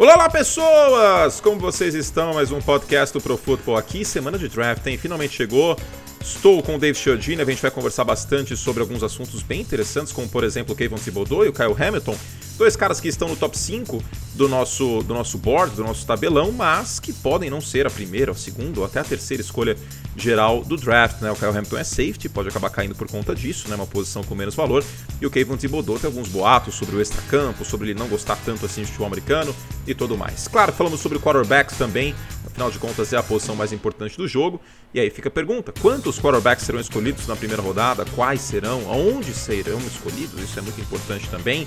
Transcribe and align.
Olá, 0.00 0.14
olá, 0.14 0.30
pessoas! 0.30 1.42
Como 1.42 1.60
vocês 1.60 1.94
estão? 1.94 2.32
Mais 2.32 2.50
um 2.50 2.58
podcast 2.58 3.12
do 3.12 3.20
Pro 3.20 3.36
Football 3.36 3.76
aqui. 3.76 4.02
Semana 4.02 4.38
de 4.38 4.48
draft, 4.48 4.86
hein? 4.86 4.96
Finalmente 4.96 5.34
chegou. 5.34 5.76
Estou 6.18 6.62
com 6.62 6.76
o 6.76 6.78
Dave 6.78 6.96
Chiodini, 6.96 7.42
a 7.42 7.44
gente 7.44 7.60
vai 7.60 7.70
conversar 7.70 8.02
bastante 8.04 8.56
sobre 8.56 8.80
alguns 8.80 9.02
assuntos 9.02 9.42
bem 9.42 9.60
interessantes, 9.60 10.10
como 10.10 10.26
por 10.26 10.42
exemplo 10.42 10.72
o 10.72 10.76
Kevin 10.76 10.94
Thibodeau 10.94 11.44
e 11.44 11.48
o 11.48 11.52
Kyle 11.52 11.76
Hamilton, 11.78 12.16
dois 12.60 12.76
caras 12.76 13.00
que 13.00 13.08
estão 13.08 13.26
no 13.26 13.36
top 13.36 13.58
5 13.58 14.04
do 14.34 14.46
nosso, 14.46 15.02
do 15.02 15.14
nosso 15.14 15.38
board, 15.38 15.74
do 15.74 15.82
nosso 15.82 16.04
tabelão, 16.04 16.52
mas 16.52 17.00
que 17.00 17.10
podem 17.10 17.48
não 17.48 17.58
ser 17.58 17.86
a 17.86 17.90
primeira, 17.90 18.32
a 18.32 18.34
segunda 18.34 18.80
ou 18.80 18.86
até 18.86 19.00
a 19.00 19.04
terceira 19.04 19.40
escolha 19.40 19.74
geral 20.14 20.62
do 20.62 20.76
draft. 20.76 21.22
Né? 21.22 21.30
O 21.30 21.34
Kyle 21.34 21.48
Hamilton 21.48 21.78
é 21.78 21.84
safety, 21.84 22.28
pode 22.28 22.50
acabar 22.50 22.68
caindo 22.68 22.94
por 22.94 23.10
conta 23.10 23.34
disso, 23.34 23.66
né? 23.70 23.76
uma 23.76 23.86
posição 23.86 24.22
com 24.22 24.34
menos 24.34 24.54
valor, 24.54 24.84
e 25.22 25.26
o 25.26 25.30
Kevin 25.30 25.56
Thibodeau 25.56 25.98
tem 25.98 26.08
alguns 26.08 26.28
boatos 26.28 26.74
sobre 26.74 26.96
o 26.96 27.00
extracampo, 27.00 27.64
sobre 27.64 27.88
ele 27.88 27.98
não 27.98 28.08
gostar 28.08 28.36
tanto 28.44 28.66
assim 28.66 28.82
de 28.82 28.88
futebol 28.88 29.06
americano 29.06 29.56
e 29.86 29.94
tudo 29.94 30.18
mais. 30.18 30.46
Claro, 30.46 30.70
falamos 30.70 31.00
sobre 31.00 31.18
quarterbacks 31.18 31.78
também, 31.78 32.14
afinal 32.46 32.70
de 32.70 32.78
contas 32.78 33.10
é 33.14 33.16
a 33.16 33.22
posição 33.22 33.56
mais 33.56 33.72
importante 33.72 34.18
do 34.18 34.28
jogo. 34.28 34.60
E 34.92 35.00
aí 35.00 35.08
fica 35.08 35.28
a 35.28 35.32
pergunta: 35.32 35.72
quantos 35.80 36.18
quarterbacks 36.18 36.66
serão 36.66 36.80
escolhidos 36.80 37.26
na 37.26 37.36
primeira 37.36 37.62
rodada? 37.62 38.04
Quais 38.14 38.42
serão? 38.42 38.82
Aonde 38.90 39.32
serão 39.32 39.78
escolhidos? 39.78 40.42
Isso 40.42 40.58
é 40.58 40.62
muito 40.62 40.80
importante 40.80 41.28
também. 41.30 41.66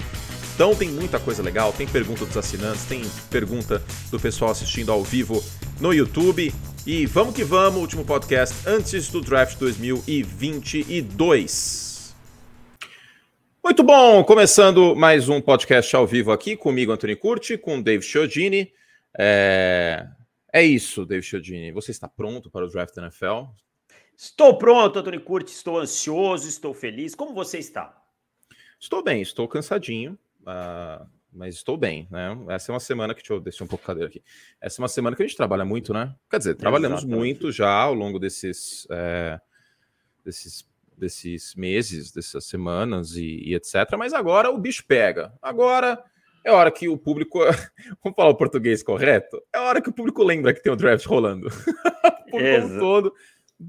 Então 0.54 0.76
tem 0.76 0.88
muita 0.88 1.20
coisa 1.20 1.42
legal, 1.42 1.74
tem 1.74 1.88
pergunta 1.88 2.28
dos 2.28 2.38
assinantes, 2.38 2.86
tem 2.86 3.02
pergunta 3.32 3.82
do 4.12 4.20
pessoal 4.20 4.52
assistindo 4.52 4.92
ao 4.92 5.04
vivo 5.04 5.44
no 5.82 5.92
YouTube. 5.92 6.54
E 6.86 7.08
vamos 7.08 7.34
que 7.34 7.44
vamos, 7.44 7.82
último 7.82 8.06
podcast 8.06 8.56
antes 8.68 9.10
do 9.10 9.20
draft 9.20 9.58
2022. 9.58 12.16
Muito 13.64 13.82
bom, 13.82 14.24
começando 14.24 14.96
mais 14.96 15.28
um 15.28 15.42
podcast 15.42 15.96
ao 15.96 16.06
vivo 16.06 16.32
aqui 16.32 16.56
comigo, 16.56 16.92
Antônio 16.92 17.18
Curti, 17.18 17.58
com 17.58 17.82
Dave 17.82 18.04
Chiodini. 18.04 18.72
É... 19.18 20.06
é 20.54 20.64
isso, 20.64 21.04
Dave 21.04 21.24
Chiodini. 21.24 21.72
Você 21.72 21.90
está 21.90 22.08
pronto 22.08 22.52
para 22.52 22.64
o 22.64 22.70
draft 22.70 22.94
da 22.94 23.02
NFL? 23.02 23.46
Estou 24.16 24.56
pronto, 24.60 25.00
Antônio 25.00 25.22
Curti. 25.22 25.52
Estou 25.52 25.80
ansioso, 25.80 26.48
estou 26.48 26.76
feliz. 26.76 27.16
Como 27.16 27.34
você 27.34 27.58
está? 27.58 28.00
Estou 28.80 29.02
bem, 29.02 29.20
estou 29.20 29.48
cansadinho. 29.48 30.16
Uh, 30.44 31.08
mas 31.32 31.56
estou 31.56 31.76
bem, 31.76 32.08
né? 32.12 32.38
Essa 32.50 32.72
é 32.72 32.74
uma 32.74 32.80
semana 32.80 33.14
que. 33.14 33.22
Deixa 33.22 33.34
eu 33.34 33.40
deixar 33.40 33.64
um 33.66 33.68
pouco 33.68 33.84
a 33.84 33.88
cadeira 33.88 34.10
aqui. 34.10 34.24
Essa 34.62 34.80
é 34.80 34.84
uma 34.84 34.88
semana 34.88 35.16
que 35.16 35.24
a 35.24 35.26
gente 35.26 35.36
trabalha 35.36 35.66
muito, 35.66 35.94
né? 35.94 36.14
Quer 36.30 36.38
dizer, 36.38 36.56
trabalhamos 36.56 37.00
Exatamente. 37.00 37.18
muito 37.18 37.52
já 37.52 37.72
ao 37.72 37.94
longo 37.94 38.20
desses, 38.20 38.88
é, 38.92 39.40
desses, 40.24 40.70
desses 40.96 41.56
meses, 41.56 42.12
dessas 42.12 42.46
semanas 42.46 43.16
e, 43.16 43.42
e, 43.46 43.56
etc. 43.56 43.74
Mas 43.98 44.14
agora 44.14 44.52
o 44.52 44.58
bicho 44.60 44.86
pega. 44.86 45.34
Agora 45.42 46.04
é 46.46 46.52
hora 46.52 46.70
que 46.70 46.88
o 46.88 46.98
público. 46.98 47.40
Vamos 48.04 48.16
falar 48.16 48.30
o 48.30 48.36
português 48.36 48.84
correto? 48.84 49.42
É 49.52 49.60
hora 49.60 49.82
que 49.82 49.90
o 49.90 49.94
público 49.94 50.24
lembra 50.24 50.54
que 50.54 50.62
tem 50.62 50.72
o 50.72 50.78
draft 50.78 51.06
rolando. 51.06 51.50
Por 52.30 52.42
como 52.42 52.80
todo 52.80 53.14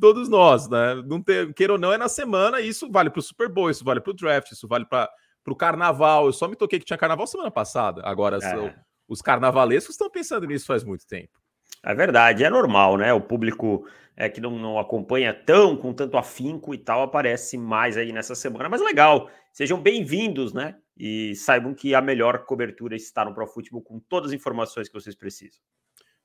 todos 0.00 0.28
nós, 0.28 0.68
né? 0.68 1.02
Não 1.06 1.22
ter, 1.22 1.52
queira 1.54 1.74
ou 1.74 1.78
não, 1.78 1.92
é 1.92 1.98
na 1.98 2.08
semana, 2.08 2.60
isso 2.60 2.90
vale 2.90 3.10
para 3.10 3.20
o 3.20 3.22
Super 3.22 3.48
Bowl, 3.48 3.70
isso 3.70 3.84
vale 3.84 4.00
para 4.00 4.10
o 4.10 4.14
draft, 4.14 4.50
isso 4.50 4.66
vale 4.66 4.84
para 4.84 5.08
pro 5.44 5.54
carnaval. 5.54 6.26
Eu 6.26 6.32
só 6.32 6.48
me 6.48 6.56
toquei 6.56 6.80
que 6.80 6.86
tinha 6.86 6.98
carnaval 6.98 7.26
semana 7.26 7.50
passada. 7.50 8.02
Agora, 8.04 8.38
é. 8.42 8.74
os 9.06 9.20
carnavalescos 9.20 9.94
estão 9.94 10.10
pensando 10.10 10.46
nisso 10.46 10.66
faz 10.66 10.82
muito 10.82 11.06
tempo. 11.06 11.38
É 11.84 11.94
verdade, 11.94 12.42
é 12.42 12.50
normal, 12.50 12.96
né? 12.96 13.12
O 13.12 13.20
público 13.20 13.86
é 14.16 14.28
que 14.28 14.40
não, 14.40 14.58
não 14.58 14.78
acompanha 14.78 15.34
tão 15.34 15.76
com 15.76 15.92
tanto 15.92 16.16
afinco 16.16 16.74
e 16.74 16.78
tal 16.78 17.02
aparece 17.02 17.58
mais 17.58 17.96
aí 17.96 18.10
nessa 18.10 18.34
semana, 18.34 18.68
mas 18.68 18.80
legal. 18.80 19.30
Sejam 19.52 19.80
bem-vindos, 19.80 20.54
né? 20.54 20.76
E 20.96 21.34
saibam 21.34 21.74
que 21.74 21.94
a 21.94 22.00
melhor 22.00 22.46
cobertura 22.46 22.96
está 22.96 23.24
no 23.24 23.34
Pro 23.34 23.46
Futebol 23.46 23.82
com 23.82 24.00
todas 24.00 24.30
as 24.30 24.34
informações 24.34 24.88
que 24.88 24.94
vocês 24.94 25.14
precisam. 25.14 25.60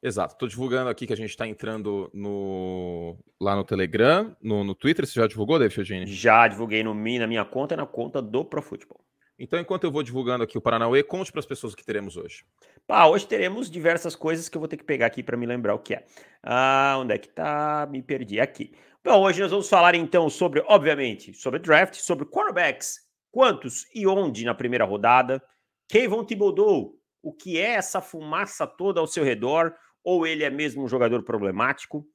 Exato. 0.01 0.33
Estou 0.33 0.47
divulgando 0.47 0.89
aqui 0.89 1.05
que 1.05 1.11
a 1.11 1.17
gente 1.17 1.31
está 1.31 1.45
entrando 1.45 2.09
no 2.13 3.17
lá 3.39 3.55
no 3.55 3.65
Telegram, 3.65 4.35
no, 4.41 4.63
no 4.63 4.73
Twitter. 4.73 5.05
Você 5.05 5.19
já 5.19 5.27
divulgou, 5.27 5.59
David 5.59 5.77
Eugênio? 5.77 6.07
Já 6.07 6.47
divulguei 6.47 6.83
no, 6.83 6.93
na 6.93 7.27
minha 7.27 7.43
conta 7.43 7.73
e 7.73 7.77
na 7.77 7.85
conta 7.85 8.21
do 8.21 8.45
Pro 8.45 8.61
Futebol. 8.61 9.03
Então, 9.39 9.57
enquanto 9.57 9.85
eu 9.85 9.91
vou 9.91 10.03
divulgando 10.03 10.43
aqui 10.43 10.57
o 10.57 10.61
Paranauê, 10.61 11.01
conte 11.01 11.31
para 11.31 11.39
as 11.39 11.45
pessoas 11.45 11.71
o 11.71 11.77
que 11.77 11.85
teremos 11.85 12.17
hoje. 12.17 12.43
Ah, 12.89 13.07
hoje 13.07 13.25
teremos 13.25 13.71
diversas 13.71 14.13
coisas 14.13 14.49
que 14.49 14.57
eu 14.57 14.59
vou 14.59 14.67
ter 14.67 14.75
que 14.75 14.83
pegar 14.83 15.05
aqui 15.05 15.23
para 15.23 15.37
me 15.37 15.45
lembrar 15.45 15.75
o 15.75 15.79
que 15.79 15.93
é. 15.93 16.05
Ah, 16.43 16.97
onde 16.99 17.13
é 17.13 17.17
que 17.17 17.29
tá? 17.29 17.87
Me 17.89 18.03
perdi 18.03 18.37
aqui. 18.37 18.73
Bom, 19.01 19.21
hoje 19.21 19.41
nós 19.41 19.49
vamos 19.49 19.69
falar 19.69 19.95
então 19.95 20.29
sobre, 20.29 20.61
obviamente, 20.67 21.33
sobre 21.33 21.57
draft, 21.57 21.95
sobre 21.95 22.25
quarterbacks, 22.25 22.99
quantos 23.31 23.85
e 23.95 24.05
onde 24.05 24.43
na 24.43 24.53
primeira 24.53 24.83
rodada, 24.83 25.41
Kevin 25.87 26.25
Thibodeau, 26.25 26.99
o 27.23 27.31
que 27.31 27.57
é 27.57 27.75
essa 27.75 28.01
fumaça 28.01 28.67
toda 28.67 28.99
ao 28.99 29.07
seu 29.07 29.23
redor, 29.23 29.73
ou 30.03 30.27
ele 30.27 30.43
é 30.43 30.49
mesmo 30.49 30.83
um 30.83 30.87
jogador 30.87 31.23
problemático. 31.23 32.05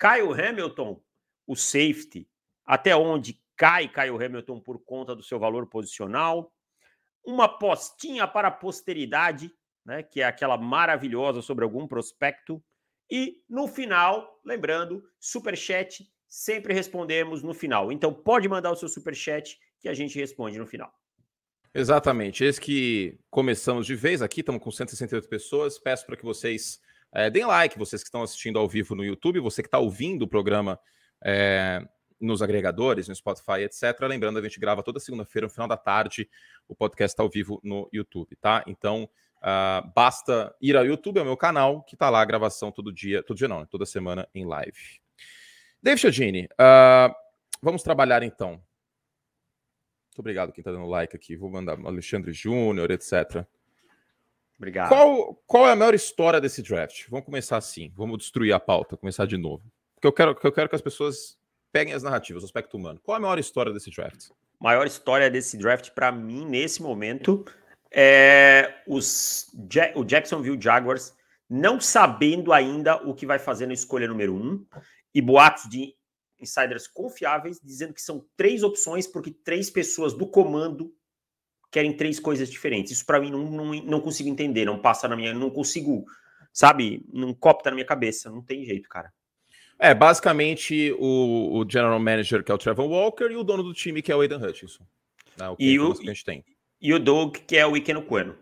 Kyle 0.00 0.32
Hamilton, 0.32 0.98
o 1.46 1.54
safety, 1.54 2.26
até 2.64 2.96
onde 2.96 3.38
cai 3.58 3.88
Kyle 3.88 4.24
Hamilton 4.24 4.58
por 4.58 4.82
conta 4.82 5.14
do 5.14 5.22
seu 5.22 5.38
valor 5.38 5.66
posicional 5.66 6.50
uma 7.24 7.48
postinha 7.48 8.26
para 8.26 8.48
a 8.48 8.52
posteridade, 8.52 9.52
né, 9.84 10.02
que 10.02 10.20
é 10.20 10.24
aquela 10.24 10.56
maravilhosa 10.56 11.42
sobre 11.42 11.64
algum 11.64 11.86
prospecto. 11.86 12.62
E 13.10 13.42
no 13.48 13.68
final, 13.68 14.40
lembrando, 14.44 15.02
super 15.20 15.56
chat 15.56 16.06
sempre 16.28 16.72
respondemos 16.72 17.42
no 17.42 17.52
final. 17.52 17.92
Então 17.92 18.12
pode 18.12 18.48
mandar 18.48 18.70
o 18.70 18.76
seu 18.76 18.88
super 18.88 19.14
chat 19.14 19.58
que 19.80 19.88
a 19.88 19.94
gente 19.94 20.18
responde 20.18 20.58
no 20.58 20.66
final. 20.66 20.90
Exatamente. 21.74 22.44
Esse 22.44 22.60
que 22.60 23.18
começamos 23.30 23.86
de 23.86 23.94
vez 23.94 24.22
aqui, 24.22 24.40
estamos 24.40 24.62
com 24.62 24.70
168 24.70 25.28
pessoas. 25.28 25.78
Peço 25.78 26.06
para 26.06 26.16
que 26.16 26.24
vocês 26.24 26.80
é, 27.14 27.28
deem 27.28 27.44
like, 27.44 27.78
vocês 27.78 28.02
que 28.02 28.08
estão 28.08 28.22
assistindo 28.22 28.58
ao 28.58 28.66
vivo 28.66 28.94
no 28.94 29.04
YouTube, 29.04 29.40
você 29.40 29.62
que 29.62 29.68
está 29.68 29.78
ouvindo 29.78 30.22
o 30.22 30.28
programa 30.28 30.80
é, 31.22 31.86
nos 32.22 32.40
agregadores, 32.40 33.08
no 33.08 33.14
Spotify, 33.14 33.62
etc. 33.62 34.00
Lembrando, 34.02 34.38
a 34.38 34.42
gente 34.42 34.58
grava 34.58 34.82
toda 34.82 35.00
segunda-feira, 35.00 35.46
no 35.46 35.52
final 35.52 35.68
da 35.68 35.76
tarde, 35.76 36.28
o 36.68 36.74
podcast 36.74 37.12
está 37.12 37.22
ao 37.22 37.28
vivo 37.28 37.60
no 37.62 37.88
YouTube, 37.92 38.36
tá? 38.36 38.62
Então, 38.66 39.08
uh, 39.38 39.92
basta 39.94 40.54
ir 40.60 40.76
ao 40.76 40.86
YouTube, 40.86 41.18
é 41.18 41.22
o 41.22 41.26
meu 41.26 41.36
canal, 41.36 41.82
que 41.82 41.94
está 41.94 42.08
lá 42.08 42.20
a 42.20 42.24
gravação 42.24 42.70
todo 42.70 42.92
dia, 42.92 43.22
todo 43.22 43.36
dia 43.36 43.48
não, 43.48 43.60
né? 43.60 43.66
toda 43.68 43.84
semana 43.84 44.28
em 44.34 44.46
live. 44.46 45.00
David 45.82 46.00
Chiodini, 46.00 46.44
uh, 46.52 47.12
vamos 47.60 47.82
trabalhar 47.82 48.22
então. 48.22 48.50
Muito 50.12 50.20
obrigado 50.20 50.52
quem 50.52 50.60
está 50.60 50.70
dando 50.70 50.86
like 50.86 51.16
aqui. 51.16 51.34
Vou 51.34 51.50
mandar 51.50 51.78
Alexandre 51.84 52.32
Júnior, 52.32 52.90
etc. 52.90 53.46
Obrigado. 54.58 54.90
Qual, 54.90 55.34
qual 55.46 55.66
é 55.66 55.72
a 55.72 55.76
maior 55.76 55.94
história 55.94 56.40
desse 56.40 56.62
draft? 56.62 57.08
Vamos 57.08 57.24
começar 57.24 57.56
assim. 57.56 57.90
Vamos 57.96 58.18
destruir 58.18 58.52
a 58.52 58.60
pauta, 58.60 58.96
começar 58.96 59.26
de 59.26 59.36
novo. 59.36 59.64
Porque 59.94 60.06
eu 60.06 60.12
quero, 60.12 60.38
eu 60.42 60.52
quero 60.52 60.68
que 60.68 60.76
as 60.76 60.82
pessoas 60.82 61.38
peguem 61.72 61.94
as 61.94 62.02
narrativas, 62.02 62.42
o 62.42 62.46
aspecto 62.46 62.76
humano. 62.76 63.00
Qual 63.02 63.16
a 63.16 63.20
maior 63.20 63.38
história 63.38 63.72
desse 63.72 63.90
draft? 63.90 64.30
Maior 64.60 64.86
história 64.86 65.30
desse 65.30 65.56
draft, 65.56 65.90
para 65.90 66.12
mim, 66.12 66.44
nesse 66.44 66.82
momento, 66.82 67.44
é 67.90 68.82
os 68.86 69.50
ja 69.70 69.92
o 69.96 70.04
Jacksonville 70.04 70.60
Jaguars 70.60 71.14
não 71.48 71.80
sabendo 71.80 72.52
ainda 72.52 72.96
o 72.96 73.14
que 73.14 73.26
vai 73.26 73.38
fazer 73.38 73.66
na 73.66 73.74
escolha 73.74 74.08
número 74.08 74.34
um, 74.34 74.64
e 75.14 75.20
boatos 75.20 75.68
de 75.68 75.94
insiders 76.40 76.88
confiáveis 76.88 77.60
dizendo 77.62 77.92
que 77.92 78.00
são 78.00 78.24
três 78.36 78.62
opções, 78.62 79.06
porque 79.06 79.30
três 79.30 79.68
pessoas 79.68 80.14
do 80.14 80.26
comando 80.26 80.94
querem 81.70 81.96
três 81.96 82.18
coisas 82.18 82.50
diferentes. 82.50 82.92
Isso 82.92 83.06
para 83.06 83.20
mim 83.20 83.30
não, 83.30 83.50
não, 83.50 83.74
não 83.82 84.00
consigo 84.00 84.28
entender, 84.28 84.64
não 84.64 84.80
passa 84.80 85.06
na 85.06 85.14
minha, 85.14 85.34
não 85.34 85.50
consigo, 85.50 86.04
sabe, 86.52 87.04
não 87.12 87.34
copta 87.34 87.70
na 87.70 87.76
minha 87.76 87.86
cabeça, 87.86 88.30
não 88.30 88.42
tem 88.42 88.64
jeito, 88.64 88.88
cara. 88.88 89.12
É, 89.78 89.94
basicamente 89.94 90.92
o, 90.98 91.58
o, 91.58 91.68
general 91.68 91.98
manager, 91.98 92.44
que 92.44 92.52
é 92.52 92.54
o 92.54 92.58
Trevor 92.58 92.86
Walker, 92.86 93.24
e 93.30 93.36
o 93.36 93.42
dono 93.42 93.62
do 93.62 93.74
time, 93.74 94.00
que 94.00 94.12
é 94.12 94.16
o 94.16 94.20
Aidan 94.20 94.38
Hutchinson. 94.38 94.84
Né, 95.36 95.48
o 95.48 95.56
e, 95.58 95.78
o, 95.78 95.94
que 95.94 96.08
a 96.08 96.12
gente 96.12 96.24
tem. 96.24 96.44
e 96.80 96.94
o 96.94 96.98
Doug, 96.98 97.36
que 97.46 97.56
é 97.56 97.66
o 97.66 97.76
Iken 97.76 98.00
Queno. 98.02 98.36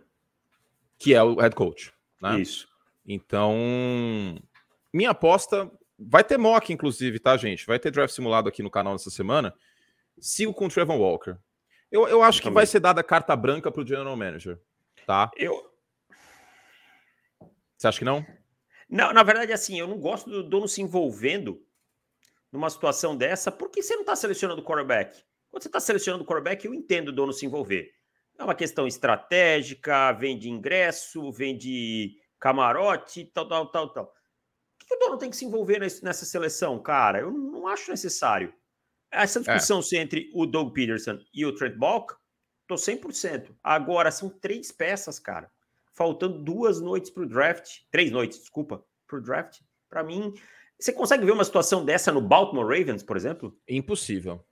Que 0.99 1.15
é 1.15 1.23
o 1.23 1.37
head 1.37 1.55
coach. 1.55 1.93
Né? 2.21 2.41
Isso. 2.41 2.69
Então, 3.06 3.55
minha 4.93 5.11
aposta. 5.11 5.71
Vai 6.03 6.25
ter 6.25 6.38
mock, 6.38 6.73
inclusive, 6.73 7.19
tá, 7.19 7.37
gente? 7.37 7.67
Vai 7.67 7.79
ter 7.79 7.91
draft 7.91 8.15
simulado 8.15 8.49
aqui 8.49 8.62
no 8.62 8.71
canal 8.71 8.94
essa 8.94 9.11
semana. 9.11 9.55
Sigo 10.19 10.55
com 10.55 10.67
o 10.67 10.69
Trevor 10.71 10.97
Walker. 10.97 11.37
Eu, 11.91 12.09
eu 12.09 12.23
acho 12.23 12.41
eu 12.41 12.44
que 12.44 12.50
vai 12.50 12.65
ser 12.65 12.81
dada 12.81 13.03
carta 13.03 13.37
branca 13.37 13.71
para 13.71 13.83
o 13.83 13.87
general 13.87 14.17
manager. 14.17 14.59
Tá? 15.06 15.31
Eu. 15.37 15.71
Você 17.76 17.87
acha 17.87 17.99
que 17.99 18.05
não? 18.05 18.25
Não, 18.91 19.13
na 19.13 19.23
verdade, 19.23 19.53
assim, 19.53 19.79
eu 19.79 19.87
não 19.87 19.99
gosto 19.99 20.29
do 20.29 20.43
dono 20.43 20.67
se 20.67 20.83
envolvendo 20.83 21.65
numa 22.51 22.69
situação 22.69 23.17
dessa, 23.17 23.53
porque 23.53 23.83
você 23.83 23.95
não 23.95 24.03
está 24.03 24.17
selecionando 24.17 24.61
o 24.61 24.65
quarterback. 24.65 25.23
Quando 25.49 25.63
você 25.63 25.69
está 25.69 25.79
selecionando 25.79 26.25
o 26.25 26.27
quarterback, 26.27 26.67
eu 26.67 26.75
entendo 26.75 27.09
o 27.09 27.13
dono 27.13 27.33
se 27.33 27.47
envolver. 27.47 27.93
É 28.37 28.43
uma 28.43 28.55
questão 28.55 28.87
estratégica, 28.87 30.13
vem 30.13 30.37
de 30.37 30.49
ingresso, 30.49 31.31
vem 31.31 31.57
de 31.57 32.17
camarote, 32.39 33.27
tal, 33.27 33.47
tal, 33.47 33.67
tal, 33.71 33.93
tal. 33.93 34.07
Por 34.79 34.87
que 34.89 34.95
o 34.95 34.99
dono 34.99 35.19
tem 35.19 35.31
que 35.31 35.37
se 35.37 35.45
envolver 35.45 35.79
nessa 35.79 36.25
seleção, 36.25 36.81
cara? 36.83 37.21
Eu 37.21 37.31
não 37.31 37.69
acho 37.69 37.91
necessário. 37.91 38.53
Essa 39.13 39.39
é. 39.41 39.43
discussão 39.43 39.81
é. 39.93 39.97
entre 39.97 40.31
o 40.35 40.47
Doug 40.47 40.73
Peterson 40.73 41.19
e 41.33 41.45
o 41.45 41.55
Trent 41.55 41.77
Balk, 41.77 42.15
tô 42.67 42.75
100%. 42.75 43.55
Agora, 43.63 44.11
são 44.11 44.29
três 44.29 44.73
peças, 44.73 45.19
cara. 45.19 45.51
Faltando 46.00 46.38
duas 46.38 46.81
noites 46.81 47.11
para 47.11 47.25
o 47.25 47.29
draft, 47.29 47.81
três 47.91 48.11
noites, 48.11 48.38
desculpa, 48.38 48.82
para 49.06 49.19
o 49.19 49.20
draft. 49.20 49.58
Para 49.87 50.02
mim, 50.02 50.32
você 50.79 50.94
consegue 50.94 51.26
ver 51.26 51.32
uma 51.32 51.44
situação 51.44 51.85
dessa 51.85 52.11
no 52.11 52.23
Baltimore 52.23 52.64
Ravens, 52.64 53.02
por 53.02 53.19
exemplo? 53.19 53.55
Impossível. 53.69 54.43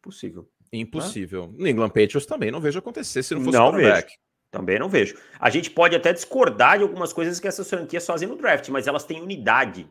Possível. 0.00 0.48
Impossível. 0.72 1.44
Hã? 1.44 1.52
No 1.58 1.68
England 1.68 1.90
Patriots 1.90 2.24
também 2.24 2.50
não 2.50 2.62
vejo 2.62 2.78
acontecer 2.78 3.22
se 3.22 3.34
não 3.34 3.44
fosse 3.44 3.58
não 3.58 3.72
quarterback. 3.72 4.06
Vejo. 4.06 4.18
Também 4.50 4.78
não 4.78 4.88
vejo. 4.88 5.18
A 5.38 5.50
gente 5.50 5.70
pode 5.70 5.94
até 5.94 6.14
discordar 6.14 6.78
de 6.78 6.84
algumas 6.84 7.12
coisas 7.12 7.38
que 7.38 7.46
essas 7.46 7.68
franquias 7.68 8.06
fazem 8.06 8.26
no 8.26 8.36
draft, 8.36 8.70
mas 8.70 8.86
elas 8.86 9.04
têm 9.04 9.20
unidade. 9.20 9.86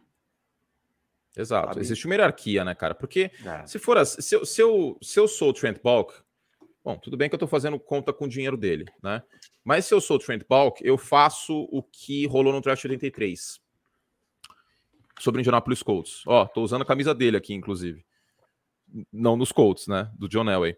Exato. 1.37 1.67
Sabe? 1.67 1.81
Existe 1.81 2.07
uma 2.07 2.15
hierarquia, 2.15 2.65
né, 2.65 2.73
cara? 2.73 2.95
Porque 2.95 3.29
é. 3.45 3.67
se 3.67 3.77
for 3.77 3.99
assim, 3.99 4.19
se, 4.23 4.35
eu, 4.35 4.43
se, 4.43 4.59
eu, 4.59 4.97
se 5.03 5.19
eu 5.19 5.27
sou 5.27 5.49
o 5.49 5.53
Trent 5.53 5.79
Balk, 5.83 6.15
bom, 6.85 6.97
tudo 6.99 7.17
bem 7.17 7.27
que 7.27 7.33
eu 7.33 7.39
tô 7.39 7.47
fazendo 7.47 7.79
conta 7.79 8.13
com 8.13 8.25
o 8.25 8.29
dinheiro 8.29 8.55
dele, 8.55 8.85
né? 9.01 9.23
Mas 9.63 9.85
se 9.85 9.93
eu 9.93 9.99
sou 9.99 10.17
o 10.17 10.19
Trent 10.19 10.43
Balk, 10.47 10.85
eu 10.85 10.99
faço 10.99 11.67
o 11.71 11.81
que 11.81 12.27
rolou 12.27 12.53
no 12.53 12.61
draft 12.61 12.85
83 12.85 13.59
sobre 15.19 15.41
Indianapolis 15.41 15.81
Colts. 15.81 16.21
Ó, 16.27 16.45
tô 16.45 16.61
usando 16.61 16.83
a 16.83 16.85
camisa 16.85 17.15
dele 17.15 17.37
aqui, 17.37 17.55
inclusive. 17.55 18.05
Não 19.11 19.35
nos 19.35 19.51
Colts, 19.51 19.87
né? 19.87 20.11
Do 20.13 20.29
John 20.29 20.47
Elway. 20.47 20.77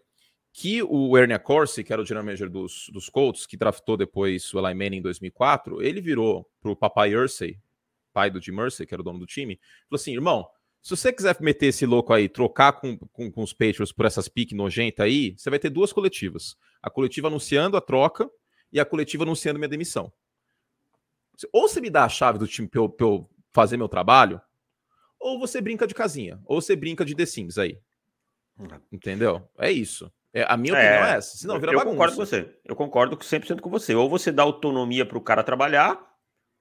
Que 0.50 0.82
o 0.82 1.16
Ernie 1.18 1.38
Corsi, 1.38 1.84
que 1.84 1.92
era 1.92 2.00
o 2.00 2.06
general 2.06 2.24
manager 2.24 2.48
dos, 2.48 2.88
dos 2.90 3.10
Colts, 3.10 3.46
que 3.46 3.56
draftou 3.56 3.96
depois 3.96 4.52
o 4.54 4.58
Eli 4.58 4.74
Manning 4.74 4.96
em 4.96 5.02
2004, 5.02 5.82
ele 5.82 6.00
virou 6.00 6.50
pro 6.58 6.74
papai 6.74 7.14
Ursay, 7.14 7.58
pai 8.14 8.30
do 8.30 8.40
Jim 8.40 8.52
Mercer, 8.52 8.86
que 8.86 8.94
era 8.94 9.02
o 9.02 9.04
dono 9.04 9.18
do 9.18 9.26
time, 9.26 9.60
falou 9.88 10.00
assim: 10.00 10.14
irmão, 10.14 10.48
se 10.88 10.96
você 10.96 11.12
quiser 11.12 11.36
meter 11.38 11.66
esse 11.66 11.84
louco 11.84 12.14
aí, 12.14 12.30
trocar 12.30 12.72
com, 12.72 12.96
com, 12.96 13.30
com 13.30 13.42
os 13.42 13.52
Patriots 13.52 13.92
por 13.92 14.06
essas 14.06 14.26
piques 14.26 14.56
nojentas 14.56 15.04
aí, 15.04 15.34
você 15.36 15.50
vai 15.50 15.58
ter 15.58 15.68
duas 15.68 15.92
coletivas. 15.92 16.56
A 16.82 16.88
coletiva 16.88 17.28
anunciando 17.28 17.76
a 17.76 17.80
troca 17.82 18.26
e 18.72 18.80
a 18.80 18.86
coletiva 18.86 19.22
anunciando 19.22 19.58
minha 19.58 19.68
demissão. 19.68 20.10
Ou 21.52 21.68
você 21.68 21.78
me 21.78 21.90
dá 21.90 22.04
a 22.04 22.08
chave 22.08 22.38
do 22.38 22.48
time 22.48 22.66
pra 22.66 22.80
eu, 22.80 22.96
eu 23.00 23.28
fazer 23.52 23.76
meu 23.76 23.86
trabalho, 23.86 24.40
ou 25.20 25.38
você 25.38 25.60
brinca 25.60 25.86
de 25.86 25.92
casinha, 25.92 26.40
ou 26.46 26.58
você 26.58 26.74
brinca 26.74 27.04
de 27.04 27.14
The 27.14 27.26
Sims 27.26 27.58
aí. 27.58 27.78
Hum. 28.58 28.66
Entendeu? 28.90 29.46
É 29.58 29.70
isso. 29.70 30.10
É, 30.32 30.46
a 30.48 30.56
minha 30.56 30.72
opinião 30.72 31.04
é, 31.04 31.12
é 31.12 31.16
essa. 31.16 31.36
Senão 31.36 31.60
vira 31.60 31.72
eu 31.72 31.76
bagunça. 31.76 31.92
concordo 31.92 32.16
com 32.16 32.24
você. 32.24 32.58
Eu 32.64 32.74
concordo 32.74 33.16
100% 33.18 33.60
com 33.60 33.68
você. 33.68 33.94
Ou 33.94 34.08
você 34.08 34.32
dá 34.32 34.42
autonomia 34.42 35.04
para 35.04 35.18
o 35.18 35.22
cara 35.22 35.44
trabalhar, 35.44 36.02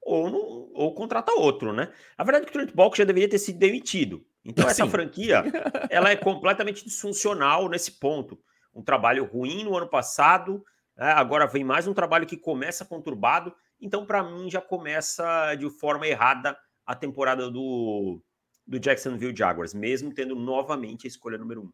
ou, 0.01 0.29
não, 0.29 0.66
ou 0.77 0.94
contrata 0.94 1.31
outro, 1.33 1.74
né? 1.74 1.91
A 2.18 2.24
verdade 2.24 2.44
é 2.44 2.45
que 2.45 2.51
o 2.51 2.53
Trent 2.53 2.75
Balk 2.75 2.97
já 2.97 3.03
deveria 3.03 3.29
ter 3.29 3.39
sido 3.39 3.57
demitido. 3.57 4.25
Então 4.45 4.68
essa 4.68 4.85
Sim. 4.85 4.89
franquia, 4.89 5.44
ela 5.89 6.09
é 6.09 6.15
completamente 6.15 6.85
disfuncional 6.85 7.68
nesse 7.68 8.00
ponto. 8.00 8.39
Um 8.74 8.83
trabalho 8.83 9.25
ruim 9.25 9.63
no 9.63 9.75
ano 9.75 9.89
passado, 9.89 10.63
né? 10.95 11.12
agora 11.12 11.47
vem 11.47 11.63
mais 11.63 11.88
um 11.88 11.94
trabalho 11.94 12.27
que 12.27 12.38
começa 12.38 12.85
conturbado. 12.85 13.53
Então, 13.81 14.06
para 14.06 14.24
mim, 14.24 14.50
já 14.50 14.62
começa 14.62 15.56
de 15.56 15.69
forma 15.69 16.07
errada 16.07 16.57
a 16.85 16.95
temporada 16.95 17.50
do, 17.50 18.21
do 18.65 18.79
Jacksonville 18.79 19.35
Jaguars, 19.35 19.74
mesmo 19.74 20.13
tendo 20.13 20.35
novamente 20.35 21.06
a 21.06 21.09
escolha 21.09 21.38
número 21.38 21.63
um. 21.63 21.71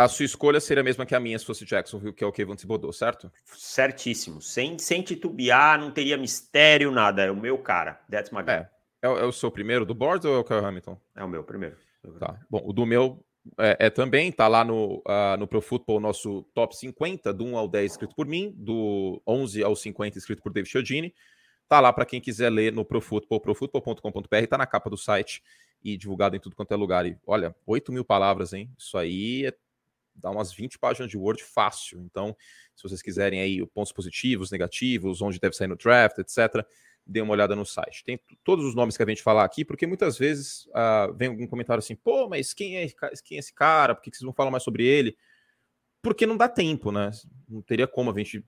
A 0.00 0.08
sua 0.08 0.24
escolha 0.24 0.58
seria 0.60 0.80
a 0.80 0.84
mesma 0.84 1.04
que 1.04 1.14
a 1.14 1.20
minha 1.20 1.38
se 1.38 1.44
fosse 1.44 1.66
Jacksonville, 1.66 2.14
que 2.14 2.24
é 2.24 2.26
o 2.26 2.32
Kevin 2.32 2.56
Thibodeau, 2.56 2.90
certo? 2.90 3.30
Certíssimo. 3.44 4.40
Sem, 4.40 4.78
sem 4.78 5.02
titubear, 5.02 5.78
não 5.78 5.90
teria 5.90 6.16
mistério, 6.16 6.90
nada. 6.90 7.24
É 7.24 7.30
o 7.30 7.36
meu 7.36 7.58
cara. 7.58 8.00
That's 8.10 8.30
my 8.30 8.42
guy. 8.42 8.52
É. 8.52 8.70
É, 9.02 9.06
é 9.08 9.24
o 9.24 9.30
seu 9.30 9.50
primeiro 9.50 9.84
do 9.84 9.94
board 9.94 10.26
ou 10.26 10.36
é 10.36 10.38
o 10.38 10.44
Kyle 10.44 10.64
Hamilton? 10.64 10.98
É 11.14 11.22
o 11.22 11.28
meu 11.28 11.44
primeiro. 11.44 11.76
Tá. 12.18 12.40
Bom, 12.48 12.62
o 12.64 12.72
do 12.72 12.86
meu 12.86 13.22
é, 13.58 13.76
é, 13.78 13.90
também, 13.90 14.32
tá 14.32 14.48
lá 14.48 14.64
no, 14.64 15.02
uh, 15.06 15.36
no 15.38 15.46
Pro 15.46 15.60
Football, 15.60 16.00
nosso 16.00 16.44
top 16.54 16.74
50, 16.74 17.30
do 17.34 17.44
1 17.44 17.58
ao 17.58 17.68
10 17.68 17.92
escrito 17.92 18.14
por 18.14 18.26
mim, 18.26 18.54
do 18.56 19.20
11 19.26 19.62
ao 19.62 19.76
50 19.76 20.16
escrito 20.16 20.42
por 20.42 20.50
David 20.50 20.70
Chiodini. 20.70 21.14
Tá 21.68 21.78
lá 21.78 21.92
para 21.92 22.06
quem 22.06 22.22
quiser 22.22 22.48
ler 22.48 22.72
no 22.72 22.86
Pro 22.86 23.02
Football, 23.02 23.38
profutbol.com.br, 23.38 24.46
tá 24.48 24.56
na 24.56 24.66
capa 24.66 24.88
do 24.88 24.96
site 24.96 25.42
e 25.84 25.94
divulgado 25.98 26.36
em 26.36 26.40
tudo 26.40 26.56
quanto 26.56 26.72
é 26.72 26.76
lugar. 26.76 27.04
E 27.04 27.18
olha, 27.26 27.54
8 27.66 27.92
mil 27.92 28.04
palavras, 28.04 28.54
hein? 28.54 28.70
Isso 28.78 28.96
aí 28.96 29.44
é, 29.46 29.54
dá 30.20 30.30
umas 30.30 30.52
20 30.52 30.78
páginas 30.78 31.10
de 31.10 31.16
Word 31.16 31.42
fácil. 31.42 32.00
Então, 32.00 32.36
se 32.74 32.82
vocês 32.82 33.02
quiserem 33.02 33.40
aí 33.40 33.64
pontos 33.66 33.92
positivos, 33.92 34.50
negativos, 34.50 35.20
onde 35.22 35.38
deve 35.38 35.56
sair 35.56 35.68
no 35.68 35.76
draft, 35.76 36.18
etc., 36.18 36.64
dê 37.06 37.20
uma 37.20 37.32
olhada 37.32 37.56
no 37.56 37.66
site. 37.66 38.04
Tem 38.04 38.20
todos 38.44 38.64
os 38.64 38.74
nomes 38.74 38.96
que 38.96 39.02
a 39.02 39.06
gente 39.06 39.22
falar 39.22 39.44
aqui, 39.44 39.64
porque 39.64 39.86
muitas 39.86 40.16
vezes 40.16 40.66
uh, 40.66 41.12
vem 41.14 41.28
algum 41.28 41.46
comentário 41.46 41.80
assim, 41.80 41.96
pô, 41.96 42.28
mas 42.28 42.54
quem 42.54 42.76
é, 42.76 42.86
quem 43.24 43.36
é 43.36 43.40
esse 43.40 43.52
cara? 43.52 43.94
Por 43.94 44.02
que 44.02 44.10
vocês 44.10 44.24
vão 44.24 44.32
falar 44.32 44.50
mais 44.50 44.62
sobre 44.62 44.84
ele? 44.84 45.16
Porque 46.02 46.26
não 46.26 46.36
dá 46.36 46.48
tempo, 46.48 46.92
né? 46.92 47.10
Não 47.48 47.62
teria 47.62 47.86
como 47.86 48.10
a 48.10 48.18
gente 48.18 48.44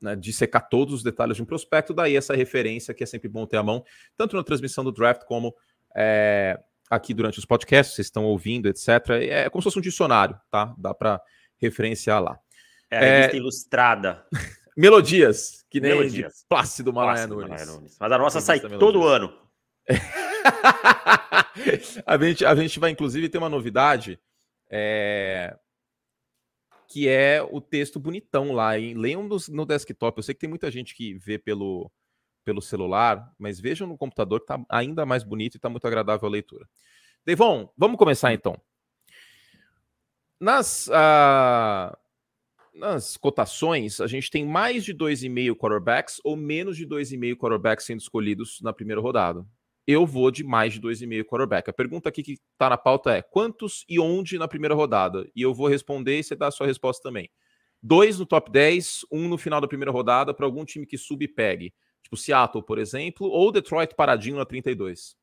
né, 0.00 0.16
dissecar 0.16 0.68
todos 0.68 0.94
os 0.94 1.02
detalhes 1.02 1.36
de 1.36 1.42
um 1.42 1.46
prospecto, 1.46 1.92
daí 1.92 2.16
essa 2.16 2.34
referência 2.34 2.94
que 2.94 3.02
é 3.04 3.06
sempre 3.06 3.28
bom 3.28 3.46
ter 3.46 3.58
à 3.58 3.62
mão, 3.62 3.84
tanto 4.16 4.34
na 4.34 4.42
transmissão 4.42 4.82
do 4.82 4.92
draft 4.92 5.24
como 5.24 5.54
é, 5.94 6.58
aqui 6.90 7.14
durante 7.14 7.38
os 7.38 7.44
podcasts, 7.44 7.94
vocês 7.94 8.08
estão 8.08 8.24
ouvindo, 8.24 8.68
etc. 8.68 8.88
É 9.28 9.48
como 9.48 9.62
se 9.62 9.64
fosse 9.64 9.78
um 9.78 9.82
dicionário, 9.82 10.38
tá? 10.50 10.74
Dá 10.76 10.92
para 10.92 11.22
referenciar 11.56 12.20
lá. 12.20 12.38
É 12.90 12.98
a 12.98 13.00
revista 13.00 13.36
é... 13.36 13.38
ilustrada. 13.38 14.26
Melodias, 14.76 15.64
que 15.70 15.80
nem 15.80 15.92
Melodias. 15.92 16.40
de 16.40 16.48
Plácido 16.48 16.92
Malaia 16.92 17.26
Nunes. 17.26 17.66
Nunes. 17.66 17.96
Mas 18.00 18.12
a 18.12 18.18
nossa 18.18 18.40
sai 18.40 18.60
todo 18.60 19.06
ano. 19.06 19.32
a, 22.06 22.18
gente, 22.18 22.44
a 22.44 22.54
gente 22.54 22.80
vai, 22.80 22.90
inclusive, 22.90 23.28
ter 23.28 23.38
uma 23.38 23.48
novidade. 23.48 24.18
É, 24.68 25.56
que 26.88 27.08
é 27.08 27.42
o 27.42 27.60
texto 27.60 28.00
bonitão 28.00 28.52
lá, 28.52 28.78
hein? 28.78 28.94
Leiam 28.94 29.22
no, 29.22 29.36
no, 29.50 29.64
desktop. 29.64 30.18
Eu 30.18 30.22
sei 30.22 30.34
que 30.34 30.40
tem 30.40 30.50
muita 30.50 30.70
gente 30.70 30.94
que 30.94 31.14
vê 31.14 31.38
pelo, 31.38 31.90
pelo 32.50 32.60
celular, 32.60 33.32
mas 33.38 33.60
vejam 33.60 33.86
no 33.86 33.96
computador 33.96 34.40
que 34.40 34.46
tá 34.46 34.60
ainda 34.68 35.06
mais 35.06 35.22
bonito 35.22 35.54
e 35.54 35.60
tá 35.60 35.68
muito 35.68 35.86
agradável 35.86 36.26
a 36.26 36.32
leitura. 36.32 36.68
Devon, 37.24 37.72
vamos 37.76 37.96
começar 37.96 38.32
então. 38.34 38.60
Nas, 40.40 40.88
uh, 40.88 41.96
nas 42.74 43.16
cotações, 43.16 44.00
a 44.00 44.08
gente 44.08 44.32
tem 44.32 44.44
mais 44.44 44.84
de 44.84 44.92
2,5 44.92 45.54
quarterbacks 45.54 46.20
ou 46.24 46.36
menos 46.36 46.76
de 46.76 46.84
2,5 46.84 47.36
quarterbacks 47.36 47.86
sendo 47.86 48.00
escolhidos 48.00 48.58
na 48.60 48.72
primeira 48.72 49.00
rodada 49.00 49.46
eu 49.86 50.06
vou 50.06 50.30
de 50.30 50.44
mais 50.44 50.74
de 50.74 50.80
2,5 50.80 51.24
quarterback. 51.24 51.68
A 51.68 51.72
pergunta 51.72 52.08
aqui 52.08 52.22
que 52.22 52.32
está 52.32 52.68
na 52.70 52.76
pauta 52.76 53.12
é: 53.16 53.22
quantos 53.22 53.84
e 53.88 53.98
onde 53.98 54.38
na 54.38 54.46
primeira 54.46 54.74
rodada? 54.74 55.28
E 55.34 55.42
eu 55.42 55.52
vou 55.52 55.66
responder 55.66 56.18
e 56.18 56.22
você 56.22 56.36
dá 56.36 56.48
a 56.48 56.50
sua 56.50 56.66
resposta 56.66 57.02
também. 57.02 57.28
Dois 57.82 58.18
no 58.18 58.26
top 58.26 58.50
10, 58.52 59.06
um 59.10 59.26
no 59.26 59.38
final 59.38 59.60
da 59.60 59.66
primeira 59.66 59.90
rodada 59.90 60.34
para 60.34 60.44
algum 60.44 60.64
time 60.64 60.86
que 60.86 60.98
sub 60.98 61.24
e 61.24 61.28
pegue. 61.28 61.72
Tipo 62.02 62.16
Seattle, 62.16 62.64
por 62.64 62.78
exemplo, 62.78 63.26
ou 63.28 63.52
Detroit 63.52 63.94
paradinho 63.94 64.36
na 64.36 64.44
32. 64.44 65.16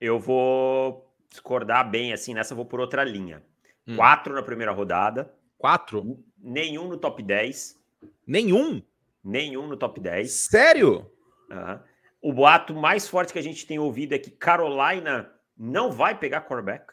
Eu 0.00 0.18
vou 0.18 1.14
discordar 1.28 1.88
bem, 1.88 2.12
assim, 2.12 2.34
nessa 2.34 2.52
eu 2.52 2.56
vou 2.56 2.66
por 2.66 2.80
outra 2.80 3.04
linha. 3.04 3.42
Hum. 3.86 3.96
Quatro 3.96 4.34
na 4.34 4.42
primeira 4.42 4.72
rodada. 4.72 5.32
Quatro? 5.58 6.22
Nenhum 6.38 6.88
no 6.88 6.96
top 6.96 7.22
10. 7.22 7.80
Nenhum? 8.26 8.82
Nenhum 9.22 9.66
no 9.66 9.76
top 9.76 10.00
10. 10.00 10.30
Sério? 10.30 11.10
Uhum. 11.50 11.80
O 12.20 12.32
boato 12.32 12.74
mais 12.74 13.08
forte 13.08 13.32
que 13.32 13.38
a 13.38 13.42
gente 13.42 13.66
tem 13.66 13.78
ouvido 13.78 14.14
é 14.14 14.18
que 14.18 14.30
Carolina 14.30 15.30
não 15.56 15.90
vai 15.92 16.18
pegar 16.18 16.42
quarterback, 16.42 16.92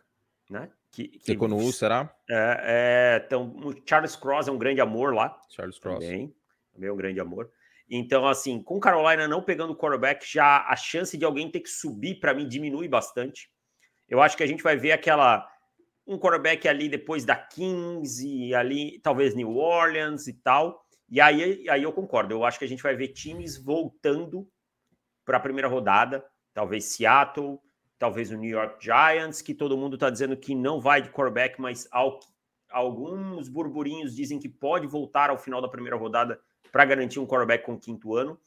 né? 0.49 0.69
Que, 0.91 1.07
que 1.07 1.37
U, 1.37 1.71
será? 1.71 2.13
É, 2.29 3.17
é, 3.19 3.23
então, 3.25 3.55
o 3.63 3.73
Charles 3.85 4.15
Cross 4.15 4.49
é 4.49 4.51
um 4.51 4.57
grande 4.57 4.81
amor 4.81 5.13
lá. 5.13 5.39
Charles 5.49 5.79
Cross. 5.79 6.03
Também, 6.03 6.35
também 6.73 6.89
é 6.89 6.91
um 6.91 6.97
grande 6.97 7.19
amor. 7.19 7.49
Então, 7.93 8.25
assim, 8.25 8.63
com 8.63 8.79
Carolina 8.79 9.27
não 9.27 9.43
pegando 9.43 9.75
quarterback, 9.75 10.25
já 10.25 10.65
a 10.65 10.77
chance 10.77 11.17
de 11.17 11.25
alguém 11.25 11.51
ter 11.51 11.59
que 11.59 11.69
subir 11.69 12.21
para 12.21 12.33
mim 12.33 12.47
diminui 12.47 12.87
bastante. 12.87 13.49
Eu 14.07 14.21
acho 14.21 14.37
que 14.37 14.43
a 14.43 14.47
gente 14.47 14.63
vai 14.63 14.77
ver 14.77 14.93
aquela 14.93 15.45
um 16.07 16.17
quarterback 16.17 16.69
ali 16.69 16.87
depois 16.87 17.25
da 17.25 17.35
15, 17.35 18.55
ali 18.55 18.99
talvez 19.01 19.35
New 19.35 19.57
Orleans 19.57 20.27
e 20.27 20.33
tal. 20.33 20.85
E 21.09 21.19
aí, 21.19 21.69
aí 21.69 21.83
eu 21.83 21.91
concordo. 21.91 22.33
Eu 22.33 22.45
acho 22.45 22.57
que 22.57 22.63
a 22.63 22.67
gente 22.67 22.81
vai 22.81 22.95
ver 22.95 23.09
times 23.09 23.57
voltando 23.57 24.47
para 25.25 25.35
a 25.35 25.41
primeira 25.41 25.67
rodada, 25.67 26.25
talvez 26.53 26.85
Seattle, 26.85 27.59
talvez 27.99 28.31
o 28.31 28.37
New 28.37 28.49
York 28.49 28.83
Giants, 28.83 29.41
que 29.41 29.53
todo 29.53 29.77
mundo 29.77 29.95
está 29.95 30.09
dizendo 30.09 30.37
que 30.37 30.55
não 30.55 30.79
vai 30.79 31.01
de 31.01 31.09
quarterback, 31.09 31.59
mas 31.59 31.89
ao, 31.91 32.19
alguns 32.69 33.49
burburinhos 33.49 34.15
dizem 34.15 34.39
que 34.39 34.47
pode 34.47 34.87
voltar 34.87 35.29
ao 35.29 35.37
final 35.37 35.61
da 35.61 35.67
primeira 35.67 35.97
rodada 35.97 36.39
para 36.71 36.85
garantir 36.85 37.19
um 37.19 37.25
quarterback 37.25 37.65
com 37.65 37.79
quinto 37.79 38.15
ano. 38.15 38.39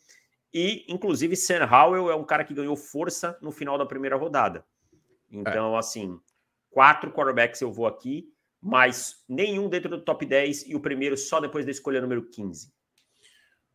E, 0.52 0.85
inclusive, 0.88 1.35
Sam 1.37 1.66
Howell 1.66 2.11
é 2.11 2.14
um 2.14 2.25
cara 2.25 2.44
que 2.44 2.54
ganhou 2.54 2.76
força 2.76 3.37
no 3.40 3.50
final 3.50 3.76
da 3.76 3.87
primeira 3.87 4.16
rodada. 4.16 4.64
Então, 5.30 5.75
é. 5.75 5.78
assim, 5.78 6.21
quatro 6.71 7.11
quarterbacks 7.11 7.61
eu 7.61 7.73
vou 7.73 7.87
aqui, 7.87 8.33
mas 8.61 9.25
nenhum 9.28 9.68
dentro 9.68 9.90
do 9.90 10.00
top 10.00 10.25
10 10.25 10.68
e 10.68 10.75
o 10.75 10.80
primeiro 10.80 11.16
só 11.16 11.40
depois 11.40 11.64
da 11.64 11.73
escolha 11.73 12.00
número 12.00 12.23
15. 12.23 12.73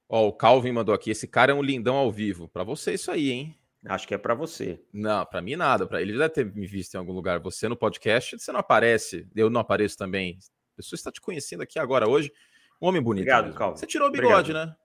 Ó, 0.08 0.28
o 0.28 0.34
Calvin 0.34 0.72
mandou 0.72 0.96
aqui. 0.96 1.12
Esse 1.12 1.28
cara 1.28 1.52
é 1.52 1.56
um 1.56 1.62
lindão 1.62 1.96
ao 1.96 2.12
vivo. 2.12 2.48
Para 2.48 2.64
você, 2.64 2.94
isso 2.94 3.12
aí, 3.12 3.30
hein? 3.30 3.56
Acho 3.86 4.08
que 4.08 4.14
é 4.14 4.18
para 4.18 4.34
você. 4.34 4.82
Não, 4.92 5.26
para 5.26 5.42
mim 5.42 5.56
nada. 5.56 5.86
Para 5.86 6.02
ele 6.02 6.14
deve 6.14 6.30
ter 6.30 6.46
me 6.46 6.66
visto 6.66 6.96
em 6.96 6.98
algum 6.98 7.14
lugar. 7.14 7.40
Você 7.40 7.68
no 7.70 7.78
podcast, 7.78 8.38
você 8.38 8.52
não 8.52 8.60
aparece. 8.60 9.28
Eu 9.36 9.50
não 9.50 9.62
apareço 9.62 9.98
também. 9.98 10.40
A 10.74 10.78
pessoa 10.78 10.98
está 10.98 11.12
te 11.12 11.22
conhecendo 11.22 11.62
aqui 11.62 11.78
agora 11.78 12.10
hoje. 12.10 12.32
Homem 12.80 13.02
bonito. 13.02 13.24
Obrigado, 13.24 13.54
Calvin. 13.54 13.78
Você 13.78 13.88
tirou 13.88 14.08
o 14.08 14.12
bigode, 14.12 14.52
Obrigado. 14.52 14.68
né? 14.70 14.76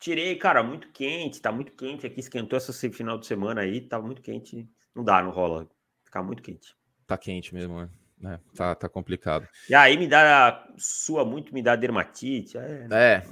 Tirei, 0.00 0.36
cara, 0.36 0.62
muito 0.62 0.90
quente, 0.92 1.40
tá 1.40 1.52
muito 1.52 1.72
quente 1.72 2.06
aqui, 2.06 2.20
esquentou 2.20 2.56
essa 2.56 2.72
final 2.90 3.18
de 3.18 3.26
semana 3.26 3.60
aí, 3.60 3.80
tá 3.80 4.00
muito 4.00 4.20
quente. 4.22 4.68
Não 4.94 5.04
dá, 5.04 5.22
não 5.22 5.30
rola. 5.30 5.68
Ficar 6.04 6.22
muito 6.22 6.42
quente. 6.42 6.74
Tá 7.06 7.16
quente 7.16 7.54
mesmo, 7.54 7.80
né? 7.80 7.90
É, 8.24 8.38
tá, 8.56 8.74
tá 8.74 8.88
complicado. 8.88 9.46
E 9.68 9.74
aí 9.74 9.96
me 9.96 10.06
dá, 10.06 10.66
sua 10.78 11.24
muito, 11.24 11.52
me 11.52 11.62
dá 11.62 11.76
dermatite. 11.76 12.56
É, 12.56 12.86
é 12.90 13.22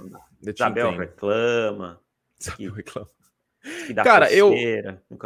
Isabel 0.46 0.96
reclama. 0.96 2.00
Isabel 2.38 2.72
reclama. 2.72 3.08
Que 3.86 3.94
dá 3.94 4.02
Cara, 4.02 4.32
eu, 4.32 4.52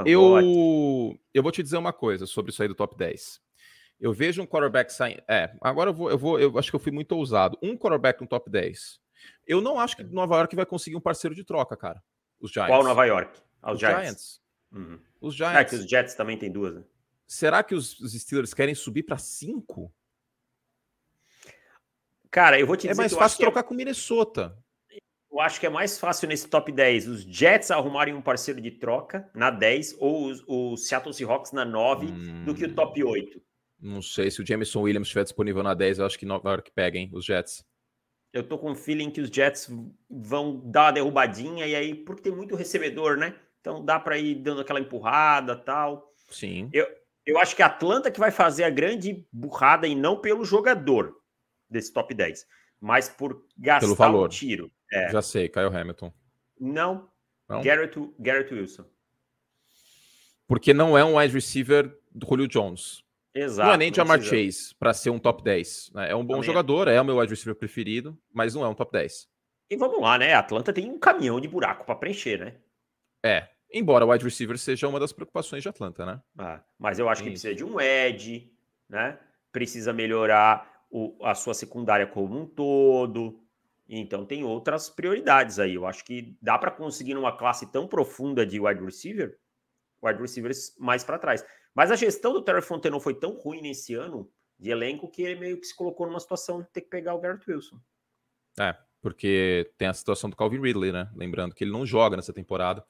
eu, 0.05 1.19
eu 1.33 1.43
vou 1.43 1.51
te 1.51 1.63
dizer 1.63 1.79
uma 1.79 1.93
coisa 1.93 2.27
sobre 2.27 2.53
isso 2.53 2.63
aí 2.63 2.69
do 2.69 2.75
top 2.75 2.97
10. 2.97 3.41
Eu 3.99 4.13
vejo 4.13 4.43
um 4.43 4.47
quarterback 4.47 4.93
saindo. 4.93 5.23
É, 5.29 5.55
agora 5.61 5.91
eu 5.91 5.95
vou, 5.95 6.11
eu 6.11 6.19
vou, 6.19 6.39
eu 6.39 6.59
acho 6.59 6.71
que 6.71 6.77
eu 6.77 6.81
fui 6.81 6.93
muito 6.93 7.13
ousado. 7.13 7.59
Um 7.63 7.77
quarterback 7.77 8.21
no 8.21 8.27
top 8.27 8.51
10. 8.51 9.01
Eu 9.47 9.61
não 9.61 9.79
acho 9.79 9.97
que 9.97 10.05
Nova 10.05 10.37
York 10.37 10.55
vai 10.55 10.67
conseguir 10.67 10.97
um 10.97 11.01
parceiro 11.01 11.35
de 11.35 11.45
troca, 11.45 11.77
cara. 11.77 12.03
Os 12.39 12.51
Giants. 12.51 12.71
Qual 12.71 12.85
Nova 12.85 13.05
York? 13.07 13.41
Ah, 13.63 13.71
os, 13.71 13.75
os 13.75 13.81
Giants. 13.81 14.03
Giants. 14.03 14.41
Uhum. 14.73 15.01
Os 15.21 15.35
Giants. 15.35 15.59
É 15.59 15.65
que 15.65 15.75
os 15.77 15.89
Jets 15.89 16.15
também 16.15 16.37
tem 16.37 16.53
duas, 16.53 16.75
né? 16.75 16.85
Será 17.27 17.63
que 17.63 17.75
os, 17.75 17.99
os 18.01 18.13
Steelers 18.13 18.55
querem 18.55 18.75
subir 18.75 19.03
para 19.03 19.19
cinco? 19.19 19.93
Cara, 22.31 22.61
eu 22.61 22.67
vou 22.67 22.77
te 22.77 22.87
é 22.87 22.91
dizer. 22.91 23.01
É 23.01 23.05
mais 23.05 23.13
fácil 23.15 23.39
trocar 23.39 23.61
é... 23.61 23.63
com 23.63 23.75
Minnesota. 23.75 24.57
Eu 25.31 25.41
acho 25.41 25.59
que 25.59 25.67
é 25.67 25.71
mais 25.71 25.99
fácil 25.99 26.29
nesse 26.29 26.49
top 26.49 26.73
10 26.73 27.09
os 27.09 27.23
Jets 27.23 27.71
arrumarem 27.71 28.15
um 28.15 28.23
parceiro 28.23 28.61
de 28.61 28.71
troca 28.71 29.29
na 29.35 29.51
10 29.51 29.97
ou 29.99 30.27
os, 30.27 30.43
o 30.47 30.77
Seattle 30.77 31.13
Seahawks 31.13 31.53
na 31.53 31.65
9 31.65 32.07
hum... 32.07 32.45
do 32.45 32.55
que 32.55 32.65
o 32.65 32.75
top 32.75 33.03
8. 33.03 33.43
Não 33.81 34.01
sei 34.01 34.31
se 34.31 34.41
o 34.41 34.47
Jameson 34.47 34.81
Williams 34.81 35.09
estiver 35.09 35.25
disponível 35.25 35.63
na 35.63 35.75
10, 35.75 35.99
eu 35.99 36.07
acho 36.07 36.19
que 36.19 36.27
Nova 36.27 36.51
York 36.51 36.71
pega, 36.73 36.99
hein, 36.99 37.11
os 37.13 37.25
Jets. 37.25 37.65
Eu 38.33 38.43
tô 38.43 38.59
com 38.59 38.73
o 38.73 38.75
feeling 38.75 39.11
que 39.11 39.21
os 39.21 39.31
Jets 39.31 39.71
vão 40.11 40.61
dar 40.65 40.87
uma 40.87 40.93
derrubadinha 40.93 41.67
e 41.67 41.75
aí, 41.75 41.95
porque 41.95 42.23
tem 42.23 42.33
muito 42.33 42.55
recebedor, 42.55 43.17
né? 43.17 43.35
Então 43.61 43.85
dá 43.85 43.99
para 43.99 44.19
ir 44.19 44.37
dando 44.37 44.61
aquela 44.61 44.81
empurrada 44.81 45.57
tal. 45.57 46.13
Sim. 46.29 46.69
Eu, 46.73 46.87
eu 47.25 47.39
acho 47.39 47.57
que 47.57 47.63
a 47.63 47.67
Atlanta 47.67 48.11
que 48.11 48.21
vai 48.21 48.31
fazer 48.31 48.65
a 48.65 48.71
grande 48.71 49.27
burrada 49.33 49.87
e 49.87 49.95
não 49.95 50.21
pelo 50.21 50.45
jogador 50.45 51.17
desse 51.69 51.93
top 51.93 52.15
10, 52.15 52.47
mas 52.81 53.09
por 53.09 53.45
gastar 53.57 53.87
pelo 53.87 53.97
valor. 53.97 54.27
um 54.27 54.29
tiro. 54.29 54.71
É. 54.93 55.11
Já 55.11 55.21
sei, 55.21 55.49
Kyle 55.49 55.75
Hamilton. 55.75 56.13
Não. 56.59 57.11
não? 57.49 57.63
Garrett, 57.63 57.99
Garrett 58.19 58.55
Wilson. 58.55 58.85
Porque 60.47 60.73
não 60.73 60.97
é 60.97 61.05
um 61.05 61.19
wide 61.19 61.35
receiver 61.35 61.99
do 62.13 62.27
Julio 62.27 62.47
Jones. 62.47 63.03
Exato. 63.37 63.67
Não 63.67 63.75
é 63.75 63.77
nem 63.77 63.93
Jamar 63.93 64.21
Chase 64.23 64.75
para 64.79 64.95
ser 64.95 65.11
um 65.11 65.19
top 65.19 65.43
10. 65.43 65.91
Né? 65.95 66.11
É 66.11 66.17
um 66.17 66.25
bom 66.25 66.35
Também 66.35 66.41
é. 66.41 66.47
jogador, 66.47 66.89
é 66.89 66.99
o 66.99 67.05
meu 67.05 67.19
wide 67.19 67.31
receiver 67.31 67.55
preferido, 67.55 68.19
mas 68.33 68.55
não 68.55 68.65
é 68.65 68.69
um 68.69 68.75
top 68.75 68.91
10. 68.93 69.29
E 69.69 69.77
vamos 69.77 70.01
lá, 70.01 70.17
né? 70.17 70.33
A 70.33 70.39
Atlanta 70.39 70.73
tem 70.73 70.91
um 70.91 70.99
caminhão 70.99 71.39
de 71.39 71.47
buraco 71.47 71.85
para 71.85 71.97
preencher, 71.97 72.39
né? 72.39 72.57
É. 73.23 73.49
Embora 73.71 74.07
o 74.07 74.11
wide 74.11 74.25
receiver 74.25 74.57
seja 74.57 74.89
uma 74.89 74.99
das 74.99 75.13
preocupações 75.13 75.63
de 75.63 75.69
Atlanta, 75.69 76.07
né? 76.07 76.21
Ah, 76.39 76.63
mas 76.79 76.99
eu 76.99 77.09
acho 77.09 77.23
que 77.23 77.31
precisa 77.31 77.55
de 77.55 77.65
um 77.65 77.79
edge, 77.79 78.51
né? 78.89 79.19
Precisa 79.53 79.93
melhorar 79.93 80.87
o, 80.91 81.19
a 81.23 81.35
sua 81.35 81.53
secundária 81.53 82.07
como 82.07 82.39
um 82.39 82.47
todo. 82.47 83.43
Então 83.89 84.25
tem 84.25 84.45
outras 84.45 84.89
prioridades 84.89 85.59
aí. 85.59 85.75
Eu 85.75 85.85
acho 85.85 86.05
que 86.05 86.39
dá 86.41 86.57
para 86.57 86.71
conseguir 86.71 87.15
numa 87.15 87.37
classe 87.37 87.71
tão 87.71 87.87
profunda 87.87 88.47
de 88.47 88.59
wide 88.59 88.83
receiver, 88.83 89.37
wide 90.03 90.21
receivers 90.21 90.75
mais 90.79 91.05
para 91.05 91.19
trás. 91.19 91.45
Mas 91.77 91.91
a 91.91 91.97
gestão 91.97 92.33
do 92.33 92.41
Terry 92.41 92.63
Fontenot 92.63 93.05
foi 93.05 93.13
tão 93.13 93.33
ruim 93.33 93.61
nesse 93.61 93.93
ano 93.95 94.31
de 94.59 94.71
elenco 94.71 95.11
que 95.11 95.21
ele 95.21 95.39
meio 95.39 95.61
que 95.61 95.67
se 95.67 95.77
colocou 95.77 96.07
numa 96.07 96.19
situação 96.19 96.63
de 96.63 96.69
ter 96.71 96.81
que 96.81 96.89
pegar 96.89 97.15
o 97.15 97.21
Garrett 97.21 97.49
Wilson. 97.51 97.79
É, 98.59 98.75
porque 99.03 99.71
tem 99.77 99.87
a 99.87 99.93
situação 99.93 100.31
do 100.31 100.37
Calvin 100.37 100.59
Ridley, 100.59 100.91
né? 100.91 101.11
Lembrando 101.15 101.55
que 101.55 101.63
ele 101.63 101.71
não 101.71 101.85
joga 101.85 102.17
nessa 102.17 102.33
temporada 102.33 102.83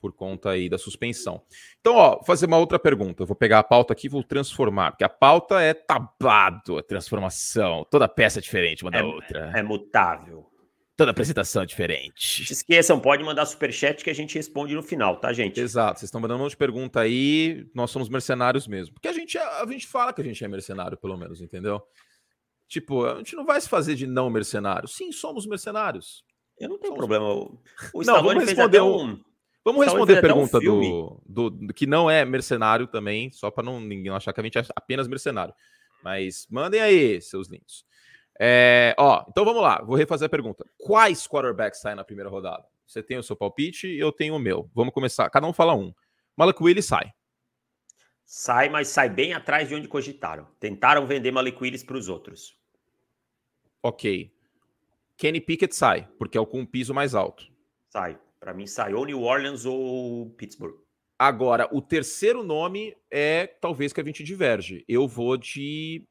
por 0.00 0.14
conta 0.14 0.50
aí 0.50 0.68
da 0.68 0.78
suspensão. 0.78 1.42
Então, 1.80 1.94
ó, 1.94 2.16
vou 2.16 2.24
fazer 2.24 2.46
uma 2.46 2.56
outra 2.56 2.78
pergunta. 2.78 3.22
Eu 3.22 3.26
vou 3.26 3.36
pegar 3.36 3.58
a 3.58 3.62
pauta 3.62 3.92
aqui 3.92 4.06
e 4.06 4.10
vou 4.10 4.24
transformar, 4.24 4.92
porque 4.92 5.04
a 5.04 5.10
pauta 5.10 5.60
é 5.60 5.74
tabado, 5.74 6.78
a 6.78 6.82
transformação, 6.82 7.86
toda 7.90 8.08
peça 8.08 8.38
é 8.38 8.42
diferente 8.42 8.82
uma 8.82 8.90
da 8.90 8.98
é, 8.98 9.02
outra. 9.02 9.52
É 9.54 9.62
mutável. 9.62 10.51
Toda 11.02 11.10
apresentação 11.10 11.64
é 11.64 11.66
diferente. 11.66 12.46
Se 12.46 12.52
esqueçam, 12.52 13.00
pode 13.00 13.24
mandar 13.24 13.44
superchat 13.44 14.04
que 14.04 14.10
a 14.10 14.14
gente 14.14 14.36
responde 14.36 14.72
no 14.72 14.84
final, 14.84 15.16
tá, 15.16 15.32
gente? 15.32 15.58
Exato, 15.58 15.98
vocês 15.98 16.06
estão 16.06 16.20
mandando 16.20 16.38
um 16.38 16.42
monte 16.44 16.52
de 16.52 16.56
pergunta 16.56 17.00
aí, 17.00 17.66
nós 17.74 17.90
somos 17.90 18.08
mercenários 18.08 18.68
mesmo. 18.68 18.94
Porque 18.94 19.08
a 19.08 19.12
gente, 19.12 19.36
é, 19.36 19.42
a 19.42 19.66
gente 19.66 19.84
fala 19.84 20.12
que 20.12 20.20
a 20.20 20.24
gente 20.24 20.44
é 20.44 20.46
mercenário, 20.46 20.96
pelo 20.96 21.16
menos, 21.16 21.40
entendeu? 21.40 21.82
Tipo, 22.68 23.04
a 23.04 23.16
gente 23.16 23.34
não 23.34 23.44
vai 23.44 23.60
se 23.60 23.68
fazer 23.68 23.96
de 23.96 24.06
não 24.06 24.30
mercenário. 24.30 24.86
Sim, 24.86 25.10
somos 25.10 25.44
mercenários. 25.44 26.24
Eu 26.56 26.68
não 26.68 26.78
tenho 26.78 26.94
somos... 26.94 26.98
problema. 26.98 27.34
O 27.92 28.04
não, 28.04 28.22
vamos 28.22 28.44
responder 28.44 28.80
um... 28.80 29.20
Vamos 29.64 29.84
responder 29.84 30.18
a 30.18 30.20
pergunta 30.20 30.58
um 30.58 30.60
do, 30.60 31.20
do, 31.26 31.50
do, 31.50 31.74
que 31.74 31.84
não 31.84 32.08
é 32.08 32.24
mercenário 32.24 32.86
também, 32.86 33.32
só 33.32 33.50
para 33.50 33.64
não 33.64 33.80
ninguém 33.80 34.12
achar 34.12 34.32
que 34.32 34.38
a 34.38 34.44
gente 34.44 34.56
é 34.56 34.64
apenas 34.76 35.08
mercenário. 35.08 35.52
Mas 36.00 36.46
mandem 36.48 36.80
aí, 36.80 37.20
seus 37.20 37.48
lindos. 37.48 37.84
É, 38.40 38.94
ó, 38.98 39.24
então 39.28 39.44
vamos 39.44 39.62
lá, 39.62 39.82
vou 39.82 39.96
refazer 39.96 40.26
a 40.26 40.30
pergunta. 40.30 40.64
Quais 40.78 41.26
quarterbacks 41.26 41.80
saem 41.80 41.96
na 41.96 42.04
primeira 42.04 42.30
rodada? 42.30 42.64
Você 42.86 43.02
tem 43.02 43.18
o 43.18 43.22
seu 43.22 43.36
palpite 43.36 43.86
e 43.86 43.98
eu 43.98 44.12
tenho 44.12 44.34
o 44.34 44.38
meu. 44.38 44.70
Vamos 44.74 44.92
começar. 44.92 45.28
Cada 45.30 45.46
um 45.46 45.52
fala 45.52 45.74
um. 45.74 45.94
Malik 46.36 46.62
Willis 46.62 46.86
sai. 46.86 47.12
Sai, 48.24 48.68
mas 48.68 48.88
sai 48.88 49.08
bem 49.08 49.34
atrás 49.34 49.68
de 49.68 49.74
onde 49.74 49.88
cogitaram. 49.88 50.46
Tentaram 50.58 51.06
vender 51.06 51.30
Malik 51.30 51.62
Willis 51.62 51.82
para 51.82 51.96
os 51.96 52.08
outros. 52.08 52.56
Ok. 53.82 54.32
Kenny 55.16 55.40
Pickett 55.40 55.74
sai, 55.74 56.08
porque 56.18 56.36
é 56.36 56.40
o 56.40 56.46
com 56.46 56.60
um 56.60 56.66
piso 56.66 56.92
mais 56.92 57.14
alto. 57.14 57.46
Sai. 57.88 58.18
Para 58.40 58.52
mim 58.52 58.66
sai 58.66 58.92
ou 58.92 59.06
New 59.06 59.22
Orleans 59.22 59.64
ou 59.64 60.30
Pittsburgh. 60.30 60.76
Agora, 61.18 61.68
o 61.70 61.80
terceiro 61.80 62.42
nome 62.42 62.96
é 63.08 63.46
talvez 63.46 63.92
que 63.92 64.00
a 64.00 64.04
gente 64.04 64.24
diverge. 64.24 64.84
Eu 64.88 65.06
vou 65.06 65.36
de 65.36 66.04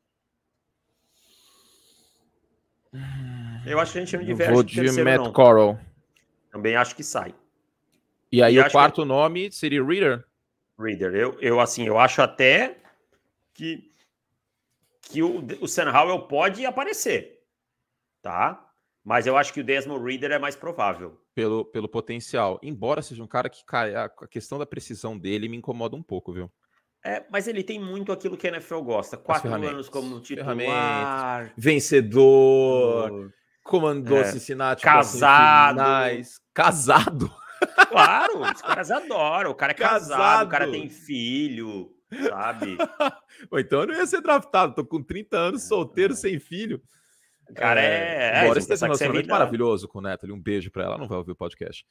eu 3.65 3.79
acho 3.79 3.93
que 3.93 3.97
a 3.99 4.01
gente 4.01 4.17
não 4.17 4.23
diverge. 4.23 4.53
Vou 4.53 4.63
de 4.63 4.75
terceiro, 4.75 5.09
Matt 5.09 5.25
não. 5.25 5.33
Coral. 5.33 5.79
Também 6.51 6.75
acho 6.75 6.95
que 6.95 7.03
sai. 7.03 7.33
E 8.31 8.41
aí 8.41 8.55
e 8.55 8.59
o 8.59 8.71
quarto 8.71 9.01
que... 9.01 9.07
nome 9.07 9.51
seria 9.51 9.83
Reader? 9.83 10.25
Reader. 10.79 11.15
Eu, 11.15 11.39
eu, 11.39 11.59
assim, 11.59 11.85
eu 11.85 11.99
acho 11.99 12.21
até 12.21 12.77
que, 13.53 13.91
que 15.01 15.21
o, 15.21 15.45
o 15.61 15.67
Sam 15.67 15.91
Howell 15.91 16.27
pode 16.27 16.65
aparecer, 16.65 17.43
tá? 18.21 18.67
Mas 19.03 19.25
eu 19.25 19.35
acho 19.35 19.53
que 19.53 19.61
o 19.61 19.63
Desmond 19.63 20.03
Reader 20.03 20.31
é 20.31 20.39
mais 20.39 20.55
provável. 20.55 21.19
Pelo, 21.33 21.65
pelo 21.65 21.89
potencial. 21.89 22.59
Embora 22.61 23.01
seja 23.01 23.23
um 23.23 23.27
cara 23.27 23.49
que, 23.49 23.65
cara, 23.65 24.05
a 24.05 24.27
questão 24.27 24.59
da 24.59 24.65
precisão 24.65 25.17
dele 25.17 25.49
me 25.49 25.57
incomoda 25.57 25.95
um 25.95 26.03
pouco, 26.03 26.31
viu? 26.31 26.51
É, 27.03 27.23
mas 27.31 27.47
ele 27.47 27.63
tem 27.63 27.79
muito 27.79 28.11
aquilo 28.11 28.37
que 28.37 28.47
a 28.47 28.51
NFL 28.51 28.81
gosta. 28.81 29.17
Quatro 29.17 29.51
anos 29.53 29.89
como 29.89 30.19
titular. 30.19 31.51
Vencedor. 31.57 33.31
Comandou 33.63 34.17
é, 34.17 34.25
Cincinnati. 34.25 34.83
Casado. 34.83 35.81
Casado. 36.53 37.31
Claro, 37.89 38.41
os 38.41 38.61
caras 38.61 38.91
adoram. 38.91 39.51
O 39.51 39.55
cara 39.55 39.71
é 39.71 39.75
casado, 39.75 40.09
casado 40.09 40.47
o 40.47 40.49
cara 40.49 40.71
tem 40.71 40.89
filho, 40.89 41.91
sabe? 42.29 42.77
Ou 43.51 43.59
então 43.59 43.81
eu 43.81 43.87
não 43.87 43.95
ia 43.95 44.05
ser 44.05 44.21
draftado. 44.21 44.73
Tô 44.73 44.85
com 44.85 45.01
30 45.01 45.37
anos, 45.37 45.63
solteiro, 45.63 46.15
sem 46.15 46.39
filho. 46.39 46.81
O 47.49 47.53
cara 47.53 47.81
é. 47.81 48.45
é 48.45 48.47
é, 48.47 48.57
esse 48.57 48.75
relacionamento 48.75 49.29
maravilhoso 49.29 49.87
com 49.87 49.99
o 49.99 50.01
Neto. 50.01 50.31
Um 50.31 50.41
beijo 50.41 50.71
pra 50.71 50.85
ela. 50.85 50.97
Não 50.97 51.07
vai 51.07 51.17
ouvir 51.17 51.31
o 51.31 51.35
podcast. 51.35 51.85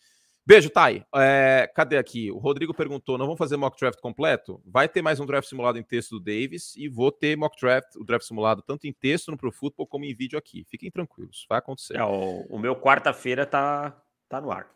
Beijo, 0.46 0.70
Thay. 0.70 1.04
É, 1.14 1.70
cadê 1.74 1.98
aqui? 1.98 2.30
O 2.30 2.38
Rodrigo 2.38 2.74
perguntou: 2.74 3.18
não 3.18 3.26
vamos 3.26 3.38
fazer 3.38 3.56
mock 3.56 3.78
draft 3.78 4.00
completo? 4.00 4.60
Vai 4.64 4.88
ter 4.88 5.02
mais 5.02 5.20
um 5.20 5.26
draft 5.26 5.48
simulado 5.48 5.78
em 5.78 5.82
texto 5.82 6.18
do 6.18 6.20
Davis 6.20 6.74
e 6.76 6.88
vou 6.88 7.12
ter 7.12 7.36
mock 7.36 7.58
draft, 7.60 7.94
o 7.96 8.04
draft 8.04 8.26
simulado 8.26 8.62
tanto 8.62 8.86
em 8.86 8.92
texto 8.92 9.30
no 9.30 9.36
Pro 9.36 9.52
Football 9.52 9.86
como 9.86 10.04
em 10.04 10.14
vídeo 10.14 10.38
aqui. 10.38 10.64
Fiquem 10.68 10.90
tranquilos, 10.90 11.46
vai 11.48 11.58
acontecer. 11.58 11.96
É, 11.96 12.04
o, 12.04 12.46
o, 12.48 12.58
meu 12.58 12.74
quarta-feira 12.74 13.46
tá, 13.46 13.96
tá 14.28 14.40
no 14.40 14.50
ar. 14.50 14.68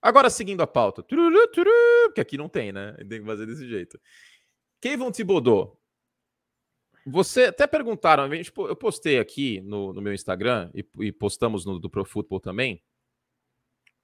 Agora, 0.00 0.28
seguindo 0.28 0.62
a 0.62 0.66
pauta, 0.66 1.02
tururu, 1.02 1.46
tururu, 1.48 2.12
que 2.14 2.20
aqui 2.20 2.36
não 2.36 2.48
tem, 2.48 2.72
né? 2.72 2.92
Tem 3.08 3.20
que 3.20 3.26
fazer 3.26 3.46
desse 3.46 3.68
jeito. 3.68 3.98
Kevin 4.80 5.10
Thibodeau. 5.10 5.78
Você 7.06 7.44
até 7.44 7.66
perguntaram, 7.66 8.30
gente, 8.30 8.50
eu 8.56 8.74
postei 8.76 9.18
aqui 9.18 9.60
no, 9.60 9.92
no 9.92 10.00
meu 10.00 10.14
Instagram 10.14 10.70
e, 10.74 10.84
e 11.00 11.12
postamos 11.12 11.66
no 11.66 11.78
do 11.78 11.90
Pro 11.90 12.04
Football 12.04 12.40
também 12.40 12.82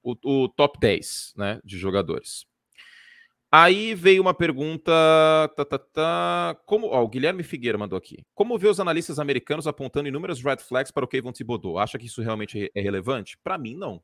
o, 0.02 0.16
o 0.24 0.48
top 0.48 0.78
10 0.78 1.34
né, 1.36 1.60
de 1.64 1.78
jogadores. 1.78 2.46
Aí 3.52 3.94
veio 3.94 4.22
uma 4.22 4.32
pergunta. 4.32 4.92
Tá, 5.56 5.64
tá, 5.64 5.78
tá, 5.78 6.60
como, 6.66 6.86
ó, 6.86 7.02
o 7.02 7.08
Guilherme 7.08 7.42
Figueira 7.42 7.76
mandou 7.76 7.96
aqui. 7.96 8.24
Como 8.32 8.56
vê 8.56 8.68
os 8.68 8.78
analistas 8.78 9.18
americanos 9.18 9.66
apontando 9.66 10.08
inúmeras 10.08 10.40
red 10.40 10.58
flags 10.58 10.92
para 10.92 11.04
o 11.04 11.08
Kevin 11.08 11.32
Thibodeau? 11.32 11.78
Acha 11.78 11.98
que 11.98 12.06
isso 12.06 12.22
realmente 12.22 12.70
é 12.72 12.80
relevante? 12.80 13.36
Para 13.42 13.58
mim, 13.58 13.74
não. 13.74 14.00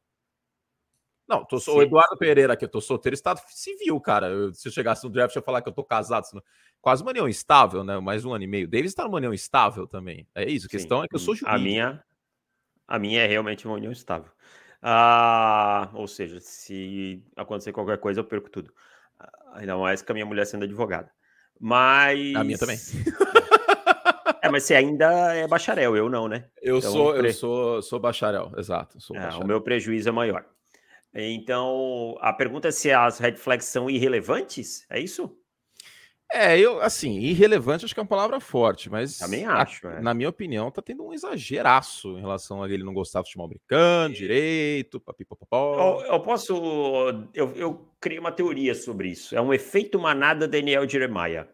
Não, 1.29 1.45
tô, 1.45 1.59
o 1.73 1.83
Eduardo 1.83 2.17
Pereira 2.17 2.53
aqui, 2.53 2.65
eu 2.65 2.69
tô 2.69 2.81
solteiro, 2.81 3.15
estado 3.15 3.41
civil, 3.49 4.00
cara. 4.00 4.29
Eu, 4.29 4.55
se 4.55 4.69
eu 4.69 4.73
chegasse 4.73 5.03
no 5.05 5.11
draft, 5.11 5.35
eu 5.35 5.41
ia 5.41 5.45
falar 5.45 5.61
que 5.61 5.69
eu 5.69 5.73
tô 5.73 5.83
casado. 5.83 6.25
Senão... 6.25 6.43
Quase 6.81 7.03
uma 7.03 7.11
união 7.11 7.29
estável, 7.29 7.83
né? 7.83 7.99
Mais 7.99 8.25
um 8.25 8.33
ano 8.33 8.45
e 8.45 8.47
meio. 8.47 8.69
Davis 8.69 8.93
está 8.93 9.05
numa 9.05 9.17
união 9.17 9.35
estável 9.35 9.88
também. 9.88 10.26
É 10.35 10.49
isso. 10.49 10.67
A 10.67 10.71
questão 10.71 10.99
Sim. 10.99 11.05
é 11.05 11.09
que 11.09 11.15
eu 11.17 11.19
sou 11.19 11.35
jurídico. 11.35 11.57
A 11.57 11.59
minha, 11.59 12.05
a 12.87 12.99
minha 12.99 13.23
é 13.23 13.26
realmente 13.26 13.67
uma 13.67 13.75
união 13.75 13.91
estável. 13.91 14.31
Ah, 14.88 15.90
ou 15.95 16.07
seja, 16.07 16.38
se 16.38 17.21
acontecer 17.35 17.73
qualquer 17.73 17.99
coisa, 17.99 18.21
eu 18.21 18.25
perco 18.25 18.49
tudo. 18.49 18.73
Ainda 19.55 19.76
mais 19.76 20.00
com 20.00 20.12
a 20.12 20.14
minha 20.14 20.25
mulher 20.25 20.47
sendo 20.47 20.62
advogada. 20.62 21.11
Mas. 21.59 22.37
A 22.37 22.45
minha 22.45 22.57
também. 22.57 22.78
É, 24.43 24.49
mas 24.49 24.62
você 24.62 24.76
ainda 24.76 25.35
é 25.35 25.49
bacharel, 25.49 25.97
eu 25.97 26.09
não, 26.09 26.28
né? 26.28 26.45
Eu 26.62 26.78
então, 26.78 26.93
sou, 26.93 27.14
pre... 27.14 27.28
eu 27.28 27.33
sou, 27.33 27.83
sou 27.83 27.99
bacharel, 27.99 28.52
exato. 28.57 29.00
Sou 29.00 29.16
é, 29.16 29.21
bacharel. 29.21 29.45
O 29.45 29.47
meu 29.47 29.61
prejuízo 29.61 30.09
é 30.09 30.12
maior. 30.12 30.45
Então, 31.12 32.16
a 32.21 32.33
pergunta 32.33 32.69
é 32.69 32.71
se 32.71 32.93
as 32.93 33.19
red 33.19 33.35
flags 33.35 33.66
são 33.66 33.90
irrelevantes? 33.90 34.87
É 34.88 35.00
isso? 35.00 35.37
É, 36.33 36.59
eu, 36.59 36.83
assim, 36.83 37.21
irrelevante 37.21 37.85
acho 37.85 37.95
que 37.95 38.00
é 38.00 38.02
uma 38.02 38.09
palavra 38.09 38.40
forte, 38.40 38.90
mas. 38.90 39.18
Também 39.18 39.47
acho. 39.47 39.87
A, 39.87 39.95
é. 39.95 40.00
Na 40.00 40.12
minha 40.12 40.28
opinião, 40.28 40.68
tá 40.71 40.83
tendo 40.83 41.06
um 41.06 41.12
exageraço 41.12 42.18
em 42.18 42.21
relação 42.21 42.62
a 42.62 42.68
ele 42.68 42.83
não 42.83 42.92
gostar 42.92 43.21
de 43.21 43.28
futebol 43.28 43.47
americano, 43.47 44.12
direito, 44.12 44.99
papipopopó. 44.99 46.00
Eu, 46.00 46.14
eu 46.14 46.21
posso. 46.21 47.30
Eu, 47.33 47.52
eu 47.54 47.88
criei 48.00 48.18
uma 48.18 48.33
teoria 48.33 48.75
sobre 48.75 49.11
isso. 49.11 49.37
É 49.37 49.40
um 49.40 49.54
efeito 49.54 50.00
manada 50.00 50.49
Daniel 50.49 50.88
Jeremiah. 50.88 51.47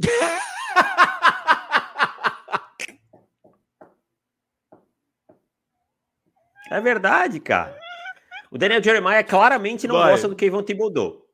é 6.70 6.80
verdade, 6.80 7.38
cara. 7.38 7.78
O 8.50 8.58
Daniel 8.58 8.82
Jeremiah 8.82 9.22
claramente 9.22 9.86
não 9.86 9.96
Vai. 9.96 10.10
gosta 10.10 10.28
do 10.28 10.34
Kevin 10.34 10.62
Thibodeau. 10.62 11.25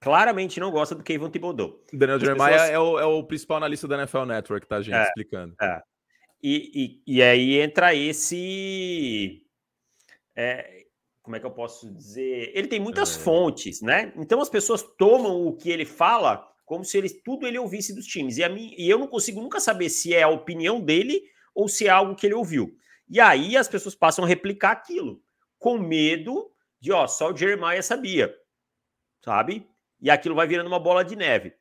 Claramente 0.00 0.58
não 0.58 0.70
gosta 0.70 0.94
do 0.94 1.02
Kevin 1.02 1.30
Thibodeau. 1.30 1.84
Daniel 1.92 2.16
As 2.16 2.22
Jeremiah 2.22 2.50
pessoas... 2.52 2.70
é, 2.70 2.78
o, 2.78 2.98
é, 2.98 3.04
o, 3.04 3.22
principal 3.22 3.58
analista 3.58 3.86
da 3.86 3.98
NFL 3.98 4.24
Network, 4.24 4.66
tá, 4.66 4.80
gente? 4.80 4.94
É, 4.94 5.02
explicando. 5.02 5.54
É. 5.60 5.82
E, 6.42 7.02
e, 7.06 7.16
e, 7.16 7.22
aí 7.22 7.60
entra 7.60 7.94
esse. 7.94 9.46
É, 10.34 10.86
como 11.22 11.36
é 11.36 11.40
que 11.40 11.44
eu 11.44 11.50
posso 11.50 11.92
dizer? 11.92 12.50
Ele 12.54 12.66
tem 12.66 12.80
muitas 12.80 13.14
é. 13.14 13.20
fontes, 13.20 13.82
né? 13.82 14.10
Então 14.16 14.40
as 14.40 14.48
pessoas 14.48 14.82
tomam 14.82 15.46
o 15.46 15.54
que 15.54 15.68
ele 15.68 15.84
fala 15.84 16.48
como 16.64 16.84
se 16.84 16.96
ele, 16.96 17.10
tudo 17.10 17.46
ele 17.46 17.58
ouvisse 17.58 17.94
dos 17.94 18.06
times. 18.06 18.38
E, 18.38 18.44
a 18.44 18.48
mim, 18.48 18.72
e 18.78 18.88
eu 18.88 18.98
não 18.98 19.06
consigo 19.06 19.42
nunca 19.42 19.60
saber 19.60 19.90
se 19.90 20.14
é 20.14 20.22
a 20.22 20.28
opinião 20.28 20.80
dele 20.80 21.20
ou 21.54 21.68
se 21.68 21.86
é 21.86 21.90
algo 21.90 22.14
que 22.14 22.26
ele 22.26 22.34
ouviu. 22.34 22.74
E 23.08 23.20
aí 23.20 23.56
as 23.56 23.68
pessoas 23.68 23.94
passam 23.94 24.24
a 24.24 24.28
replicar 24.28 24.70
aquilo 24.70 25.20
com 25.58 25.78
medo 25.78 26.50
de, 26.80 26.92
ó, 26.92 27.06
só 27.06 27.32
o 27.32 27.36
Jeremiah 27.36 27.82
sabia, 27.82 28.34
sabe? 29.22 29.68
E 30.00 30.10
aquilo 30.10 30.34
vai 30.34 30.46
virando 30.46 30.66
uma 30.66 30.78
bola 30.78 31.04
de 31.04 31.16
neve. 31.16 31.52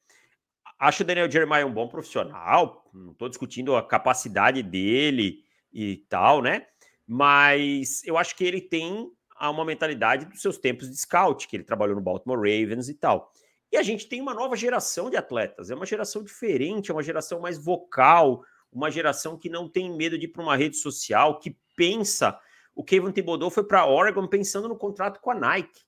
Acho 0.79 1.03
o 1.03 1.05
Daniel 1.05 1.29
Jeremiah 1.29 1.65
um 1.65 1.73
bom 1.73 1.87
profissional, 1.87 2.89
não 2.93 3.11
estou 3.11 3.27
discutindo 3.27 3.75
a 3.75 3.85
capacidade 3.85 4.63
dele 4.63 5.43
e 5.73 5.97
tal, 6.09 6.41
né? 6.41 6.65
Mas 7.05 8.01
eu 8.05 8.17
acho 8.17 8.35
que 8.35 8.45
ele 8.45 8.61
tem 8.61 9.11
uma 9.41 9.65
mentalidade 9.65 10.25
dos 10.25 10.41
seus 10.41 10.57
tempos 10.57 10.89
de 10.89 10.97
scout, 10.97 11.47
que 11.47 11.55
ele 11.55 11.63
trabalhou 11.63 11.95
no 11.95 12.01
Baltimore 12.01 12.37
Ravens 12.37 12.87
e 12.87 12.93
tal. 12.93 13.31
E 13.71 13.77
a 13.77 13.83
gente 13.83 14.07
tem 14.07 14.21
uma 14.21 14.33
nova 14.33 14.55
geração 14.55 15.09
de 15.09 15.17
atletas, 15.17 15.69
é 15.69 15.75
uma 15.75 15.85
geração 15.85 16.23
diferente, 16.23 16.89
é 16.89 16.93
uma 16.93 17.03
geração 17.03 17.39
mais 17.39 17.63
vocal, 17.63 18.43
uma 18.71 18.89
geração 18.89 19.37
que 19.37 19.49
não 19.49 19.67
tem 19.67 19.95
medo 19.95 20.17
de 20.17 20.25
ir 20.25 20.29
para 20.29 20.41
uma 20.41 20.55
rede 20.55 20.77
social, 20.77 21.39
que 21.39 21.57
pensa 21.75 22.39
o 22.75 22.83
Kevin 22.83 23.11
Thibodeau 23.11 23.49
foi 23.49 23.65
para 23.65 23.85
Oregon 23.85 24.25
pensando 24.25 24.69
no 24.69 24.77
contrato 24.77 25.19
com 25.19 25.31
a 25.31 25.35
Nike. 25.35 25.81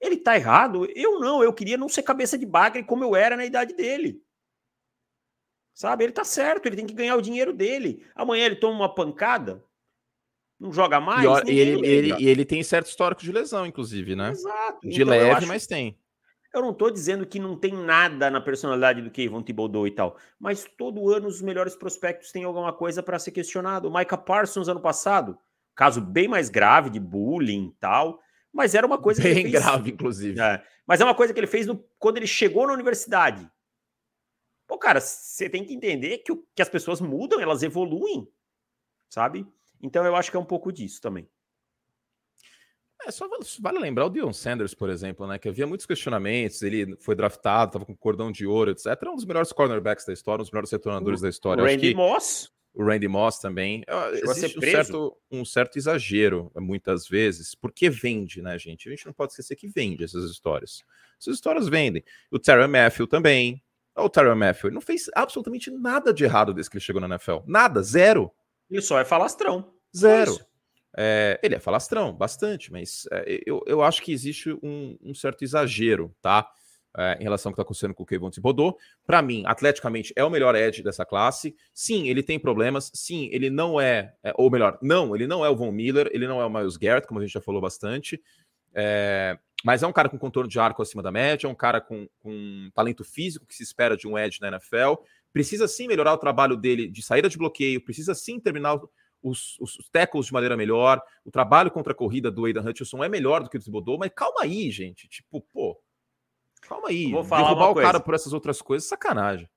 Ele 0.00 0.16
tá 0.16 0.36
errado? 0.36 0.86
Eu 0.94 1.18
não, 1.18 1.42
eu 1.42 1.52
queria 1.52 1.76
não 1.76 1.88
ser 1.88 2.02
cabeça 2.02 2.36
de 2.36 2.44
bagre 2.44 2.84
como 2.84 3.04
eu 3.04 3.16
era 3.16 3.36
na 3.36 3.44
idade 3.44 3.74
dele. 3.74 4.22
Sabe? 5.74 6.04
Ele 6.04 6.12
tá 6.12 6.24
certo, 6.24 6.66
ele 6.66 6.76
tem 6.76 6.86
que 6.86 6.94
ganhar 6.94 7.16
o 7.16 7.22
dinheiro 7.22 7.52
dele. 7.52 8.06
Amanhã 8.14 8.46
ele 8.46 8.56
toma 8.56 8.76
uma 8.76 8.94
pancada, 8.94 9.64
não 10.58 10.72
joga 10.72 11.00
mais. 11.00 11.24
E, 11.48 11.58
ele, 11.58 11.86
ele, 11.86 12.26
ele, 12.26 12.44
tem 12.44 12.62
certo 12.62 12.86
histórico 12.86 13.22
de 13.22 13.32
lesão, 13.32 13.66
inclusive, 13.66 14.14
né? 14.14 14.30
Exato. 14.30 14.80
De 14.82 15.02
então, 15.02 15.08
leve, 15.08 15.30
acho... 15.30 15.46
mas 15.48 15.66
tem. 15.66 15.98
Eu 16.54 16.62
não 16.62 16.70
estou 16.70 16.88
dizendo 16.88 17.26
que 17.26 17.40
não 17.40 17.58
tem 17.58 17.72
nada 17.72 18.30
na 18.30 18.40
personalidade 18.40 19.02
do 19.02 19.10
Kevin 19.10 19.42
Thibodeau 19.42 19.88
e 19.88 19.90
tal, 19.90 20.16
mas 20.38 20.64
todo 20.78 21.10
ano 21.10 21.26
os 21.26 21.42
melhores 21.42 21.74
prospectos 21.74 22.30
têm 22.30 22.44
alguma 22.44 22.72
coisa 22.72 23.02
para 23.02 23.18
ser 23.18 23.32
questionado. 23.32 23.88
O 23.88 23.92
Micah 23.92 24.16
Parsons 24.16 24.68
ano 24.68 24.80
passado 24.80 25.36
caso 25.74 26.00
bem 26.00 26.28
mais 26.28 26.48
grave 26.48 26.88
de 26.90 27.00
bullying 27.00 27.66
e 27.66 27.80
tal, 27.80 28.20
mas 28.54 28.74
era 28.74 28.86
uma 28.86 28.96
coisa 28.96 29.20
bem 29.20 29.34
fez, 29.34 29.52
grave, 29.52 29.90
inclusive. 29.90 30.40
É, 30.40 30.64
mas 30.86 31.00
é 31.00 31.04
uma 31.04 31.14
coisa 31.14 31.34
que 31.34 31.40
ele 31.40 31.48
fez 31.48 31.66
no, 31.66 31.76
quando 31.98 32.18
ele 32.18 32.26
chegou 32.26 32.66
na 32.66 32.72
universidade. 32.72 33.50
Pô, 34.66 34.78
cara, 34.78 35.00
você 35.00 35.50
tem 35.50 35.64
que 35.64 35.74
entender 35.74 36.18
que, 36.18 36.30
o, 36.32 36.46
que 36.54 36.62
as 36.62 36.68
pessoas 36.68 37.00
mudam, 37.00 37.40
elas 37.40 37.64
evoluem, 37.64 38.26
sabe? 39.10 39.44
Então 39.82 40.06
eu 40.06 40.14
acho 40.14 40.30
que 40.30 40.36
é 40.36 40.40
um 40.40 40.44
pouco 40.44 40.72
disso 40.72 41.00
também. 41.00 41.28
É, 43.04 43.10
só 43.10 43.28
vale, 43.60 43.78
lembrar 43.78 44.06
o 44.06 44.10
Dion 44.10 44.32
Sanders, 44.32 44.72
por 44.72 44.88
exemplo, 44.88 45.26
né? 45.26 45.36
Que 45.36 45.48
havia 45.48 45.66
muitos 45.66 45.84
questionamentos, 45.84 46.62
ele 46.62 46.96
foi 47.00 47.16
draftado, 47.16 47.70
estava 47.70 47.84
com 47.84 47.94
cordão 47.94 48.30
de 48.30 48.46
ouro, 48.46 48.70
etc. 48.70 48.86
Era 48.86 49.10
um 49.10 49.16
dos 49.16 49.26
melhores 49.26 49.52
cornerbacks 49.52 50.06
da 50.06 50.12
história, 50.12 50.40
um 50.40 50.44
dos 50.44 50.52
melhores 50.52 50.70
retornadores 50.70 51.20
o 51.20 51.22
da 51.24 51.28
história. 51.28 51.64
Randy 51.64 51.88
que... 51.88 51.94
Moss 51.94 52.50
o 52.74 52.84
Randy 52.84 53.06
Moss 53.06 53.38
também. 53.38 53.84
Existe 54.12 54.58
um 54.58 54.60
certo, 54.60 55.16
um 55.30 55.44
certo 55.44 55.78
exagero, 55.78 56.50
muitas 56.56 57.06
vezes, 57.06 57.54
porque 57.54 57.88
vende, 57.88 58.42
né, 58.42 58.58
gente? 58.58 58.88
A 58.88 58.90
gente 58.90 59.06
não 59.06 59.12
pode 59.12 59.32
esquecer 59.32 59.54
que 59.54 59.68
vende 59.68 60.02
essas 60.02 60.30
histórias. 60.30 60.82
Essas 61.18 61.36
histórias 61.36 61.68
vendem. 61.68 62.04
O 62.30 62.38
Terry 62.38 62.66
Matthew 62.66 63.06
também. 63.06 63.62
O 63.96 64.08
Terry 64.08 64.34
Matthew 64.34 64.72
não 64.72 64.80
fez 64.80 65.08
absolutamente 65.14 65.70
nada 65.70 66.12
de 66.12 66.24
errado 66.24 66.52
desde 66.52 66.70
que 66.70 66.76
ele 66.76 66.84
chegou 66.84 67.00
na 67.00 67.06
NFL. 67.06 67.38
Nada, 67.46 67.80
zero. 67.82 68.32
Ele 68.68 68.82
só 68.82 68.98
é 68.98 69.04
falastrão. 69.04 69.72
Zero. 69.96 70.36
É, 70.96 71.38
ele 71.42 71.54
é 71.54 71.58
falastrão, 71.58 72.12
bastante, 72.12 72.70
mas 72.70 73.06
é, 73.10 73.40
eu, 73.44 73.62
eu 73.66 73.82
acho 73.82 74.00
que 74.00 74.12
existe 74.12 74.52
um, 74.62 74.96
um 75.02 75.14
certo 75.14 75.42
exagero, 75.42 76.14
tá? 76.20 76.48
É, 76.96 77.16
em 77.20 77.24
relação 77.24 77.50
ao 77.50 77.52
que 77.52 77.60
está 77.60 77.62
acontecendo 77.62 77.94
com 77.94 78.02
o 78.02 78.06
Kevin 78.06 78.30
Thibodeau. 78.30 78.78
Para 79.06 79.20
mim, 79.20 79.42
atleticamente, 79.46 80.12
é 80.16 80.24
o 80.24 80.30
melhor 80.30 80.54
edge 80.54 80.82
dessa 80.82 81.04
classe. 81.04 81.54
Sim, 81.72 82.08
ele 82.08 82.22
tem 82.22 82.38
problemas. 82.38 82.90
Sim, 82.94 83.28
ele 83.32 83.50
não 83.50 83.80
é, 83.80 84.14
é, 84.22 84.32
ou 84.36 84.50
melhor, 84.50 84.78
não, 84.80 85.14
ele 85.14 85.26
não 85.26 85.44
é 85.44 85.48
o 85.48 85.56
Von 85.56 85.72
Miller, 85.72 86.08
ele 86.12 86.26
não 86.26 86.40
é 86.40 86.46
o 86.46 86.50
Miles 86.50 86.76
Garrett, 86.76 87.06
como 87.06 87.20
a 87.20 87.22
gente 87.22 87.32
já 87.32 87.40
falou 87.40 87.60
bastante. 87.60 88.22
É, 88.74 89.38
mas 89.64 89.82
é 89.82 89.86
um 89.86 89.92
cara 89.92 90.08
com 90.08 90.18
contorno 90.18 90.48
de 90.48 90.58
arco 90.60 90.82
acima 90.82 91.02
da 91.02 91.10
média, 91.10 91.46
é 91.46 91.50
um 91.50 91.54
cara 91.54 91.80
com, 91.80 92.06
com 92.20 92.70
talento 92.74 93.02
físico 93.02 93.46
que 93.46 93.54
se 93.54 93.62
espera 93.62 93.96
de 93.96 94.06
um 94.06 94.18
edge 94.18 94.40
na 94.40 94.48
NFL. 94.48 94.94
Precisa 95.32 95.66
sim 95.66 95.88
melhorar 95.88 96.12
o 96.12 96.18
trabalho 96.18 96.56
dele 96.56 96.88
de 96.88 97.02
saída 97.02 97.28
de 97.28 97.38
bloqueio, 97.38 97.84
precisa 97.84 98.14
sim 98.14 98.38
terminar 98.38 98.78
os, 99.22 99.58
os, 99.58 99.78
os 99.78 99.88
tackles 99.88 100.26
de 100.26 100.32
maneira 100.32 100.56
melhor. 100.56 101.00
O 101.24 101.30
trabalho 101.30 101.70
contra 101.70 101.92
a 101.92 101.96
corrida 101.96 102.30
do 102.30 102.44
Aidan 102.44 102.62
Hutchinson 102.62 103.02
é 103.02 103.08
melhor 103.08 103.42
do 103.42 103.48
que 103.48 103.56
o 103.56 103.58
do 103.58 103.64
Thibodeau, 103.64 103.98
mas 103.98 104.12
calma 104.14 104.42
aí, 104.42 104.70
gente. 104.70 105.08
Tipo, 105.08 105.40
pô, 105.40 105.80
Calma 106.68 106.88
aí. 106.88 107.10
Vou 107.10 107.24
falar 107.24 107.48
Derrubar 107.48 107.70
o 107.70 107.74
cara 107.74 108.00
por 108.00 108.14
essas 108.14 108.32
outras 108.32 108.60
coisas, 108.60 108.88
sacanagem. 108.88 109.48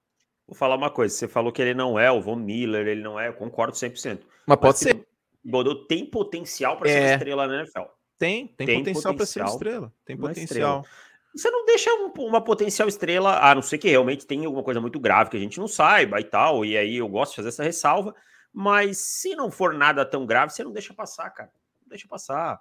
Vou 0.47 0.55
falar 0.55 0.75
uma 0.75 0.89
coisa. 0.89 1.13
Você 1.13 1.27
falou 1.27 1.51
que 1.51 1.61
ele 1.61 1.73
não 1.73 1.99
é 1.99 2.11
o 2.11 2.21
Von 2.21 2.37
Miller, 2.37 2.87
ele 2.87 3.01
não 3.01 3.19
é. 3.19 3.27
Eu 3.27 3.33
concordo 3.33 3.73
100%. 3.73 3.91
Mas, 3.95 4.25
Mas 4.45 4.59
pode 4.59 4.79
ser. 4.79 5.07
Bodô 5.43 5.85
tem 5.85 6.05
potencial 6.05 6.77
para 6.77 6.89
é. 6.89 6.93
ser 6.93 7.13
estrela 7.13 7.47
na 7.47 7.55
NFL. 7.59 7.83
Tem, 8.17 8.47
tem, 8.47 8.67
tem 8.67 8.77
potencial, 8.79 9.13
potencial 9.13 9.45
para 9.45 9.51
ser 9.51 9.55
estrela. 9.55 9.93
Tem 10.05 10.17
potencial. 10.17 10.81
Estrela. 10.81 11.07
Você 11.35 11.51
não 11.51 11.65
deixa 11.65 11.91
uma 12.17 12.41
potencial 12.41 12.87
estrela, 12.87 13.39
a 13.39 13.53
não 13.53 13.61
ser 13.61 13.77
que 13.77 13.87
realmente 13.87 14.25
tenha 14.25 14.47
alguma 14.47 14.63
coisa 14.63 14.81
muito 14.81 14.99
grave 14.99 15.29
que 15.29 15.37
a 15.37 15.39
gente 15.39 15.59
não 15.59 15.67
saiba 15.67 16.19
e 16.19 16.23
tal. 16.23 16.65
E 16.65 16.75
aí 16.75 16.97
eu 16.97 17.07
gosto 17.07 17.31
de 17.31 17.35
fazer 17.37 17.49
essa 17.49 17.63
ressalva. 17.63 18.15
Mas 18.51 18.97
se 18.97 19.35
não 19.35 19.51
for 19.51 19.73
nada 19.73 20.03
tão 20.03 20.25
grave, 20.25 20.51
você 20.51 20.63
não 20.63 20.71
deixa 20.71 20.93
passar, 20.93 21.29
cara. 21.29 21.51
Não 21.81 21.89
deixa 21.89 22.07
passar. 22.07 22.59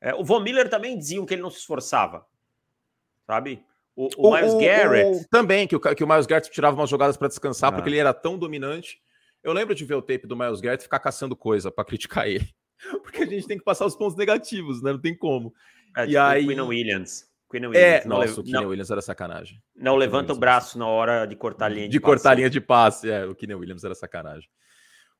É, 0.00 0.14
o 0.14 0.24
Von 0.24 0.40
Miller 0.40 0.70
também 0.70 0.96
diziam 0.96 1.26
que 1.26 1.34
ele 1.34 1.42
não 1.42 1.50
se 1.50 1.58
esforçava. 1.58 2.26
Sabe? 3.26 3.64
O, 3.96 4.08
o, 4.16 4.28
o 4.28 4.34
Miles 4.34 4.54
Garrett. 4.54 5.24
O, 5.24 5.28
também, 5.28 5.66
que 5.66 5.76
o, 5.76 5.80
que 5.80 6.04
o 6.04 6.08
Miles 6.08 6.26
Garrett 6.26 6.50
tirava 6.50 6.76
umas 6.76 6.90
jogadas 6.90 7.16
para 7.16 7.28
descansar, 7.28 7.70
ah. 7.70 7.72
porque 7.72 7.88
ele 7.88 7.98
era 7.98 8.12
tão 8.12 8.38
dominante. 8.38 8.98
Eu 9.42 9.52
lembro 9.52 9.74
de 9.74 9.84
ver 9.84 9.94
o 9.94 10.02
tape 10.02 10.26
do 10.26 10.36
Miles 10.36 10.60
Garrett 10.60 10.82
ficar 10.82 10.98
caçando 10.98 11.36
coisa 11.36 11.70
para 11.70 11.84
criticar 11.84 12.26
ele. 12.26 12.48
Porque 13.02 13.22
a 13.22 13.26
gente 13.26 13.46
tem 13.46 13.58
que 13.58 13.64
passar 13.64 13.86
os 13.86 13.94
pontos 13.94 14.16
negativos, 14.16 14.82
né? 14.82 14.92
Não 14.92 15.00
tem 15.00 15.16
como. 15.16 15.54
É, 15.96 16.04
e 16.04 16.08
tipo 16.08 16.20
aí... 16.20 16.46
Queen 16.46 16.60
Williams. 16.60 17.24
Queen 17.50 17.66
Williams. 17.66 18.04
É, 18.04 18.08
não 18.08 18.18
nossa, 18.18 18.40
o 18.40 18.44
Queen 18.44 18.64
Williams 18.64 18.90
era 18.90 19.00
sacanagem. 19.00 19.62
Não 19.76 19.96
levanta 19.96 20.32
o 20.32 20.36
braço 20.36 20.78
na 20.78 20.86
hora 20.86 21.24
de 21.24 21.36
cortar 21.36 21.66
a 21.66 21.68
linha 21.68 21.86
de, 21.86 21.92
de 21.92 22.00
passe. 22.00 22.10
cortar 22.10 22.30
a 22.30 22.34
linha 22.34 22.50
de 22.50 22.60
passe. 22.60 23.10
É, 23.10 23.24
o 23.26 23.34
Queen 23.34 23.54
Williams 23.54 23.84
era 23.84 23.94
sacanagem. 23.94 24.48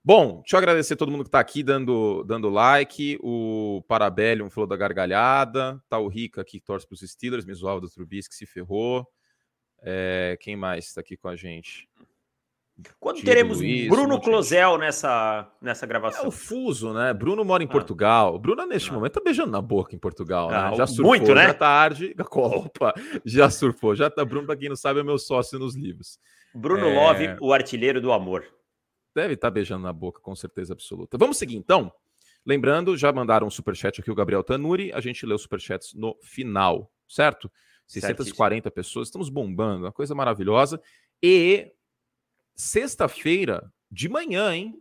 Bom, 0.07 0.43
deixa 0.43 0.57
eu 0.57 0.59
agradecer 0.59 0.97
todo 0.97 1.11
mundo 1.11 1.25
que 1.25 1.29
está 1.29 1.41
aqui 1.41 1.63
dando, 1.63 2.23
dando 2.25 2.51
like. 2.51 3.19
O 3.23 3.83
Parabellum 3.89 4.51
falou 4.51 4.69
da 4.69 4.77
gargalhada. 4.77 5.83
Tá 5.89 5.99
o 5.99 6.09
Rica 6.09 6.43
aqui 6.43 6.61
que 6.61 6.67
torce 6.67 6.87
para 6.87 6.95
os 6.95 7.01
Steelers, 7.01 7.47
me 7.47 7.55
zoava 7.55 7.81
do 7.81 7.89
Trubisky 7.89 8.33
que 8.33 8.37
se 8.37 8.45
ferrou. 8.45 9.07
É, 9.83 10.37
quem 10.41 10.57
mais 10.57 10.87
está 10.87 11.01
aqui 11.01 11.17
com 11.17 11.29
a 11.29 11.37
gente? 11.37 11.89
Quando 13.01 13.23
teremos 13.23 13.59
Luiz, 13.61 13.89
Bruno 13.89 14.21
Closel 14.21 14.77
nessa, 14.77 15.51
nessa 15.63 15.87
gravação? 15.87 16.25
É 16.25 16.29
o 16.29 16.31
fuso, 16.31 16.93
né? 16.93 17.15
Bruno 17.15 17.43
mora 17.43 17.63
em 17.63 17.67
ah. 17.67 17.71
Portugal. 17.71 18.39
Bruno, 18.39 18.67
neste 18.67 18.91
ah. 18.91 18.93
momento, 18.93 19.13
tá 19.13 19.21
beijando 19.25 19.53
na 19.53 19.63
boca 19.63 19.95
em 19.95 19.99
Portugal, 19.99 20.51
né? 20.51 20.57
Ah, 20.57 20.75
já 20.75 20.87
surfou, 20.87 21.07
muito, 21.07 21.35
né? 21.35 21.47
já 21.47 21.55
tarde. 21.55 22.15
Opa, 22.31 22.93
já 23.25 23.49
surfou. 23.49 23.95
Já 23.95 24.11
tá. 24.11 24.23
Bruno, 24.23 24.47
para 24.47 24.57
quem 24.57 24.69
não 24.69 24.77
sabe, 24.77 25.01
é 25.01 25.03
meu 25.03 25.19
sócio 25.19 25.59
nos 25.59 25.75
livros. 25.75 26.19
Bruno 26.55 26.87
é... 26.89 26.95
Love, 26.95 27.37
o 27.41 27.55
artilheiro 27.55 28.03
do 28.03 28.13
amor. 28.13 28.45
Deve 29.15 29.35
estar 29.35 29.49
tá 29.49 29.51
beijando 29.51 29.85
na 29.85 29.93
boca, 29.93 30.21
com 30.21 30.35
certeza 30.35 30.73
absoluta. 30.73 31.17
Vamos 31.17 31.37
seguir 31.37 31.57
então. 31.57 31.93
Lembrando, 32.45 32.97
já 32.97 33.13
mandaram 33.13 33.47
um 33.47 33.51
superchat 33.51 34.01
aqui 34.01 34.11
o 34.11 34.15
Gabriel 34.15 34.45
Tanuri, 34.45 34.93
a 34.93 35.01
gente 35.01 35.25
lê 35.25 35.33
os 35.33 35.43
superchats 35.43 35.95
no 35.95 36.19
final, 36.23 36.93
certo? 37.09 37.51
640 37.87 38.71
pessoas, 38.71 39.09
estamos 39.09 39.29
bombando, 39.29 39.85
uma 39.85 39.93
coisa 39.93 40.15
maravilhosa. 40.15 40.81
E 41.23 41.73
sexta-feira 42.55 43.73
de 43.91 44.09
manhã, 44.09 44.55
hein? 44.55 44.79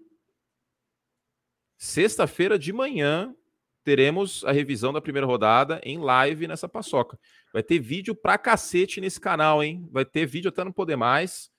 Sexta-feira 1.77 2.57
de 2.57 2.73
manhã 2.73 3.35
teremos 3.83 4.43
a 4.45 4.51
revisão 4.51 4.93
da 4.93 5.01
primeira 5.01 5.27
rodada 5.27 5.81
em 5.83 5.99
live 5.99 6.47
nessa 6.47 6.67
paçoca. 6.67 7.19
Vai 7.51 7.61
ter 7.61 7.79
vídeo 7.79 8.15
pra 8.15 8.37
cacete 8.37 9.01
nesse 9.01 9.19
canal, 9.19 9.63
hein? 9.63 9.87
Vai 9.91 10.05
ter 10.05 10.25
vídeo 10.25 10.49
até 10.49 10.63
não 10.63 10.71
poder 10.71 10.95
mais. 10.95 11.51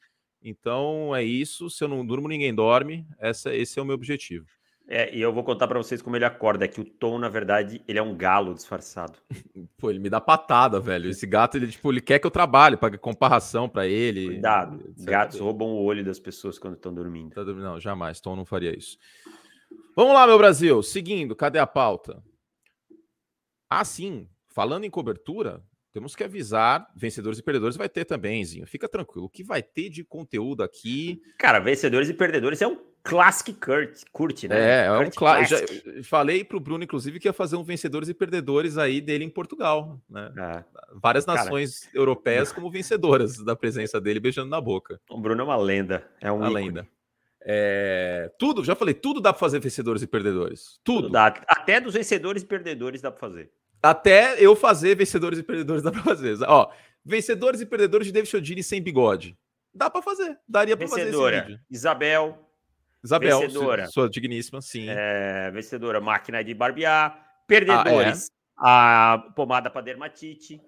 Então 0.45 1.17
é 1.17 1.25
isso. 1.25 1.71
Se 1.71 1.83
eu 1.83 1.89
não 1.89 2.05
durmo, 2.05 2.29
ninguém 2.29 2.55
dorme. 2.55 3.07
Essa, 3.19 3.55
esse 3.55 3.79
é 3.79 3.83
o 3.83 3.85
meu 3.85 3.95
objetivo. 3.95 4.47
É, 4.87 5.17
e 5.17 5.23
eu 5.23 5.33
vou 5.33 5.43
contar 5.43 5.67
para 5.67 5.79
vocês 5.79 6.03
como 6.03 6.15
ele 6.15 6.27
acorda, 6.27 6.69
que 6.69 6.79
o 6.79 6.85
Tom, 6.85 7.19
na 7.19 7.31
verdade, 7.31 7.83
ele 7.89 7.99
é 7.99 8.03
um 8.03 8.15
galo 8.15 8.53
disfarçado. 8.53 9.19
Pô, 9.79 9.89
ele 9.89 9.99
me 9.99 10.11
dá 10.11 10.21
patada, 10.21 10.79
velho. 10.79 11.09
Esse 11.09 11.27
gato, 11.27 11.57
ele, 11.57 11.69
tipo, 11.69 11.91
ele 11.91 12.03
quer 12.03 12.19
que 12.19 12.27
eu 12.27 12.31
trabalhe, 12.31 12.77
pague 12.77 12.99
comparação 12.99 13.67
para 13.67 13.87
ele. 13.87 14.27
Cuidado, 14.27 14.95
gatos 14.99 15.41
roubam 15.41 15.69
o 15.69 15.83
olho 15.83 16.05
das 16.05 16.19
pessoas 16.19 16.59
quando 16.59 16.75
estão 16.75 16.93
dormindo. 16.93 17.31
Tá 17.31 17.43
não, 17.45 17.81
jamais, 17.81 18.21
Tom 18.21 18.37
não 18.37 18.45
faria 18.45 18.77
isso. 18.77 18.99
Vamos 19.97 20.13
lá, 20.13 20.27
meu 20.27 20.37
Brasil. 20.37 20.83
Seguindo, 20.83 21.35
cadê 21.35 21.59
a 21.59 21.67
pauta? 21.67 22.23
Ah, 23.71 23.85
sim. 23.85 24.29
Falando 24.49 24.85
em 24.85 24.91
cobertura, 24.91 25.63
temos 25.95 26.17
que 26.17 26.25
avisar, 26.25 26.91
vencedores 26.97 27.39
e 27.39 27.43
perdedores 27.43 27.77
vai 27.77 27.89
ter 27.89 28.05
também, 28.05 28.45
Zinho. 28.45 28.67
Fica 28.67 28.89
tranquilo. 28.89 29.27
O 29.27 29.31
que 29.31 29.45
vai 29.45 29.63
ter 29.63 29.89
de 29.89 30.03
conteúdo 30.03 30.65
aqui. 30.65 31.23
Cara, 31.39 31.61
vencedores 31.61 32.09
e 32.09 32.13
perdedores 32.13 32.61
é 32.61 32.67
um 32.67 32.77
Classic 33.05 33.53
Kurt, 33.53 34.03
curte, 34.11 34.49
né? 34.49 34.59
É, 34.59 34.87
é 34.87 34.99
um 34.99 35.11
clássico. 35.11 35.63
Falei 36.03 36.43
pro 36.43 36.59
Bruno, 36.59 36.83
inclusive, 36.83 37.21
que 37.21 37.29
ia 37.29 37.33
fazer 37.33 37.55
um 37.55 37.63
vencedores 37.63 38.09
e 38.09 38.15
perdedores 38.15 38.77
aí 38.77 39.01
dele 39.01 39.25
em 39.25 39.31
Portugal, 39.31 40.01
né? 40.11 40.33
É. 40.37 40.65
Várias 40.95 41.27
nações 41.27 41.85
Cara. 41.85 41.99
europeias 41.99 42.51
como 42.51 42.71
vencedoras 42.71 43.39
da 43.45 43.55
presença 43.55 44.01
dele 44.01 44.19
beijando 44.19 44.51
na 44.51 44.61
boca. 44.61 45.01
O 45.09 45.21
Bruno 45.21 45.43
é 45.43 45.45
uma 45.45 45.57
lenda, 45.57 46.05
é 46.21 46.33
um 46.33 46.39
uma 46.39 46.49
lenda. 46.49 46.89
É... 47.41 48.33
Tudo, 48.37 48.65
já 48.65 48.75
falei, 48.75 48.95
tudo 48.95 49.21
dá 49.21 49.33
para 49.33 49.39
fazer 49.39 49.61
vencedores 49.61 50.03
e 50.03 50.09
perdedores. 50.09 50.81
Tudo. 50.83 51.03
tudo 51.03 51.13
dá. 51.13 51.27
Até 51.47 51.81
dos 51.81 51.95
vencedores 51.95 52.43
e 52.43 52.47
perdedores 52.47 53.01
dá 53.01 53.13
para 53.13 53.21
fazer. 53.21 53.53
Até 53.85 54.42
eu 54.42 54.57
fazer 54.57 54.97
vencedores 54.97 55.38
e 55.38 55.42
perdedores 55.42 55.83
dá 55.83 55.92
para 55.92 56.03
fazer. 56.03 56.38
Ó, 56.47 56.70
vencedores 57.05 57.61
e 57.61 57.66
perdedores 57.66 58.07
de 58.07 58.12
David 58.12 58.31
Chodini 58.31 58.62
sem 58.62 58.81
bigode. 58.81 59.37
Dá 59.75 59.90
para 59.90 60.01
fazer. 60.01 60.38
Daria 60.49 60.75
para 60.77 60.88
fazer 60.88 61.09
esse 61.09 61.31
vídeo. 61.40 61.61
Isabel, 61.70 62.38
Isabel, 63.03 63.40
vencedora. 63.40 63.87
sua 63.88 64.09
digníssima, 64.09 64.62
sim. 64.62 64.87
É, 64.88 65.51
vencedora, 65.51 66.01
máquina 66.01 66.42
de 66.42 66.55
barbear. 66.55 67.23
Perdedores, 67.47 68.31
ah, 68.57 69.16
é? 69.20 69.29
a 69.29 69.33
pomada 69.33 69.68
para 69.68 69.83
dermatite. 69.83 70.62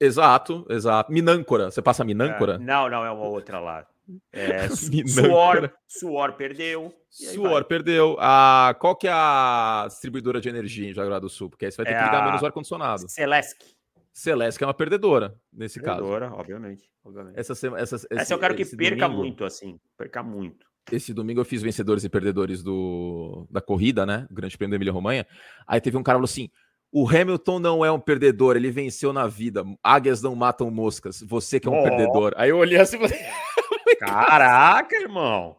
Exato, 0.00 0.64
exato. 0.70 1.10
Minâncora, 1.10 1.72
você 1.72 1.82
passa 1.82 2.04
minâncora? 2.04 2.54
É, 2.54 2.58
não, 2.58 2.88
não, 2.88 3.04
é 3.04 3.10
uma 3.10 3.24
outra 3.24 3.58
lá. 3.58 3.84
É, 4.32 4.68
suor, 5.06 5.72
suor 5.86 6.32
perdeu. 6.34 6.94
Suor 7.08 7.64
perdeu. 7.64 8.16
Ah, 8.20 8.76
qual 8.78 8.94
que 8.96 9.08
é 9.08 9.12
a 9.12 9.86
distribuidora 9.88 10.40
de 10.40 10.48
energia 10.48 10.90
em 10.90 10.94
Jaguar 10.94 11.20
do 11.20 11.28
Sul? 11.28 11.50
Porque 11.50 11.64
aí 11.64 11.72
você 11.72 11.76
vai 11.78 11.86
ter 11.86 11.92
é 11.92 11.98
que 11.98 12.04
ligar 12.04 12.26
menos 12.26 12.44
ar-condicionado. 12.44 13.08
Celesc. 13.08 13.56
Celeste 14.12 14.62
é 14.62 14.66
uma 14.66 14.74
perdedora 14.74 15.34
nesse 15.52 15.80
perdedora, 15.80 16.28
caso. 16.28 16.40
obviamente. 16.40 16.88
obviamente. 17.04 17.38
Essa, 17.38 17.52
essa, 17.52 17.96
esse, 17.96 18.06
essa 18.10 18.34
eu 18.34 18.38
quero 18.38 18.54
que 18.54 18.64
perca 18.64 19.08
domingo, 19.08 19.22
muito, 19.22 19.44
assim. 19.44 19.78
Perca 19.96 20.22
muito 20.22 20.64
esse 20.92 21.14
domingo 21.14 21.40
eu 21.40 21.44
fiz 21.44 21.62
vencedores 21.62 22.04
e 22.04 22.08
perdedores 22.08 22.62
do, 22.62 23.46
da 23.50 23.60
corrida, 23.60 24.04
né? 24.04 24.26
O 24.30 24.34
Grande 24.34 24.56
Prêmio 24.56 24.72
da 24.72 24.76
Emília 24.76 24.92
Romanha. 24.92 25.26
Aí 25.66 25.80
teve 25.80 25.96
um 25.96 26.02
cara 26.02 26.18
que 26.18 26.20
falou 26.20 26.30
assim: 26.30 26.50
o 26.92 27.08
Hamilton 27.08 27.58
não 27.58 27.84
é 27.84 27.90
um 27.90 27.98
perdedor, 27.98 28.56
ele 28.56 28.70
venceu 28.70 29.12
na 29.12 29.26
vida. 29.26 29.64
Águias 29.82 30.22
não 30.22 30.34
matam 30.34 30.70
moscas. 30.70 31.22
Você 31.26 31.58
que 31.58 31.68
é 31.68 31.70
um 31.70 31.80
oh. 31.80 31.82
perdedor. 31.82 32.34
Aí 32.36 32.50
eu 32.50 32.58
olhei 32.58 32.78
assim 32.78 32.96
e 32.96 33.08
falei: 33.08 33.18
Caraca, 33.96 34.96
irmão! 34.96 35.56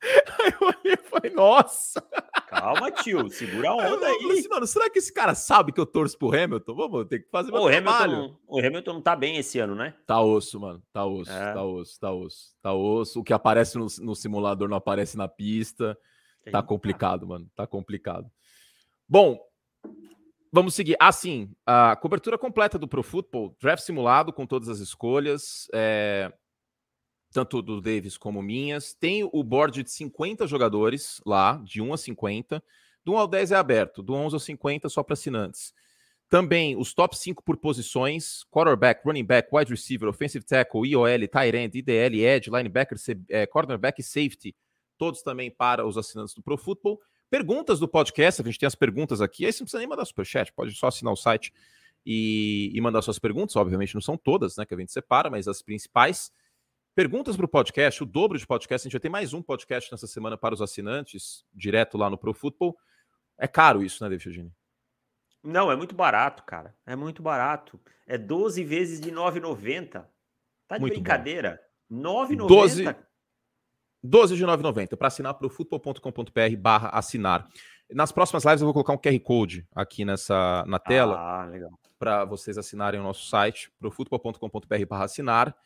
Aí 0.00 0.52
eu 0.60 0.68
olhei 0.68 0.94
e 0.94 1.08
falei, 1.08 1.30
nossa! 1.32 2.00
Calma, 2.48 2.90
tio, 2.90 3.28
segura 3.30 3.70
a 3.70 3.74
onda 3.74 4.06
aí. 4.06 4.32
Assim, 4.32 4.48
mano, 4.48 4.66
será 4.66 4.88
que 4.88 4.98
esse 4.98 5.12
cara 5.12 5.34
sabe 5.34 5.72
que 5.72 5.80
eu 5.80 5.86
torço 5.86 6.16
pro 6.16 6.28
Hamilton? 6.28 6.74
Vamos 6.74 7.06
ter 7.06 7.20
que 7.20 7.28
fazer 7.28 7.50
meu 7.50 7.62
o 7.62 7.68
trabalho. 7.68 8.14
Hamilton, 8.14 8.38
o 8.46 8.58
Hamilton 8.58 8.92
não 8.94 9.02
tá 9.02 9.16
bem 9.16 9.36
esse 9.36 9.58
ano, 9.58 9.74
né? 9.74 9.94
Tá 10.06 10.20
osso, 10.20 10.60
mano. 10.60 10.82
Tá 10.92 11.04
osso, 11.04 11.30
é. 11.30 11.52
tá 11.52 11.62
osso, 11.64 12.00
tá 12.00 12.12
osso. 12.12 12.54
Tá 12.62 12.72
osso. 12.72 13.20
O 13.20 13.24
que 13.24 13.32
aparece 13.32 13.76
no, 13.76 13.86
no 14.00 14.14
simulador 14.14 14.68
não 14.68 14.76
aparece 14.76 15.16
na 15.16 15.28
pista. 15.28 15.98
Tá 16.50 16.62
complicado, 16.62 17.26
mano. 17.26 17.46
Tá 17.54 17.66
complicado. 17.66 18.30
Bom, 19.06 19.38
vamos 20.50 20.74
seguir. 20.74 20.96
Assim, 20.98 21.50
a 21.66 21.94
cobertura 21.96 22.38
completa 22.38 22.78
do 22.78 22.88
Pro 22.88 23.02
Football, 23.02 23.54
draft 23.60 23.82
simulado 23.82 24.32
com 24.32 24.46
todas 24.46 24.68
as 24.68 24.78
escolhas. 24.78 25.68
É 25.74 26.32
tanto 27.32 27.60
do 27.62 27.80
Davis 27.80 28.16
como 28.16 28.42
minhas. 28.42 28.94
Tem 28.94 29.28
o 29.30 29.42
board 29.42 29.82
de 29.82 29.90
50 29.90 30.46
jogadores 30.46 31.20
lá, 31.24 31.60
de 31.64 31.80
1 31.80 31.92
a 31.92 31.96
50. 31.96 32.64
Do 33.04 33.12
1 33.12 33.18
ao 33.18 33.28
10 33.28 33.52
é 33.52 33.56
aberto, 33.56 34.02
do 34.02 34.14
11 34.14 34.36
ao 34.36 34.40
50 34.40 34.88
só 34.88 35.02
para 35.02 35.14
assinantes. 35.14 35.72
Também 36.28 36.76
os 36.76 36.92
top 36.92 37.16
5 37.16 37.42
por 37.42 37.56
posições: 37.56 38.44
quarterback, 38.50 39.02
running 39.04 39.24
back, 39.24 39.48
wide 39.52 39.70
receiver, 39.70 40.08
offensive 40.08 40.44
tackle, 40.44 40.86
IOL, 40.86 41.26
tight 41.28 41.56
end, 41.56 41.78
IDL, 41.78 42.20
edge, 42.22 42.50
linebacker, 42.50 42.98
é, 43.30 43.46
cornerback 43.46 44.00
e 44.00 44.04
safety. 44.04 44.54
Todos 44.98 45.22
também 45.22 45.50
para 45.50 45.86
os 45.86 45.96
assinantes 45.96 46.34
do 46.34 46.42
Pro 46.42 46.58
Football. 46.58 47.00
Perguntas 47.30 47.78
do 47.78 47.86
podcast, 47.86 48.40
a 48.40 48.44
gente 48.44 48.58
tem 48.58 48.66
as 48.66 48.74
perguntas 48.74 49.20
aqui. 49.20 49.46
Aí 49.46 49.52
você 49.52 49.60
não 49.60 49.66
precisa 49.66 49.78
nem 49.78 49.88
mandar 49.88 50.04
superchat, 50.04 50.52
pode 50.52 50.74
só 50.74 50.88
assinar 50.88 51.12
o 51.12 51.16
site 51.16 51.52
e, 52.04 52.70
e 52.74 52.80
mandar 52.80 53.00
suas 53.00 53.18
perguntas. 53.18 53.54
Obviamente 53.56 53.94
não 53.94 54.00
são 54.00 54.16
todas, 54.16 54.56
né, 54.56 54.66
que 54.66 54.74
a 54.74 54.78
gente 54.78 54.92
separa, 54.92 55.30
mas 55.30 55.48
as 55.48 55.62
principais. 55.62 56.30
Perguntas 56.98 57.36
para 57.36 57.46
o 57.46 57.48
podcast, 57.48 58.02
o 58.02 58.04
dobro 58.04 58.36
de 58.36 58.44
podcast. 58.44 58.84
A 58.84 58.86
gente 58.88 58.94
vai 58.94 59.00
ter 59.00 59.08
mais 59.08 59.32
um 59.32 59.40
podcast 59.40 59.92
nessa 59.92 60.08
semana 60.08 60.36
para 60.36 60.52
os 60.52 60.60
assinantes, 60.60 61.44
direto 61.54 61.96
lá 61.96 62.10
no 62.10 62.18
Pro 62.18 62.34
Football. 62.34 62.76
É 63.38 63.46
caro 63.46 63.84
isso, 63.84 64.02
né, 64.02 64.10
David 64.10 64.26
Eugênio? 64.26 64.52
Não, 65.40 65.70
é 65.70 65.76
muito 65.76 65.94
barato, 65.94 66.42
cara. 66.42 66.74
É 66.84 66.96
muito 66.96 67.22
barato. 67.22 67.80
É 68.04 68.18
12 68.18 68.64
vezes 68.64 69.00
de 69.00 69.12
9,90. 69.12 70.04
Tá 70.66 70.74
de 70.74 70.80
muito 70.80 70.94
brincadeira. 70.94 71.62
9,90. 71.88 72.48
12, 72.48 72.96
12 74.02 74.36
de 74.36 74.44
9,90 74.44 74.96
para 74.96 75.06
assinar 75.06 75.34
para 75.34 75.46
o 75.46 75.50
futebol.com.br 75.50 76.56
barra 76.58 76.88
assinar. 76.88 77.48
Nas 77.88 78.10
próximas 78.10 78.44
lives 78.44 78.60
eu 78.60 78.66
vou 78.66 78.74
colocar 78.74 78.94
um 78.94 78.98
QR 78.98 79.20
Code 79.20 79.64
aqui 79.72 80.04
nessa 80.04 80.64
na 80.66 80.80
tela 80.80 81.16
ah, 81.16 81.48
para 81.96 82.24
vocês 82.24 82.58
assinarem 82.58 82.98
o 82.98 83.04
nosso 83.04 83.28
site, 83.28 83.70
profutbol.com.br 83.78 84.86
barra 84.88 85.04
assinar. 85.04 85.56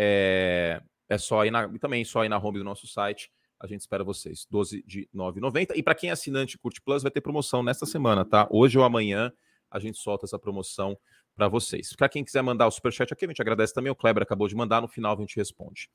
É, 0.00 0.80
é 1.08 1.18
só 1.18 1.44
ir 1.44 1.50
na, 1.50 1.68
também 1.80 2.04
só 2.04 2.24
ir 2.24 2.28
na 2.28 2.38
home 2.38 2.58
do 2.58 2.64
nosso 2.64 2.86
site. 2.86 3.32
A 3.58 3.66
gente 3.66 3.80
espera 3.80 4.04
vocês. 4.04 4.46
12 4.48 4.84
de 4.86 5.08
9,90. 5.12 5.72
E 5.74 5.82
para 5.82 5.96
quem 5.96 6.10
é 6.10 6.12
assinante 6.12 6.56
Curte 6.56 6.80
Plus, 6.80 7.02
vai 7.02 7.10
ter 7.10 7.20
promoção 7.20 7.64
nesta 7.64 7.84
semana, 7.84 8.24
tá? 8.24 8.46
Hoje 8.48 8.78
ou 8.78 8.84
amanhã 8.84 9.32
a 9.68 9.80
gente 9.80 9.98
solta 9.98 10.24
essa 10.24 10.38
promoção 10.38 10.96
para 11.34 11.48
vocês. 11.48 11.92
Para 11.96 12.08
quem 12.08 12.24
quiser 12.24 12.42
mandar 12.42 12.68
o 12.68 12.70
superchat 12.70 13.12
aqui, 13.12 13.24
a 13.24 13.28
gente 13.28 13.42
agradece 13.42 13.74
também. 13.74 13.90
O 13.90 13.96
Kleber 13.96 14.22
acabou 14.22 14.46
de 14.46 14.54
mandar, 14.54 14.80
no 14.80 14.88
final 14.88 15.16
a 15.16 15.20
gente 15.20 15.36
responde. 15.36 15.90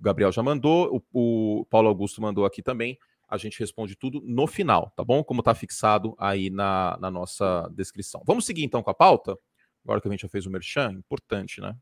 O 0.00 0.02
Gabriel 0.02 0.32
já 0.32 0.42
mandou, 0.42 1.04
o, 1.12 1.60
o 1.60 1.66
Paulo 1.66 1.88
Augusto 1.88 2.20
mandou 2.20 2.44
aqui 2.44 2.60
também. 2.60 2.98
A 3.28 3.36
gente 3.36 3.58
responde 3.58 3.96
tudo 3.96 4.20
no 4.24 4.46
final, 4.46 4.92
tá 4.96 5.04
bom? 5.04 5.22
Como 5.22 5.40
está 5.40 5.54
fixado 5.54 6.14
aí 6.18 6.50
na, 6.50 6.98
na 7.00 7.10
nossa 7.10 7.68
descrição. 7.72 8.22
Vamos 8.26 8.44
seguir 8.44 8.64
então 8.64 8.82
com 8.82 8.90
a 8.90 8.94
pauta? 8.94 9.36
Agora 9.84 10.00
que 10.00 10.08
a 10.08 10.10
gente 10.10 10.22
já 10.22 10.28
fez 10.28 10.46
o 10.46 10.50
merchan, 10.50 10.92
importante, 10.92 11.60
né? 11.60 11.76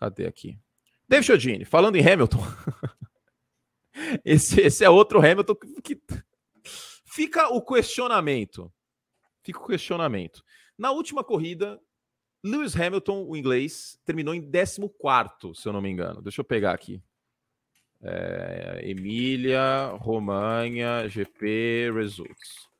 Cadê 0.00 0.26
aqui? 0.26 0.58
David 1.06 1.26
Chodini, 1.26 1.64
falando 1.66 1.96
em 1.96 2.08
Hamilton. 2.08 2.38
esse, 4.24 4.58
esse 4.62 4.82
é 4.82 4.88
outro 4.88 5.18
Hamilton 5.18 5.54
que, 5.54 5.82
que, 5.82 6.02
fica 7.04 7.48
o 7.48 7.60
questionamento. 7.60 8.72
Fica 9.42 9.60
o 9.60 9.66
questionamento. 9.66 10.42
Na 10.78 10.90
última 10.90 11.22
corrida, 11.22 11.78
Lewis 12.42 12.74
Hamilton, 12.74 13.26
o 13.28 13.36
inglês, 13.36 14.00
terminou 14.02 14.34
em 14.34 14.50
14, 14.50 15.60
se 15.60 15.68
eu 15.68 15.72
não 15.74 15.82
me 15.82 15.90
engano. 15.90 16.22
Deixa 16.22 16.40
eu 16.40 16.44
pegar 16.44 16.72
aqui. 16.72 17.02
É, 18.02 18.80
Emília, 18.84 19.88
Romanha, 19.98 21.06
GP, 21.06 21.90
Results. 21.92 22.70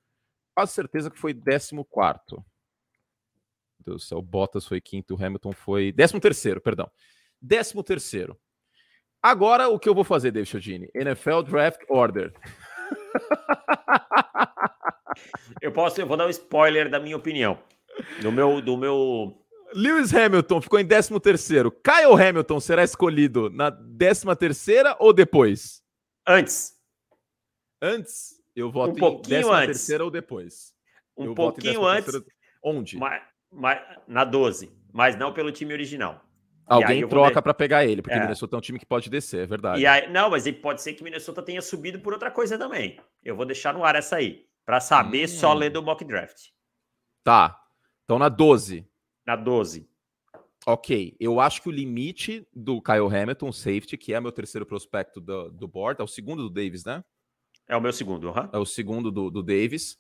Quase 0.55 0.73
certeza 0.73 1.11
que 1.11 1.19
foi 1.19 1.35
14. 1.35 2.43
Deus 3.85 4.03
do 4.03 4.07
céu, 4.07 4.23
Bottas 4.23 4.67
foi 4.67 4.81
quinto, 4.81 5.15
Hamilton 5.15 5.53
foi. 5.53 5.93
Décimo 5.93 6.21
terceiro, 6.21 6.61
perdão. 6.61 6.91
Décimo 7.41 7.83
terceiro. 7.83 8.39
Agora 9.23 9.69
o 9.69 9.79
que 9.79 9.89
eu 9.89 9.95
vou 9.95 10.05
fazer, 10.05 10.31
David 10.31 10.51
Chodini? 10.51 10.91
NFL 10.95 11.43
Draft 11.43 11.81
Order. 11.89 12.33
eu 15.61 15.73
posso, 15.73 16.01
eu 16.01 16.07
vou 16.07 16.17
dar 16.17 16.27
um 16.27 16.31
spoiler 16.31 16.91
da 16.91 16.99
minha 16.99 17.17
opinião. 17.17 17.63
Do 18.23 18.33
meu, 18.33 18.63
do 18.63 18.77
meu. 18.77 19.37
Lewis 19.75 20.15
Hamilton 20.15 20.61
ficou 20.61 20.81
em 20.81 20.85
décimo 20.85 21.21
terceiro. 21.21 21.71
Kyle 21.71 22.21
Hamilton 22.21 22.61
será 22.61 22.83
escolhido 22.83 23.51
na 23.51 23.71
décima 23.71 24.35
terceira 24.35 24.97
ou 24.99 25.13
depois? 25.13 25.83
Antes. 26.27 26.75
Antes? 27.81 28.41
Eu 28.57 28.71
voto 28.71 28.93
um 28.93 28.97
pouquinho 28.97 29.53
antes. 29.53 29.79
terceira 29.79 30.05
ou 30.05 30.11
depois. 30.11 30.73
Um 31.17 31.27
eu 31.27 31.35
pouquinho 31.35 31.85
antes. 31.85 32.15
Onde? 32.63 32.97
Mas, 32.97 33.23
na 34.07 34.25
12, 34.25 34.73
mas 34.93 35.17
não 35.17 35.33
pelo 35.33 35.51
time 35.51 35.73
original. 35.73 36.25
Alguém 36.67 37.07
troca 37.09 37.43
para 37.43 37.53
pegar 37.53 37.85
ele, 37.85 38.01
porque 38.01 38.17
é. 38.17 38.21
Minnesota 38.21 38.55
é 38.55 38.59
um 38.59 38.61
time 38.61 38.79
que 38.79 38.87
pode 38.87 39.11
descer, 39.11 39.43
é 39.43 39.47
verdade. 39.47 39.83
E 39.83 39.87
aí, 39.87 40.09
não, 40.09 40.31
mas 40.31 40.49
pode 40.53 40.81
ser 40.81 40.93
que 40.95 41.03
Minnesota 41.03 41.43
tenha 41.43 41.61
subido 41.61 41.99
por 41.99 42.13
outra 42.13 42.31
coisa 42.31 42.57
também. 42.57 43.01
Eu 43.25 43.35
vou 43.35 43.45
deixar 43.45 43.75
no 43.75 43.85
ar 43.85 43.97
essa 43.97 44.17
aí, 44.17 44.47
para 44.65 44.79
saber 44.79 45.25
hum. 45.25 45.29
só 45.29 45.53
ler 45.53 45.71
do 45.71 45.83
mock 45.83 46.05
draft. 46.05 46.51
Tá. 47.25 47.61
Então 48.05 48.19
na 48.21 48.29
12. 48.29 48.87
Na 49.27 49.35
12. 49.35 49.91
Ok, 50.67 51.17
eu 51.19 51.41
acho 51.41 51.63
que 51.63 51.69
o 51.69 51.73
limite 51.73 52.47
do 52.55 52.81
Kyle 52.83 53.07
Hamilton, 53.07 53.51
safety, 53.51 53.97
que 53.97 54.13
é 54.13 54.21
meu 54.21 54.31
terceiro 54.31 54.67
prospecto 54.67 55.21
do, 55.21 55.51
do 55.51 55.67
board, 55.67 56.01
é 56.01 56.05
o 56.05 56.09
segundo 56.09 56.43
do 56.43 56.51
Davis, 56.51 56.85
né? 56.85 57.03
É 57.67 57.77
o 57.77 57.81
meu 57.81 57.93
segundo, 57.93 58.29
uhum. 58.29 58.49
É 58.53 58.59
o 58.59 58.67
segundo 58.67 59.11
do, 59.11 59.31
do 59.31 59.43
Davis. 59.43 59.99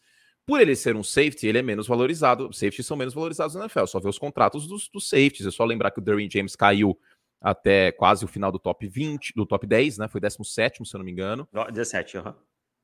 Por 0.50 0.60
ele 0.60 0.74
ser 0.74 0.96
um 0.96 1.02
safety, 1.04 1.46
ele 1.46 1.58
é 1.58 1.62
menos 1.62 1.86
valorizado. 1.86 2.52
Safeties 2.52 2.84
são 2.84 2.96
menos 2.96 3.14
valorizados 3.14 3.54
na 3.54 3.62
NFL. 3.62 3.86
Só 3.86 4.00
ver 4.00 4.08
os 4.08 4.18
contratos 4.18 4.66
dos, 4.66 4.88
dos 4.88 5.08
safeties. 5.08 5.46
É 5.46 5.50
só 5.52 5.64
lembrar 5.64 5.92
que 5.92 6.00
o 6.00 6.02
Derwin 6.02 6.28
James 6.28 6.56
caiu 6.56 6.98
até 7.40 7.92
quase 7.92 8.24
o 8.24 8.28
final 8.28 8.50
do 8.50 8.58
top 8.58 8.88
20, 8.88 9.32
do 9.36 9.46
top 9.46 9.64
10, 9.64 9.98
né? 9.98 10.08
Foi 10.08 10.20
17, 10.20 10.84
se 10.84 10.96
eu 10.96 10.98
não 10.98 11.04
me 11.04 11.12
engano. 11.12 11.48
17, 11.70 12.18
aham. 12.18 12.30
Uhum. 12.30 12.36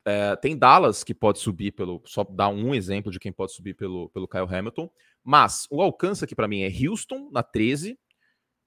É, 0.05 0.37
tem 0.37 0.57
Dallas 0.57 1.03
que 1.03 1.13
pode 1.13 1.39
subir 1.39 1.73
pelo. 1.73 2.01
Só 2.05 2.23
dar 2.23 2.47
um 2.47 2.73
exemplo 2.73 3.11
de 3.11 3.19
quem 3.19 3.33
pode 3.33 3.51
subir 3.51 3.73
pelo, 3.73 4.07
pelo 4.11 4.29
Kyle 4.29 4.47
Hamilton. 4.49 4.89
Mas 5.21 5.67
o 5.69 5.81
alcance 5.81 6.23
aqui 6.23 6.33
para 6.33 6.47
mim 6.47 6.61
é 6.61 6.69
Houston 6.69 7.29
na 7.33 7.43
13, 7.43 7.99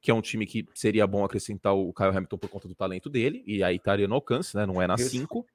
que 0.02 0.10
é 0.10 0.14
um 0.14 0.20
time 0.20 0.44
que 0.44 0.66
seria 0.74 1.06
bom 1.06 1.24
acrescentar 1.24 1.74
o 1.74 1.90
Kyle 1.94 2.10
Hamilton 2.10 2.36
por 2.36 2.50
conta 2.50 2.68
do 2.68 2.74
talento 2.74 3.08
dele. 3.08 3.42
E 3.46 3.62
aí 3.62 3.76
estaria 3.76 4.06
no 4.06 4.16
alcance, 4.16 4.54
né? 4.54 4.66
Não 4.66 4.82
é 4.82 4.86
na 4.86 4.98
5. 4.98 5.46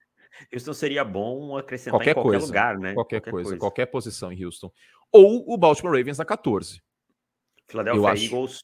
Houston 0.53 0.73
seria 0.73 1.03
bom 1.03 1.57
acrescentar 1.57 1.99
qualquer 1.99 2.11
em 2.11 2.13
qualquer 2.13 2.29
coisa, 2.29 2.45
lugar, 2.45 2.77
né? 2.77 2.93
Qualquer, 2.93 3.21
qualquer 3.21 3.31
coisa, 3.31 3.49
coisa, 3.49 3.59
qualquer 3.59 3.85
posição 3.87 4.31
em 4.31 4.43
Houston. 4.43 4.71
Ou 5.11 5.45
o 5.47 5.57
Baltimore 5.57 5.95
Ravens 5.95 6.17
na 6.17 6.25
14. 6.25 6.81
Philadelphia 7.67 7.99
eu 7.99 8.07
acho... 8.07 8.25
Eagles 8.25 8.61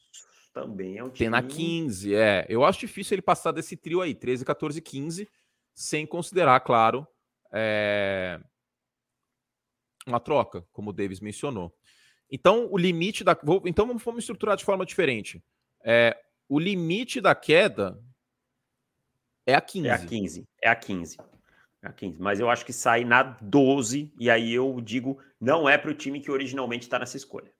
também 0.54 0.98
é 0.98 1.04
um 1.04 1.08
time. 1.08 1.18
Tem 1.18 1.30
na 1.30 1.42
15, 1.42 2.14
é. 2.14 2.46
Eu 2.50 2.64
acho 2.64 2.80
difícil 2.80 3.16
ele 3.16 3.22
passar 3.22 3.52
desse 3.52 3.76
trio 3.78 4.02
aí, 4.02 4.14
13, 4.14 4.44
14, 4.44 4.82
15, 4.82 5.30
sem 5.74 6.06
considerar, 6.06 6.60
claro, 6.60 7.08
é... 7.52 8.40
uma 10.06 10.20
troca, 10.20 10.66
como 10.72 10.90
o 10.90 10.94
Davis 10.94 11.20
mencionou. 11.20 11.74
Então, 12.30 12.68
o 12.72 12.78
limite 12.78 13.24
da. 13.24 13.38
Então, 13.66 13.98
vamos 13.98 14.24
estruturar 14.24 14.56
de 14.56 14.64
forma 14.64 14.86
diferente. 14.86 15.44
É, 15.84 16.18
o 16.48 16.60
limite 16.60 17.20
da 17.20 17.36
queda 17.36 18.00
é 19.46 19.54
a 19.54 19.62
15. 19.62 19.88
É 19.88 19.92
a 19.92 20.06
15. 20.06 20.48
É 20.64 20.70
a 20.70 20.76
15. 20.76 21.18
A 21.84 21.91
15. 21.91 22.20
Mas 22.20 22.39
eu 22.39 22.50
acho 22.50 22.65
que 22.65 22.74
sai 22.74 23.04
na 23.04 23.24
12, 23.24 24.13
e 24.20 24.30
aí 24.30 24.54
eu 24.54 24.80
digo, 24.82 25.17
não 25.39 25.67
é 25.67 25.78
para 25.78 25.91
o 25.91 25.96
time 25.96 26.20
que 26.20 26.30
originalmente 26.30 26.84
está 26.84 27.00
nessa 27.00 27.17
escolha. 27.17 27.52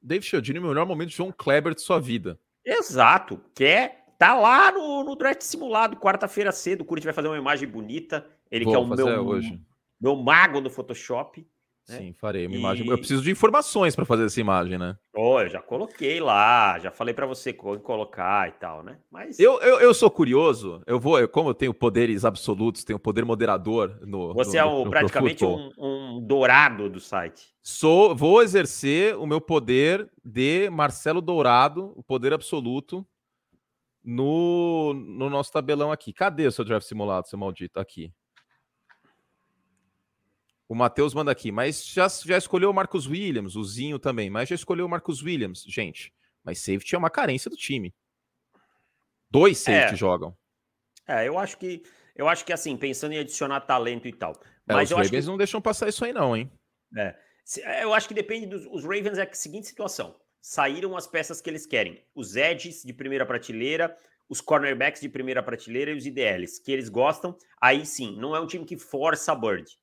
Dave 0.00 0.24
Chiodini, 0.24 0.58
o 0.60 0.62
melhor 0.62 0.86
momento 0.86 1.08
de 1.08 1.16
João 1.16 1.32
Kleber 1.32 1.74
de 1.74 1.80
sua 1.80 1.98
vida. 1.98 2.38
Exato. 2.64 3.40
Quer 3.54 4.04
tá 4.18 4.34
lá 4.34 4.72
no, 4.72 5.04
no 5.04 5.16
draft 5.16 5.42
simulado, 5.42 5.96
quarta-feira 5.96 6.52
cedo. 6.52 6.82
O 6.82 6.84
Curitiba 6.84 7.12
vai 7.12 7.14
fazer 7.16 7.28
uma 7.28 7.38
imagem 7.38 7.68
bonita. 7.68 8.26
Ele 8.50 8.64
Vou 8.64 8.72
que 8.72 8.76
é 8.76 8.80
o 8.80 8.86
meu, 8.86 9.26
hoje. 9.26 9.60
meu 10.00 10.16
mago 10.16 10.60
do 10.60 10.70
Photoshop. 10.70 11.46
Né? 11.88 11.98
Sim, 11.98 12.12
farei 12.12 12.46
uma 12.46 12.56
e... 12.56 12.58
imagem. 12.58 12.88
Eu 12.88 12.98
preciso 12.98 13.22
de 13.22 13.30
informações 13.30 13.94
para 13.94 14.04
fazer 14.04 14.24
essa 14.24 14.40
imagem, 14.40 14.76
né? 14.76 14.96
Oh, 15.14 15.40
eu 15.40 15.48
já 15.48 15.62
coloquei 15.62 16.20
lá, 16.20 16.78
já 16.80 16.90
falei 16.90 17.14
para 17.14 17.26
você 17.26 17.52
colocar 17.52 18.48
e 18.48 18.52
tal, 18.52 18.82
né? 18.82 18.98
Mas 19.10 19.38
eu, 19.38 19.60
eu, 19.60 19.78
eu, 19.78 19.94
sou 19.94 20.10
curioso. 20.10 20.82
Eu 20.86 20.98
vou, 20.98 21.18
eu, 21.20 21.28
como 21.28 21.50
eu 21.50 21.54
tenho 21.54 21.72
poderes 21.72 22.24
absolutos, 22.24 22.82
tenho 22.82 22.98
poder 22.98 23.24
moderador 23.24 23.98
no. 24.02 24.34
Você 24.34 24.60
no, 24.60 24.68
é 24.68 24.84
no, 24.84 24.90
praticamente 24.90 25.44
um, 25.44 25.70
um, 25.78 26.20
dourado 26.20 26.90
do 26.90 26.98
site. 26.98 27.54
Sou, 27.62 28.14
vou 28.16 28.42
exercer 28.42 29.16
o 29.16 29.26
meu 29.26 29.40
poder 29.40 30.10
de 30.24 30.68
Marcelo 30.70 31.20
Dourado, 31.20 31.92
o 31.96 32.02
poder 32.02 32.32
absoluto, 32.32 33.06
no, 34.04 34.92
no 34.92 35.30
nosso 35.30 35.52
tabelão 35.52 35.92
aqui. 35.92 36.12
Cadê 36.12 36.46
o 36.46 36.52
seu 36.52 36.64
draft 36.64 36.86
simulado, 36.86 37.28
seu 37.28 37.38
maldito? 37.38 37.78
Aqui. 37.78 38.12
O 40.68 40.74
Matheus 40.74 41.14
manda 41.14 41.30
aqui, 41.30 41.52
mas 41.52 41.86
já, 41.86 42.08
já 42.08 42.36
escolheu 42.36 42.70
o 42.70 42.74
Marcos 42.74 43.06
Williams, 43.06 43.54
o 43.54 43.62
Zinho 43.62 43.98
também, 43.98 44.28
mas 44.28 44.48
já 44.48 44.54
escolheu 44.54 44.86
o 44.86 44.88
Marcos 44.88 45.22
Williams. 45.22 45.62
Gente, 45.62 46.12
mas 46.42 46.58
safety 46.58 46.94
é 46.94 46.98
uma 46.98 47.10
carência 47.10 47.48
do 47.48 47.56
time. 47.56 47.94
Dois 49.30 49.58
safety 49.58 49.94
é. 49.94 49.96
jogam. 49.96 50.36
É, 51.06 51.28
eu 51.28 51.38
acho 51.38 51.56
que 51.56 51.82
eu 52.16 52.28
acho 52.28 52.44
que 52.44 52.52
assim, 52.52 52.76
pensando 52.76 53.12
em 53.12 53.18
adicionar 53.18 53.60
talento 53.60 54.08
e 54.08 54.12
tal. 54.12 54.32
É, 54.68 54.74
mas 54.74 54.88
os 54.88 54.90
eu 54.92 54.96
Ravens 54.96 55.24
que... 55.24 55.30
não 55.30 55.36
deixam 55.36 55.60
passar 55.60 55.88
isso 55.88 56.04
aí, 56.04 56.12
não, 56.12 56.36
hein? 56.36 56.50
É. 56.96 57.14
é. 57.60 57.84
Eu 57.84 57.94
acho 57.94 58.08
que 58.08 58.14
depende 58.14 58.46
dos 58.46 58.66
os 58.66 58.82
Ravens 58.82 59.18
é 59.18 59.22
a 59.22 59.34
seguinte 59.34 59.66
situação. 59.66 60.16
Saíram 60.40 60.96
as 60.96 61.06
peças 61.06 61.40
que 61.40 61.50
eles 61.50 61.66
querem. 61.66 62.04
Os 62.14 62.36
edges 62.36 62.82
de 62.82 62.92
primeira 62.92 63.26
prateleira, 63.26 63.96
os 64.28 64.40
cornerbacks 64.40 65.00
de 65.00 65.08
primeira 65.08 65.42
prateleira 65.42 65.90
e 65.90 65.96
os 65.96 66.06
IDLs, 66.06 66.60
que 66.60 66.72
eles 66.72 66.88
gostam. 66.88 67.36
Aí 67.60 67.84
sim, 67.84 68.16
não 68.16 68.34
é 68.34 68.40
um 68.40 68.46
time 68.46 68.64
que 68.64 68.76
força 68.76 69.32
a 69.32 69.34
Bird. 69.34 69.76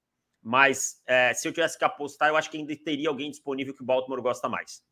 Mas 0.43 1.01
é, 1.07 1.33
se 1.33 1.47
eu 1.47 1.53
tivesse 1.53 1.77
que 1.77 1.85
apostar, 1.85 2.27
eu 2.27 2.35
acho 2.35 2.51
que 2.51 2.57
ainda 2.57 2.75
teria 2.75 3.07
alguém 3.07 3.31
disponível 3.31 3.73
que 3.73 3.81
o 3.81 3.85
Baltimore 3.85 4.21
gosta 4.21 4.49
mais. 4.49 4.83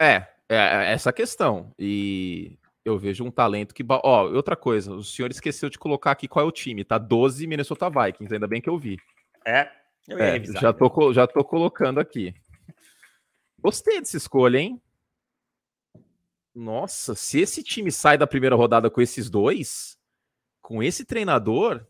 É, 0.00 0.26
é, 0.48 0.56
é 0.56 0.92
essa 0.92 1.12
questão. 1.12 1.74
E 1.78 2.58
eu 2.82 2.98
vejo 2.98 3.22
um 3.22 3.30
talento 3.30 3.74
que. 3.74 3.84
Ó, 3.86 4.28
outra 4.28 4.56
coisa, 4.56 4.94
o 4.94 5.04
senhor 5.04 5.30
esqueceu 5.30 5.68
de 5.68 5.78
colocar 5.78 6.12
aqui 6.12 6.26
qual 6.26 6.44
é 6.44 6.48
o 6.48 6.52
time, 6.52 6.84
tá? 6.84 6.96
12 6.96 7.46
Minnesota 7.46 7.90
Vikings, 7.90 8.32
ainda 8.32 8.48
bem 8.48 8.62
que 8.62 8.70
eu 8.70 8.78
vi. 8.78 8.96
É, 9.46 9.70
eu 10.08 10.18
ia 10.18 10.24
é, 10.24 10.32
revisar, 10.32 10.62
já, 10.62 10.72
tô, 10.72 11.12
já 11.12 11.26
tô 11.26 11.44
colocando 11.44 12.00
aqui. 12.00 12.34
Gostei 13.58 14.00
dessa 14.00 14.16
escolha, 14.16 14.58
hein? 14.58 14.80
Nossa, 16.54 17.14
se 17.14 17.40
esse 17.40 17.62
time 17.62 17.92
sai 17.92 18.16
da 18.16 18.26
primeira 18.26 18.56
rodada 18.56 18.90
com 18.90 19.02
esses 19.02 19.28
dois, 19.28 19.98
com 20.62 20.82
esse 20.82 21.04
treinador, 21.04 21.86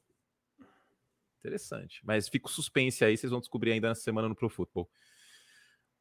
Interessante. 1.40 2.00
Mas 2.04 2.28
fica 2.28 2.46
o 2.46 2.50
suspense 2.50 3.04
aí, 3.04 3.16
vocês 3.16 3.30
vão 3.30 3.40
descobrir 3.40 3.72
ainda 3.72 3.88
nessa 3.88 4.02
semana 4.02 4.28
no 4.28 4.36
Pro 4.36 4.48
Football. 4.48 4.88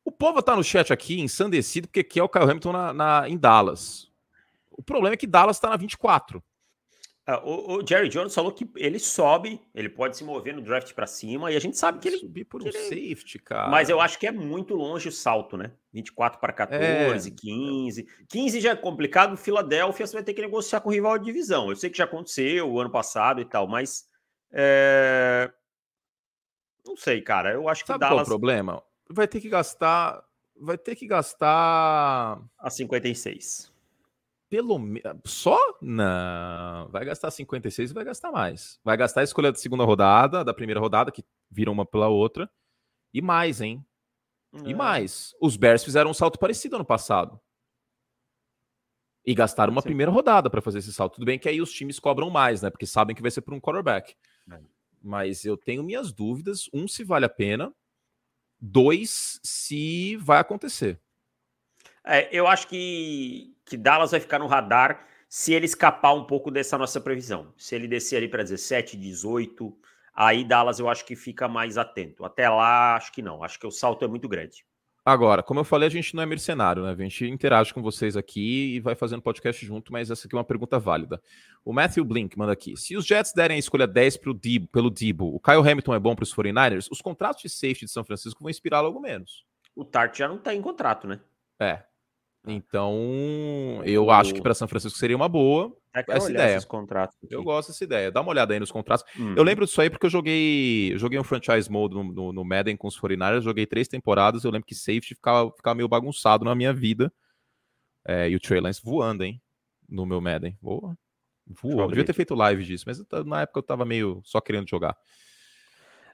O 0.04 0.12
povo 0.12 0.42
tá 0.42 0.56
no 0.56 0.64
chat 0.64 0.92
aqui 0.92 1.20
ensandecido 1.20 1.88
porque 1.88 2.04
quer 2.04 2.24
o 2.24 2.30
Kyle 2.30 2.44
Hamilton 2.44 2.72
na, 2.72 2.94
na, 2.94 3.30
em 3.30 3.38
Dallas. 3.38 4.10
O 4.70 4.84
problema 4.84 5.14
é 5.14 5.18
que 5.18 5.28
Dallas 5.28 5.58
está 5.58 5.70
na 5.70 5.78
24. 5.78 6.44
Ah, 7.32 7.40
o, 7.46 7.78
o, 7.78 7.88
Jerry 7.88 8.10
Jones 8.10 8.34
falou 8.34 8.52
que 8.52 8.68
ele 8.76 8.98
sobe, 8.98 9.62
ele 9.76 9.88
pode 9.88 10.18
se 10.18 10.24
mover 10.24 10.56
no 10.56 10.64
draft 10.64 10.94
para 10.94 11.06
cima, 11.06 11.52
e 11.52 11.56
a 11.56 11.60
gente 11.60 11.78
sabe 11.78 12.00
que 12.00 12.08
ele. 12.08 12.18
Subir 12.18 12.46
por 12.46 12.64
um 12.64 12.66
ele... 12.66 12.80
safety, 12.80 13.38
cara. 13.38 13.70
Mas 13.70 13.88
eu 13.88 14.02
acho 14.02 14.18
que 14.18 14.26
é 14.26 14.32
muito 14.32 14.74
longe 14.74 15.10
o 15.10 15.12
salto, 15.12 15.56
né? 15.56 15.72
24 15.94 16.40
para 16.40 16.52
14, 16.52 17.30
é. 17.30 17.32
15. 17.32 18.08
15 18.28 18.60
já 18.60 18.72
é 18.72 18.76
complicado. 18.76 19.38
Filadélfia 19.38 20.08
você 20.08 20.14
vai 20.14 20.24
ter 20.24 20.34
que 20.34 20.42
negociar 20.42 20.82
com 20.82 20.90
o 20.90 20.92
rival 20.92 21.20
de 21.20 21.26
divisão. 21.26 21.70
Eu 21.70 21.76
sei 21.76 21.92
que 21.92 22.00
já 22.00 22.06
aconteceu 22.06 22.68
o 22.68 22.80
ano 22.80 22.90
passado 22.90 23.40
e 23.40 23.46
tal, 23.46 23.68
mas 23.68 24.09
é... 24.52 25.52
Não 26.86 26.96
sei, 26.96 27.22
cara. 27.22 27.54
Eu 27.54 27.70
acho 27.70 27.84
que 27.84 27.88
Sabe 27.88 28.00
Dallas... 28.00 28.16
qual 28.16 28.20
é 28.20 28.24
o 28.24 28.28
problema? 28.28 28.84
Vai 29.10 29.28
ter 29.28 29.40
que 29.40 29.50
gastar. 29.50 30.24
Vai 30.60 30.78
ter 30.78 30.96
que 30.96 31.08
gastar. 31.08 32.42
A 32.58 32.70
56. 32.70 33.72
Pelo 34.50 34.80
menos. 34.80 35.22
Só? 35.26 35.58
Não. 35.82 36.90
Vai 36.90 37.06
gastar 37.06 37.30
56 37.30 37.92
e 37.92 37.94
vai 37.94 38.04
gastar 38.04 38.32
mais. 38.32 38.80
Vai 38.84 38.98
gastar 38.98 39.22
a 39.22 39.24
escolha 39.24 39.52
da 39.52 39.58
segunda 39.58 39.84
rodada, 39.84 40.44
da 40.44 40.54
primeira 40.54 40.80
rodada, 40.80 41.12
que 41.12 41.24
vira 41.50 41.70
uma 41.70 41.86
pela 41.86 42.08
outra. 42.08 42.50
E 43.14 43.22
mais, 43.22 43.62
hein? 43.62 43.86
É. 44.66 44.70
E 44.70 44.74
mais. 44.74 45.36
Os 45.40 45.56
Bears 45.56 45.84
fizeram 45.84 46.10
um 46.10 46.14
salto 46.14 46.40
parecido 46.40 46.76
ano 46.76 46.86
passado. 46.86 47.40
E 49.26 49.34
gastaram 49.34 49.72
uma 49.72 49.82
Sim. 49.82 49.90
primeira 49.90 50.12
rodada 50.12 50.50
para 50.50 50.62
fazer 50.62 50.80
esse 50.80 50.94
salto. 50.94 51.16
Tudo 51.16 51.26
bem 51.26 51.38
que 51.38 51.50
aí 51.50 51.62
os 51.62 51.72
times 51.72 52.00
cobram 52.00 52.30
mais, 52.30 52.62
né? 52.62 52.70
Porque 52.70 52.86
sabem 52.86 53.16
que 53.16 53.22
vai 53.22 53.32
ser 53.32 53.42
por 53.42 53.54
um 53.54 53.60
quarterback. 53.60 54.16
É. 54.52 54.60
Mas 55.02 55.46
eu 55.46 55.58
tenho 55.58 55.84
minhas 55.84 56.12
dúvidas. 56.12 56.70
Um, 56.74 56.88
se 56.88 57.04
vale 57.04 57.26
a 57.26 57.30
pena. 57.30 57.74
Dois, 58.60 59.40
se 59.44 60.16
vai 60.18 60.40
acontecer. 60.40 61.00
É, 62.04 62.28
eu 62.36 62.48
acho 62.48 62.68
que, 62.68 63.56
que 63.66 63.78
Dallas 63.78 64.12
vai 64.12 64.20
ficar 64.20 64.40
no 64.40 64.48
radar 64.48 65.06
se 65.30 65.54
ele 65.54 65.66
escapar 65.66 66.14
um 66.14 66.26
pouco 66.26 66.50
dessa 66.50 66.78
nossa 66.78 67.00
previsão. 67.00 67.54
Se 67.56 67.76
ele 67.76 67.88
descer 67.88 68.18
ali 68.18 68.28
para 68.28 68.42
17, 68.42 68.98
18, 68.98 69.78
aí 70.14 70.44
Dallas 70.44 70.80
eu 70.80 70.90
acho 70.90 71.06
que 71.06 71.16
fica 71.16 71.48
mais 71.48 71.78
atento. 71.78 72.26
Até 72.26 72.50
lá, 72.50 72.96
acho 72.96 73.12
que 73.12 73.22
não. 73.22 73.44
Acho 73.44 73.60
que 73.60 73.68
o 73.68 73.72
salto 73.72 74.04
é 74.04 74.08
muito 74.08 74.28
grande. 74.28 74.66
Agora, 75.10 75.42
como 75.42 75.60
eu 75.60 75.64
falei, 75.64 75.88
a 75.88 75.90
gente 75.90 76.16
não 76.16 76.22
é 76.22 76.26
mercenário, 76.28 76.84
né? 76.84 76.92
A 76.92 76.96
gente 76.96 77.26
interage 77.26 77.74
com 77.74 77.82
vocês 77.82 78.16
aqui 78.16 78.76
e 78.76 78.80
vai 78.80 78.94
fazendo 78.94 79.24
podcast 79.24 79.66
junto, 79.66 79.92
mas 79.92 80.12
essa 80.12 80.28
aqui 80.28 80.36
é 80.36 80.38
uma 80.38 80.44
pergunta 80.44 80.78
válida. 80.78 81.20
O 81.66 81.74
Matthew 81.74 82.06
Blink 82.06 82.38
manda 82.38 82.52
aqui: 82.52 82.78
se 82.78 82.96
os 82.96 83.08
Jets 83.08 83.34
derem 83.34 83.56
a 83.56 83.60
escolha 83.60 83.88
10 83.88 84.18
pro 84.18 84.36
Debo, 84.36 84.68
pelo 84.68 84.92
Debo, 84.92 85.34
o 85.34 85.40
Kyle 85.40 85.68
Hamilton 85.68 85.96
é 85.96 86.00
bom 86.00 86.16
para 86.16 86.22
os 86.22 86.32
49ers, 86.32 86.90
os 86.92 87.02
contratos 87.02 87.42
de 87.42 87.50
safety 87.50 87.86
de 87.86 87.92
São 87.92 88.04
Francisco 88.04 88.44
vão 88.44 88.52
inspirar 88.52 88.82
logo 88.82 89.00
menos. 89.00 89.44
O 89.76 89.84
Tart 89.84 90.16
já 90.16 90.28
não 90.28 90.38
tá 90.38 90.54
em 90.54 90.62
contrato, 90.62 91.08
né? 91.08 91.20
É. 91.60 91.89
Então, 92.48 93.82
eu 93.84 94.10
acho 94.10 94.34
que 94.34 94.42
para 94.42 94.54
São 94.54 94.68
Francisco 94.68 94.98
seria 94.98 95.16
uma 95.16 95.28
boa 95.28 95.76
é 95.94 96.04
essa 96.08 96.32
ideia. 96.32 96.60
Eu 97.30 97.44
gosto 97.44 97.70
dessa 97.70 97.84
ideia. 97.84 98.12
Dá 98.12 98.22
uma 98.22 98.30
olhada 98.30 98.54
aí 98.54 98.60
nos 98.60 98.72
contratos. 98.72 99.06
Uhum. 99.18 99.34
Eu 99.36 99.44
lembro 99.44 99.66
disso 99.66 99.82
aí 99.82 99.90
porque 99.90 100.06
eu 100.06 100.10
joguei, 100.10 100.94
eu 100.94 101.00
joguei 101.00 101.20
um 101.20 101.24
franchise 101.24 101.70
mode 101.70 101.96
no, 101.96 102.04
no, 102.04 102.34
no 102.34 102.46
Madden 102.46 102.78
com 102.78 102.88
os 102.88 103.00
49ers, 103.00 103.42
joguei 103.42 103.66
três 103.66 103.88
temporadas. 103.88 104.44
Eu 104.44 104.52
lembro 104.52 104.68
que 104.68 104.76
safety 104.76 105.16
ficava, 105.16 105.52
ficava 105.52 105.76
meio 105.76 105.88
bagunçado 105.88 106.46
na 106.46 106.54
minha 106.54 106.72
vida. 106.72 107.12
É, 108.06 108.30
e 108.30 108.36
o 108.36 108.40
Trey 108.40 108.62
Lance 108.62 108.82
voando, 108.84 109.24
hein? 109.24 109.42
No 109.88 110.06
meu 110.06 110.22
Madden. 110.22 110.58
Boa. 110.62 110.96
Voou. 111.48 111.88
Devia 111.88 112.06
ter 112.06 112.14
feito 112.14 112.36
live 112.36 112.64
disso, 112.64 112.86
mas 112.86 113.02
na 113.26 113.42
época 113.42 113.60
eu 113.60 113.64
tava 113.64 113.84
meio 113.84 114.22
só 114.24 114.40
querendo 114.40 114.70
jogar. 114.70 114.96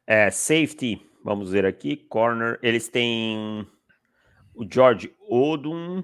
É, 0.07 0.31
safety, 0.31 1.05
vamos 1.23 1.51
ver 1.51 1.65
aqui. 1.65 1.97
Corner, 1.97 2.57
eles 2.61 2.87
têm 2.87 3.67
o 4.53 4.65
George 4.71 5.13
Odum. 5.27 6.01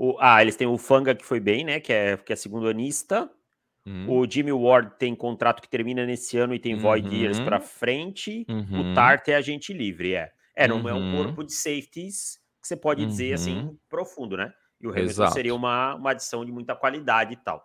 O, 0.00 0.16
ah, 0.20 0.40
eles 0.40 0.54
têm 0.54 0.68
o 0.68 0.78
Fanga, 0.78 1.12
que 1.12 1.24
foi 1.24 1.40
bem, 1.40 1.64
né? 1.64 1.80
Que 1.80 1.92
é, 1.92 2.16
que 2.16 2.32
é 2.32 2.36
segundo 2.36 2.68
anista. 2.68 3.28
Uhum. 3.84 4.20
O 4.20 4.30
Jimmy 4.30 4.52
Ward 4.52 4.92
tem 4.96 5.12
contrato 5.12 5.60
que 5.60 5.68
termina 5.68 6.06
nesse 6.06 6.38
ano 6.38 6.54
e 6.54 6.58
tem 6.60 6.74
uhum. 6.74 6.80
void 6.80 7.16
years 7.16 7.40
para 7.40 7.58
frente. 7.58 8.46
Uhum. 8.48 8.92
O 8.92 8.94
Tart 8.94 9.26
é 9.26 9.34
agente 9.34 9.72
livre, 9.72 10.14
é. 10.14 10.30
É, 10.54 10.68
não 10.68 10.88
é 10.88 10.94
um 10.94 10.98
uhum. 10.98 11.24
corpo 11.24 11.42
de 11.42 11.52
safeties 11.52 12.38
que 12.62 12.68
você 12.68 12.76
pode 12.76 13.04
dizer 13.04 13.32
assim, 13.32 13.58
uhum. 13.58 13.76
profundo, 13.88 14.36
né? 14.36 14.52
E 14.80 14.86
o 14.86 14.90
Hamilton 14.90 15.30
seria 15.32 15.54
uma, 15.54 15.96
uma 15.96 16.12
adição 16.12 16.44
de 16.44 16.52
muita 16.52 16.76
qualidade 16.76 17.32
e 17.32 17.36
tal. 17.36 17.64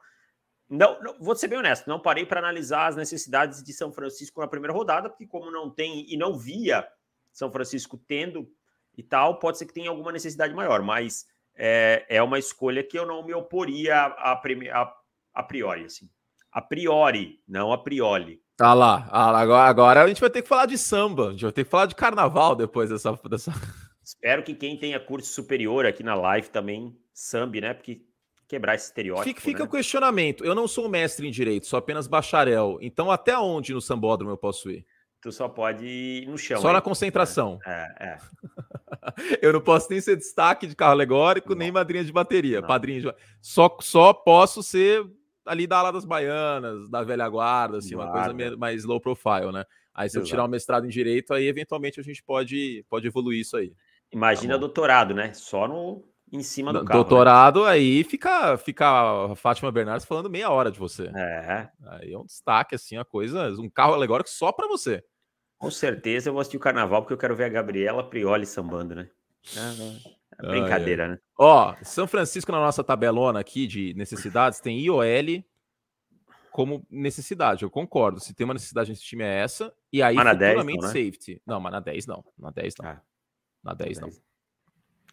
Não, 0.67 0.99
não, 1.03 1.19
vou 1.19 1.35
ser 1.35 1.47
bem 1.47 1.59
honesto, 1.59 1.87
não 1.87 1.99
parei 1.99 2.25
para 2.25 2.39
analisar 2.39 2.87
as 2.87 2.95
necessidades 2.95 3.61
de 3.61 3.73
São 3.73 3.91
Francisco 3.91 4.41
na 4.41 4.47
primeira 4.47 4.73
rodada, 4.73 5.07
porque 5.07 5.27
como 5.27 5.51
não 5.51 5.69
tem 5.69 6.11
e 6.11 6.17
não 6.17 6.35
via 6.35 6.87
São 7.31 7.51
Francisco 7.51 7.95
tendo 8.07 8.49
e 8.97 9.03
tal, 9.03 9.37
pode 9.37 9.59
ser 9.59 9.67
que 9.67 9.73
tenha 9.73 9.91
alguma 9.91 10.11
necessidade 10.11 10.53
maior, 10.53 10.81
mas 10.81 11.27
é, 11.55 12.05
é 12.09 12.21
uma 12.21 12.39
escolha 12.39 12.83
que 12.83 12.97
eu 12.97 13.05
não 13.05 13.25
me 13.25 13.33
oporia 13.33 13.95
a, 13.95 14.33
a, 14.33 14.93
a 15.33 15.43
priori, 15.43 15.85
assim. 15.85 16.09
A 16.51 16.61
priori, 16.61 17.39
não 17.47 17.71
a 17.71 17.77
priori. 17.77 18.41
Tá 18.55 18.73
lá. 18.73 19.07
Ah, 19.11 19.39
agora, 19.39 19.69
agora 19.69 20.03
a 20.03 20.07
gente 20.07 20.21
vai 20.21 20.29
ter 20.29 20.41
que 20.41 20.47
falar 20.47 20.67
de 20.67 20.77
samba, 20.77 21.29
a 21.29 21.31
gente 21.31 21.43
vai 21.43 21.51
ter 21.51 21.63
que 21.63 21.69
falar 21.69 21.87
de 21.87 21.95
carnaval 21.95 22.55
depois 22.55 22.89
dessa. 22.89 23.11
dessa... 23.29 23.51
Espero 24.03 24.43
que 24.43 24.53
quem 24.53 24.77
tenha 24.77 24.99
curso 24.99 25.31
superior 25.31 25.85
aqui 25.85 26.03
na 26.03 26.13
live 26.13 26.49
também 26.49 26.95
sambe, 27.13 27.61
né? 27.61 27.73
Porque 27.73 28.01
quebrar 28.47 28.75
esse 28.75 28.85
estereótipo. 28.85 29.27
Fica, 29.27 29.41
fica 29.41 29.59
né? 29.59 29.65
o 29.65 29.71
questionamento. 29.71 30.45
Eu 30.45 30.53
não 30.53 30.67
sou 30.67 30.87
mestre 30.87 31.27
em 31.27 31.31
direito, 31.31 31.65
sou 31.65 31.79
apenas 31.79 32.05
bacharel. 32.05 32.77
Então, 32.81 33.09
até 33.09 33.37
onde 33.37 33.73
no 33.73 33.81
sambódromo 33.81 34.31
eu 34.31 34.37
posso 34.37 34.69
ir? 34.69 34.85
Tu 35.21 35.31
só 35.31 35.47
pode 35.47 35.85
ir 35.85 36.27
no 36.27 36.37
chão. 36.37 36.61
Só 36.61 36.67
aí. 36.67 36.73
na 36.73 36.81
concentração. 36.81 37.57
É, 37.65 37.95
é. 37.99 38.17
eu 39.41 39.53
não 39.53 39.61
posso 39.61 39.89
nem 39.89 40.01
ser 40.01 40.15
destaque 40.15 40.67
de 40.67 40.75
carro 40.75 40.93
alegórico, 40.93 41.49
não. 41.49 41.57
nem 41.57 41.71
madrinha 41.71 42.03
de 42.03 42.11
bateria. 42.11 42.61
Não. 42.61 42.67
Padrinho 42.67 43.01
de... 43.01 43.13
Só, 43.41 43.77
só 43.81 44.13
posso 44.13 44.61
ser 44.63 45.05
ali 45.45 45.67
da 45.67 45.79
ala 45.79 45.91
das 45.91 46.05
baianas, 46.05 46.89
da 46.89 47.03
velha 47.03 47.27
guarda, 47.27 47.77
assim, 47.77 47.95
guarda. 47.95 48.31
uma 48.31 48.35
coisa 48.35 48.57
mais 48.57 48.85
low 48.85 48.99
profile, 48.99 49.51
né? 49.51 49.65
Aí 49.93 50.09
se 50.09 50.17
Exato. 50.17 50.25
eu 50.25 50.29
tirar 50.29 50.45
o 50.45 50.47
mestrado 50.49 50.85
em 50.85 50.89
direito, 50.89 51.33
aí 51.33 51.47
eventualmente 51.47 51.99
a 51.99 52.03
gente 52.03 52.23
pode, 52.23 52.85
pode 52.89 53.07
evoluir 53.07 53.41
isso 53.41 53.57
aí. 53.57 53.73
Imagina 54.11 54.53
tá 54.53 54.59
doutorado, 54.59 55.13
né? 55.13 55.33
Só 55.33 55.67
no 55.67 56.03
em 56.31 56.41
cima 56.41 56.73
do 56.73 56.79
carro. 56.79 56.89
Né? 56.89 56.95
Doutorado, 56.95 57.63
né? 57.63 57.69
aí 57.69 58.03
fica, 58.03 58.57
fica 58.57 59.31
a 59.31 59.35
Fátima 59.35 59.71
Bernardes 59.71 60.05
falando 60.05 60.29
meia 60.29 60.49
hora 60.49 60.71
de 60.71 60.79
você. 60.79 61.11
É. 61.15 61.69
Aí 61.85 62.11
é 62.11 62.17
um 62.17 62.25
destaque, 62.25 62.73
assim, 62.73 62.97
a 62.97 63.05
coisa, 63.05 63.49
um 63.51 63.69
carro 63.69 63.93
alegórico 63.93 64.29
só 64.29 64.51
para 64.51 64.67
você. 64.67 65.03
Com 65.63 65.71
certeza 65.71 66.27
eu 66.27 66.33
vou 66.33 66.41
assistir 66.41 66.57
o 66.57 66.59
carnaval 66.59 67.01
porque 67.01 67.13
eu 67.13 67.17
quero 67.17 67.33
ver 67.37 67.45
a 67.45 67.49
Gabriela 67.49 68.03
Prioli 68.03 68.45
sambando, 68.45 68.95
né? 68.95 69.09
É, 69.55 70.45
brincadeira, 70.45 71.03
ah, 71.03 71.05
é. 71.05 71.09
né? 71.11 71.19
Ó, 71.39 71.73
São 71.83 72.05
Francisco 72.05 72.51
na 72.51 72.59
nossa 72.59 72.83
tabelona 72.83 73.39
aqui 73.39 73.65
de 73.65 73.93
necessidades 73.93 74.59
tem 74.59 74.77
IOL 74.81 75.41
como 76.51 76.85
necessidade, 76.91 77.63
eu 77.63 77.69
concordo. 77.69 78.19
Se 78.19 78.33
tem 78.33 78.43
uma 78.43 78.53
necessidade 78.53 78.89
nesse 78.89 79.03
time 79.03 79.23
é 79.23 79.39
essa, 79.39 79.73
e 79.91 80.03
aí 80.03 80.15
mas 80.15 80.27
futuramente 80.33 80.81
10, 80.81 80.81
não, 80.81 80.81
né? 80.81 80.87
safety. 80.87 81.41
Não, 81.47 81.59
mas 81.61 81.71
na 81.71 81.79
10 81.79 82.07
não. 82.07 82.25
Na 82.37 82.51
10 82.51 82.75
não. 82.75 82.89
Ah, 82.89 83.01
na 83.63 83.73
10 83.73 83.99
não. 83.99 84.09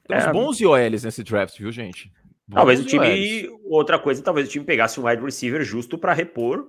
Temos 0.09 0.25
é... 0.25 0.33
bons 0.33 0.61
IOLs 0.61 1.05
nesse 1.05 1.23
draft, 1.23 1.57
viu, 1.59 1.71
gente? 1.71 2.13
Bons 2.49 2.57
talvez 2.57 2.81
o 2.81 2.85
time. 2.85 3.07
IOLs. 3.07 3.61
Outra 3.67 4.01
coisa, 4.01 4.21
talvez 4.21 4.49
o 4.49 4.51
time 4.51 4.65
pegasse 4.65 4.99
um 4.99 5.07
wide 5.07 5.23
receiver 5.23 5.63
justo 5.63 5.97
para 5.97 6.13
repor 6.13 6.69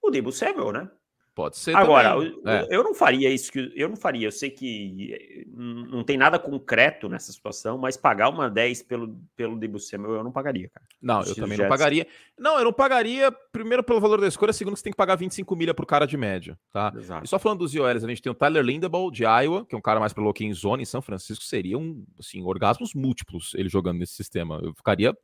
o 0.00 0.10
Debo 0.10 0.32
Samuel, 0.32 0.72
né? 0.72 0.90
Pode 1.34 1.56
ser. 1.56 1.74
Agora, 1.74 2.10
eu, 2.10 2.42
é. 2.46 2.66
eu, 2.70 2.84
não 2.84 2.94
faria 2.94 3.30
isso 3.30 3.50
que 3.50 3.72
eu 3.74 3.88
não 3.88 3.96
faria. 3.96 4.26
Eu 4.26 4.32
sei 4.32 4.50
que 4.50 5.14
eh, 5.14 5.44
não 5.46 6.04
tem 6.04 6.18
nada 6.18 6.38
concreto 6.38 7.08
nessa 7.08 7.32
situação, 7.32 7.78
mas 7.78 7.96
pagar 7.96 8.28
uma 8.28 8.50
10 8.50 8.82
pelo, 8.82 9.18
pelo 9.34 9.78
Samuel 9.78 10.16
eu 10.16 10.24
não 10.24 10.30
pagaria, 10.30 10.68
cara. 10.68 10.86
Não, 11.00 11.22
eu 11.22 11.34
também 11.34 11.56
não 11.56 11.68
pagaria. 11.68 12.06
Não, 12.38 12.58
eu 12.58 12.64
não 12.64 12.72
pagaria, 12.72 13.32
primeiro, 13.50 13.82
pelo 13.82 13.98
valor 13.98 14.20
da 14.20 14.28
escolha, 14.28 14.52
segundo, 14.52 14.74
que 14.74 14.80
você 14.80 14.84
tem 14.84 14.92
que 14.92 14.96
pagar 14.96 15.16
25 15.16 15.56
milha 15.56 15.72
pro 15.72 15.86
cara 15.86 16.06
de 16.06 16.18
média, 16.18 16.58
tá? 16.70 16.92
Exato. 16.94 17.24
E 17.24 17.28
só 17.28 17.38
falando 17.38 17.60
dos 17.60 17.74
IOLs, 17.74 18.04
a 18.04 18.08
gente 18.08 18.20
tem 18.20 18.30
o 18.30 18.34
Tyler 18.34 18.62
Lindebaugh, 18.62 19.10
de 19.10 19.22
Iowa, 19.22 19.64
que 19.64 19.74
é 19.74 19.78
um 19.78 19.82
cara 19.82 19.98
mais 19.98 20.12
pelo 20.12 20.34
em 20.40 20.52
zone 20.52 20.82
em 20.82 20.86
São 20.86 21.00
Francisco, 21.00 21.44
seria 21.44 21.78
um, 21.78 22.04
assim, 22.18 22.42
orgasmos 22.42 22.94
múltiplos 22.94 23.54
ele 23.54 23.70
jogando 23.70 23.98
nesse 23.98 24.14
sistema. 24.14 24.60
Eu 24.62 24.74
ficaria 24.74 25.16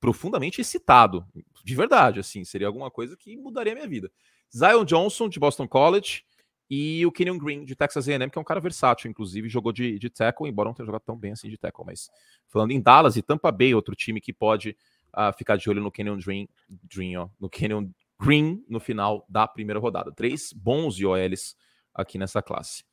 profundamente 0.00 0.60
excitado, 0.60 1.26
de 1.62 1.74
verdade, 1.74 2.20
assim, 2.20 2.44
seria 2.44 2.66
alguma 2.66 2.90
coisa 2.90 3.14
que 3.16 3.36
mudaria 3.36 3.72
a 3.72 3.76
minha 3.76 3.88
vida. 3.88 4.10
Zion 4.54 4.84
Johnson, 4.84 5.28
de 5.28 5.38
Boston 5.38 5.68
College, 5.68 6.24
e 6.70 7.04
o 7.04 7.10
Kenyon 7.10 7.36
Green, 7.36 7.64
de 7.64 7.74
Texas 7.74 8.08
A&M, 8.08 8.30
que 8.30 8.38
é 8.38 8.40
um 8.40 8.44
cara 8.44 8.60
versátil, 8.60 9.10
inclusive, 9.10 9.48
jogou 9.48 9.72
de, 9.72 9.98
de 9.98 10.08
tackle, 10.08 10.48
embora 10.48 10.68
não 10.68 10.74
tenha 10.74 10.86
jogado 10.86 11.02
tão 11.02 11.16
bem 11.16 11.32
assim 11.32 11.48
de 11.48 11.58
tackle, 11.58 11.84
mas 11.84 12.08
falando 12.48 12.70
em 12.70 12.80
Dallas 12.80 13.16
e 13.16 13.22
Tampa 13.22 13.50
Bay, 13.50 13.74
outro 13.74 13.96
time 13.96 14.20
que 14.20 14.32
pode 14.32 14.76
uh, 15.16 15.36
ficar 15.36 15.56
de 15.56 15.68
olho 15.68 15.82
no 15.82 15.90
Kenyon 15.90 16.18
Green, 16.18 16.48
Green 16.88 17.16
ó, 17.16 17.28
no 17.40 17.50
Kenyon 17.50 17.90
Green 18.20 18.64
no 18.68 18.78
final 18.78 19.26
da 19.28 19.48
primeira 19.48 19.80
rodada. 19.80 20.12
Três 20.12 20.52
bons 20.52 20.98
IOLs 20.98 21.56
aqui 21.92 22.18
nessa 22.18 22.40
classe. 22.40 22.84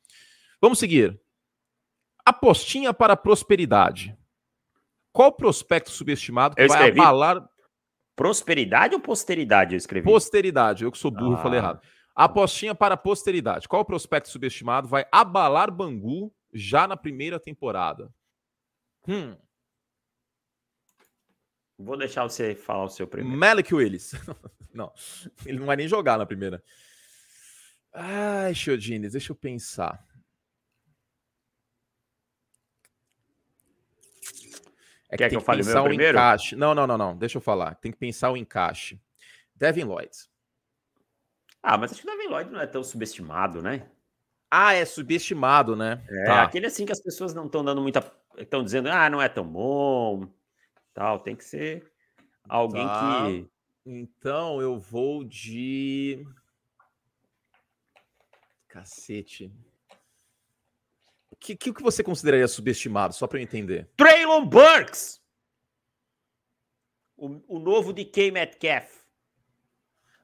Vamos 0.60 0.78
seguir. 0.78 1.20
Apostinha 2.24 2.92
para 2.92 3.16
prosperidade. 3.16 4.16
Qual 5.12 5.32
prospecto 5.32 5.90
subestimado 5.90 6.56
que 6.56 6.66
vai 6.66 6.90
abalar 6.90 7.48
Prosperidade 8.18 8.96
ou 8.96 9.00
posteridade 9.00 9.76
eu 9.76 9.78
escrevi? 9.78 10.04
Posteridade, 10.04 10.82
eu 10.82 10.90
que 10.90 10.98
sou 10.98 11.08
burro, 11.08 11.34
ah. 11.34 11.38
falei 11.38 11.60
errado. 11.60 11.80
Apostinha 12.16 12.74
para 12.74 12.96
posteridade. 12.96 13.68
Qual 13.68 13.84
prospecto 13.84 14.28
subestimado 14.28 14.88
vai 14.88 15.06
abalar 15.12 15.70
Bangu 15.70 16.34
já 16.52 16.88
na 16.88 16.96
primeira 16.96 17.38
temporada? 17.38 18.12
Hum. 19.06 19.36
Vou 21.78 21.96
deixar 21.96 22.24
você 22.24 22.56
falar 22.56 22.86
o 22.86 22.88
seu 22.88 23.06
primeiro. 23.06 23.38
Malik 23.38 23.72
Willis. 23.72 24.10
não, 24.74 24.92
ele 25.46 25.60
não 25.60 25.66
vai 25.66 25.76
nem 25.76 25.86
jogar 25.86 26.18
na 26.18 26.26
primeira. 26.26 26.60
Ai, 27.92 28.52
Chodines, 28.52 29.12
deixa 29.12 29.30
eu 29.30 29.36
pensar. 29.36 30.04
É 35.08 35.16
Quer 35.16 35.24
que, 35.24 35.30
que 35.30 35.36
eu 35.36 35.40
fale 35.40 35.62
o 35.62 35.84
primeiro? 35.84 36.18
Encaixe. 36.18 36.54
Não, 36.54 36.74
não, 36.74 36.86
não, 36.86 36.98
não. 36.98 37.16
Deixa 37.16 37.38
eu 37.38 37.42
falar. 37.42 37.74
Tem 37.76 37.90
que 37.90 37.98
pensar 37.98 38.30
o 38.30 38.36
encaixe. 38.36 39.00
Devin 39.54 39.84
Lloyd. 39.84 40.10
Ah, 41.62 41.78
mas 41.78 41.92
acho 41.92 42.02
que 42.02 42.08
o 42.08 42.10
Devin 42.10 42.28
Lloyd 42.28 42.50
não 42.50 42.60
é 42.60 42.66
tão 42.66 42.84
subestimado, 42.84 43.62
né? 43.62 43.88
Ah, 44.50 44.74
é 44.74 44.84
subestimado, 44.84 45.74
né? 45.74 46.02
É, 46.08 46.24
tá. 46.26 46.42
aquele 46.42 46.66
assim 46.66 46.84
que 46.84 46.92
as 46.92 47.00
pessoas 47.00 47.34
não 47.34 47.46
estão 47.46 47.64
dando 47.64 47.80
muita. 47.80 48.12
Estão 48.36 48.62
dizendo, 48.62 48.88
ah, 48.90 49.08
não 49.08 49.20
é 49.20 49.28
tão 49.28 49.46
bom. 49.46 50.28
Tal. 50.92 51.18
Tem 51.20 51.34
que 51.34 51.44
ser 51.44 51.90
alguém 52.48 52.86
tá. 52.86 53.26
que. 53.26 53.48
Então 53.86 54.60
eu 54.60 54.78
vou 54.78 55.24
de. 55.24 56.26
Cacete 58.68 59.50
que, 61.40 61.56
que, 61.56 61.72
que 61.72 61.82
você 61.82 62.02
consideraria 62.02 62.48
subestimado, 62.48 63.14
só 63.14 63.26
para 63.26 63.38
eu 63.38 63.42
entender? 63.42 63.88
Traylon 63.96 64.44
Burks! 64.44 65.20
O, 67.16 67.56
o 67.56 67.58
novo 67.58 67.92
de 67.92 68.04
K. 68.04 68.30
Metcalf. 68.30 68.98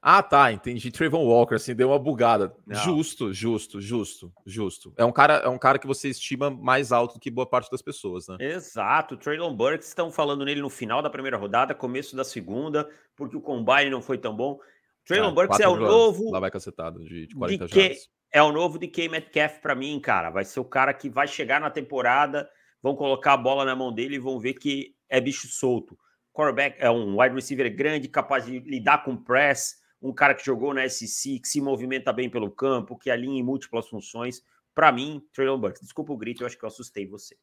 Ah, 0.06 0.22
tá, 0.22 0.52
entendi. 0.52 0.90
Trayvon 0.92 1.24
Walker, 1.24 1.54
assim, 1.54 1.74
deu 1.74 1.88
uma 1.88 1.98
bugada. 1.98 2.54
Não. 2.66 2.76
Justo, 2.76 3.32
justo, 3.32 3.80
justo, 3.80 4.30
justo. 4.44 4.92
É 4.98 5.04
um 5.04 5.10
cara, 5.10 5.36
é 5.36 5.48
um 5.48 5.56
cara 5.56 5.78
que 5.78 5.86
você 5.86 6.10
estima 6.10 6.50
mais 6.50 6.92
alto 6.92 7.14
do 7.14 7.20
que 7.20 7.30
boa 7.30 7.46
parte 7.46 7.70
das 7.70 7.80
pessoas, 7.80 8.28
né? 8.28 8.36
Exato. 8.38 9.16
Traylon 9.16 9.56
Burks 9.56 9.88
estão 9.88 10.12
falando 10.12 10.44
nele 10.44 10.60
no 10.60 10.68
final 10.68 11.00
da 11.00 11.08
primeira 11.08 11.38
rodada, 11.38 11.74
começo 11.74 12.14
da 12.14 12.22
segunda, 12.22 12.86
porque 13.16 13.34
o 13.34 13.40
combine 13.40 13.88
não 13.88 14.02
foi 14.02 14.18
tão 14.18 14.36
bom. 14.36 14.60
Traylon 15.06 15.30
é, 15.30 15.34
Burks 15.34 15.60
é 15.60 15.68
o 15.68 15.76
novo. 15.76 16.30
Lá 16.30 16.38
vai 16.38 16.50
cacetado 16.50 17.02
de, 17.02 17.26
de 17.26 17.34
40 17.34 17.66
de 17.66 17.96
é 18.34 18.42
o 18.42 18.50
novo 18.50 18.80
DK 18.80 19.08
Metcalf 19.08 19.60
para 19.60 19.76
mim, 19.76 20.00
cara. 20.00 20.28
Vai 20.28 20.44
ser 20.44 20.58
o 20.58 20.64
cara 20.64 20.92
que 20.92 21.08
vai 21.08 21.28
chegar 21.28 21.60
na 21.60 21.70
temporada, 21.70 22.50
vão 22.82 22.96
colocar 22.96 23.34
a 23.34 23.36
bola 23.36 23.64
na 23.64 23.76
mão 23.76 23.94
dele 23.94 24.16
e 24.16 24.18
vão 24.18 24.40
ver 24.40 24.54
que 24.54 24.96
é 25.08 25.20
bicho 25.20 25.46
solto. 25.46 25.96
Quarterback 26.32 26.76
é 26.80 26.90
um 26.90 27.20
wide 27.20 27.32
receiver 27.32 27.72
grande, 27.72 28.08
capaz 28.08 28.44
de 28.44 28.58
lidar 28.58 29.04
com 29.04 29.16
press, 29.16 29.76
um 30.02 30.12
cara 30.12 30.34
que 30.34 30.44
jogou 30.44 30.74
na 30.74 30.86
SEC, 30.88 31.38
que 31.38 31.46
se 31.46 31.60
movimenta 31.60 32.12
bem 32.12 32.28
pelo 32.28 32.50
campo, 32.50 32.98
que 32.98 33.08
alinha 33.08 33.38
em 33.38 33.42
múltiplas 33.44 33.88
funções. 33.88 34.42
Para 34.74 34.90
mim, 34.90 35.24
Traylon 35.32 35.60
Burks. 35.60 35.82
Desculpa 35.82 36.12
o 36.12 36.16
grito, 36.16 36.42
eu 36.42 36.48
acho 36.48 36.58
que 36.58 36.64
eu 36.64 36.68
assustei 36.68 37.06
você. 37.06 37.36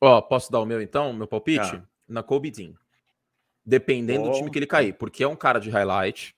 Ó, 0.00 0.20
posso 0.20 0.52
dar 0.52 0.60
o 0.60 0.64
meu 0.64 0.80
então, 0.80 1.12
meu 1.12 1.26
palpite? 1.26 1.74
Ah. 1.74 1.84
na 2.06 2.22
Kobe 2.22 2.52
Dean. 2.52 2.72
Dependendo 3.64 4.26
oh. 4.26 4.30
do 4.30 4.36
time 4.36 4.50
que 4.52 4.60
ele 4.60 4.66
cair. 4.66 4.92
Porque 4.92 5.24
é 5.24 5.28
um 5.28 5.34
cara 5.34 5.58
de 5.58 5.70
highlight. 5.70 6.35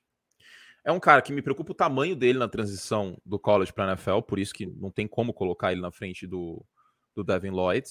É 0.84 0.92
um 0.92 1.00
cara 1.00 1.20
que 1.20 1.32
me 1.32 1.42
preocupa 1.42 1.72
o 1.72 1.74
tamanho 1.74 2.16
dele 2.16 2.38
na 2.38 2.48
transição 2.48 3.20
do 3.24 3.38
college 3.38 3.72
para 3.72 3.92
NFL, 3.92 4.20
por 4.20 4.38
isso 4.38 4.54
que 4.54 4.66
não 4.66 4.90
tem 4.90 5.06
como 5.06 5.34
colocar 5.34 5.72
ele 5.72 5.80
na 5.80 5.90
frente 5.90 6.26
do, 6.26 6.64
do 7.14 7.24
Devin 7.24 7.50
Lloyd. 7.50 7.86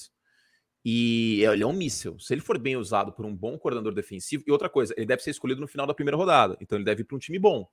E 0.84 1.42
ele 1.42 1.62
é 1.62 1.66
um 1.66 1.72
míssil. 1.72 2.18
Se 2.18 2.32
ele 2.32 2.40
for 2.40 2.58
bem 2.58 2.76
usado 2.76 3.12
por 3.12 3.26
um 3.26 3.34
bom 3.34 3.58
coordenador 3.58 3.92
defensivo, 3.92 4.44
e 4.46 4.50
outra 4.50 4.68
coisa, 4.68 4.94
ele 4.96 5.06
deve 5.06 5.22
ser 5.22 5.30
escolhido 5.30 5.60
no 5.60 5.68
final 5.68 5.86
da 5.86 5.94
primeira 5.94 6.16
rodada, 6.16 6.56
então 6.60 6.78
ele 6.78 6.84
deve 6.84 7.02
ir 7.02 7.04
para 7.04 7.16
um 7.16 7.20
time 7.20 7.38
bom. 7.38 7.68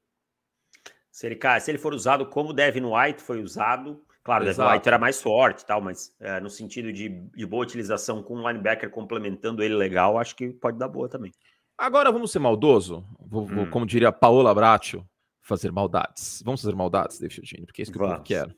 Se 1.10 1.28
ele, 1.28 1.40
se 1.62 1.72
ele 1.72 1.78
for 1.78 1.94
usado 1.94 2.26
como 2.26 2.50
o 2.50 2.54
Devin 2.54 2.84
White 2.84 3.22
foi 3.22 3.42
usado, 3.42 4.04
claro, 4.22 4.44
o 4.44 4.48
Devin 4.48 4.64
White 4.64 4.88
era 4.88 5.00
mais 5.00 5.22
forte 5.22 5.66
tal, 5.66 5.80
mas 5.80 6.14
é, 6.20 6.42
no 6.42 6.50
sentido 6.50 6.92
de, 6.92 7.08
de 7.08 7.46
boa 7.46 7.64
utilização 7.64 8.22
com 8.22 8.36
um 8.36 8.46
linebacker 8.46 8.90
complementando 8.90 9.64
ele 9.64 9.76
legal, 9.76 10.18
acho 10.18 10.36
que 10.36 10.50
pode 10.50 10.78
dar 10.78 10.90
boa 10.90 11.08
também. 11.08 11.32
Agora 11.78 12.12
vamos 12.12 12.32
ser 12.32 12.40
maldoso, 12.40 13.06
vou, 13.20 13.44
hum. 13.44 13.70
como 13.70 13.86
diria 13.86 14.12
Paola 14.12 14.54
Bracho, 14.54 15.06
fazer 15.42 15.72
maldades. 15.72 16.42
Vamos 16.44 16.62
fazer 16.62 16.76
maldades, 16.76 17.20
David 17.20 17.36
Chiodini, 17.36 17.66
porque 17.66 17.82
é 17.82 17.84
isso 17.84 17.92
que 17.92 18.00
eu 18.00 18.24
quero. 18.24 18.56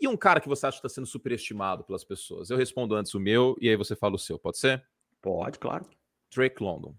E 0.00 0.08
um 0.08 0.16
cara 0.16 0.40
que 0.40 0.48
você 0.48 0.66
acha 0.66 0.80
que 0.80 0.86
está 0.86 0.94
sendo 0.94 1.06
superestimado 1.06 1.84
pelas 1.84 2.02
pessoas? 2.02 2.50
Eu 2.50 2.56
respondo 2.56 2.96
antes 2.96 3.14
o 3.14 3.20
meu 3.20 3.56
e 3.60 3.68
aí 3.68 3.76
você 3.76 3.94
fala 3.94 4.16
o 4.16 4.18
seu, 4.18 4.38
pode 4.38 4.58
ser? 4.58 4.84
Pode, 5.20 5.60
claro. 5.60 5.86
Drake 6.34 6.60
London. 6.60 6.96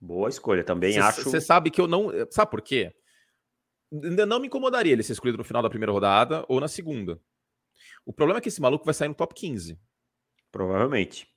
Boa 0.00 0.28
escolha, 0.28 0.64
também 0.64 0.94
cê, 0.94 0.98
acho. 0.98 1.22
Você 1.22 1.40
sabe 1.40 1.70
que 1.70 1.80
eu 1.80 1.86
não. 1.86 2.10
Sabe 2.30 2.50
por 2.50 2.60
quê? 2.60 2.92
ainda 3.92 4.24
não 4.24 4.40
me 4.40 4.46
incomodaria 4.46 4.92
ele 4.92 5.02
ser 5.02 5.12
escolhido 5.12 5.38
no 5.38 5.44
final 5.44 5.62
da 5.62 5.68
primeira 5.68 5.92
rodada 5.92 6.44
ou 6.48 6.58
na 6.58 6.68
segunda. 6.68 7.20
O 8.06 8.12
problema 8.12 8.38
é 8.38 8.40
que 8.40 8.48
esse 8.48 8.60
maluco 8.60 8.84
vai 8.84 8.94
sair 8.94 9.08
no 9.08 9.14
top 9.14 9.34
15. 9.34 9.78
Provavelmente. 10.50 11.28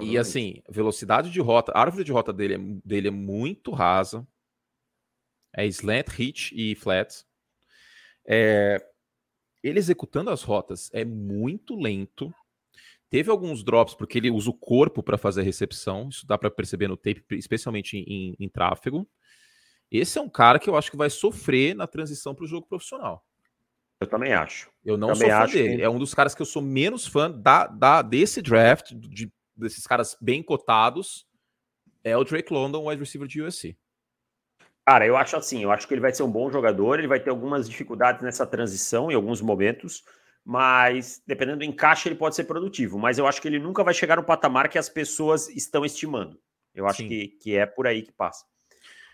E 0.00 0.16
assim, 0.16 0.62
velocidade 0.68 1.30
de 1.30 1.40
rota, 1.40 1.72
a 1.72 1.80
árvore 1.80 2.04
de 2.04 2.12
rota 2.12 2.32
dele 2.32 2.54
é, 2.54 2.58
dele 2.84 3.08
é 3.08 3.10
muito 3.10 3.72
rasa. 3.72 4.26
É 5.54 5.66
slant, 5.66 6.08
hit 6.08 6.54
e 6.54 6.74
flat. 6.74 7.24
É, 8.26 8.84
ele 9.62 9.78
executando 9.78 10.30
as 10.30 10.42
rotas 10.42 10.90
é 10.92 11.04
muito 11.04 11.74
lento. 11.74 12.32
Teve 13.10 13.30
alguns 13.30 13.62
drops 13.62 13.94
porque 13.94 14.18
ele 14.18 14.30
usa 14.30 14.48
o 14.48 14.54
corpo 14.54 15.02
para 15.02 15.18
fazer 15.18 15.42
a 15.42 15.44
recepção. 15.44 16.08
Isso 16.08 16.26
dá 16.26 16.38
para 16.38 16.50
perceber 16.50 16.88
no 16.88 16.96
tape, 16.96 17.22
especialmente 17.32 17.98
em, 17.98 18.34
em 18.38 18.48
tráfego. 18.48 19.06
Esse 19.90 20.18
é 20.18 20.22
um 20.22 20.28
cara 20.28 20.58
que 20.58 20.70
eu 20.70 20.76
acho 20.76 20.90
que 20.90 20.96
vai 20.96 21.10
sofrer 21.10 21.74
na 21.74 21.86
transição 21.86 22.34
para 22.34 22.44
o 22.44 22.48
jogo 22.48 22.66
profissional. 22.66 23.22
Eu 24.00 24.06
também 24.06 24.32
acho. 24.32 24.70
Eu 24.84 24.96
não 24.96 25.14
sou 25.14 25.28
fã 25.28 25.46
dele. 25.46 25.76
Que... 25.76 25.82
É 25.82 25.90
um 25.90 25.98
dos 25.98 26.14
caras 26.14 26.34
que 26.34 26.40
eu 26.40 26.46
sou 26.46 26.62
menos 26.62 27.06
fã 27.06 27.30
da, 27.30 27.66
da, 27.66 28.00
desse 28.00 28.40
draft, 28.40 28.92
de, 28.94 29.30
desses 29.56 29.86
caras 29.86 30.16
bem 30.20 30.42
cotados. 30.42 31.26
É 32.04 32.16
o 32.16 32.24
Drake 32.24 32.52
London, 32.52 32.88
wide 32.88 33.00
receiver 33.00 33.28
de 33.28 33.42
USC. 33.42 33.76
Cara, 34.84 35.06
eu 35.06 35.16
acho 35.16 35.36
assim, 35.36 35.62
eu 35.62 35.70
acho 35.70 35.86
que 35.86 35.94
ele 35.94 36.00
vai 36.00 36.12
ser 36.12 36.24
um 36.24 36.30
bom 36.30 36.50
jogador, 36.50 36.98
ele 36.98 37.06
vai 37.06 37.20
ter 37.20 37.30
algumas 37.30 37.68
dificuldades 37.68 38.20
nessa 38.22 38.44
transição 38.44 39.10
em 39.10 39.14
alguns 39.14 39.40
momentos, 39.40 40.02
mas 40.44 41.22
dependendo 41.24 41.58
do 41.58 41.64
encaixe 41.64 42.08
ele 42.08 42.16
pode 42.16 42.34
ser 42.34 42.44
produtivo, 42.44 42.98
mas 42.98 43.16
eu 43.16 43.26
acho 43.28 43.40
que 43.40 43.46
ele 43.46 43.60
nunca 43.60 43.84
vai 43.84 43.94
chegar 43.94 44.16
no 44.16 44.24
patamar 44.24 44.68
que 44.68 44.78
as 44.78 44.88
pessoas 44.88 45.48
estão 45.48 45.84
estimando. 45.84 46.36
Eu 46.74 46.86
acho 46.88 47.06
que, 47.06 47.28
que 47.40 47.54
é 47.54 47.64
por 47.64 47.86
aí 47.86 48.02
que 48.02 48.10
passa. 48.10 48.44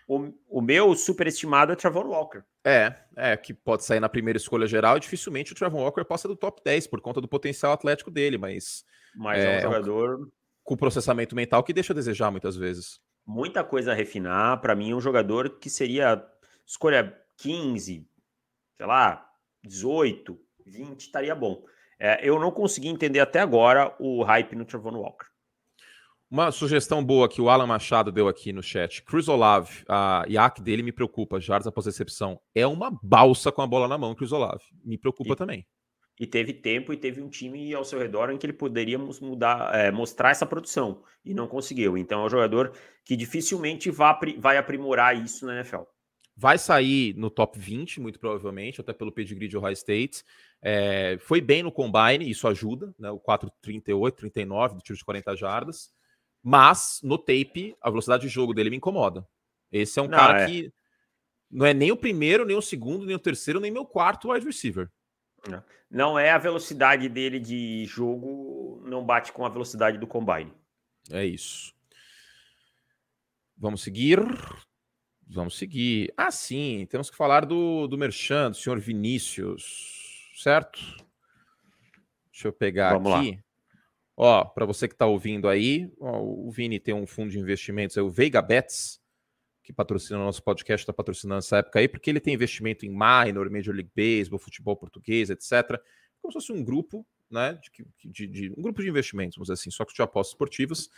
O, 0.07 0.33
o 0.47 0.59
meu 0.59 0.95
superestimado 0.95 1.71
é 1.71 1.75
Travon 1.75 2.07
Walker. 2.07 2.41
É, 2.65 2.95
é, 3.15 3.37
que 3.37 3.53
pode 3.53 3.85
sair 3.85 3.99
na 3.99 4.09
primeira 4.09 4.37
escolha 4.37 4.65
geral 4.65 4.97
e 4.97 4.99
dificilmente 4.99 5.51
o 5.51 5.55
Travon 5.55 5.83
Walker 5.83 6.03
passa 6.03 6.27
do 6.27 6.35
top 6.35 6.61
10 6.65 6.87
por 6.87 6.99
conta 6.99 7.21
do 7.21 7.27
potencial 7.27 7.71
atlético 7.71 8.09
dele, 8.09 8.37
mas. 8.37 8.83
Mas 9.15 9.43
é, 9.43 9.55
é 9.55 9.57
um 9.57 9.61
jogador. 9.61 10.29
Com 10.63 10.77
processamento 10.77 11.35
mental 11.35 11.63
que 11.63 11.73
deixa 11.73 11.93
a 11.93 11.95
desejar 11.95 12.31
muitas 12.31 12.55
vezes. 12.55 12.99
Muita 13.25 13.63
coisa 13.63 13.91
a 13.91 13.95
refinar. 13.95 14.59
Para 14.61 14.75
mim, 14.75 14.93
um 14.93 15.01
jogador 15.01 15.59
que 15.59 15.69
seria 15.69 16.23
escolha 16.65 17.15
15, 17.37 18.07
sei 18.77 18.85
lá, 18.85 19.25
18, 19.63 20.39
20, 20.65 21.01
estaria 21.01 21.35
bom. 21.35 21.63
É, 21.99 22.27
eu 22.27 22.39
não 22.39 22.51
consegui 22.51 22.87
entender 22.87 23.19
até 23.19 23.39
agora 23.39 23.95
o 23.99 24.23
hype 24.23 24.55
no 24.55 24.65
Travon 24.65 24.97
Walker. 24.97 25.27
Uma 26.31 26.51
sugestão 26.51 27.03
boa 27.03 27.27
que 27.27 27.41
o 27.41 27.49
Alan 27.49 27.65
Machado 27.65 28.11
deu 28.11 28.27
aqui 28.27 28.53
no 28.53 28.61
chat. 28.61 29.03
Chris 29.03 29.27
Olave, 29.27 29.83
a 29.89 30.23
IAC 30.29 30.61
dele 30.61 30.83
me 30.83 30.91
preocupa, 30.91 31.39
jardas 31.39 31.65
após 31.65 31.87
recepção. 31.87 32.39
É 32.53 32.67
uma 32.67 32.91
balsa 33.01 33.51
com 33.51 33.63
a 33.63 33.67
bola 33.67 33.87
na 33.87 33.97
mão, 33.97 34.13
Chris 34.13 34.31
Olave. 34.31 34.63
Me 34.85 34.95
preocupa 34.95 35.33
e, 35.33 35.35
também. 35.35 35.67
E 36.19 36.27
teve 36.27 36.53
tempo 36.53 36.91
e 36.91 36.97
teve 36.97 37.21
um 37.21 37.29
time 37.29 37.73
ao 37.73 37.85
seu 37.85 37.97
redor 37.97 38.29
em 38.29 38.37
que 38.37 38.45
ele 38.45 38.53
poderia 38.53 38.97
mudar, 38.97 39.73
é, 39.73 39.89
mostrar 39.89 40.31
essa 40.31 40.45
produção. 40.45 41.01
E 41.23 41.33
não 41.33 41.47
conseguiu. 41.47 41.97
Então 41.97 42.21
é 42.21 42.25
um 42.25 42.29
jogador 42.29 42.73
que 43.05 43.15
dificilmente 43.15 43.89
vai 43.89 44.57
aprimorar 44.57 45.17
isso 45.17 45.45
na 45.45 45.55
NFL. 45.55 45.83
Vai 46.35 46.57
sair 46.57 47.13
no 47.15 47.29
top 47.29 47.57
20, 47.57 47.99
muito 47.99 48.19
provavelmente, 48.19 48.79
até 48.79 48.93
pelo 48.93 49.11
pedigree 49.11 49.47
de 49.47 49.57
Ohio 49.57 49.73
State. 49.73 50.23
É, 50.61 51.17
foi 51.19 51.41
bem 51.41 51.63
no 51.63 51.71
combine, 51.71 52.29
isso 52.29 52.47
ajuda, 52.47 52.93
né? 52.97 53.09
O 53.11 53.19
4,38, 53.19 54.11
39 54.13 54.75
do 54.75 54.81
tiro 54.81 54.97
de 54.97 55.05
40 55.05 55.35
jardas. 55.35 55.89
Mas 56.43 56.99
no 57.03 57.17
tape, 57.17 57.75
a 57.81 57.89
velocidade 57.89 58.23
de 58.23 58.29
jogo 58.29 58.53
dele 58.53 58.69
me 58.69 58.77
incomoda. 58.77 59.27
Esse 59.71 59.99
é 59.99 60.01
um 60.01 60.07
não, 60.07 60.17
cara 60.17 60.43
é. 60.43 60.45
que 60.47 60.73
não 61.49 61.65
é 61.65 61.73
nem 61.73 61.91
o 61.91 61.97
primeiro, 61.97 62.45
nem 62.45 62.55
o 62.55 62.61
segundo, 62.61 63.05
nem 63.05 63.15
o 63.15 63.19
terceiro, 63.19 63.59
nem 63.59 63.71
meu 63.71 63.85
quarto 63.85 64.31
wide 64.31 64.45
receiver. 64.45 64.89
Não 65.89 66.19
é 66.19 66.31
a 66.31 66.37
velocidade 66.37 67.09
dele 67.09 67.39
de 67.39 67.85
jogo, 67.85 68.81
não 68.85 69.03
bate 69.03 69.31
com 69.31 69.45
a 69.45 69.49
velocidade 69.49 69.97
do 69.97 70.05
combine. 70.07 70.53
É 71.11 71.25
isso. 71.25 71.73
Vamos 73.57 73.81
seguir. 73.81 74.19
Vamos 75.27 75.57
seguir. 75.57 76.13
Ah, 76.17 76.31
sim, 76.31 76.87
temos 76.89 77.09
que 77.09 77.17
falar 77.17 77.45
do, 77.45 77.87
do 77.87 77.97
Merchan, 77.97 78.51
do 78.51 78.57
senhor 78.57 78.79
Vinícius, 78.79 80.31
certo? 80.35 80.79
Deixa 82.31 82.47
eu 82.47 82.53
pegar 82.53 82.93
Vamos 82.93 83.13
aqui. 83.13 83.31
Lá. 83.31 83.43
Ó, 84.21 84.45
para 84.45 84.65
você 84.65 84.87
que 84.87 84.95
está 84.95 85.05
ouvindo 85.05 85.47
aí, 85.47 85.91
ó, 85.99 86.19
o 86.19 86.51
Vini 86.51 86.79
tem 86.79 86.93
um 86.93 87.07
fundo 87.07 87.31
de 87.31 87.39
investimentos, 87.39 87.95
é 87.95 88.01
o 88.01 88.09
Veiga 88.09 88.41
Bets, 88.41 88.98
que 89.69 89.73
patrocina 89.73 90.19
o 90.19 90.23
nosso 90.23 90.41
podcast, 90.41 90.81
está 90.81 90.91
patrocinando 90.91 91.37
essa 91.37 91.57
época 91.57 91.77
aí, 91.77 91.87
porque 91.87 92.09
ele 92.09 92.19
tem 92.19 92.33
investimento 92.33 92.87
em 92.87 92.89
minor, 92.89 93.51
Major 93.51 93.71
League 93.71 93.91
Baseball, 93.95 94.39
futebol 94.39 94.75
português, 94.75 95.29
etc. 95.29 95.79
Como 96.19 96.31
se 96.31 96.39
fosse 96.39 96.51
um 96.51 96.63
grupo, 96.63 97.05
né? 97.29 97.59
De, 98.03 98.11
de, 98.11 98.27
de 98.27 98.53
um 98.57 98.63
grupo 98.63 98.81
de 98.81 98.89
investimentos, 98.89 99.35
vamos 99.35 99.45
dizer 99.45 99.53
assim, 99.53 99.69
só 99.69 99.85
que 99.85 99.93
de 99.93 100.01
apostas 100.01 100.33
esportivas. 100.33 100.89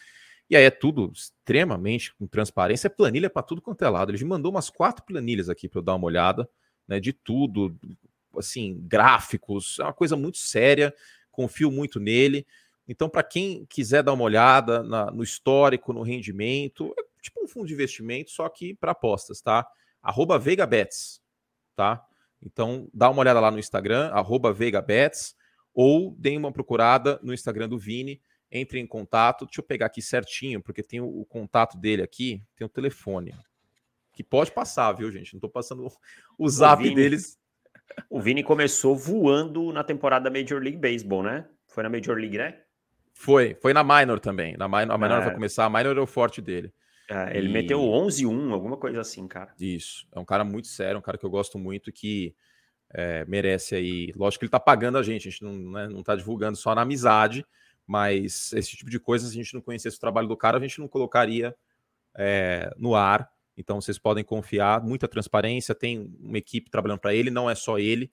E 0.50 0.56
aí 0.56 0.64
é 0.64 0.72
tudo 0.72 1.12
extremamente 1.14 2.16
com 2.16 2.26
transparência, 2.26 2.88
é 2.88 2.90
planilha 2.90 3.30
para 3.30 3.44
tudo 3.44 3.62
quanto 3.62 3.84
é 3.84 3.90
lado. 3.90 4.10
Ele 4.10 4.24
me 4.24 4.30
mandou 4.30 4.50
umas 4.50 4.70
quatro 4.70 5.04
planilhas 5.04 5.50
aqui 5.50 5.68
para 5.68 5.80
eu 5.80 5.84
dar 5.84 5.96
uma 5.96 6.08
olhada, 6.08 6.50
né? 6.88 6.98
De 6.98 7.12
tudo, 7.12 7.78
assim, 8.38 8.80
gráficos, 8.88 9.80
é 9.82 9.84
uma 9.84 9.94
coisa 9.94 10.16
muito 10.16 10.38
séria, 10.38 10.96
confio 11.30 11.70
muito 11.70 12.00
nele. 12.00 12.48
Então, 12.88 13.10
para 13.10 13.22
quem 13.22 13.66
quiser 13.66 14.02
dar 14.02 14.14
uma 14.14 14.24
olhada 14.24 14.82
na, 14.82 15.12
no 15.12 15.24
histórico, 15.24 15.92
no 15.92 16.04
rendimento, 16.04 16.94
é 16.98 17.11
tipo 17.22 17.44
um 17.44 17.48
fundo 17.48 17.68
de 17.68 17.74
investimento, 17.74 18.32
só 18.32 18.48
que 18.50 18.74
para 18.74 18.92
apostas, 18.92 19.42
tá? 19.42 19.68
Arroba 20.02 20.40
VegaBets, 20.40 21.22
tá? 21.76 22.04
Então, 22.42 22.90
dá 22.94 23.10
uma 23.10 23.22
olhada 23.22 23.40
lá 23.40 23.52
no 23.52 23.60
Instagram, 23.60 24.10
arroba 24.12 24.52
VegaBets, 24.52 25.36
ou 25.74 26.16
dê 26.18 26.36
uma 26.36 26.52
procurada 26.52 27.20
no 27.22 27.34
Instagram 27.34 27.70
do 27.70 27.78
Vini, 27.78 28.22
entre 28.52 28.80
em 28.80 28.88
contato. 28.88 29.46
Deixa 29.46 29.62
eu 29.62 29.66
pegar 29.66 29.86
aqui 29.86 30.02
certinho, 30.02 30.62
porque 30.62 30.84
tem 30.84 31.00
o, 31.00 31.22
o 31.22 31.26
contato 31.26 31.78
dele 31.78 32.02
aqui, 32.02 32.44
tem 32.56 32.66
o 32.66 32.70
telefone. 32.70 33.34
Que 34.12 34.24
pode 34.24 34.52
passar, 34.52 34.92
viu, 34.92 35.12
gente? 35.12 35.34
Não 35.34 35.38
estou 35.38 35.50
passando 35.50 35.88
o 36.38 36.50
zap 36.50 36.82
o 36.82 36.84
Vini, 36.84 36.96
deles. 36.96 37.40
O 38.10 38.20
Vini 38.20 38.44
começou 38.44 38.96
voando 38.96 39.72
na 39.72 39.84
temporada 39.84 40.30
Major 40.30 40.62
League 40.62 40.78
Baseball, 40.78 41.24
né? 41.24 41.48
Foi 41.68 41.84
na 41.84 41.90
Major 41.90 42.18
League, 42.18 42.38
né? 42.38 42.60
Foi, 43.14 43.56
foi 43.56 43.74
na 43.74 43.84
minor 43.84 44.20
também. 44.20 44.58
Na 44.58 44.68
minor, 44.68 44.92
a 44.92 44.98
minor 44.98 45.22
é. 45.22 45.26
vai 45.26 45.34
começar, 45.34 45.66
a 45.66 45.70
minor 45.70 45.98
é 45.98 46.02
o 46.02 46.08
forte 46.08 46.42
dele. 46.42 46.74
É, 47.10 47.38
ele 47.38 47.50
e... 47.50 47.52
meteu 47.52 47.80
11-1, 47.80 48.52
alguma 48.52 48.78
coisa 48.78 49.02
assim, 49.02 49.28
cara. 49.28 49.54
Isso, 49.60 50.08
é 50.12 50.20
um 50.20 50.26
cara 50.26 50.44
muito 50.44 50.68
sério, 50.68 51.00
um 51.00 51.02
cara 51.02 51.18
que 51.18 51.26
eu 51.26 51.30
gosto 51.30 51.58
muito 51.58 51.92
que 51.92 52.36
é, 52.94 53.26
merece 53.26 53.76
aí. 53.76 54.14
Lógico 54.16 54.40
que 54.40 54.46
ele 54.46 54.52
tá 54.52 54.60
pagando 54.60 54.98
a 54.98 55.04
gente, 55.04 55.28
a 55.28 55.32
gente 55.32 55.44
não, 55.44 55.54
né, 55.54 55.88
não 55.88 56.04
tá 56.04 56.16
divulgando 56.16 56.58
só 56.58 56.76
na 56.76 56.82
amizade, 56.82 57.46
mas 57.86 58.54
esse 58.54 58.76
tipo 58.76 58.90
de 58.90 59.00
coisa, 59.00 59.26
se 59.28 59.34
a 59.34 59.44
gente 59.44 59.54
não 59.54 59.62
conhecesse 59.62 59.98
o 59.98 60.00
trabalho 60.00 60.28
do 60.28 60.38
cara, 60.38 60.58
a 60.58 60.62
gente 60.62 60.80
não 60.80 60.88
colocaria 60.88 61.56
é, 62.18 62.72
no 62.78 62.96
ar. 62.96 63.30
Então 63.58 63.80
vocês 63.80 64.00
podem 64.00 64.24
confiar, 64.24 64.82
muita 64.82 65.08
transparência, 65.08 65.76
tem 65.76 66.14
uma 66.20 66.38
equipe 66.38 66.70
trabalhando 66.70 67.00
para 67.00 67.14
ele, 67.14 67.30
não 67.30 67.50
é 67.50 67.56
só 67.56 67.78
ele. 67.78 68.12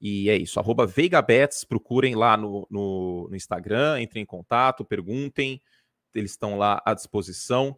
E 0.00 0.28
é 0.28 0.36
isso, 0.36 0.60
arroba 0.60 0.86
VeigaBets, 0.86 1.64
procurem 1.64 2.14
lá 2.14 2.36
no, 2.36 2.66
no, 2.70 3.28
no, 3.30 3.36
Instagram, 3.36 4.00
entrem 4.00 4.22
em 4.22 4.26
contato, 4.26 4.84
perguntem, 4.84 5.60
eles 6.14 6.32
estão 6.32 6.58
lá 6.58 6.82
à 6.84 6.92
disposição, 6.92 7.76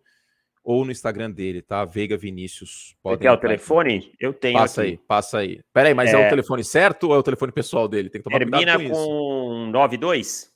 ou 0.68 0.84
no 0.84 0.92
Instagram 0.92 1.30
dele, 1.30 1.62
tá? 1.62 1.82
Veiga 1.86 2.14
Vinícius. 2.14 2.94
Você 3.02 3.16
quer 3.16 3.32
o 3.32 3.38
telefone? 3.38 3.96
Aqui. 3.96 4.12
Eu 4.20 4.34
tenho 4.34 4.58
Passa 4.58 4.82
aqui. 4.82 4.90
aí, 4.90 4.98
passa 4.98 5.38
aí. 5.38 5.62
Peraí, 5.72 5.94
mas 5.94 6.12
é... 6.12 6.22
é... 6.22 6.26
o 6.26 6.28
telefone 6.28 6.62
certo 6.62 7.04
ou 7.04 7.14
é 7.14 7.18
o 7.18 7.22
telefone 7.22 7.50
pessoal 7.50 7.88
dele? 7.88 8.10
Tem 8.10 8.20
que 8.20 8.28
tomar 8.28 8.38
Termina 8.38 8.78
com, 8.78 8.90
com 8.90 9.70
92? 9.72 10.52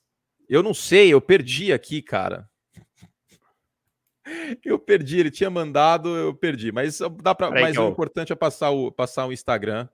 Eu 0.51 0.63
não 0.63 0.75
sei, 0.75 1.15
eu 1.15 1.19
perdi 1.19 1.73
aqui, 1.73 2.03
cara. 2.03 2.47
Eu 4.63 4.79
perdi, 4.79 5.19
ele 5.19 5.31
tinha 5.31 5.51
mandado, 5.51 6.17
eu 6.17 6.33
perdi. 6.33 6.71
Mas 6.71 7.01
dá 7.21 7.35
para. 7.35 7.51
Mas 7.51 7.77
o 7.77 7.83
eu... 7.83 7.89
importante 7.89 8.33
é 8.33 8.37
passar 8.37 8.71
o, 8.71 8.91
passar 8.93 9.27
o 9.27 9.33
Instagram. 9.33 9.89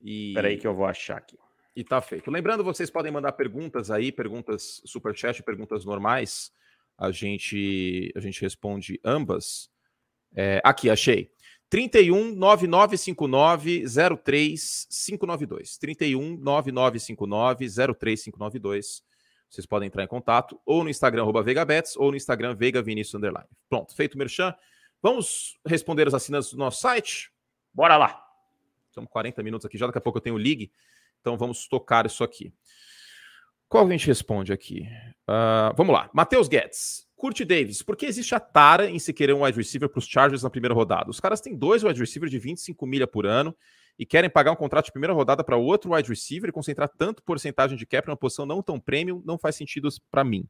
E... 0.00 0.32
Peraí 0.32 0.56
que 0.56 0.66
eu 0.66 0.74
vou 0.74 0.86
achar 0.86 1.18
aqui. 1.18 1.36
E 1.74 1.82
tá 1.82 2.00
feito. 2.00 2.30
Lembrando, 2.30 2.62
vocês 2.62 2.88
podem 2.88 3.10
mandar 3.10 3.32
perguntas 3.32 3.90
aí, 3.90 4.12
perguntas 4.12 4.80
superchat, 4.84 5.42
perguntas 5.42 5.84
normais. 5.84 6.52
A 6.98 7.12
gente, 7.12 8.12
a 8.16 8.20
gente 8.20 8.40
responde 8.40 9.00
ambas. 9.04 9.70
É, 10.34 10.60
aqui, 10.64 10.90
achei. 10.90 11.30
31 11.70 12.34
9959 12.34 13.84
03592. 14.24 15.78
31 15.78 16.36
9959 16.38 17.66
03592. 17.94 19.02
Vocês 19.48 19.66
podem 19.66 19.86
entrar 19.86 20.04
em 20.04 20.08
contato 20.08 20.60
ou 20.66 20.82
no 20.82 20.90
Instagram 20.90 21.30
VegaBets 21.42 21.96
ou 21.96 22.10
no 22.10 22.16
Instagram 22.16 22.54
Veiga 22.54 22.82
Vinícius 22.82 23.14
Underline. 23.14 23.48
Pronto, 23.68 23.94
feito 23.94 24.14
o 24.14 24.18
merchan. 24.18 24.54
Vamos 25.00 25.58
responder 25.64 26.06
os 26.06 26.14
assinantes 26.14 26.50
do 26.50 26.58
nosso 26.58 26.80
site? 26.80 27.30
Bora 27.72 27.96
lá. 27.96 28.22
Estamos 28.88 29.10
40 29.10 29.42
minutos 29.42 29.64
aqui, 29.64 29.78
já 29.78 29.86
daqui 29.86 29.98
a 29.98 30.00
pouco 30.00 30.18
eu 30.18 30.22
tenho 30.22 30.34
o 30.36 30.38
League. 30.38 30.72
Então 31.20 31.36
vamos 31.36 31.66
tocar 31.68 32.04
isso 32.04 32.24
aqui. 32.24 32.52
Qual 33.68 33.86
a 33.86 33.90
gente 33.90 34.06
responde 34.06 34.52
aqui? 34.52 34.88
Uh, 35.28 35.74
vamos 35.76 35.92
lá. 35.92 36.08
Matheus 36.14 36.48
Guedes. 36.48 37.06
Curte 37.18 37.44
Davis, 37.44 37.82
por 37.82 37.96
que 37.96 38.06
existe 38.06 38.32
a 38.32 38.38
tara 38.38 38.88
em 38.88 38.98
se 39.00 39.12
querer 39.12 39.32
um 39.34 39.42
wide 39.42 39.58
receiver 39.58 39.88
para 39.88 39.98
os 39.98 40.06
Chargers 40.06 40.44
na 40.44 40.48
primeira 40.48 40.72
rodada? 40.72 41.10
Os 41.10 41.18
caras 41.18 41.40
têm 41.40 41.56
dois 41.56 41.82
wide 41.82 41.98
receivers 41.98 42.30
de 42.30 42.38
25 42.38 42.86
milha 42.86 43.08
por 43.08 43.26
ano 43.26 43.54
e 43.98 44.06
querem 44.06 44.30
pagar 44.30 44.52
um 44.52 44.56
contrato 44.56 44.84
de 44.84 44.92
primeira 44.92 45.12
rodada 45.12 45.42
para 45.42 45.56
outro 45.56 45.92
wide 45.92 46.08
receiver 46.08 46.48
e 46.48 46.52
concentrar 46.52 46.88
tanto 46.88 47.20
porcentagem 47.24 47.76
de 47.76 47.84
cap 47.84 48.06
numa 48.06 48.16
posição 48.16 48.46
não 48.46 48.62
tão 48.62 48.78
premium, 48.78 49.20
não 49.26 49.36
faz 49.36 49.56
sentido 49.56 49.88
para 50.08 50.22
mim. 50.22 50.48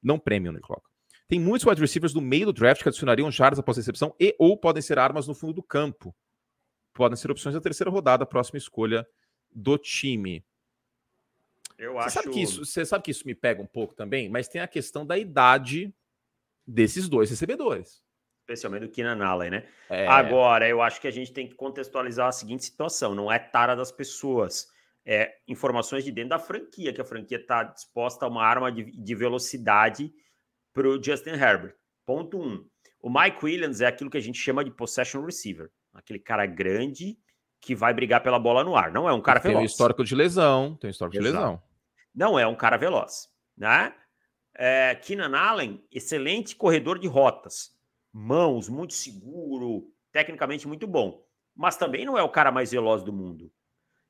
Não 0.00 0.20
premium, 0.20 0.52
né, 0.52 0.60
coloca. 0.62 0.88
Tem 1.26 1.40
muitos 1.40 1.66
wide 1.66 1.80
receivers 1.80 2.12
do 2.12 2.20
meio 2.20 2.46
do 2.46 2.52
draft 2.52 2.80
que 2.80 2.88
adicionariam 2.88 3.28
jardas 3.28 3.58
após 3.58 3.76
recepção 3.76 4.14
e 4.20 4.36
ou 4.38 4.56
podem 4.56 4.80
ser 4.80 5.00
armas 5.00 5.26
no 5.26 5.34
fundo 5.34 5.54
do 5.54 5.62
campo. 5.64 6.14
Podem 6.94 7.16
ser 7.16 7.28
opções 7.28 7.56
da 7.56 7.60
terceira 7.60 7.90
rodada, 7.90 8.24
próxima 8.24 8.58
escolha 8.58 9.04
do 9.50 9.76
time. 9.76 10.44
Eu 11.82 11.94
você 11.94 11.98
acho. 11.98 12.10
Sabe 12.10 12.30
que 12.30 12.40
isso, 12.40 12.64
você 12.64 12.84
sabe 12.86 13.04
que 13.04 13.10
isso 13.10 13.26
me 13.26 13.34
pega 13.34 13.60
um 13.60 13.66
pouco 13.66 13.92
também, 13.92 14.28
mas 14.28 14.46
tem 14.46 14.60
a 14.60 14.68
questão 14.68 15.04
da 15.04 15.18
idade 15.18 15.92
desses 16.64 17.08
dois 17.08 17.28
recebedores. 17.28 18.00
Especialmente 18.42 18.86
do 18.86 18.88
Keenan 18.88 19.24
Allen, 19.24 19.50
né? 19.50 19.68
É... 19.90 20.06
Agora, 20.06 20.68
eu 20.68 20.80
acho 20.80 21.00
que 21.00 21.08
a 21.08 21.10
gente 21.10 21.32
tem 21.32 21.46
que 21.46 21.56
contextualizar 21.56 22.28
a 22.28 22.32
seguinte 22.32 22.64
situação: 22.64 23.14
não 23.14 23.30
é 23.30 23.38
tara 23.38 23.74
das 23.74 23.90
pessoas, 23.90 24.68
é 25.04 25.34
informações 25.48 26.04
de 26.04 26.12
dentro 26.12 26.30
da 26.30 26.38
franquia, 26.38 26.92
que 26.92 27.00
a 27.00 27.04
franquia 27.04 27.38
está 27.38 27.64
disposta 27.64 28.26
a 28.26 28.28
uma 28.28 28.44
arma 28.44 28.70
de, 28.70 28.84
de 28.84 29.14
velocidade 29.14 30.12
para 30.72 30.88
o 30.88 31.02
Justin 31.02 31.30
Herbert. 31.30 31.74
Ponto 32.06 32.40
um. 32.40 32.64
O 33.00 33.10
Mike 33.10 33.44
Williams 33.44 33.80
é 33.80 33.86
aquilo 33.86 34.10
que 34.10 34.18
a 34.18 34.22
gente 34.22 34.38
chama 34.38 34.64
de 34.64 34.70
possession 34.70 35.24
receiver, 35.24 35.68
aquele 35.92 36.20
cara 36.20 36.46
grande 36.46 37.18
que 37.60 37.74
vai 37.74 37.92
brigar 37.92 38.22
pela 38.22 38.38
bola 38.38 38.62
no 38.62 38.76
ar. 38.76 38.92
Não 38.92 39.08
é 39.08 39.12
um 39.12 39.20
cara 39.20 39.40
tem 39.40 39.50
veloz. 39.50 39.62
Tem 39.62 39.64
um 39.64 39.72
histórico 39.72 40.04
de 40.04 40.14
lesão, 40.14 40.76
tem 40.76 40.88
um 40.88 40.90
histórico 40.90 41.16
Exato. 41.16 41.32
de 41.32 41.36
lesão. 41.36 41.71
Não 42.14 42.38
é 42.38 42.46
um 42.46 42.54
cara 42.54 42.76
veloz, 42.76 43.28
né? 43.56 43.94
É, 44.54 44.94
Keenan 44.94 45.36
Allen, 45.36 45.82
excelente 45.90 46.54
corredor 46.54 46.98
de 46.98 47.08
rotas. 47.08 47.74
Mãos, 48.12 48.68
muito 48.68 48.92
seguro, 48.92 49.90
tecnicamente 50.12 50.68
muito 50.68 50.86
bom. 50.86 51.24
Mas 51.54 51.76
também 51.76 52.04
não 52.04 52.18
é 52.18 52.22
o 52.22 52.28
cara 52.28 52.52
mais 52.52 52.70
veloz 52.70 53.02
do 53.02 53.12
mundo. 53.12 53.50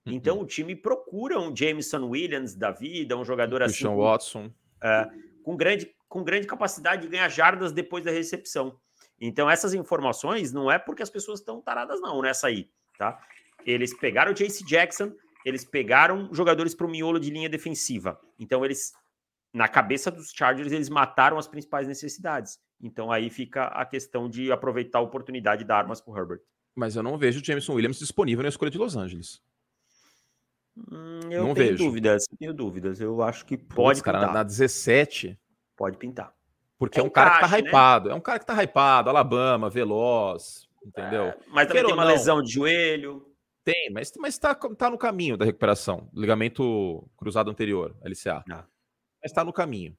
Uhum. 0.06 0.12
Então 0.12 0.40
o 0.40 0.46
time 0.46 0.74
procura 0.74 1.38
um 1.38 1.54
Jameson 1.54 2.04
Williams 2.08 2.54
da 2.54 2.70
vida, 2.70 3.16
um 3.16 3.24
jogador 3.24 3.62
assim. 3.62 3.74
Christian 3.74 3.96
Watson. 3.96 4.52
É, 4.82 5.08
com, 5.44 5.56
grande, 5.56 5.94
com 6.08 6.24
grande 6.24 6.46
capacidade 6.46 7.02
de 7.02 7.08
ganhar 7.08 7.28
jardas 7.28 7.72
depois 7.72 8.04
da 8.04 8.10
recepção. 8.10 8.76
Então 9.20 9.48
essas 9.48 9.74
informações 9.74 10.52
não 10.52 10.70
é 10.70 10.78
porque 10.78 11.02
as 11.02 11.10
pessoas 11.10 11.38
estão 11.38 11.60
taradas 11.60 12.00
não 12.00 12.20
nessa 12.20 12.48
aí, 12.48 12.68
tá? 12.98 13.20
Eles 13.64 13.94
pegaram 13.94 14.32
o 14.32 14.34
Jace 14.34 14.64
Jackson, 14.64 15.12
eles 15.44 15.64
pegaram 15.64 16.28
jogadores 16.32 16.74
para 16.74 16.86
o 16.86 16.90
miolo 16.90 17.18
de 17.18 17.30
linha 17.30 17.48
defensiva. 17.48 18.18
Então, 18.38 18.64
eles, 18.64 18.92
na 19.52 19.68
cabeça 19.68 20.10
dos 20.10 20.30
Chargers, 20.30 20.72
eles 20.72 20.88
mataram 20.88 21.38
as 21.38 21.48
principais 21.48 21.88
necessidades. 21.88 22.58
Então, 22.80 23.12
aí 23.12 23.30
fica 23.30 23.66
a 23.66 23.84
questão 23.84 24.28
de 24.28 24.50
aproveitar 24.50 24.98
a 24.98 25.02
oportunidade 25.02 25.62
de 25.62 25.68
dar 25.68 25.78
armas 25.78 26.00
para 26.00 26.18
Herbert. 26.18 26.40
Mas 26.74 26.96
eu 26.96 27.02
não 27.02 27.18
vejo 27.18 27.40
o 27.40 27.44
Jameson 27.44 27.74
Williams 27.74 27.98
disponível 27.98 28.42
na 28.42 28.48
escolha 28.48 28.70
de 28.70 28.78
Los 28.78 28.96
Angeles. 28.96 29.40
Hum, 30.76 31.20
eu 31.30 31.46
não 31.46 31.54
tenho 31.54 31.72
vejo. 31.72 31.84
dúvidas, 31.84 32.24
tenho 32.38 32.54
dúvidas. 32.54 33.00
Eu 33.00 33.22
acho 33.22 33.44
que 33.44 33.56
pode 33.56 34.00
Puts, 34.00 34.02
cara, 34.02 34.32
na 34.32 34.42
17. 34.42 35.38
Pode 35.76 35.98
pintar. 35.98 36.32
Porque 36.78 36.98
é, 36.98 37.02
é 37.02 37.04
um, 37.04 37.10
cara 37.10 37.34
que 37.34 37.40
tá 37.40 37.48
né? 37.48 37.58
hypado. 37.58 38.10
É 38.10 38.14
um 38.14 38.20
cara 38.20 38.38
que 38.38 38.46
tá 38.46 38.62
hypado, 38.62 39.10
Alabama, 39.10 39.70
veloz, 39.70 40.68
entendeu? 40.84 41.26
É, 41.26 41.38
mas 41.48 41.68
também 41.68 41.84
tem 41.84 41.94
uma 41.94 42.04
não, 42.04 42.10
lesão 42.10 42.42
de 42.42 42.52
joelho. 42.52 43.31
Tem, 43.64 43.90
mas, 43.90 44.12
mas 44.18 44.38
tá, 44.38 44.54
tá 44.54 44.90
no 44.90 44.98
caminho 44.98 45.36
da 45.36 45.44
recuperação. 45.44 46.10
Ligamento 46.14 47.08
cruzado 47.16 47.50
anterior, 47.50 47.96
LCA. 48.02 48.42
Ah. 48.50 48.64
Mas 49.22 49.32
tá 49.32 49.44
no 49.44 49.52
caminho. 49.52 49.96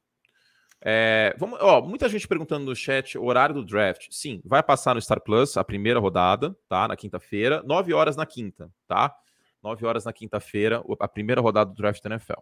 É, 0.86 1.34
vamos, 1.39 1.57
ó, 1.61 1.82
muita 1.82 2.09
gente 2.09 2.28
perguntando 2.28 2.66
no 2.66 2.76
chat 2.76 3.18
o 3.18 3.24
horário 3.24 3.55
do 3.55 3.64
draft. 3.64 4.07
Sim, 4.11 4.41
vai 4.43 4.61
passar 4.61 4.93
no 4.93 5.01
Star 5.01 5.22
Plus 5.22 5.55
a 5.55 5.64
primeira 5.64 5.97
rodada, 5.97 6.53
tá? 6.68 6.89
Na 6.89 6.97
quinta-feira, 6.97 7.64
9 7.64 7.93
horas 7.93 8.18
na 8.18 8.26
quinta, 8.26 8.70
tá? 8.86 9.16
9 9.64 9.86
horas 9.86 10.03
na 10.03 10.11
quinta-feira, 10.11 10.84
a 10.99 11.07
primeira 11.07 11.39
rodada 11.39 11.72
do 11.72 11.76
draft 11.76 12.03
da 12.03 12.09
NFL. 12.09 12.41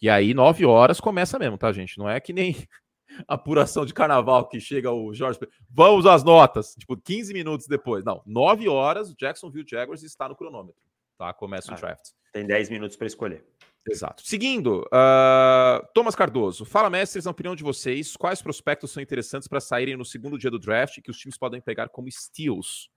E 0.00 0.08
aí, 0.08 0.32
9 0.32 0.64
horas 0.66 1.00
começa 1.00 1.36
mesmo, 1.36 1.58
tá, 1.58 1.72
gente? 1.72 1.98
Não 1.98 2.08
é 2.08 2.20
que 2.20 2.32
nem 2.32 2.54
apuração 3.26 3.84
de 3.84 3.94
carnaval 3.94 4.48
que 4.48 4.60
chega 4.60 4.90
o 4.92 5.12
Jorge. 5.12 5.38
Vamos 5.70 6.06
às 6.06 6.22
notas. 6.22 6.74
Tipo, 6.74 6.96
15 6.96 7.32
minutos 7.32 7.66
depois. 7.66 8.04
Não, 8.04 8.22
9 8.26 8.68
horas, 8.68 9.10
o 9.10 9.16
Jacksonville 9.16 9.66
Jaguars 9.68 10.02
está 10.02 10.28
no 10.28 10.36
cronômetro. 10.36 10.80
Tá? 11.16 11.32
Começa 11.32 11.72
ah, 11.72 11.76
o 11.76 11.80
draft. 11.80 12.10
Tem 12.32 12.46
10 12.46 12.70
minutos 12.70 12.96
para 12.96 13.06
escolher. 13.06 13.44
Exato. 13.90 14.22
Seguindo, 14.26 14.82
uh, 14.82 15.86
Thomas 15.94 16.14
Cardoso. 16.14 16.64
Fala, 16.64 16.90
mestres, 16.90 17.24
na 17.24 17.30
opinião 17.30 17.56
de 17.56 17.62
vocês, 17.62 18.16
quais 18.16 18.42
prospectos 18.42 18.90
são 18.90 19.02
interessantes 19.02 19.48
para 19.48 19.60
saírem 19.60 19.96
no 19.96 20.04
segundo 20.04 20.38
dia 20.38 20.50
do 20.50 20.58
draft 20.58 21.00
que 21.00 21.10
os 21.10 21.18
times 21.18 21.38
podem 21.38 21.60
pegar 21.60 21.88
como 21.88 22.10
steals? 22.10 22.90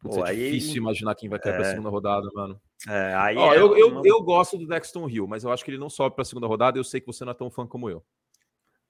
Putz, 0.00 0.16
Pô, 0.16 0.26
é 0.26 0.30
aí... 0.30 0.36
difícil 0.36 0.76
imaginar 0.76 1.14
quem 1.14 1.28
vai 1.28 1.38
cair 1.38 1.54
é... 1.54 1.56
para 1.56 1.66
a 1.66 1.70
segunda 1.70 1.88
rodada, 1.88 2.28
mano. 2.34 2.60
É, 2.86 3.14
aí 3.14 3.36
Ó, 3.36 3.52
é 3.52 3.58
eu, 3.58 3.76
eu, 3.76 4.02
eu, 4.04 4.22
gosto 4.22 4.56
do 4.56 4.66
Dexton 4.66 5.08
Hill, 5.08 5.26
mas 5.26 5.42
eu 5.42 5.50
acho 5.50 5.64
que 5.64 5.70
ele 5.70 5.78
não 5.78 5.90
sobe 5.90 6.14
para 6.14 6.22
a 6.22 6.24
segunda 6.24 6.46
rodada. 6.46 6.78
Eu 6.78 6.84
sei 6.84 7.00
que 7.00 7.06
você 7.06 7.24
não 7.24 7.32
é 7.32 7.34
tão 7.34 7.50
fã 7.50 7.66
como 7.66 7.90
eu. 7.90 8.04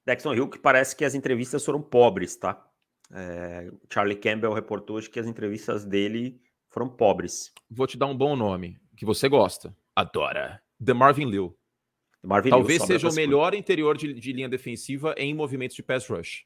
Dexon 0.09 0.35
Hill, 0.35 0.49
que 0.49 0.59
parece 0.59 0.97
que 0.97 1.05
as 1.05 1.15
entrevistas 1.15 1.63
foram 1.65 1.83
pobres, 1.83 2.35
tá? 2.35 2.67
É, 3.13 3.71
Charlie 3.93 4.17
Campbell 4.17 4.55
reportou 4.55 4.97
hoje 4.97 5.11
que 5.11 5.21
as 5.21 5.27
entrevistas 5.27 5.85
dele 5.85 6.41
foram 6.71 6.89
pobres. 6.89 7.53
Vou 7.71 7.87
te 7.87 7.99
dar 7.99 8.07
um 8.07 8.17
bom 8.17 8.35
nome, 8.35 8.79
que 8.97 9.05
você 9.05 9.29
gosta. 9.29 9.77
Adora. 9.95 10.63
The 10.83 10.95
Marvin 10.95 11.27
Liu. 11.27 11.55
The 12.23 12.29
Marvin 12.29 12.51
Talvez 12.51 12.79
Liu 12.79 12.87
seja 12.87 13.09
o 13.09 13.15
melhor 13.15 13.55
interior 13.55 13.99
de, 13.99 14.15
de, 14.15 14.33
linha 14.33 14.49
defensiva 14.49 15.15
em 15.19 15.35
movimentos 15.35 15.77
de 15.77 15.83
pass 15.83 16.09
rush. 16.09 16.45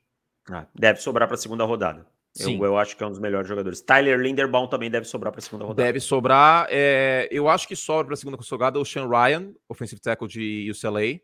Ah, 0.51 0.67
deve 0.75 1.01
sobrar 1.01 1.29
para 1.29 1.37
a 1.37 1.39
segunda 1.39 1.65
rodada. 1.65 2.05
Sim. 2.35 2.57
Eu, 2.59 2.65
eu, 2.65 2.79
acho 2.79 2.97
que 2.97 3.05
é 3.05 3.07
um 3.07 3.11
dos 3.11 3.21
melhores 3.21 3.47
jogadores. 3.47 3.81
Tyler 3.81 4.19
Linderbaum 4.19 4.67
também 4.67 4.91
deve 4.91 5.07
sobrar 5.07 5.33
para 5.33 5.39
a 5.39 5.43
segunda 5.43 5.65
rodada. 5.65 5.87
Deve 5.87 6.01
sobrar. 6.01 6.67
É, 6.69 7.29
eu 7.31 7.49
acho 7.49 7.69
que 7.69 7.77
sobra 7.77 8.07
para 8.07 8.15
a 8.15 8.17
segunda 8.17 8.37
rodada 8.37 8.81
o 8.81 8.85
Sean 8.85 9.07
Ryan, 9.09 9.53
offensive 9.69 10.01
tackle 10.01 10.27
de 10.27 10.69
UCLA. 10.71 11.21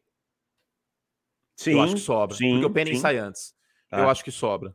Sim, 1.59 1.73
eu 1.73 1.83
acho 1.83 1.95
que 1.95 2.01
sobra. 2.01 2.37
Sim, 2.37 2.53
porque 2.53 2.67
o 2.67 2.71
Penny 2.71 2.95
sim. 2.95 3.01
sai 3.01 3.19
antes. 3.19 3.53
Ah. 3.91 4.03
Eu 4.03 4.11
acho 4.11 4.23
que 4.23 4.31
sobra. 4.31 4.71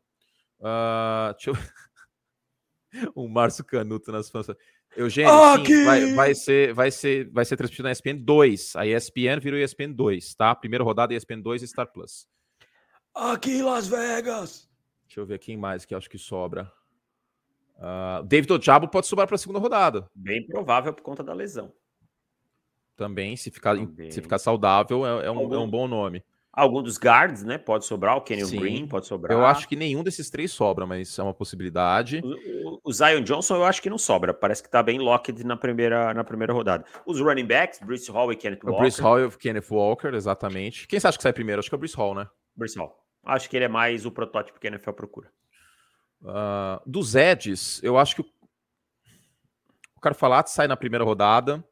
Uh, 0.59 1.33
deixa 1.33 1.51
eu... 1.51 1.55
o 3.15 3.27
Márcio 3.29 3.63
Canuto 3.63 4.11
nas 4.11 4.29
fãs. 4.29 4.47
Eugênio, 4.95 5.31
sim, 5.65 5.85
vai, 5.85 6.13
vai, 6.13 6.35
ser, 6.35 6.73
vai, 6.73 6.91
ser, 6.91 7.31
vai 7.31 7.45
ser 7.45 7.55
transmitido 7.55 7.87
na 7.87 7.91
ESPN 7.91 8.17
2. 8.17 8.75
A 8.75 8.85
ESPN 8.85 9.39
virou 9.41 9.57
ESPN 9.57 9.93
2, 9.93 10.35
tá? 10.35 10.53
Primeira 10.53 10.83
rodada 10.83 11.15
ESPN 11.15 11.41
2 11.41 11.63
e 11.63 11.67
Star 11.67 11.91
Plus. 11.91 12.27
Aqui 13.15 13.51
em 13.57 13.61
Las 13.63 13.87
Vegas. 13.87 14.69
Deixa 15.05 15.21
eu 15.21 15.25
ver 15.25 15.39
quem 15.39 15.55
mais 15.55 15.85
que 15.85 15.95
acho 15.95 16.09
que 16.09 16.17
sobra. 16.17 16.71
Uh, 17.77 18.23
David 18.23 18.51
Ojabo 18.51 18.89
pode 18.89 19.07
sobrar 19.07 19.25
para 19.25 19.35
a 19.35 19.39
segunda 19.39 19.57
rodada. 19.57 20.07
Bem 20.13 20.45
provável 20.45 20.93
por 20.93 21.01
conta 21.01 21.23
da 21.23 21.33
lesão. 21.33 21.73
Também, 22.95 23.35
se 23.37 23.49
ficar, 23.49 23.75
Também. 23.75 24.11
Se 24.11 24.21
ficar 24.21 24.37
saudável, 24.37 25.05
é, 25.05 25.25
é, 25.25 25.31
um, 25.31 25.53
é 25.53 25.57
um 25.57 25.69
bom 25.69 25.87
nome. 25.87 26.23
Algum 26.55 26.83
dos 26.83 26.99
guards, 26.99 27.43
né? 27.43 27.57
Pode 27.57 27.83
sobrar, 27.83 28.15
o 28.15 28.21
Kenyon 28.21 28.45
Sim. 28.45 28.59
Green 28.59 28.87
pode 28.87 29.07
sobrar. 29.07 29.35
Eu 29.35 29.43
acho 29.43 29.67
que 29.67 29.75
nenhum 29.75 30.03
desses 30.03 30.29
três 30.29 30.51
sobra, 30.51 30.85
mas 30.85 31.17
é 31.17 31.23
uma 31.23 31.33
possibilidade. 31.33 32.21
O, 32.23 32.75
o, 32.75 32.79
o 32.83 32.93
Zion 32.93 33.23
Johnson 33.23 33.55
eu 33.55 33.65
acho 33.65 33.81
que 33.81 33.89
não 33.89 33.97
sobra. 33.97 34.35
Parece 34.35 34.61
que 34.61 34.69
tá 34.69 34.83
bem 34.83 34.99
locked 34.99 35.43
na 35.43 35.57
primeira, 35.57 36.13
na 36.13 36.23
primeira 36.23 36.53
rodada. 36.53 36.85
Os 37.07 37.19
running 37.19 37.47
backs, 37.47 37.79
Bruce 37.79 38.11
Hall 38.11 38.31
e 38.31 38.35
Kenneth 38.35 38.59
Walker. 38.63 38.77
O 38.77 38.79
Bruce 38.81 39.01
Hall 39.01 39.25
e 39.25 39.31
Kenneth 39.31 39.71
Walker, 39.71 40.13
exatamente. 40.13 40.87
Quem 40.87 40.99
você 40.99 41.07
acha 41.07 41.17
que 41.17 41.23
sai 41.23 41.33
primeiro? 41.33 41.59
Acho 41.59 41.69
que 41.69 41.75
é 41.75 41.77
o 41.77 41.79
Bruce 41.79 41.97
Hall, 41.97 42.13
né? 42.13 42.27
Bruce 42.55 42.77
Hall. 42.77 42.95
Acho 43.25 43.49
que 43.49 43.57
ele 43.57 43.65
é 43.65 43.69
mais 43.69 44.05
o 44.05 44.11
protótipo 44.11 44.59
que 44.59 44.67
a 44.67 44.69
NFL 44.69 44.91
procura. 44.91 45.31
Uh, 46.21 46.79
dos 46.85 47.15
Eds, 47.15 47.81
eu 47.81 47.97
acho 47.97 48.15
que 48.15 48.21
o, 48.21 48.25
o 49.95 49.99
Carfalat 49.99 50.49
sai 50.49 50.67
na 50.67 50.77
primeira 50.77 51.03
rodada. 51.03 51.63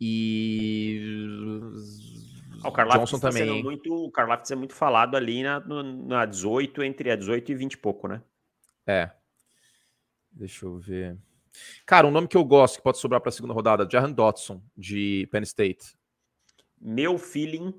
E 0.00 1.00
O 2.68 2.98
Johnson 2.98 3.18
tá 3.18 3.30
também. 3.30 3.62
Muito, 3.62 3.92
o 3.92 4.10
Karlaftis 4.10 4.50
é 4.50 4.54
muito 4.54 4.74
falado 4.74 5.16
ali 5.16 5.42
na, 5.42 5.60
na 5.60 6.24
18, 6.24 6.82
entre 6.82 7.10
a 7.10 7.16
18 7.16 7.52
e 7.52 7.54
20 7.54 7.72
e 7.72 7.76
pouco, 7.78 8.08
né? 8.08 8.22
É. 8.86 9.10
Deixa 10.30 10.66
eu 10.66 10.78
ver. 10.78 11.16
Cara, 11.86 12.06
um 12.06 12.10
nome 12.10 12.26
que 12.26 12.36
eu 12.36 12.44
gosto, 12.44 12.76
que 12.76 12.82
pode 12.82 12.98
sobrar 12.98 13.20
para 13.20 13.28
a 13.28 13.32
segunda 13.32 13.54
rodada, 13.54 13.88
Jahan 13.90 14.10
Dotson, 14.10 14.62
de 14.76 15.28
Penn 15.30 15.42
State. 15.42 15.96
Meu 16.80 17.16
feeling 17.18 17.72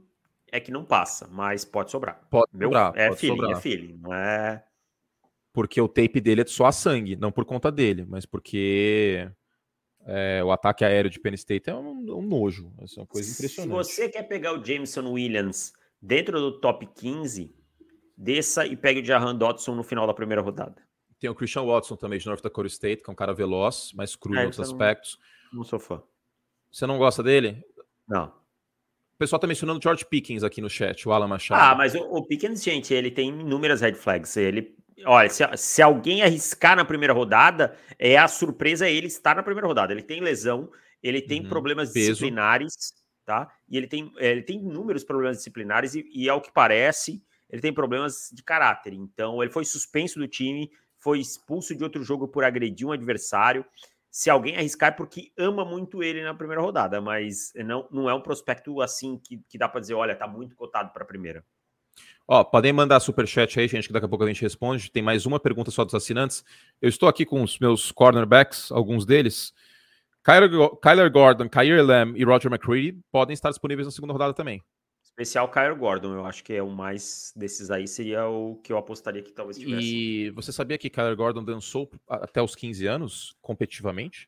é 0.52 0.60
que 0.60 0.72
não 0.72 0.86
passa, 0.86 1.28
mas 1.28 1.66
pode 1.66 1.92
sobrar. 1.92 2.26
Pode 2.30 2.50
Meu, 2.54 2.70
sobrar. 2.70 2.94
É 2.96 3.10
pode 3.10 3.20
feeling, 3.20 3.36
sobrar. 3.36 3.58
é 3.58 3.62
feeling, 3.62 3.98
não 4.02 4.14
é. 4.14 4.64
Porque 5.52 5.80
o 5.80 5.88
tape 5.88 6.20
dele 6.22 6.42
é 6.42 6.46
só 6.46 6.66
a 6.66 6.72
sangue, 6.72 7.16
não 7.16 7.32
por 7.32 7.46
conta 7.46 7.72
dele, 7.72 8.06
mas 8.08 8.26
porque 8.26 9.30
é, 10.06 10.44
o 10.44 10.52
ataque 10.52 10.86
aéreo 10.86 11.10
de 11.10 11.20
Penn 11.20 11.34
State 11.34 11.70
é 11.70 11.76
um, 11.76 12.18
um 12.18 12.22
nojo. 12.22 12.72
É 12.80 12.86
uma 12.98 13.08
coisa 13.08 13.32
impressionante. 13.32 13.88
Se 13.88 13.96
você 13.96 14.10
quer 14.10 14.24
pegar 14.24 14.54
o 14.54 14.64
Jameson 14.64 15.12
Williams 15.12 15.74
dentro 16.02 16.40
do 16.40 16.60
top 16.60 16.86
15, 16.86 17.54
desça 18.16 18.66
e 18.66 18.76
pegue 18.76 19.02
o 19.02 19.06
Jahan 19.06 19.36
Dodson 19.36 19.74
no 19.74 19.84
final 19.84 20.06
da 20.06 20.14
primeira 20.14 20.42
rodada. 20.42 20.76
Tem 21.20 21.30
o 21.30 21.36
Christian 21.36 21.64
Watson 21.64 21.96
também, 21.96 22.20
de 22.20 22.28
North 22.28 22.44
Dakota 22.44 22.68
State, 22.68 23.02
que 23.02 23.10
é 23.10 23.14
um 23.14 23.16
cara 23.16 23.34
veloz, 23.34 23.92
mais 23.94 24.16
cru 24.16 24.36
é, 24.36 24.42
em 24.42 24.46
outros 24.46 24.60
aspectos. 24.60 25.18
Não, 25.52 25.64
sou 25.64 25.80
fã. 25.80 26.04
Você 26.72 26.86
não 26.86 26.98
gosta 26.98 27.24
dele? 27.24 27.64
Não. 28.08 28.28
O 28.28 29.18
pessoal 29.18 29.40
tá 29.40 29.48
mencionando 29.48 29.80
o 29.80 29.82
George 29.82 30.06
Pickens 30.06 30.44
aqui 30.44 30.60
no 30.60 30.70
chat, 30.70 31.08
o 31.08 31.14
Alan 31.14 31.28
Machado. 31.28 31.60
Ah, 31.60 31.74
mas 31.74 31.96
o, 31.96 32.00
o 32.00 32.28
Pickens, 32.28 32.62
gente, 32.62 32.94
ele 32.94 33.10
tem 33.10 33.30
inúmeras 33.30 33.80
red 33.80 33.94
flags. 33.94 34.36
Ele, 34.36 34.76
olha, 35.06 35.30
se, 35.30 35.44
se, 35.58 35.82
alguém 35.82 36.22
arriscar 36.22 36.76
na 36.76 36.86
primeira 36.86 37.14
rodada, 37.14 37.78
é 37.98 38.18
a 38.18 38.28
surpresa 38.28 38.90
ele 38.90 39.08
estar 39.08 39.36
na 39.36 39.44
primeira 39.44 39.68
rodada. 39.68 39.92
Ele 39.92 40.04
tem 40.04 40.22
lesão, 40.22 40.70
ele 41.02 41.22
tem 41.22 41.42
uhum, 41.42 41.50
problemas 41.50 41.92
peso. 41.92 42.12
disciplinares, 42.12 42.94
tá? 43.26 43.52
E 43.68 43.78
ele 43.78 43.88
tem, 43.88 44.12
ele 44.18 44.42
tem 44.42 44.58
inúmeros 44.60 45.04
problemas 45.04 45.38
disciplinares 45.38 45.96
e, 45.96 46.06
e, 46.14 46.30
ao 46.30 46.42
que 46.42 46.52
parece, 46.52 47.22
ele 47.50 47.62
tem 47.62 47.74
problemas 47.74 48.30
de 48.32 48.44
caráter. 48.44 48.94
Então, 48.94 49.42
ele 49.42 49.52
foi 49.52 49.66
suspenso 49.66 50.20
do 50.20 50.28
time, 50.28 50.70
foi 51.00 51.20
expulso 51.20 51.76
de 51.76 51.84
outro 51.84 52.04
jogo 52.04 52.28
por 52.28 52.44
agredir 52.44 52.88
um 52.88 52.92
adversário 52.92 53.66
se 54.16 54.30
alguém 54.30 54.56
arriscar 54.56 54.94
é 54.94 54.96
porque 54.96 55.34
ama 55.38 55.66
muito 55.66 56.02
ele 56.02 56.24
na 56.24 56.34
primeira 56.34 56.62
rodada, 56.62 57.02
mas 57.02 57.52
não, 57.54 57.86
não 57.92 58.10
é 58.10 58.14
um 58.14 58.22
prospecto 58.22 58.80
assim 58.80 59.18
que, 59.18 59.44
que 59.50 59.58
dá 59.58 59.68
para 59.68 59.82
dizer, 59.82 59.94
olha, 59.94 60.16
tá 60.16 60.26
muito 60.26 60.56
cotado 60.56 60.94
para 60.94 61.04
a 61.04 61.06
primeira. 61.06 61.44
Ó, 62.28 62.44
podem 62.44 62.74
mandar 62.74 63.00
super 63.00 63.28
chat 63.28 63.60
aí, 63.60 63.68
gente, 63.68 63.88
que 63.88 63.94
daqui 63.94 64.06
a 64.06 64.10
pouco 64.10 64.24
a 64.24 64.28
gente 64.28 64.42
responde. 64.42 64.90
Tem 64.92 65.04
mais 65.04 65.26
uma 65.26 65.40
pergunta 65.40 65.70
só 65.70 65.86
dos 65.86 65.94
assinantes. 65.94 66.44
Eu 66.82 66.90
estou 66.90 67.08
aqui 67.08 67.26
com 67.26 67.44
os 67.44 67.60
meus 67.60 67.92
cornerbacks, 67.92 68.72
alguns 68.72 69.06
deles. 69.06 69.54
Kyler, 70.24 70.50
Kyler 70.82 71.12
Gordon, 71.12 71.48
Kyrie 71.48 71.82
Lamb 71.82 72.20
e 72.20 72.24
Roger 72.24 72.52
McCready 72.52 73.00
podem 73.12 73.36
estar 73.36 73.50
disponíveis 73.50 73.86
na 73.86 73.92
segunda 73.92 74.12
rodada 74.12 74.34
também. 74.34 74.60
Especial 75.04 75.48
Kyler 75.50 75.78
Gordon, 75.78 76.16
eu 76.16 76.26
acho 76.26 76.44
que 76.44 76.54
é 76.54 76.64
o 76.64 76.70
mais 76.70 77.32
desses 77.36 77.70
aí, 77.70 77.88
seria 77.88 78.28
o 78.28 78.56
que 78.56 78.74
eu 78.74 78.78
apostaria 78.78 79.22
que 79.22 79.32
talvez 79.32 79.58
tivesse. 79.58 79.86
E 79.86 80.30
você 80.32 80.52
sabia 80.52 80.80
que 80.80 80.90
Kyler 80.90 81.16
Gordon 81.16 81.44
dançou 81.44 81.90
até 82.08 82.42
os 82.42 82.56
15 82.56 82.88
anos, 82.88 83.36
competitivamente? 83.40 84.28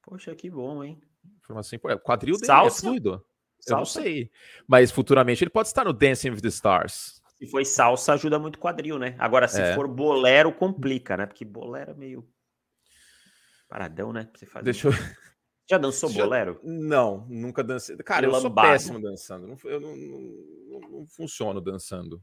Poxa, 0.00 0.32
que 0.34 0.48
bom, 0.48 0.84
hein? 0.84 0.98
Informação 1.42 1.76
assim, 1.76 1.94
o 1.94 1.98
quadril 1.98 2.36
dele 2.36 2.46
Salsa? 2.46 2.78
é 2.78 2.80
fluido. 2.88 3.24
Salsa? 3.66 3.98
Eu 3.98 4.04
não 4.04 4.10
sei. 4.10 4.30
Mas 4.66 4.90
futuramente 4.90 5.42
ele 5.42 5.50
pode 5.50 5.68
estar 5.68 5.84
no 5.84 5.92
Dancing 5.92 6.30
with 6.30 6.40
the 6.40 6.48
Stars. 6.48 7.20
Se 7.38 7.46
foi 7.46 7.64
salsa, 7.64 8.14
ajuda 8.14 8.38
muito 8.38 8.56
o 8.56 8.58
quadril, 8.58 8.98
né? 8.98 9.14
Agora, 9.18 9.46
se 9.46 9.60
é. 9.60 9.74
for 9.74 9.86
bolero, 9.86 10.52
complica, 10.52 11.16
né? 11.16 11.26
Porque 11.26 11.44
bolero 11.44 11.90
é 11.90 11.94
meio 11.94 12.26
paradão, 13.68 14.12
né? 14.12 14.24
Pra 14.24 14.38
você 14.38 14.46
fazer. 14.46 14.64
Deixa 14.64 14.88
eu. 14.88 14.92
Já 15.68 15.78
dançou 15.78 16.08
Já... 16.08 16.22
bolero? 16.22 16.60
Não, 16.62 17.26
nunca 17.28 17.62
dancei. 17.62 17.96
Cara, 17.98 18.24
eu 18.24 18.34
sou 18.36 18.54
péssimo 18.54 19.02
dançando. 19.02 19.48
Não, 19.48 19.56
eu 19.64 19.80
não, 19.80 19.96
não, 19.96 20.80
não 20.90 21.06
funciono 21.06 21.60
dançando. 21.60 22.22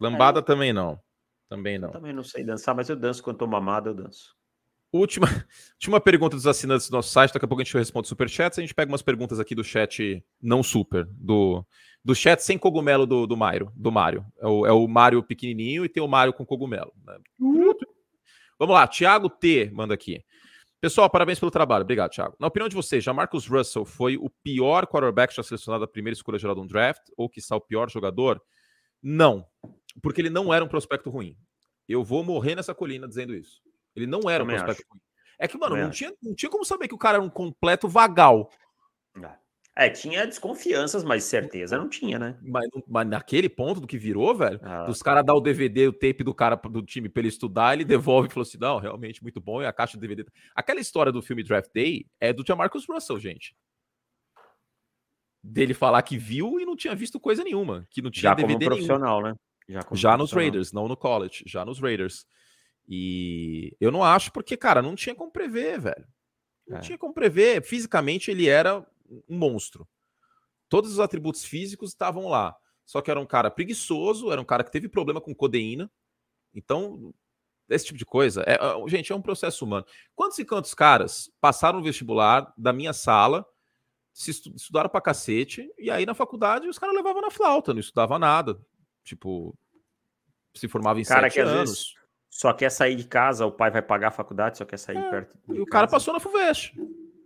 Lambada 0.00 0.38
é. 0.38 0.42
também 0.42 0.72
não. 0.72 0.98
Também 1.48 1.78
não. 1.78 1.88
Eu 1.88 1.92
também 1.92 2.12
não 2.12 2.22
sei 2.22 2.44
dançar, 2.44 2.74
mas 2.74 2.88
eu 2.88 2.96
danço 2.96 3.22
quando 3.22 3.38
tô 3.38 3.46
mamado, 3.46 3.90
eu 3.90 3.94
danço. 3.94 4.36
Última, 4.96 5.26
última 5.74 6.00
pergunta 6.00 6.36
dos 6.36 6.46
assinantes 6.46 6.88
do 6.88 6.92
nosso 6.96 7.10
site. 7.10 7.32
Daqui 7.32 7.44
a 7.44 7.48
pouco 7.48 7.62
a 7.62 7.64
gente 7.64 7.76
responde 7.76 8.08
superchats. 8.08 8.58
A 8.58 8.62
gente 8.62 8.74
pega 8.74 8.90
umas 8.90 9.02
perguntas 9.02 9.38
aqui 9.38 9.54
do 9.54 9.64
chat 9.64 10.24
não 10.42 10.62
super, 10.62 11.06
do, 11.10 11.64
do 12.04 12.14
chat 12.14 12.40
sem 12.40 12.58
cogumelo 12.58 13.06
do, 13.06 13.26
do 13.26 13.36
Mário. 13.36 13.72
Do 13.74 13.92
Mário. 13.92 14.24
É 14.38 14.46
o, 14.46 14.66
é 14.66 14.72
o 14.72 14.86
Mário 14.86 15.22
pequenininho 15.22 15.84
e 15.84 15.88
tem 15.88 16.02
o 16.02 16.08
Mário 16.08 16.32
com 16.32 16.44
cogumelo. 16.44 16.92
Né? 17.04 17.18
Uhum. 17.38 17.72
Vamos 18.58 18.74
lá, 18.74 18.86
Thiago 18.86 19.28
T 19.28 19.70
manda 19.72 19.92
aqui. 19.92 20.24
Pessoal, 20.80 21.10
parabéns 21.10 21.38
pelo 21.40 21.50
trabalho. 21.50 21.82
Obrigado, 21.82 22.10
Thiago. 22.10 22.36
Na 22.38 22.46
opinião 22.46 22.68
de 22.68 22.76
vocês, 22.76 23.02
já 23.02 23.12
Marcus 23.12 23.46
Russell 23.46 23.84
foi 23.84 24.16
o 24.16 24.30
pior 24.42 24.86
quarterback 24.86 25.34
já 25.34 25.42
selecionado 25.42 25.84
da 25.84 25.90
primeira 25.90 26.14
escolha 26.14 26.38
geral 26.38 26.54
de 26.54 26.60
um 26.60 26.66
draft? 26.66 27.02
Ou 27.16 27.28
que 27.28 27.40
está 27.40 27.56
o 27.56 27.60
pior 27.60 27.90
jogador? 27.90 28.40
Não, 29.02 29.46
porque 30.02 30.20
ele 30.20 30.30
não 30.30 30.52
era 30.52 30.64
um 30.64 30.68
prospecto 30.68 31.10
ruim. 31.10 31.36
Eu 31.88 32.04
vou 32.04 32.22
morrer 32.22 32.54
nessa 32.54 32.74
colina 32.74 33.08
dizendo 33.08 33.34
isso. 33.34 33.60
Ele 33.96 34.06
não 34.06 34.28
era 34.28 34.44
Também 34.44 34.56
um 34.56 34.64
prospecto 34.64 34.92
ruim. 34.92 35.00
É 35.38 35.48
que, 35.48 35.58
mano, 35.58 35.76
não 35.76 35.90
tinha, 35.90 36.12
não 36.22 36.34
tinha 36.34 36.50
como 36.50 36.64
saber 36.64 36.88
que 36.88 36.94
o 36.94 36.98
cara 36.98 37.16
era 37.16 37.24
um 37.24 37.30
completo 37.30 37.88
vagal. 37.88 38.50
É. 39.22 39.46
É, 39.78 39.90
tinha 39.90 40.26
desconfianças, 40.26 41.04
mas 41.04 41.24
certeza 41.24 41.76
não 41.76 41.86
tinha, 41.86 42.18
né? 42.18 42.38
Mas, 42.42 42.66
mas 42.88 43.06
naquele 43.06 43.46
ponto 43.46 43.78
do 43.78 43.86
que 43.86 43.98
virou, 43.98 44.34
velho, 44.34 44.58
ah. 44.62 44.84
dos 44.84 45.02
caras 45.02 45.22
dar 45.22 45.34
o 45.34 45.40
DVD, 45.40 45.86
o 45.86 45.92
tape 45.92 46.24
do 46.24 46.34
cara 46.34 46.56
do 46.56 46.82
time 46.82 47.10
pra 47.10 47.20
ele 47.20 47.28
estudar, 47.28 47.74
ele 47.74 47.84
devolve 47.84 48.28
e 48.28 48.32
falou 48.32 48.46
assim: 48.46 48.56
não, 48.58 48.78
realmente 48.78 49.22
muito 49.22 49.38
bom, 49.38 49.60
e 49.60 49.66
a 49.66 49.72
caixa 49.74 49.98
de 49.98 50.00
DVD. 50.00 50.24
Aquela 50.54 50.80
história 50.80 51.12
do 51.12 51.20
filme 51.20 51.42
Draft 51.42 51.70
Day 51.74 52.06
é 52.18 52.32
do 52.32 52.42
Jamarcus 52.46 52.86
Russell, 52.88 53.20
gente. 53.20 53.54
Dele 55.42 55.74
falar 55.74 56.00
que 56.00 56.16
viu 56.16 56.58
e 56.58 56.64
não 56.64 56.74
tinha 56.74 56.94
visto 56.94 57.20
coisa 57.20 57.44
nenhuma, 57.44 57.86
que 57.90 58.00
não 58.00 58.10
tinha 58.10 58.30
já 58.30 58.34
DVD 58.34 58.64
como 58.64 58.76
profissional, 58.76 59.20
nenhum. 59.20 59.34
né? 59.34 59.38
Já, 59.68 59.80
já 59.92 60.16
nos 60.16 60.32
Raiders, 60.32 60.72
não 60.72 60.88
no 60.88 60.96
college, 60.96 61.44
já 61.46 61.66
nos 61.66 61.80
Raiders. 61.80 62.24
E 62.88 63.76
eu 63.80 63.90
não 63.90 64.04
acho, 64.04 64.32
porque, 64.32 64.56
cara, 64.56 64.80
não 64.80 64.94
tinha 64.94 65.14
como 65.14 65.30
prever, 65.30 65.80
velho. 65.80 66.06
Não 66.66 66.78
é. 66.78 66.80
tinha 66.80 66.98
como 66.98 67.12
prever. 67.12 67.62
Fisicamente, 67.62 68.30
ele 68.30 68.48
era 68.48 68.84
um 69.28 69.38
monstro. 69.38 69.88
Todos 70.68 70.92
os 70.92 71.00
atributos 71.00 71.44
físicos 71.44 71.90
estavam 71.90 72.28
lá. 72.28 72.56
Só 72.84 73.00
que 73.00 73.10
era 73.10 73.20
um 73.20 73.26
cara 73.26 73.50
preguiçoso, 73.50 74.30
era 74.30 74.40
um 74.40 74.44
cara 74.44 74.62
que 74.62 74.70
teve 74.70 74.88
problema 74.88 75.20
com 75.20 75.34
codeína. 75.34 75.90
Então, 76.54 77.12
esse 77.68 77.86
tipo 77.86 77.98
de 77.98 78.06
coisa, 78.06 78.44
é, 78.46 78.58
gente, 78.88 79.12
é 79.12 79.14
um 79.14 79.22
processo 79.22 79.64
humano. 79.64 79.84
Quantos 80.14 80.38
e 80.38 80.44
quantos 80.44 80.72
caras 80.72 81.30
passaram 81.40 81.78
no 81.78 81.84
vestibular 81.84 82.52
da 82.56 82.72
minha 82.72 82.92
sala, 82.92 83.44
se 84.12 84.30
estudaram 84.30 84.88
pra 84.88 85.00
cacete, 85.00 85.68
e 85.76 85.90
aí 85.90 86.06
na 86.06 86.14
faculdade 86.14 86.68
os 86.68 86.78
caras 86.78 86.94
levavam 86.94 87.20
na 87.20 87.30
flauta, 87.30 87.74
não 87.74 87.80
estudava 87.80 88.18
nada. 88.18 88.58
Tipo, 89.04 89.56
se 90.54 90.68
formava 90.68 91.00
em 91.00 91.04
cara 91.04 91.28
sete 91.28 91.40
anos. 91.40 91.94
Só 92.36 92.52
quer 92.52 92.70
sair 92.70 92.96
de 92.96 93.04
casa, 93.04 93.46
o 93.46 93.50
pai 93.50 93.70
vai 93.70 93.80
pagar 93.80 94.08
a 94.08 94.10
faculdade, 94.10 94.58
só 94.58 94.64
quer 94.66 94.76
sair 94.76 94.98
é, 94.98 95.10
perto. 95.10 95.34
e 95.48 95.58
o 95.58 95.64
cara 95.64 95.88
passou 95.88 96.12
na 96.12 96.20
FUVEST. 96.20 96.74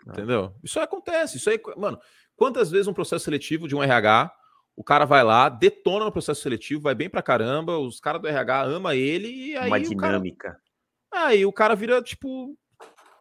Entendeu? 0.07 0.55
Isso 0.63 0.79
aí 0.79 0.85
acontece. 0.85 1.37
Isso 1.37 1.51
aí, 1.51 1.61
mano, 1.77 1.99
quantas 2.37 2.71
vezes 2.71 2.87
um 2.87 2.95
processo 2.95 3.25
seletivo 3.25 3.67
de 3.67 3.75
um 3.75 3.83
RH, 3.83 4.33
o 4.77 4.85
cara 4.85 5.05
vai 5.05 5.25
lá, 5.25 5.49
detona 5.49 6.05
no 6.05 6.13
processo 6.13 6.41
seletivo, 6.41 6.83
vai 6.83 6.95
bem 6.95 7.11
pra 7.11 7.23
caramba, 7.23 7.77
os 7.77 7.99
caras 7.99 8.23
do 8.23 8.29
RH 8.29 8.63
ama 8.63 8.95
ele 8.95 9.29
e 9.29 9.57
aí. 9.57 9.67
Uma 9.67 9.81
dinâmica. 9.81 10.61
Cara, 11.11 11.27
aí 11.27 11.45
o 11.45 11.53
cara 11.53 11.75
vira, 11.75 12.01
tipo. 12.01 12.57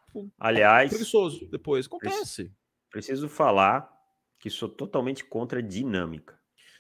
tipo 0.06 0.32
Aliás. 0.40 0.90
Preguiçoso 0.92 1.50
depois. 1.50 1.88
Acontece. 1.88 2.16
Preciso, 2.20 2.56
preciso 2.92 3.30
falar 3.30 3.92
que 4.40 4.52
sou 4.52 4.70
totalmente 4.70 5.26
contra 5.26 5.62
dinâmica. 5.62 6.39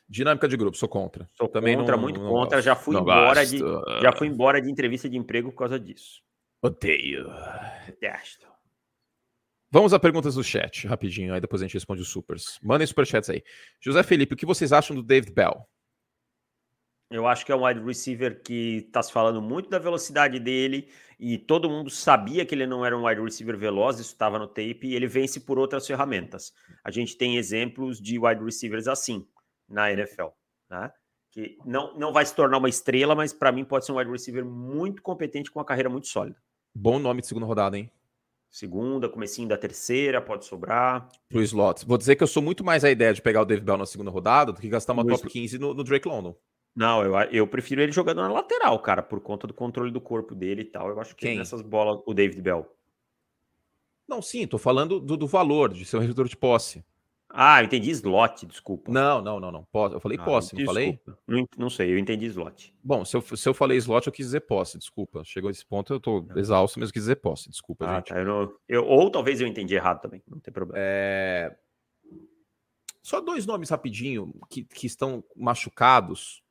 Dinâmica 0.10 0.48
de 0.48 0.58
grupo, 0.58 0.76
sou 0.76 0.90
contra. 0.90 1.30
Sou 1.38 1.48
Também 1.48 1.78
contra, 1.78 1.96
não, 1.96 2.02
muito 2.02 2.20
não 2.20 2.30
contra. 2.30 2.58
Gosto. 2.58 2.66
Já 2.66 2.76
fui 2.76 2.96
não 2.96 3.02
embora 3.02 3.42
gosto. 3.42 3.52
de, 3.52 4.02
já 4.02 4.12
fui 4.12 4.28
embora 4.28 4.60
de 4.60 4.72
entrevista 4.72 5.08
de 5.08 5.16
emprego 5.16 5.52
por 5.52 5.60
causa 5.60 5.80
disso. 5.80 6.24
Odeio. 6.64 7.28
Detesto. 7.86 8.48
Vamos 9.72 9.94
a 9.94 10.00
perguntas 10.00 10.34
do 10.34 10.44
chat, 10.44 10.88
rapidinho, 10.88 11.32
aí 11.32 11.40
depois 11.40 11.62
a 11.62 11.66
gente 11.66 11.76
responde 11.76 12.02
os 12.02 12.08
supers. 12.08 12.60
Mandem 12.64 12.88
superchats 12.88 13.30
aí. 13.30 13.44
José 13.80 14.02
Felipe, 14.02 14.34
o 14.34 14.38
que 14.38 14.48
vocês 14.48 14.74
acham 14.74 14.96
do 14.96 15.04
David 15.04 15.32
Bell? 15.32 15.64
Eu 17.12 17.28
acho 17.28 17.46
que 17.46 17.52
é 17.52 17.56
um 17.56 17.66
wide 17.66 17.80
receiver 17.80 18.42
que 18.42 18.86
está 18.88 19.04
se 19.04 19.12
falando 19.12 19.42
muito 19.42 19.70
da 19.70 19.78
velocidade 19.78 20.40
dele 20.40 20.90
e 21.20 21.38
todo 21.38 21.70
mundo 21.70 21.92
sabia 21.92 22.46
que 22.48 22.56
ele 22.56 22.66
não 22.66 22.84
era 22.84 22.98
um 22.98 23.06
wide 23.06 23.22
receiver 23.22 23.58
veloz, 23.58 24.00
isso 24.00 24.12
estava 24.12 24.40
no 24.40 24.48
tape, 24.48 24.88
e 24.88 24.96
ele 24.96 25.08
vence 25.08 25.40
por 25.40 25.60
outras 25.60 25.86
ferramentas. 25.86 26.52
A 26.84 26.90
gente 26.90 27.16
tem 27.16 27.38
exemplos 27.38 28.02
de 28.02 28.18
wide 28.18 28.44
receivers 28.44 28.88
assim 28.88 29.28
na 29.70 29.92
NFL, 29.92 30.28
né? 30.70 30.92
Que 31.32 31.58
não, 31.64 31.96
não 31.98 32.12
vai 32.12 32.26
se 32.26 32.36
tornar 32.36 32.58
uma 32.58 32.70
estrela, 32.70 33.14
mas 33.14 33.32
para 33.32 33.52
mim 33.52 33.64
pode 33.64 33.86
ser 33.86 33.92
um 33.92 33.98
wide 33.98 34.10
receiver 34.10 34.44
muito 34.44 35.02
competente 35.02 35.52
com 35.52 35.60
uma 35.60 35.66
carreira 35.66 35.90
muito 35.90 36.08
sólida. 36.08 36.38
Bom 36.74 36.98
nome 36.98 37.22
de 37.22 37.28
segunda 37.28 37.46
rodada, 37.46 37.78
hein? 37.78 37.92
Segunda, 38.50 39.08
comecinho 39.08 39.48
da 39.48 39.58
terceira, 39.58 40.20
pode 40.20 40.46
sobrar. 40.46 41.08
Pro 41.30 41.42
slot. 41.44 41.86
Vou 41.86 42.00
dizer 42.00 42.16
que 42.16 42.24
eu 42.24 42.28
sou 42.28 42.42
muito 42.42 42.64
mais 42.64 42.84
a 42.84 42.90
ideia 42.90 43.14
de 43.14 43.22
pegar 43.22 43.42
o 43.42 43.46
David 43.46 43.64
Bell 43.64 43.78
na 43.78 43.86
segunda 43.86 44.10
rodada 44.10 44.52
do 44.52 44.60
que 44.60 44.68
gastar 44.68 44.94
uma 44.94 45.06
top 45.06 45.28
15 45.28 45.60
no, 45.60 45.74
no, 45.74 45.84
Drake 45.84 46.08
London. 46.08 46.36
Não, 46.76 47.04
eu, 47.04 47.14
eu 47.32 47.48
prefiro 47.48 47.82
ele 47.82 47.92
jogando 47.92 48.22
na 48.22 48.32
lateral, 48.32 48.80
cara, 48.80 49.04
por 49.04 49.20
conta 49.20 49.46
do 49.46 49.54
controle 49.54 49.92
do 49.92 50.02
corpo 50.02 50.34
dele 50.34 50.62
e 50.62 50.66
tal. 50.66 50.90
Eu 50.90 51.00
acho 51.00 51.16
que 51.16 51.28
Quem? 51.28 51.38
nessas 51.38 51.62
bolas, 51.62 52.02
o 52.08 52.14
David 52.14 52.42
Bell. 52.42 52.68
Não, 54.08 54.20
sim, 54.20 54.48
tô 54.48 54.58
falando 54.58 55.00
do, 55.00 55.16
do 55.16 55.28
valor, 55.28 55.72
de 55.72 55.86
ser 55.86 55.98
um 55.98 56.02
redutor 56.02 56.28
de 56.28 56.36
posse. 56.36 56.84
Ah, 57.32 57.62
eu 57.62 57.66
entendi 57.66 57.92
slot, 57.92 58.46
desculpa. 58.48 58.92
Não, 58.92 59.22
não, 59.22 59.40
não, 59.40 59.52
não. 59.52 59.68
Eu 59.94 60.00
falei 60.00 60.18
ah, 60.20 60.24
posse, 60.24 60.56
não 60.56 60.66
falei? 60.66 61.00
Não, 61.28 61.48
não, 61.58 61.70
sei, 61.70 61.94
eu 61.94 62.00
entendi 62.00 62.26
slot. 62.26 62.74
Bom, 62.84 63.06
se 63.06 63.16
eu, 63.16 63.22
se 63.22 63.48
eu 63.48 63.54
falei 63.54 63.78
slot, 63.78 64.08
eu 64.08 64.14
quis 64.14 64.26
dizer 64.26 64.42
posse, 64.42 64.80
desculpa. 64.80 65.24
Chegou 65.24 65.48
a 65.48 65.52
esse 65.52 65.66
ponto, 65.66 65.94
eu 65.94 66.00
tô 66.00 66.26
exausto, 66.36 66.80
mas 66.80 66.90
eu 66.90 66.94
quis 66.94 67.04
dizer 67.04 67.18
posse, 67.18 67.50
desculpa, 67.50 67.86
ah, 67.86 67.96
gente. 67.98 68.10
Tá, 68.10 68.20
eu 68.20 68.26
não, 68.26 68.54
eu, 68.68 68.84
ou 68.84 69.12
talvez 69.12 69.40
eu 69.40 69.48
entendi 69.48 69.76
errado 69.76 70.02
também, 70.02 70.24
não 70.28 70.40
tem 70.40 70.52
problema. 70.52 70.84
É... 70.84 71.56
Só 73.04 73.22
dois 73.22 73.46
nomes 73.46 73.70
rapidinho 73.70 74.34
que, 74.50 74.64
que 74.64 74.88
estão 74.88 75.24
machucados 75.36 76.44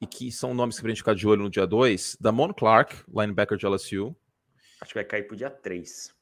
e 0.00 0.06
que 0.06 0.32
são 0.32 0.54
nomes 0.54 0.78
que 0.80 0.86
a 0.86 0.88
gente 0.88 0.98
ficar 0.98 1.14
de 1.14 1.26
olho 1.26 1.42
no 1.42 1.50
dia 1.50 1.66
2. 1.66 2.16
Damon 2.20 2.52
Clark, 2.52 2.96
linebacker 3.08 3.58
de 3.58 3.66
LSU. 3.66 4.16
Acho 4.80 4.92
que 4.92 4.98
vai 4.98 5.04
cair 5.04 5.24
pro 5.24 5.36
dia 5.36 5.50
3. 5.50 6.14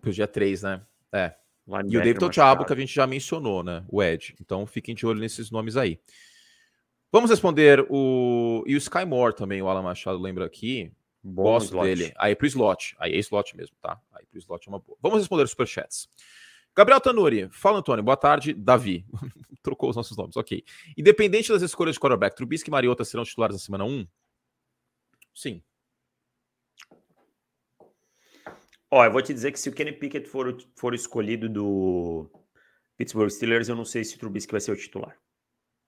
Pro 0.00 0.12
dia 0.12 0.26
3, 0.26 0.62
né? 0.62 0.86
É. 1.12 1.34
E 1.66 1.96
o 1.96 2.02
David 2.02 2.24
Ojabo, 2.24 2.64
que 2.64 2.72
a 2.72 2.76
gente 2.76 2.94
já 2.94 3.06
mencionou, 3.06 3.62
né? 3.62 3.84
O 3.88 4.02
Ed. 4.02 4.34
Então 4.40 4.66
fiquem 4.66 4.94
de 4.94 5.06
olho 5.06 5.20
nesses 5.20 5.50
nomes 5.50 5.76
aí. 5.76 5.98
Vamos 7.10 7.30
responder 7.30 7.86
o. 7.88 8.64
E 8.66 8.74
o 8.74 8.78
Sky 8.78 9.04
Moore 9.06 9.34
também, 9.34 9.62
o 9.62 9.68
Alan 9.68 9.82
Machado 9.82 10.18
lembra 10.18 10.44
aqui. 10.44 10.92
Bom 11.22 11.44
Gosto 11.44 11.68
slot. 11.68 11.84
dele. 11.86 12.12
Aí 12.18 12.36
pro 12.36 12.46
slot. 12.46 12.94
Aí 12.98 13.14
é 13.14 13.18
slot 13.18 13.56
mesmo, 13.56 13.76
tá? 13.80 13.98
Aí 14.12 14.26
pro 14.26 14.38
slot 14.38 14.68
é 14.68 14.70
uma 14.70 14.78
boa. 14.78 14.98
Vamos 15.00 15.20
responder 15.20 15.44
os 15.44 15.50
superchats. 15.50 16.08
Gabriel 16.76 17.00
Tanuri, 17.00 17.48
fala 17.50 17.78
Antônio, 17.78 18.02
boa 18.02 18.16
tarde. 18.16 18.52
Davi, 18.52 19.06
trocou 19.62 19.88
os 19.88 19.96
nossos 19.96 20.16
nomes, 20.16 20.36
ok. 20.36 20.64
Independente 20.98 21.52
das 21.52 21.62
escolhas 21.62 21.94
de 21.94 22.00
quarterback, 22.00 22.36
Trubisky 22.36 22.68
e 22.68 22.72
Mariota 22.72 23.04
serão 23.04 23.22
titulares 23.22 23.54
na 23.54 23.60
semana 23.60 23.84
1? 23.84 24.06
Sim. 25.32 25.62
Ó, 28.94 29.04
eu 29.04 29.10
vou 29.10 29.20
te 29.20 29.34
dizer 29.34 29.50
que 29.50 29.58
se 29.58 29.68
o 29.68 29.72
Kenny 29.72 29.92
Pickett 29.92 30.28
for, 30.28 30.56
for 30.76 30.94
escolhido 30.94 31.48
do 31.48 32.30
Pittsburgh 32.96 33.28
Steelers, 33.28 33.68
eu 33.68 33.74
não 33.74 33.84
sei 33.84 34.04
se 34.04 34.14
o 34.14 34.18
Trubisky 34.20 34.52
vai 34.52 34.60
ser 34.60 34.70
o 34.70 34.76
titular. 34.76 35.18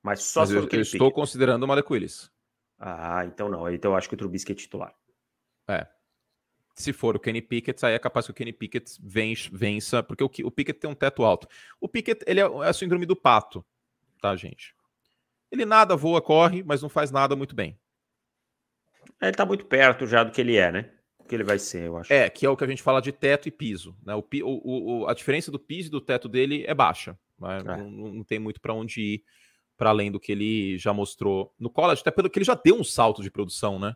Mas 0.02 0.24
só 0.24 0.40
Mas 0.40 0.48
se 0.48 0.56
eu, 0.56 0.68
eu 0.68 0.80
estou 0.80 1.12
considerando 1.12 1.62
o 1.62 1.68
Malek 1.68 1.92
Willis. 1.92 2.32
Ah, 2.78 3.24
então 3.24 3.48
não. 3.48 3.70
Então 3.70 3.92
eu 3.92 3.96
acho 3.96 4.08
que 4.08 4.14
o 4.16 4.18
Trubisky 4.18 4.50
é 4.50 4.54
titular. 4.56 4.92
É 5.68 5.86
se 6.76 6.92
for 6.92 7.16
o 7.16 7.18
Kenny 7.20 7.40
Pickett, 7.40 7.86
aí 7.86 7.94
é 7.94 7.98
capaz 7.98 8.26
que 8.26 8.32
o 8.32 8.34
Kenny 8.34 8.52
Pickett 8.52 8.98
vença, 9.00 10.02
porque 10.02 10.22
o, 10.22 10.30
o 10.46 10.50
Pickett 10.50 10.78
tem 10.78 10.90
um 10.90 10.94
teto 10.94 11.24
alto. 11.24 11.48
O 11.80 11.88
Pickett, 11.88 12.22
ele 12.26 12.38
é, 12.38 12.44
é 12.44 12.68
a 12.68 12.72
síndrome 12.72 13.06
do 13.06 13.16
pato, 13.16 13.64
tá, 14.20 14.36
gente? 14.36 14.74
Ele 15.50 15.64
nada, 15.64 15.96
voa, 15.96 16.20
corre, 16.20 16.62
mas 16.62 16.82
não 16.82 16.90
faz 16.90 17.10
nada 17.10 17.34
muito 17.34 17.54
bem. 17.54 17.80
Ele 19.22 19.32
tá 19.32 19.46
muito 19.46 19.64
perto 19.64 20.06
já 20.06 20.22
do 20.22 20.30
que 20.30 20.40
ele 20.40 20.56
é, 20.56 20.70
né? 20.70 20.95
Que 21.26 21.34
ele 21.34 21.44
vai 21.44 21.58
ser, 21.58 21.86
eu 21.86 21.96
acho. 21.96 22.12
É, 22.12 22.30
que 22.30 22.46
é 22.46 22.48
o 22.48 22.56
que 22.56 22.64
a 22.64 22.66
gente 22.66 22.82
fala 22.82 23.00
de 23.00 23.12
teto 23.12 23.48
e 23.48 23.50
piso. 23.50 23.96
Né? 24.04 24.14
O, 24.14 24.24
o, 24.42 25.00
o 25.00 25.08
a 25.08 25.14
diferença 25.14 25.50
do 25.50 25.58
piso 25.58 25.88
e 25.88 25.90
do 25.90 26.00
teto 26.00 26.28
dele 26.28 26.64
é 26.66 26.74
baixa. 26.74 27.18
Né? 27.38 27.58
É. 27.58 27.62
Não, 27.62 27.90
não, 27.90 28.24
tem 28.24 28.38
muito 28.38 28.60
para 28.60 28.74
onde 28.74 29.00
ir 29.00 29.24
para 29.76 29.90
além 29.90 30.10
do 30.10 30.18
que 30.18 30.32
ele 30.32 30.78
já 30.78 30.92
mostrou 30.92 31.52
no 31.58 31.68
college, 31.68 32.00
até 32.00 32.10
pelo 32.10 32.30
que 32.30 32.38
ele 32.38 32.46
já 32.46 32.54
deu 32.54 32.76
um 32.76 32.84
salto 32.84 33.22
de 33.22 33.30
produção, 33.30 33.78
né? 33.78 33.94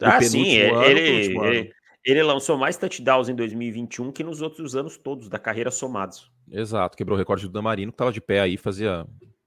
Ah, 0.00 0.22
sim, 0.22 0.60
ano, 0.60 0.82
ele, 0.84 1.00
ele, 1.00 1.72
ele, 2.04 2.22
lançou 2.22 2.56
mais 2.56 2.76
touchdowns 2.76 3.28
em 3.28 3.34
2021 3.34 4.12
que 4.12 4.22
nos 4.22 4.40
outros 4.40 4.76
anos 4.76 4.96
todos 4.96 5.28
da 5.28 5.38
carreira 5.38 5.70
somados. 5.70 6.30
Exato, 6.50 6.96
quebrou 6.96 7.16
o 7.16 7.18
recorde 7.18 7.46
do 7.46 7.52
Damarino, 7.52 7.92
que 7.92 7.96
estava 7.96 8.12
de 8.12 8.20
pé 8.20 8.40
aí 8.40 8.56
fazia 8.56 9.04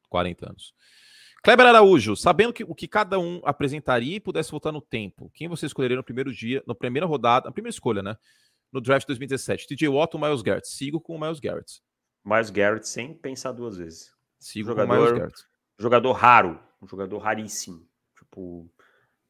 40 0.09 0.49
anos. 0.49 0.73
Kleber 1.43 1.65
Araújo, 1.65 2.15
sabendo 2.15 2.53
que, 2.53 2.63
o 2.63 2.73
que 2.73 2.87
cada 2.87 3.19
um 3.19 3.41
apresentaria 3.43 4.15
e 4.15 4.19
pudesse 4.19 4.49
voltar 4.49 4.71
no 4.71 4.81
tempo, 4.81 5.29
quem 5.33 5.49
você 5.49 5.65
escolheria 5.65 5.97
no 5.97 6.03
primeiro 6.03 6.31
dia, 6.31 6.63
na 6.65 6.73
primeira 6.73 7.05
rodada, 7.05 7.47
na 7.47 7.51
primeira 7.51 7.73
escolha, 7.73 8.01
né? 8.01 8.15
No 8.71 8.79
draft 8.79 9.05
2017, 9.05 9.67
TJ 9.67 9.89
Watt 9.89 10.15
ou 10.15 10.21
Miles 10.21 10.41
Garrett? 10.41 10.67
Sigo 10.69 11.01
com 11.01 11.15
o 11.15 11.19
Miles 11.19 11.41
Garrett. 11.41 11.81
Miles 12.23 12.49
Garrett 12.49 12.87
sem 12.87 13.13
pensar 13.13 13.51
duas 13.51 13.75
vezes. 13.75 14.13
Sigo 14.39 14.69
jogador, 14.69 14.87
com 14.87 14.93
o 14.93 14.97
Miles 14.97 15.19
Garrett. 15.19 15.43
Jogador 15.77 16.11
raro, 16.13 16.59
um 16.81 16.87
jogador 16.87 17.17
raríssimo. 17.17 17.85
Tipo, 18.17 18.69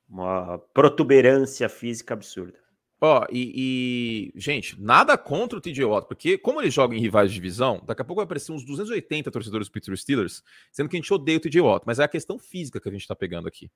uma 0.07 0.59
protuberância 0.72 1.68
física 1.68 2.14
absurda. 2.14 2.62
Ó, 3.06 3.26
e, 3.30 4.32
e, 4.34 4.39
gente, 4.39 4.82
nada 4.82 5.18
contra 5.18 5.58
o 5.58 5.62
TJ 5.62 5.84
Watt, 5.84 6.08
porque 6.08 6.38
como 6.38 6.62
ele 6.62 6.72
joga 6.72 6.95
em 6.95 7.01
rivais 7.01 7.30
de 7.30 7.36
divisão, 7.36 7.84
daqui 7.86 8.01
a 8.01 8.06
pouco 8.06 8.22
vai 8.22 8.24
aparecer 8.24 8.54
uns 8.54 8.64
280 8.64 9.30
torcedores 9.30 9.68
do 9.68 9.74
Pittsburgh 9.74 9.99
Steelers, 9.99 10.41
sendo 10.72 10.88
que 10.88 10.95
a 10.95 11.01
gente 11.01 11.14
odeia 11.14 11.38
o 11.38 11.41
TJ 11.41 11.60
Watt, 11.60 11.84
mas 11.86 11.99
é 11.99 12.06
a 12.06 12.08
questão 12.08 12.39
física 12.39 12.80
que 12.80 12.88
a 12.88 12.91
gente 12.93 13.06
tá 13.06 13.14
pegando 13.14 13.45
aqui. 13.45 13.70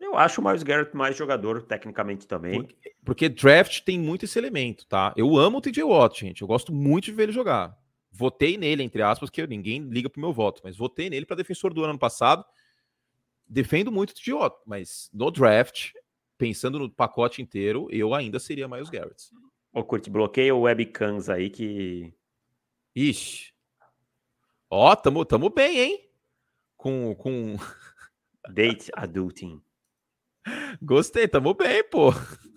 Eu 0.00 0.16
acho 0.16 0.40
o 0.40 0.44
Miles 0.44 0.62
Garrett 0.62 0.96
mais 0.96 1.16
jogador, 1.16 1.62
tecnicamente 1.62 2.28
também. 2.28 2.62
Porque, 2.62 2.94
porque, 3.04 3.28
draft 3.28 3.80
tem 3.80 3.98
muito 3.98 4.24
esse 4.24 4.38
elemento, 4.38 4.86
tá? 4.86 5.12
Eu 5.16 5.36
amo 5.36 5.58
o 5.58 5.60
TJ 5.60 5.82
Watt, 5.82 6.20
gente. 6.20 6.42
Eu 6.42 6.46
gosto 6.46 6.72
muito 6.72 7.06
de 7.06 7.12
ver 7.12 7.24
ele 7.24 7.32
jogar. 7.32 7.76
Votei 8.12 8.56
nele, 8.56 8.84
entre 8.84 9.02
aspas, 9.02 9.30
que 9.30 9.44
ninguém 9.48 9.82
liga 9.82 10.08
pro 10.08 10.20
meu 10.20 10.32
voto, 10.32 10.60
mas 10.62 10.76
votei 10.76 11.10
nele 11.10 11.26
para 11.26 11.34
defensor 11.34 11.74
do 11.74 11.82
ano 11.82 11.98
passado 11.98 12.44
defendo 13.50 13.90
muito 13.90 14.10
o 14.10 14.14
TJ 14.14 14.32
mas 14.64 15.10
no 15.12 15.28
draft, 15.28 15.90
pensando 16.40 16.78
no 16.78 16.90
pacote 16.90 17.42
inteiro, 17.42 17.86
eu 17.90 18.14
ainda 18.14 18.38
seria 18.40 18.66
mais 18.66 18.84
os 18.84 18.88
Garrett. 18.88 19.28
Ô, 19.74 19.84
Kurt, 19.84 20.08
bloqueia 20.08 20.54
o 20.54 20.62
webcams 20.62 21.28
aí 21.28 21.50
que. 21.50 22.14
Ixi. 22.96 23.52
Ó, 24.70 24.96
tamo, 24.96 25.22
tamo 25.26 25.50
bem, 25.50 25.78
hein? 25.78 26.10
Com. 26.78 27.14
com... 27.14 27.56
Date 28.48 28.90
adulting. 28.94 29.62
Gostei, 30.80 31.28
tamo 31.28 31.52
bem, 31.52 31.84
pô. 31.84 32.10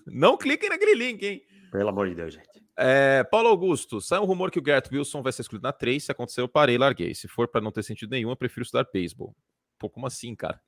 Não 0.07 0.37
cliquem 0.37 0.69
naquele 0.69 0.95
link, 0.95 1.21
hein? 1.21 1.45
Pelo 1.69 1.89
amor 1.89 2.07
de 2.07 2.15
Deus, 2.15 2.33
gente. 2.33 2.63
É, 2.77 3.23
Paulo 3.25 3.49
Augusto, 3.49 3.99
sai 3.99 4.19
um 4.19 4.25
rumor 4.25 4.49
que 4.49 4.57
o 4.57 4.61
Garrett 4.61 4.95
Wilson 4.95 5.21
vai 5.21 5.33
ser 5.33 5.41
excluído 5.41 5.63
na 5.63 5.73
3. 5.73 6.05
Se 6.05 6.11
acontecer, 6.11 6.39
eu 6.39 6.47
parei 6.47 6.75
e 6.75 6.79
larguei. 6.79 7.13
Se 7.13 7.27
for 7.27 7.49
para 7.49 7.59
não 7.59 7.71
ter 7.71 7.83
sentido 7.83 8.11
nenhum, 8.11 8.29
eu 8.29 8.37
prefiro 8.37 8.63
estudar 8.63 8.87
beisebol. 8.91 9.35
Pô, 9.77 9.89
como 9.89 10.07
assim, 10.07 10.33
cara? 10.33 10.61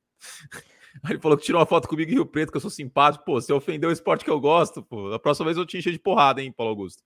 Aí 1.04 1.14
ele 1.14 1.20
falou 1.20 1.38
que 1.38 1.44
tirou 1.44 1.60
uma 1.60 1.66
foto 1.66 1.88
comigo 1.88 2.12
em 2.12 2.16
Rio 2.16 2.26
Preto, 2.26 2.52
que 2.52 2.58
eu 2.58 2.62
sou 2.62 2.70
simpático. 2.70 3.26
Pô, 3.26 3.40
você 3.40 3.52
ofendeu 3.52 3.90
o 3.90 3.94
esporte 3.94 4.24
que 4.24 4.32
eu 4.32 4.40
gosto, 4.40 4.82
pô. 4.82 5.14
A 5.14 5.20
próxima 5.20 5.46
vez 5.46 5.58
eu 5.58 5.66
te 5.66 5.78
encher 5.78 5.92
de 5.92 6.00
porrada, 6.00 6.42
hein, 6.42 6.52
Paulo 6.52 6.72
Augusto. 6.72 7.04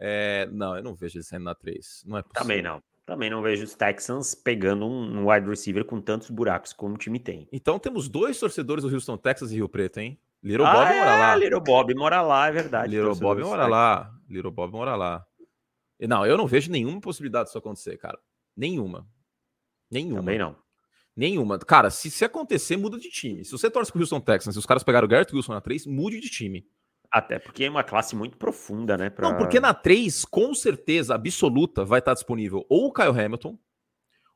É, 0.00 0.48
não, 0.52 0.76
eu 0.76 0.82
não 0.82 0.94
vejo 0.94 1.18
ele 1.18 1.24
saindo 1.24 1.44
na 1.44 1.54
3. 1.54 2.04
Não 2.06 2.18
é 2.18 2.22
possível. 2.22 2.42
Também 2.42 2.62
não. 2.62 2.82
Também 3.04 3.30
não 3.30 3.40
vejo 3.40 3.64
os 3.64 3.74
Texans 3.74 4.34
pegando 4.34 4.86
um 4.86 5.30
wide 5.30 5.48
receiver 5.48 5.84
com 5.84 5.98
tantos 5.98 6.28
buracos 6.28 6.74
como 6.74 6.94
o 6.94 6.98
time 6.98 7.18
tem. 7.18 7.48
Então 7.50 7.78
temos 7.78 8.06
dois 8.06 8.38
torcedores 8.38 8.84
do 8.84 8.92
Houston, 8.92 9.16
Texas 9.16 9.50
e 9.50 9.54
Rio 9.54 9.68
Preto, 9.68 9.98
hein? 9.98 10.20
Little 10.42 10.66
ah, 10.66 10.72
Bob 10.72 10.92
é, 10.92 10.98
mora 10.98 11.16
lá. 11.16 11.36
Little 11.36 11.60
Bob 11.60 11.94
mora 11.94 12.22
lá, 12.22 12.48
é 12.48 12.52
verdade. 12.52 12.94
Little 12.94 13.16
Bob 13.16 13.42
mora 13.42 13.66
lá. 13.66 14.14
Little 14.28 14.50
Bob 14.50 14.72
mora 14.72 14.94
lá. 14.94 15.26
Não, 16.00 16.24
eu 16.24 16.36
não 16.36 16.46
vejo 16.46 16.70
nenhuma 16.70 17.00
possibilidade 17.00 17.46
disso 17.46 17.58
acontecer, 17.58 17.96
cara. 17.96 18.18
Nenhuma. 18.56 19.08
Nenhuma. 19.90 20.20
Também 20.20 20.38
não. 20.38 20.54
Nenhuma. 21.18 21.58
Cara, 21.58 21.90
se, 21.90 22.12
se 22.12 22.24
acontecer, 22.24 22.76
muda 22.76 22.96
de 22.96 23.10
time. 23.10 23.44
Se 23.44 23.50
você 23.50 23.68
torce 23.68 23.90
pro 23.90 24.00
Houston 24.00 24.20
Texans, 24.20 24.54
se 24.54 24.58
os 24.60 24.64
caras 24.64 24.84
pegaram 24.84 25.04
o 25.04 25.08
Garrett 25.08 25.34
Wilson 25.34 25.52
na 25.52 25.60
3, 25.60 25.84
mude 25.84 26.20
de 26.20 26.30
time. 26.30 26.64
Até 27.10 27.40
porque 27.40 27.64
é 27.64 27.70
uma 27.70 27.82
classe 27.82 28.14
muito 28.14 28.36
profunda, 28.36 28.96
né? 28.96 29.10
Pra... 29.10 29.28
Não, 29.28 29.36
porque 29.36 29.58
na 29.58 29.74
3, 29.74 30.24
com 30.24 30.54
certeza 30.54 31.16
absoluta, 31.16 31.84
vai 31.84 31.98
estar 31.98 32.14
disponível 32.14 32.64
ou 32.68 32.86
o 32.86 32.92
Kyle 32.92 33.08
Hamilton, 33.08 33.58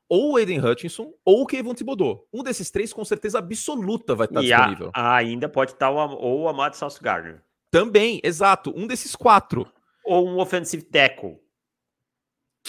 ou 0.09 0.33
o 0.33 0.35
Aiden 0.35 0.59
Hutchinson, 0.59 1.13
ou 1.23 1.43
o 1.43 1.47
Kevin 1.47 1.73
Thibodeau. 1.73 2.27
Um 2.33 2.43
desses 2.43 2.69
três, 2.69 2.91
com 2.91 3.05
certeza 3.05 3.39
absoluta, 3.39 4.13
vai 4.13 4.27
estar 4.27 4.43
e 4.43 4.47
disponível. 4.47 4.91
A, 4.93 5.15
ainda 5.15 5.47
pode 5.47 5.71
estar 5.71 5.89
o, 5.89 5.95
ou 5.95 6.41
o 6.41 6.49
Amado 6.49 6.75
Sauce 6.75 7.01
Gardner. 7.01 7.41
Também, 7.71 8.19
exato. 8.21 8.73
Um 8.75 8.85
desses 8.85 9.15
quatro. 9.15 9.65
Ou 10.03 10.27
um 10.27 10.37
offensive 10.37 10.83
tackle 10.83 11.39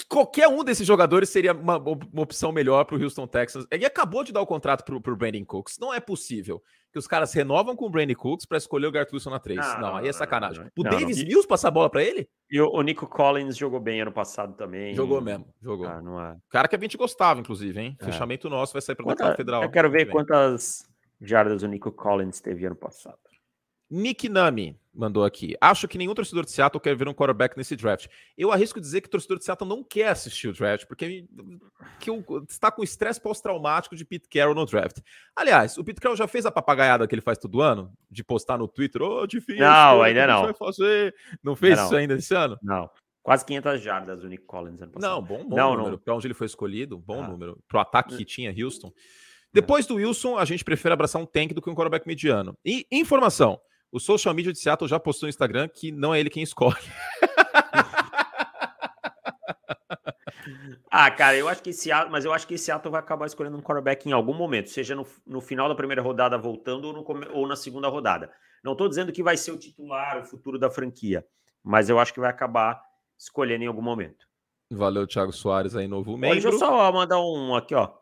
qualquer 0.03 0.47
um 0.49 0.63
desses 0.63 0.85
jogadores 0.85 1.29
seria 1.29 1.53
uma, 1.53 1.77
uma 1.77 2.21
opção 2.21 2.51
melhor 2.51 2.83
para 2.83 2.97
o 2.97 3.01
Houston 3.01 3.25
Texans. 3.25 3.65
Ele 3.71 3.85
acabou 3.85 4.23
de 4.23 4.33
dar 4.33 4.41
o 4.41 4.45
contrato 4.45 4.83
para 4.83 4.95
o 4.95 5.15
Brandon 5.15 5.45
Cooks. 5.45 5.77
Não 5.79 5.93
é 5.93 6.01
possível 6.01 6.61
que 6.91 6.99
os 6.99 7.07
caras 7.07 7.33
renovam 7.33 7.75
com 7.75 7.85
o 7.85 7.89
Brandon 7.89 8.15
Cooks 8.15 8.45
para 8.45 8.57
escolher 8.57 8.87
o 8.87 8.91
Gart 8.91 9.11
Wilson 9.11 9.29
na 9.29 9.39
3. 9.39 9.59
Não, 9.59 9.79
não, 9.79 9.95
aí 9.97 10.07
é 10.07 10.13
sacanagem. 10.13 10.63
Não, 10.63 10.69
o 10.77 10.83
Davis 10.83 11.23
Mills 11.23 11.47
passar 11.47 11.69
a 11.69 11.71
bola 11.71 11.89
para 11.89 12.03
ele? 12.03 12.27
E 12.49 12.59
o, 12.59 12.69
o, 12.69 12.81
Nico 12.81 13.07
Collins 13.07 13.55
jogou 13.55 13.79
bem 13.79 14.01
ano 14.01 14.11
passado 14.11 14.53
também. 14.55 14.93
Jogou 14.93 15.21
mesmo, 15.21 15.47
jogou. 15.61 15.87
Ah, 15.87 16.35
é... 16.35 16.39
Cara 16.49 16.67
que 16.67 16.75
a 16.75 16.79
gente 16.79 16.97
gostava, 16.97 17.39
inclusive, 17.39 17.79
hein? 17.79 17.97
É. 17.99 18.05
Fechamento 18.05 18.49
nosso 18.49 18.73
vai 18.73 18.81
sair 18.81 18.95
para 18.95 19.31
a 19.31 19.35
Federal. 19.35 19.63
Eu 19.63 19.71
quero 19.71 19.89
ver 19.89 20.07
quantas 20.07 20.85
jardas 21.21 21.63
o 21.63 21.67
Nico 21.67 21.91
Collins 21.91 22.41
teve 22.41 22.65
ano 22.65 22.75
passado. 22.75 23.17
Nick 23.89 24.27
Nami 24.27 24.79
mandou 24.95 25.23
aqui. 25.23 25.55
Acho 25.59 25.87
que 25.87 25.97
nenhum 25.97 26.13
torcedor 26.13 26.45
de 26.45 26.51
Seattle 26.51 26.81
quer 26.81 26.95
ver 26.95 27.07
um 27.07 27.13
quarterback 27.13 27.57
nesse 27.57 27.75
draft. 27.75 28.07
Eu 28.37 28.51
arrisco 28.51 28.79
dizer 28.79 29.01
que 29.01 29.07
o 29.07 29.11
torcedor 29.11 29.37
de 29.37 29.45
Seattle 29.45 29.69
não 29.69 29.83
quer 29.83 30.09
assistir 30.09 30.47
o 30.47 30.53
draft, 30.53 30.85
porque 30.87 31.27
que 31.99 32.11
está 32.49 32.71
com 32.71 32.83
estresse 32.83 33.19
pós-traumático 33.19 33.95
de 33.95 34.05
Pete 34.05 34.29
Carroll 34.29 34.55
no 34.55 34.65
draft. 34.65 34.99
Aliás, 35.35 35.77
o 35.77 35.83
Pete 35.83 35.99
Carroll 35.99 36.17
já 36.17 36.27
fez 36.27 36.45
a 36.45 36.51
papagaiada 36.51 37.07
que 37.07 37.13
ele 37.13 37.21
faz 37.21 37.37
todo 37.37 37.61
ano, 37.61 37.91
de 38.09 38.23
postar 38.23 38.57
no 38.57 38.67
Twitter, 38.67 39.01
ô, 39.01 39.21
oh, 39.21 39.27
difícil. 39.27 39.61
Não, 39.61 40.01
ainda 40.01 40.25
não. 40.27 40.43
Vai 40.43 40.53
fazer? 40.53 41.13
Não 41.43 41.55
fez 41.55 41.77
não, 41.77 41.85
isso 41.85 41.95
ainda 41.95 42.13
esse 42.15 42.33
ano? 42.33 42.57
Não. 42.61 42.89
Quase 43.21 43.43
500 43.43 43.81
jardas 43.81 44.23
o 44.23 44.27
Nick 44.27 44.45
Collins 44.45 44.81
ano 44.81 44.91
passado. 44.91 45.11
Não, 45.11 45.21
bom, 45.21 45.43
bom 45.49 45.55
não, 45.55 45.75
número. 45.75 45.97
Para 45.97 46.13
onde 46.13 46.27
ele 46.27 46.35
foi 46.35 46.45
escolhido, 46.45 46.97
bom 46.97 47.23
ah. 47.23 47.27
número. 47.27 47.57
Para 47.67 47.79
o 47.79 47.81
ataque 47.81 48.15
que 48.15 48.23
tinha 48.23 48.53
Houston. 48.55 48.93
Depois 49.51 49.87
do 49.87 49.95
Wilson, 49.95 50.37
a 50.37 50.45
gente 50.45 50.63
prefere 50.63 50.93
abraçar 50.93 51.21
um 51.21 51.25
tank 51.25 51.53
do 51.53 51.61
que 51.61 51.69
um 51.69 51.73
quarterback 51.73 52.05
mediano. 52.05 52.57
E 52.63 52.85
informação. 52.91 53.59
O 53.95 53.99
social 53.99 54.33
media 54.33 54.51
de 54.51 54.59
Seattle 54.59 54.89
já 54.89 54.99
postou 54.99 55.25
no 55.25 55.29
Instagram 55.29 55.69
que 55.69 55.89
não 55.89 56.13
é 56.13 56.19
ele 56.19 56.29
quem 56.29 56.43
escolhe. 56.43 56.75
ah, 60.91 61.09
cara, 61.09 61.37
eu 61.37 61.47
acho 61.47 61.63
que 61.63 61.69
esse 61.69 61.89
mas 62.11 62.25
eu 62.25 62.33
acho 62.33 62.45
que 62.45 62.55
esse 62.55 62.69
ato 62.69 62.91
vai 62.91 62.99
acabar 62.99 63.25
escolhendo 63.25 63.55
um 63.55 63.61
quarterback 63.61 64.09
em 64.09 64.11
algum 64.11 64.33
momento, 64.33 64.69
seja 64.69 64.95
no, 64.95 65.07
no 65.25 65.39
final 65.39 65.69
da 65.69 65.75
primeira 65.75 66.01
rodada 66.01 66.37
voltando 66.37 66.89
ou, 66.89 66.93
no, 66.93 67.05
ou 67.31 67.47
na 67.47 67.55
segunda 67.55 67.87
rodada. 67.87 68.29
Não 68.61 68.73
estou 68.73 68.89
dizendo 68.89 69.13
que 69.13 69.23
vai 69.23 69.37
ser 69.37 69.51
o 69.51 69.57
titular, 69.57 70.19
o 70.19 70.25
futuro 70.25 70.59
da 70.59 70.69
franquia, 70.69 71.25
mas 71.63 71.87
eu 71.87 71.97
acho 71.97 72.13
que 72.13 72.19
vai 72.19 72.29
acabar 72.29 72.81
escolhendo 73.17 73.63
em 73.63 73.67
algum 73.67 73.81
momento. 73.81 74.25
Valeu, 74.69 75.07
Thiago 75.07 75.31
Soares 75.31 75.73
aí, 75.73 75.87
novo 75.87 76.17
membro. 76.17 76.33
Deixa 76.33 76.49
eu 76.49 76.59
só 76.59 76.91
mandar 76.91 77.21
um 77.21 77.55
aqui, 77.55 77.73
ó. 77.73 77.93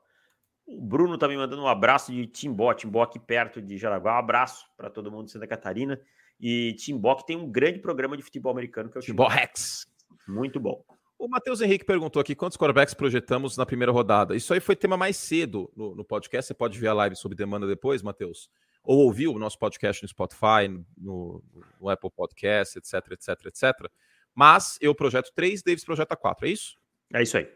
O 0.65 0.81
Bruno 0.81 1.17
tá 1.17 1.27
me 1.27 1.35
mandando 1.35 1.61
um 1.61 1.67
abraço 1.67 2.11
de 2.11 2.25
Timbó, 2.25 2.73
Timbó 2.73 3.03
aqui 3.03 3.19
perto 3.19 3.61
de 3.61 3.77
Jaraguá. 3.77 4.15
Um 4.15 4.19
abraço 4.19 4.65
para 4.77 4.89
todo 4.89 5.11
mundo 5.11 5.25
de 5.25 5.31
Santa 5.31 5.47
Catarina. 5.47 5.99
E 6.39 6.73
Timbó 6.73 7.15
que 7.15 7.25
tem 7.25 7.37
um 7.37 7.51
grande 7.51 7.79
programa 7.79 8.15
de 8.15 8.23
futebol 8.23 8.51
americano 8.51 8.89
que 8.89 8.97
é 8.97 9.01
o 9.01 9.03
Timbó 9.03 9.27
Rex. 9.27 9.85
Muito 10.27 10.59
bom. 10.59 10.83
O 11.17 11.27
Matheus 11.27 11.61
Henrique 11.61 11.85
perguntou 11.85 12.19
aqui 12.21 12.35
quantos 12.35 12.57
quarterbacks 12.57 12.93
projetamos 12.93 13.55
na 13.55 13.65
primeira 13.65 13.91
rodada. 13.91 14.35
Isso 14.35 14.53
aí 14.53 14.59
foi 14.59 14.75
tema 14.75 14.97
mais 14.97 15.15
cedo 15.15 15.71
no, 15.75 15.95
no 15.95 16.03
podcast. 16.03 16.47
Você 16.47 16.53
pode 16.53 16.77
ver 16.77 16.87
a 16.87 16.93
live 16.93 17.15
sobre 17.15 17.37
demanda 17.37 17.67
depois, 17.67 18.01
Matheus. 18.01 18.49
Ou 18.83 19.05
ouvir 19.05 19.27
o 19.27 19.39
nosso 19.39 19.57
podcast 19.57 20.03
no 20.03 20.09
Spotify, 20.09 20.67
no, 20.97 21.41
no 21.79 21.89
Apple 21.89 22.11
Podcast, 22.11 22.77
etc, 22.77 23.11
etc, 23.11 23.45
etc. 23.45 23.91
Mas 24.35 24.77
eu 24.81 24.93
projeto 24.93 25.31
três, 25.33 25.61
Davis 25.61 25.85
projeta 25.85 26.15
quatro, 26.15 26.45
é 26.45 26.49
isso? 26.49 26.77
É 27.13 27.21
isso 27.21 27.37
aí. 27.37 27.47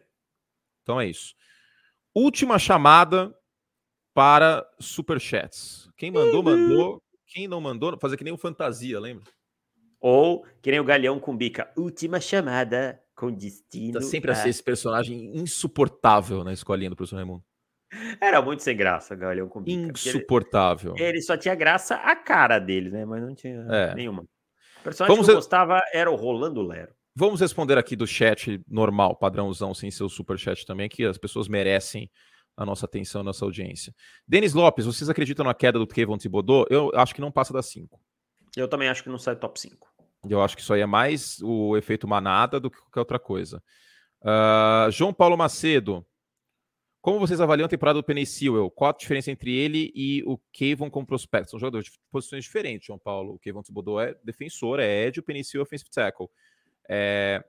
Então 0.83 1.01
é 1.01 1.07
isso. 1.07 1.35
Última 2.19 2.57
chamada 2.57 3.31
para 4.11 4.67
superchats. 4.79 5.87
Quem 5.95 6.09
mandou, 6.09 6.41
mandou. 6.41 6.99
Quem 7.27 7.47
não 7.47 7.61
mandou, 7.61 7.95
fazer 7.99 8.17
que 8.17 8.23
nem 8.23 8.33
o 8.33 8.37
Fantasia, 8.39 8.99
lembra? 8.99 9.23
Ou 10.01 10.43
que 10.59 10.71
nem 10.71 10.79
o 10.79 10.83
Galeão 10.83 11.19
com 11.19 11.37
bica. 11.37 11.71
Última 11.77 12.19
chamada 12.19 12.99
com 13.15 13.31
destino. 13.31 13.99
Tá 13.99 14.01
sempre 14.01 14.31
a... 14.31 14.33
assim 14.33 14.49
esse 14.49 14.63
personagem 14.63 15.37
insuportável 15.37 16.43
na 16.43 16.51
escolinha 16.51 16.89
do 16.89 16.95
professor 16.95 17.17
Raimundo. 17.17 17.43
Era 18.19 18.41
muito 18.41 18.63
sem 18.63 18.75
graça, 18.75 19.15
Galeão 19.15 19.47
com 19.47 19.61
bica. 19.61 19.91
Insuportável. 19.91 20.95
Ele, 20.95 21.03
ele, 21.03 21.21
só 21.21 21.37
tinha 21.37 21.53
graça 21.53 21.97
a 21.97 22.15
cara 22.15 22.57
dele, 22.57 22.89
né? 22.89 23.05
Mas 23.05 23.21
não 23.21 23.35
tinha 23.35 23.63
é. 23.69 23.93
nenhuma. 23.93 24.23
O 24.23 24.83
personagem 24.83 25.15
Vamos 25.15 25.27
que 25.27 25.33
eu 25.33 25.35
re... 25.35 25.41
gostava 25.41 25.79
era 25.93 26.09
o 26.09 26.15
Rolando 26.15 26.63
Lero. 26.63 26.96
Vamos 27.19 27.41
responder 27.41 27.79
aqui 27.79 27.95
do 27.95 28.05
chat 28.05 28.61
normal, 28.67 29.15
padrãozão, 29.15 29.73
sem 29.73 29.89
ser 29.89 30.03
o 30.03 30.09
super 30.09 30.37
chat 30.37 30.63
também, 30.67 30.87
que 30.87 31.03
as 31.03 31.17
pessoas 31.17 31.47
merecem 31.47 32.11
a 32.55 32.63
nossa 32.63 32.85
atenção, 32.85 33.21
a 33.21 33.23
nossa 33.23 33.43
audiência. 33.43 33.91
Denis 34.27 34.53
Lopes, 34.53 34.85
vocês 34.85 35.09
acreditam 35.09 35.43
na 35.43 35.55
queda 35.55 35.79
do 35.79 35.87
Kevin 35.87 36.19
Thibodeau? 36.19 36.67
Eu 36.69 36.91
acho 36.93 37.15
que 37.15 37.21
não 37.21 37.31
passa 37.31 37.51
das 37.51 37.65
5. 37.71 37.99
Eu 38.55 38.67
também 38.67 38.87
acho 38.87 39.01
que 39.01 39.09
não 39.09 39.17
sai 39.17 39.35
top 39.35 39.59
5. 39.59 39.87
Eu 40.29 40.43
acho 40.43 40.55
que 40.55 40.61
isso 40.61 40.71
aí 40.71 40.81
é 40.81 40.85
mais 40.85 41.39
o 41.41 41.75
efeito 41.75 42.07
manada 42.07 42.59
do 42.59 42.69
que 42.69 42.77
qualquer 42.77 42.99
outra 42.99 43.17
coisa. 43.17 43.63
Uh, 44.21 44.91
João 44.91 45.11
Paulo 45.11 45.35
Macedo, 45.35 46.05
como 47.01 47.19
vocês 47.19 47.41
avaliam 47.41 47.65
a 47.65 47.69
temporada 47.69 47.97
do 47.97 48.05
Penny 48.05 48.27
Sewell? 48.27 48.69
Qual 48.69 48.91
a 48.91 48.93
diferença 48.95 49.31
entre 49.31 49.55
ele 49.55 49.91
e 49.95 50.21
o 50.27 50.37
Kevin 50.53 50.91
como 50.91 51.07
prospecto? 51.07 51.49
São 51.49 51.59
jogadores 51.59 51.87
de 51.87 51.93
posições 52.11 52.43
diferentes, 52.43 52.85
João 52.85 52.99
Paulo. 52.99 53.33
O 53.33 53.39
Kevin 53.39 53.63
Thibodeau 53.63 53.99
é 53.99 54.15
defensor, 54.23 54.79
é 54.79 55.07
Ed, 55.07 55.19
o 55.19 55.23
Penny 55.23 55.43
Sewell 55.43 55.63
é 55.63 55.65
offensive 55.65 55.89
tackle. 55.89 56.27
É, 56.89 57.43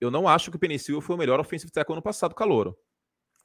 eu 0.00 0.10
não 0.10 0.28
acho 0.28 0.50
que 0.50 0.56
o 0.56 0.60
Penicil 0.60 1.00
foi 1.00 1.16
o 1.16 1.18
melhor 1.18 1.38
offensive 1.40 1.70
tackle 1.70 1.94
ano 1.94 2.02
passado, 2.02 2.34
calouro. 2.34 2.76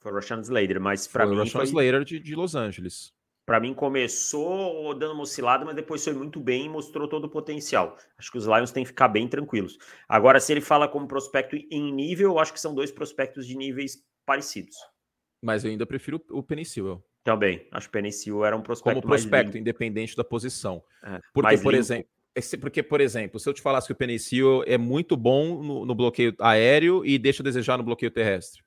Foi 0.00 0.12
o 0.12 0.14
Rashan 0.14 0.40
Slater, 0.40 0.80
mas 0.80 1.06
para 1.06 1.26
mim. 1.26 1.36
O 1.36 1.38
Rashan 1.38 1.58
foi... 1.58 1.64
Slater 1.64 2.04
de, 2.04 2.18
de 2.18 2.34
Los 2.34 2.54
Angeles. 2.54 3.14
Para 3.46 3.60
mim, 3.60 3.72
começou 3.74 4.92
dando 4.94 5.12
uma 5.12 5.22
oscilada, 5.22 5.64
mas 5.64 5.76
depois 5.76 6.02
foi 6.02 6.12
muito 6.12 6.40
bem 6.40 6.66
e 6.66 6.68
mostrou 6.68 7.06
todo 7.06 7.26
o 7.26 7.30
potencial. 7.30 7.96
Acho 8.18 8.32
que 8.32 8.38
os 8.38 8.44
Lions 8.44 8.72
têm 8.72 8.82
que 8.82 8.88
ficar 8.88 9.06
bem 9.06 9.28
tranquilos. 9.28 9.78
Agora, 10.08 10.40
se 10.40 10.52
ele 10.52 10.60
fala 10.60 10.88
como 10.88 11.06
prospecto 11.06 11.54
em 11.54 11.92
nível, 11.92 12.32
eu 12.32 12.38
acho 12.40 12.52
que 12.52 12.58
são 12.58 12.74
dois 12.74 12.90
prospectos 12.90 13.46
de 13.46 13.56
níveis 13.56 14.04
parecidos. 14.26 14.74
Mas 15.40 15.64
eu 15.64 15.70
ainda 15.70 15.86
prefiro 15.86 16.20
o 16.30 16.42
Penicil. 16.42 17.00
Também. 17.22 17.68
Acho 17.70 17.86
que 17.86 17.90
o 17.90 17.92
Penicil 17.92 18.44
era 18.44 18.56
um 18.56 18.62
prospecto 18.62 19.00
Como 19.00 19.12
prospecto, 19.12 19.56
independente 19.56 20.16
da 20.16 20.24
posição. 20.24 20.82
É, 21.04 21.20
Porque, 21.32 21.58
por 21.58 21.74
exemplo, 21.74 22.08
porque, 22.60 22.82
por 22.82 23.00
exemplo, 23.00 23.40
se 23.40 23.48
eu 23.48 23.54
te 23.54 23.62
falasse 23.62 23.86
que 23.86 23.92
o 23.92 23.96
Penicil 23.96 24.62
é 24.66 24.76
muito 24.76 25.16
bom 25.16 25.62
no, 25.62 25.86
no, 25.86 25.94
bloqueio 25.94 26.34
aéreo 26.38 27.04
e 27.04 27.18
deixa 27.18 27.42
a 27.42 27.44
desejar 27.44 27.78
no 27.78 27.84
bloqueio 27.84 28.10
terrestre. 28.10 28.62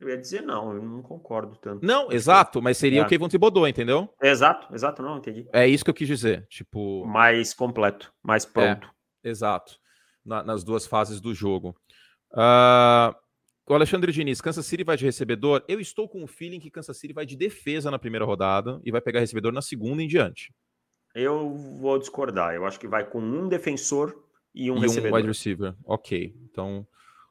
Eu 0.00 0.08
ia 0.08 0.18
dizer 0.18 0.42
não, 0.42 0.74
eu 0.74 0.82
não 0.82 1.00
concordo 1.00 1.56
tanto. 1.56 1.86
Não, 1.86 2.10
exato, 2.10 2.60
mas 2.60 2.76
seria 2.76 3.00
é. 3.00 3.04
o 3.04 3.06
Kevin 3.06 3.28
Thibodeau, 3.28 3.68
entendeu? 3.68 4.12
Exato, 4.20 4.74
exato, 4.74 5.02
não, 5.02 5.18
entendi. 5.18 5.48
É 5.52 5.66
isso 5.66 5.84
que 5.84 5.90
eu 5.90 5.94
quis 5.94 6.08
dizer, 6.08 6.46
tipo... 6.48 7.06
Mais 7.06 7.54
completo, 7.54 8.12
mais 8.22 8.44
pronto. 8.44 8.90
É, 9.22 9.28
exato, 9.28 9.78
Na, 10.24 10.42
nas 10.42 10.64
duas 10.64 10.86
fases 10.86 11.20
do 11.20 11.32
jogo. 11.32 11.76
Uh, 12.32 13.14
o 13.66 13.74
Alexandre 13.74 14.12
Diniz, 14.12 14.40
Kansas 14.40 14.66
City 14.66 14.82
vai 14.82 14.96
de 14.96 15.04
recebedor? 15.04 15.64
Eu 15.68 15.80
estou 15.80 16.08
com 16.08 16.22
o 16.22 16.26
feeling 16.26 16.58
que 16.58 16.70
Kansas 16.70 16.98
City 16.98 17.14
vai 17.14 17.24
de 17.24 17.36
defesa 17.36 17.90
na 17.90 17.98
primeira 17.98 18.24
rodada 18.24 18.80
e 18.84 18.90
vai 18.90 19.00
pegar 19.00 19.20
recebedor 19.20 19.52
na 19.52 19.62
segunda 19.62 20.02
em 20.02 20.08
diante. 20.08 20.52
Eu 21.14 21.54
vou 21.54 21.98
discordar. 21.98 22.54
Eu 22.54 22.66
acho 22.66 22.78
que 22.78 22.88
vai 22.88 23.04
com 23.04 23.20
um 23.20 23.48
defensor 23.48 24.14
e 24.54 24.70
um 24.70 24.78
e 24.78 24.80
recebedor. 24.80 25.12
um 25.12 25.16
wide 25.16 25.28
receiver. 25.28 25.74
Ok. 25.84 26.34
Então, 26.50 26.86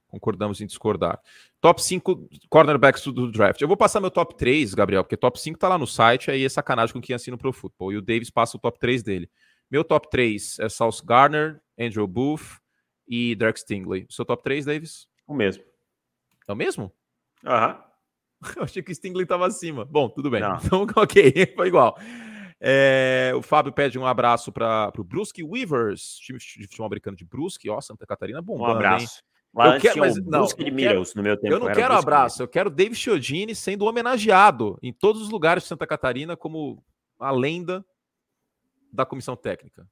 concordamos 0.07 0.61
em 0.61 0.65
discordar. 0.65 1.19
Top 1.59 1.81
5 1.81 2.29
cornerbacks 2.49 3.03
do 3.05 3.31
draft. 3.31 3.61
Eu 3.61 3.67
vou 3.67 3.75
passar 3.75 3.99
meu 3.99 4.11
top 4.11 4.35
3, 4.35 4.73
Gabriel, 4.73 5.03
porque 5.03 5.17
top 5.17 5.39
5 5.39 5.57
tá 5.59 5.67
lá 5.67 5.77
no 5.77 5.87
site, 5.87 6.31
aí 6.31 6.45
é 6.45 6.49
sacanagem 6.49 6.93
com 6.93 7.01
quem 7.01 7.15
assina 7.15 7.35
o 7.35 7.37
Pro 7.37 7.51
Football. 7.51 7.93
E 7.93 7.97
o 7.97 8.01
Davis 8.01 8.29
passa 8.29 8.55
o 8.55 8.59
top 8.59 8.79
3 8.79 9.03
dele. 9.03 9.29
Meu 9.69 9.83
top 9.83 10.09
3 10.09 10.59
é 10.59 10.69
South 10.69 11.03
Garner, 11.03 11.59
Andrew 11.79 12.07
Booth 12.07 12.59
e 13.07 13.35
Derek 13.35 13.59
Stingley. 13.59 14.05
Seu 14.09 14.23
top 14.23 14.43
3, 14.43 14.65
Davis? 14.65 15.07
O 15.27 15.33
mesmo. 15.33 15.63
É 16.47 16.53
o 16.53 16.55
mesmo? 16.55 16.91
Aham. 17.45 17.83
Eu 18.55 18.63
achei 18.63 18.83
que 18.83 18.91
o 18.91 18.95
Stingley 18.95 19.25
tava 19.25 19.47
acima. 19.47 19.85
Bom, 19.85 20.09
tudo 20.09 20.29
bem. 20.29 20.41
Não. 20.41 20.57
Então, 20.63 20.85
ok, 20.95 21.53
foi 21.55 21.67
igual. 21.67 21.97
É, 22.65 23.33
o 23.35 23.41
Fábio 23.41 23.73
pede 23.73 23.99
um 23.99 24.05
abraço 24.05 24.49
para 24.49 24.89
o 24.97 25.03
Brusque 25.03 25.43
Weavers, 25.43 26.15
time 26.19 26.39
de 26.39 26.63
futebol 26.63 26.85
americano 26.85 27.17
de 27.17 27.25
Brusque, 27.25 27.69
ó, 27.69 27.81
Santa 27.81 28.07
Catarina, 28.07 28.41
bom. 28.41 28.57
Um 28.57 28.65
abraço. 28.65 29.21
Hein? 29.53 29.73
eu 29.73 29.81
quero, 29.81 29.99
mas, 29.99 30.15
não, 30.25 30.45
de 30.45 30.71
Miros, 30.71 31.13
no 31.13 31.21
meu 31.21 31.35
tempo. 31.35 31.53
Eu 31.53 31.59
não 31.59 31.73
quero 31.73 31.93
abraço, 31.93 32.41
eu 32.41 32.47
quero 32.47 32.69
David 32.69 32.97
Chiodini 32.97 33.53
sendo 33.53 33.83
homenageado 33.83 34.79
em 34.81 34.93
todos 34.93 35.21
os 35.21 35.29
lugares 35.29 35.63
de 35.63 35.69
Santa 35.69 35.85
Catarina 35.85 36.37
como 36.37 36.81
a 37.19 37.31
lenda 37.31 37.85
da 38.93 39.05
comissão 39.05 39.35
técnica. 39.35 39.85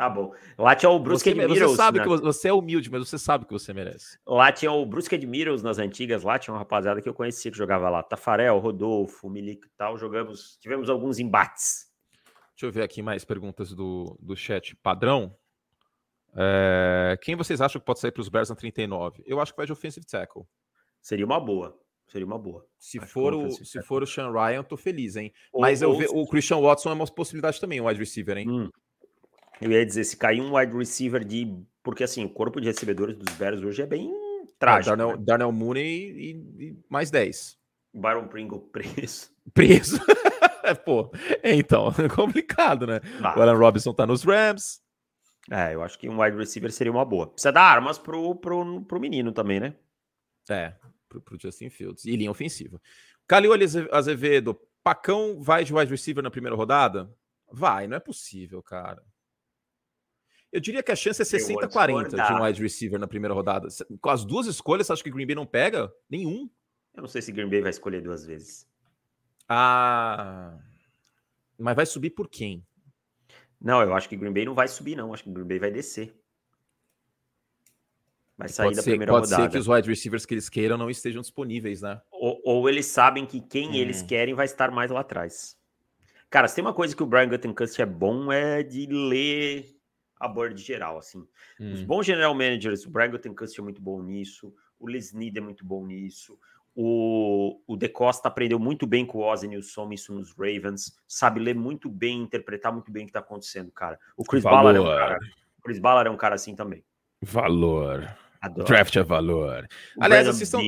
Tá 0.00 0.08
bom. 0.08 0.32
Lá 0.56 0.74
tinha 0.74 0.88
o 0.88 0.98
Brusque 0.98 1.28
você, 1.28 1.38
Admirals. 1.42 1.72
Você 1.72 1.76
sabe 1.76 1.98
né? 1.98 2.04
que 2.04 2.08
você 2.08 2.48
é 2.48 2.52
humilde, 2.54 2.90
mas 2.90 3.06
você 3.06 3.18
sabe 3.18 3.44
que 3.44 3.52
você 3.52 3.74
merece. 3.74 4.18
Lá 4.26 4.50
tinha 4.50 4.72
o 4.72 4.86
Brusque 4.86 5.14
Admirals 5.14 5.62
nas 5.62 5.78
antigas. 5.78 6.22
Lá 6.22 6.38
tinha 6.38 6.54
uma 6.54 6.60
rapaziada 6.60 7.02
que 7.02 7.08
eu 7.10 7.12
conhecia 7.12 7.50
que 7.50 7.58
jogava 7.58 7.90
lá. 7.90 8.02
Tafarel, 8.02 8.58
Rodolfo, 8.60 9.28
Milico 9.28 9.66
e 9.66 9.70
tal. 9.76 9.98
Jogamos, 9.98 10.56
tivemos 10.56 10.88
alguns 10.88 11.18
embates. 11.18 11.86
Deixa 12.52 12.64
eu 12.64 12.72
ver 12.72 12.82
aqui 12.82 13.02
mais 13.02 13.26
perguntas 13.26 13.74
do, 13.74 14.16
do 14.22 14.34
chat 14.34 14.74
padrão. 14.76 15.36
É, 16.34 17.18
quem 17.20 17.36
vocês 17.36 17.60
acham 17.60 17.78
que 17.78 17.84
pode 17.84 18.00
sair 18.00 18.10
para 18.10 18.22
os 18.22 18.30
Bears 18.30 18.48
na 18.48 18.56
39? 18.56 19.22
Eu 19.26 19.38
acho 19.38 19.52
que 19.52 19.58
vai 19.58 19.66
de 19.66 19.72
offensive 19.72 20.06
tackle. 20.06 20.44
Seria 21.02 21.26
uma 21.26 21.38
boa. 21.38 21.78
Seria 22.06 22.26
uma 22.26 22.38
boa. 22.38 22.66
Se 22.78 22.98
for 23.00 23.34
o, 23.34 23.50
se 23.50 23.82
for 23.82 24.02
o 24.02 24.06
Sean 24.06 24.32
Ryan, 24.32 24.62
tô 24.62 24.78
feliz, 24.78 25.16
hein? 25.16 25.30
Ou, 25.52 25.60
Mas 25.60 25.82
eu 25.82 25.90
ou... 25.90 25.98
ve, 25.98 26.06
o 26.10 26.26
Christian 26.26 26.62
Watson 26.62 26.88
é 26.88 26.94
uma 26.94 27.06
possibilidade 27.06 27.60
também, 27.60 27.82
um 27.82 27.86
wide 27.86 28.00
receiver, 28.00 28.38
hein? 28.38 28.48
Hum. 28.48 28.70
Eu 29.60 29.70
ia 29.70 29.84
dizer, 29.84 30.04
se 30.04 30.16
cair 30.16 30.40
um 30.40 30.56
wide 30.56 30.76
receiver 30.76 31.24
de. 31.24 31.54
Porque 31.82 32.04
assim, 32.04 32.24
o 32.24 32.30
corpo 32.30 32.60
de 32.60 32.66
recebedores 32.66 33.16
dos 33.16 33.34
Bears 33.34 33.62
hoje 33.62 33.82
é 33.82 33.86
bem 33.86 34.12
trágico. 34.58 34.94
É, 34.94 34.96
Darnell, 34.96 35.16
né? 35.16 35.24
Darnell 35.24 35.52
Mooney 35.52 35.84
e, 35.84 36.30
e, 36.58 36.78
mais 36.88 37.10
10. 37.10 37.58
Byron 37.92 38.28
Pringle 38.28 38.60
preso. 38.60 39.30
Preso. 39.52 40.00
Pô, 40.84 41.10
então, 41.42 41.88
é 41.98 42.08
complicado, 42.08 42.86
né? 42.86 43.00
Ah. 43.22 43.36
O 43.36 43.42
Alan 43.42 43.56
Robinson 43.56 43.92
tá 43.92 44.06
nos 44.06 44.22
Rams. 44.22 44.80
É, 45.50 45.74
eu 45.74 45.82
acho 45.82 45.98
que 45.98 46.08
um 46.08 46.20
wide 46.22 46.36
receiver 46.36 46.70
seria 46.70 46.92
uma 46.92 47.04
boa. 47.04 47.26
Precisa 47.26 47.50
dar 47.50 47.62
armas 47.62 47.98
pro, 47.98 48.36
pro, 48.36 48.82
pro 48.82 49.00
menino 49.00 49.32
também, 49.32 49.58
né? 49.58 49.74
É, 50.48 50.74
pro, 51.08 51.20
pro 51.20 51.38
Justin 51.40 51.70
Fields. 51.70 52.04
E 52.04 52.14
linha 52.14 52.30
ofensiva. 52.30 52.80
Calil 53.26 53.52
Azevedo, 53.90 54.60
Pacão 54.82 55.40
vai 55.40 55.64
de 55.64 55.74
wide 55.74 55.90
receiver 55.90 56.22
na 56.22 56.30
primeira 56.30 56.56
rodada? 56.56 57.10
Vai, 57.50 57.86
não 57.86 57.96
é 57.96 58.00
possível, 58.00 58.62
cara. 58.62 59.02
Eu 60.52 60.60
diria 60.60 60.82
que 60.82 60.90
a 60.90 60.96
chance 60.96 61.22
é 61.22 61.24
60-40 61.24 62.08
de 62.08 62.32
um 62.32 62.42
wide 62.42 62.62
receiver 62.62 62.98
na 62.98 63.06
primeira 63.06 63.32
rodada. 63.32 63.68
Com 64.00 64.10
as 64.10 64.24
duas 64.24 64.46
escolhas, 64.46 64.86
você 64.86 64.92
acha 64.92 65.02
que 65.02 65.10
Green 65.10 65.26
Bay 65.26 65.36
não 65.36 65.46
pega? 65.46 65.92
Nenhum. 66.08 66.50
Eu 66.94 67.02
não 67.02 67.08
sei 67.08 67.22
se 67.22 67.30
Green 67.30 67.48
Bay 67.48 67.60
vai 67.60 67.70
escolher 67.70 68.02
duas 68.02 68.26
vezes. 68.26 68.68
Ah. 69.48 70.58
Mas 71.56 71.76
vai 71.76 71.86
subir 71.86 72.10
por 72.10 72.28
quem? 72.28 72.66
Não, 73.60 73.80
eu 73.80 73.94
acho 73.94 74.08
que 74.08 74.16
Green 74.16 74.32
Bay 74.32 74.44
não 74.44 74.54
vai 74.54 74.66
subir, 74.66 74.96
não. 74.96 75.12
Acho 75.14 75.24
que 75.24 75.30
Green 75.30 75.46
Bay 75.46 75.58
vai 75.58 75.70
descer. 75.70 76.16
Vai 78.36 78.48
sair 78.48 78.66
pode 78.66 78.76
da 78.76 78.82
ser, 78.82 78.90
primeira 78.90 79.12
pode 79.12 79.26
rodada. 79.26 79.42
Pode 79.42 79.52
ser 79.52 79.58
que 79.58 79.60
os 79.60 79.68
wide 79.68 79.88
receivers 79.88 80.26
que 80.26 80.34
eles 80.34 80.48
queiram 80.48 80.78
não 80.78 80.90
estejam 80.90 81.20
disponíveis, 81.20 81.82
né? 81.82 82.00
Ou, 82.10 82.40
ou 82.44 82.68
eles 82.68 82.86
sabem 82.86 83.26
que 83.26 83.40
quem 83.40 83.70
hum. 83.70 83.74
eles 83.74 84.02
querem 84.02 84.34
vai 84.34 84.46
estar 84.46 84.70
mais 84.70 84.90
lá 84.90 85.00
atrás. 85.00 85.56
Cara, 86.28 86.48
se 86.48 86.54
tem 86.54 86.64
uma 86.64 86.74
coisa 86.74 86.96
que 86.96 87.02
o 87.02 87.06
Brian 87.06 87.28
Gutenkust 87.28 87.80
é 87.80 87.86
bom 87.86 88.32
é 88.32 88.62
de 88.62 88.86
ler 88.86 89.79
a 90.20 90.28
board 90.28 90.60
geral, 90.62 90.98
assim. 90.98 91.26
Hum. 91.58 91.72
Os 91.72 91.82
bons 91.82 92.04
general 92.04 92.34
managers, 92.34 92.84
o 92.84 92.90
Brian 92.90 93.10
Gutenkust 93.10 93.58
é 93.58 93.62
muito 93.62 93.80
bom 93.80 94.02
nisso, 94.02 94.54
O 94.78 94.86
Les 94.86 95.12
é 95.14 95.40
muito 95.40 95.64
bom 95.64 95.86
nisso. 95.86 96.38
O, 96.74 97.60
o 97.66 97.76
De 97.76 97.88
Costa 97.88 98.28
aprendeu 98.28 98.58
muito 98.58 98.86
bem 98.86 99.04
com 99.04 99.18
o 99.18 99.22
Ozzy 99.22 99.48
Nilsson, 99.48 99.90
isso 99.92 100.14
nos 100.14 100.32
Ravens. 100.32 100.96
Sabe 101.08 101.40
ler 101.40 101.54
muito 101.54 101.88
bem, 101.88 102.22
interpretar 102.22 102.72
muito 102.72 102.92
bem 102.92 103.02
o 103.02 103.06
que 103.06 103.10
está 103.10 103.20
acontecendo, 103.20 103.72
cara. 103.72 103.98
O 104.16 104.22
Chris 104.22 104.44
Ballard 104.44 104.78
é 104.78 104.80
um 104.80 104.84
cara. 104.84 105.18
O 105.58 105.62
Chris 105.62 105.78
Ballard 105.78 106.08
é 106.08 106.12
um 106.12 106.16
cara 106.16 106.36
assim 106.36 106.54
também. 106.54 106.84
Valor. 107.20 108.16
Adoro. 108.40 108.66
Draft 108.66 108.96
é 108.96 109.02
valor. 109.02 109.68
O 109.96 110.04
Aliás, 110.04 110.26
vocês 110.26 110.42
estão 110.42 110.62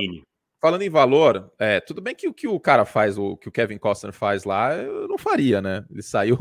falando 0.60 0.82
em 0.82 0.90
valor. 0.90 1.50
É, 1.58 1.80
tudo 1.80 2.02
bem 2.02 2.14
que 2.14 2.28
o 2.28 2.34
que 2.34 2.46
o 2.46 2.60
cara 2.60 2.84
faz, 2.84 3.16
o 3.16 3.36
que 3.36 3.48
o 3.48 3.52
Kevin 3.52 3.78
Costner 3.78 4.12
faz 4.12 4.44
lá, 4.44 4.74
eu 4.74 5.08
não 5.08 5.16
faria, 5.16 5.62
né? 5.62 5.84
Ele 5.90 6.02
saiu. 6.02 6.36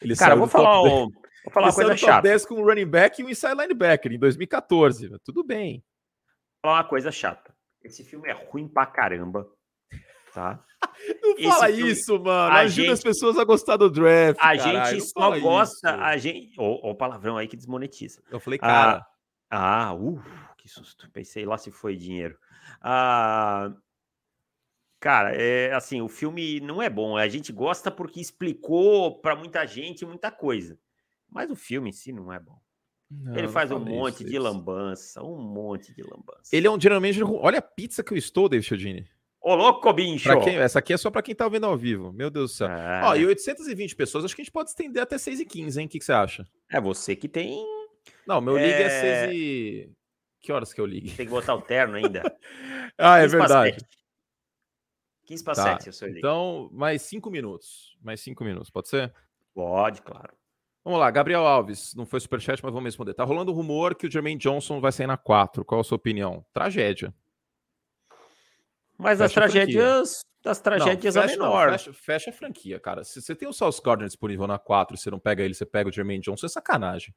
Ele 0.00 0.14
cara, 0.14 0.32
saiu 0.32 0.38
vou 0.40 0.46
falar, 0.46 0.82
um, 0.82 1.10
vou 1.46 1.52
falar 1.52 1.68
uma 1.68 1.74
coisa 1.74 1.96
chata. 1.96 2.22
10 2.22 2.46
com 2.46 2.56
um 2.56 2.64
running 2.64 2.86
back 2.86 3.20
e 3.20 3.24
um 3.24 3.28
inside 3.28 3.54
linebacker 3.54 4.12
em 4.12 4.18
2014. 4.18 5.18
Tudo 5.24 5.44
bem. 5.44 5.84
Vou 6.62 6.70
falar 6.70 6.82
uma 6.82 6.88
coisa 6.88 7.12
chata. 7.12 7.54
Esse 7.82 8.04
filme 8.04 8.28
é 8.28 8.32
ruim 8.32 8.68
pra 8.68 8.84
caramba. 8.84 9.48
Tá? 10.34 10.62
Não 11.22 11.32
Esse 11.32 11.48
fala 11.48 11.66
filme, 11.68 11.90
isso, 11.90 12.20
mano. 12.20 12.56
Ajuda 12.56 12.82
gente, 12.82 12.90
as 12.90 13.02
pessoas 13.02 13.38
a 13.38 13.44
gostar 13.44 13.76
do 13.76 13.88
draft. 13.88 14.38
A 14.40 14.56
caralho, 14.56 14.86
gente 14.86 15.08
só 15.08 15.38
gosta. 15.38 15.90
Isso. 15.90 16.00
A 16.00 16.16
gente. 16.16 16.54
Ó, 16.58 16.90
o 16.90 16.94
palavrão 16.94 17.36
aí 17.36 17.46
que 17.46 17.56
desmonetiza. 17.56 18.22
Eu 18.30 18.40
falei, 18.40 18.58
cara. 18.58 19.06
Ah, 19.50 19.88
ah 19.88 19.94
uh, 19.94 20.20
que 20.58 20.68
susto. 20.68 21.08
Pensei 21.10 21.46
lá 21.46 21.56
se 21.56 21.70
foi 21.70 21.96
dinheiro. 21.96 22.36
Ah, 22.80 23.72
cara, 25.00 25.34
é 25.34 25.72
assim, 25.72 26.02
o 26.02 26.08
filme 26.08 26.60
não 26.60 26.82
é 26.82 26.90
bom. 26.90 27.16
A 27.16 27.28
gente 27.28 27.52
gosta 27.52 27.90
porque 27.90 28.20
explicou 28.20 29.20
para 29.20 29.36
muita 29.36 29.64
gente 29.64 30.04
muita 30.04 30.30
coisa. 30.30 30.78
Mas 31.36 31.50
o 31.50 31.54
filme 31.54 31.90
em 31.90 31.92
si 31.92 32.12
não 32.12 32.32
é 32.32 32.40
bom. 32.40 32.58
Não, 33.10 33.36
ele 33.36 33.46
faz 33.46 33.70
um 33.70 33.78
monte 33.78 34.22
isso, 34.22 34.30
de 34.30 34.38
lambança, 34.38 35.22
um 35.22 35.36
monte 35.36 35.94
de 35.94 36.02
lambança. 36.02 36.48
Ele 36.50 36.66
é 36.66 36.70
um 36.70 36.80
geralmente. 36.80 37.22
Olha 37.22 37.58
a 37.58 37.62
pizza 37.62 38.02
que 38.02 38.14
eu 38.14 38.16
estou, 38.16 38.48
David 38.48 38.66
Chiodini. 38.66 39.06
Ô, 39.38 39.54
louco, 39.54 39.92
bicho! 39.92 40.30
Quem, 40.40 40.56
essa 40.56 40.78
aqui 40.78 40.94
é 40.94 40.96
só 40.96 41.10
para 41.10 41.20
quem 41.20 41.34
tá 41.34 41.46
vendo 41.46 41.66
ao 41.66 41.76
vivo. 41.76 42.10
Meu 42.10 42.30
Deus 42.30 42.52
do 42.52 42.54
céu. 42.56 42.68
É. 42.68 43.02
Ó, 43.04 43.14
e 43.14 43.26
820 43.26 43.94
pessoas, 43.94 44.24
acho 44.24 44.34
que 44.34 44.40
a 44.40 44.44
gente 44.44 44.52
pode 44.52 44.70
estender 44.70 45.02
até 45.02 45.18
6 45.18 45.40
e 45.40 45.44
15 45.44 45.78
hein? 45.78 45.86
O 45.86 45.88
que, 45.90 45.98
que 45.98 46.04
você 46.06 46.12
acha? 46.12 46.48
É 46.70 46.80
você 46.80 47.14
que 47.14 47.28
tem. 47.28 47.62
Não, 48.26 48.40
meu 48.40 48.56
é... 48.56 48.66
ligue 48.66 48.82
é 48.82 49.26
6 49.26 49.34
e. 49.34 49.92
Que 50.40 50.52
horas 50.52 50.72
que 50.72 50.80
eu 50.80 50.86
ligue? 50.86 51.12
Tem 51.12 51.26
que 51.26 51.32
botar 51.32 51.54
o 51.54 51.60
terno 51.60 51.96
ainda. 51.96 52.22
ah, 52.96 53.18
é 53.18 53.26
verdade. 53.26 53.76
15 55.26 55.44
para 55.44 55.54
tá. 55.54 55.62
7, 55.62 55.86
eu 55.88 55.92
sou 55.92 56.08
Então, 56.08 56.70
mais 56.72 57.02
5 57.02 57.30
minutos. 57.30 57.94
Mais 58.00 58.20
5 58.22 58.42
minutos, 58.42 58.70
pode 58.70 58.88
ser? 58.88 59.12
Pode, 59.54 60.00
claro. 60.00 60.34
Vamos 60.86 61.00
lá, 61.00 61.10
Gabriel 61.10 61.44
Alves, 61.44 61.96
não 61.96 62.06
foi 62.06 62.20
superchat, 62.20 62.62
mas 62.62 62.72
vamos 62.72 62.86
responder. 62.86 63.12
Tá 63.12 63.24
rolando 63.24 63.50
um 63.50 63.54
rumor 63.56 63.96
que 63.96 64.06
o 64.06 64.10
Jermaine 64.10 64.38
Johnson 64.38 64.80
vai 64.80 64.92
sair 64.92 65.08
na 65.08 65.16
4. 65.16 65.64
Qual 65.64 65.80
a 65.80 65.82
sua 65.82 65.96
opinião? 65.96 66.46
Tragédia. 66.52 67.12
Mas 68.96 69.18
fecha 69.18 69.24
as 69.24 69.32
tragédias, 69.32 70.20
das 70.44 70.60
tragédias 70.60 71.16
não, 71.16 71.22
fecha, 71.22 71.34
a 71.34 71.38
menor. 71.38 71.66
Não, 71.66 71.72
fecha, 71.72 71.92
fecha, 71.92 72.30
a 72.30 72.32
franquia, 72.32 72.78
cara. 72.78 73.02
Se 73.02 73.20
você 73.20 73.34
tem 73.34 73.48
o 73.48 73.52
Sauce 73.52 73.82
Gardner 73.82 74.06
disponível 74.06 74.46
na 74.46 74.60
4 74.60 74.94
e 74.94 74.98
você 75.00 75.10
não 75.10 75.18
pega 75.18 75.42
ele, 75.42 75.54
você 75.54 75.66
pega 75.66 75.88
o 75.88 75.92
Jermaine 75.92 76.22
Johnson, 76.22 76.46
é 76.46 76.48
sacanagem. 76.48 77.12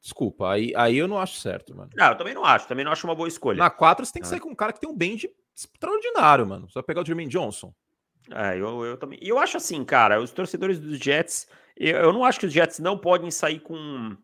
Desculpa, 0.00 0.52
aí, 0.52 0.72
aí 0.76 0.96
eu 0.96 1.06
não 1.06 1.18
acho 1.18 1.38
certo, 1.38 1.76
mano. 1.76 1.90
Não, 1.94 2.06
eu 2.06 2.16
também 2.16 2.32
não 2.32 2.46
acho, 2.46 2.66
também 2.66 2.86
não 2.86 2.92
acho 2.92 3.06
uma 3.06 3.14
boa 3.14 3.28
escolha. 3.28 3.58
Na 3.58 3.68
4 3.68 4.06
você 4.06 4.10
tem 4.14 4.22
que 4.22 4.28
ah. 4.28 4.30
sair 4.30 4.40
com 4.40 4.48
um 4.48 4.54
cara 4.54 4.72
que 4.72 4.80
tem 4.80 4.88
um 4.88 4.96
bem 4.96 5.16
de 5.16 5.30
extraordinário, 5.54 6.46
mano. 6.46 6.66
Você 6.66 6.72
vai 6.76 6.82
pegar 6.82 7.02
o 7.02 7.04
Jermaine 7.04 7.30
Johnson. 7.30 7.74
É, 8.30 8.54
eu, 8.54 8.86
eu 8.86 8.96
também. 8.96 9.18
E 9.20 9.28
eu 9.28 9.38
acho 9.38 9.58
assim, 9.58 9.84
cara, 9.84 10.18
os 10.18 10.30
torcedores 10.30 10.80
dos 10.80 10.98
Jets, 10.98 11.46
eu, 11.76 12.12
não 12.12 12.24
acho 12.24 12.40
que 12.40 12.46
os 12.46 12.52
Jets 12.52 12.78
não 12.78 12.96
podem 12.96 13.30
sair 13.30 13.60
com 13.60 14.16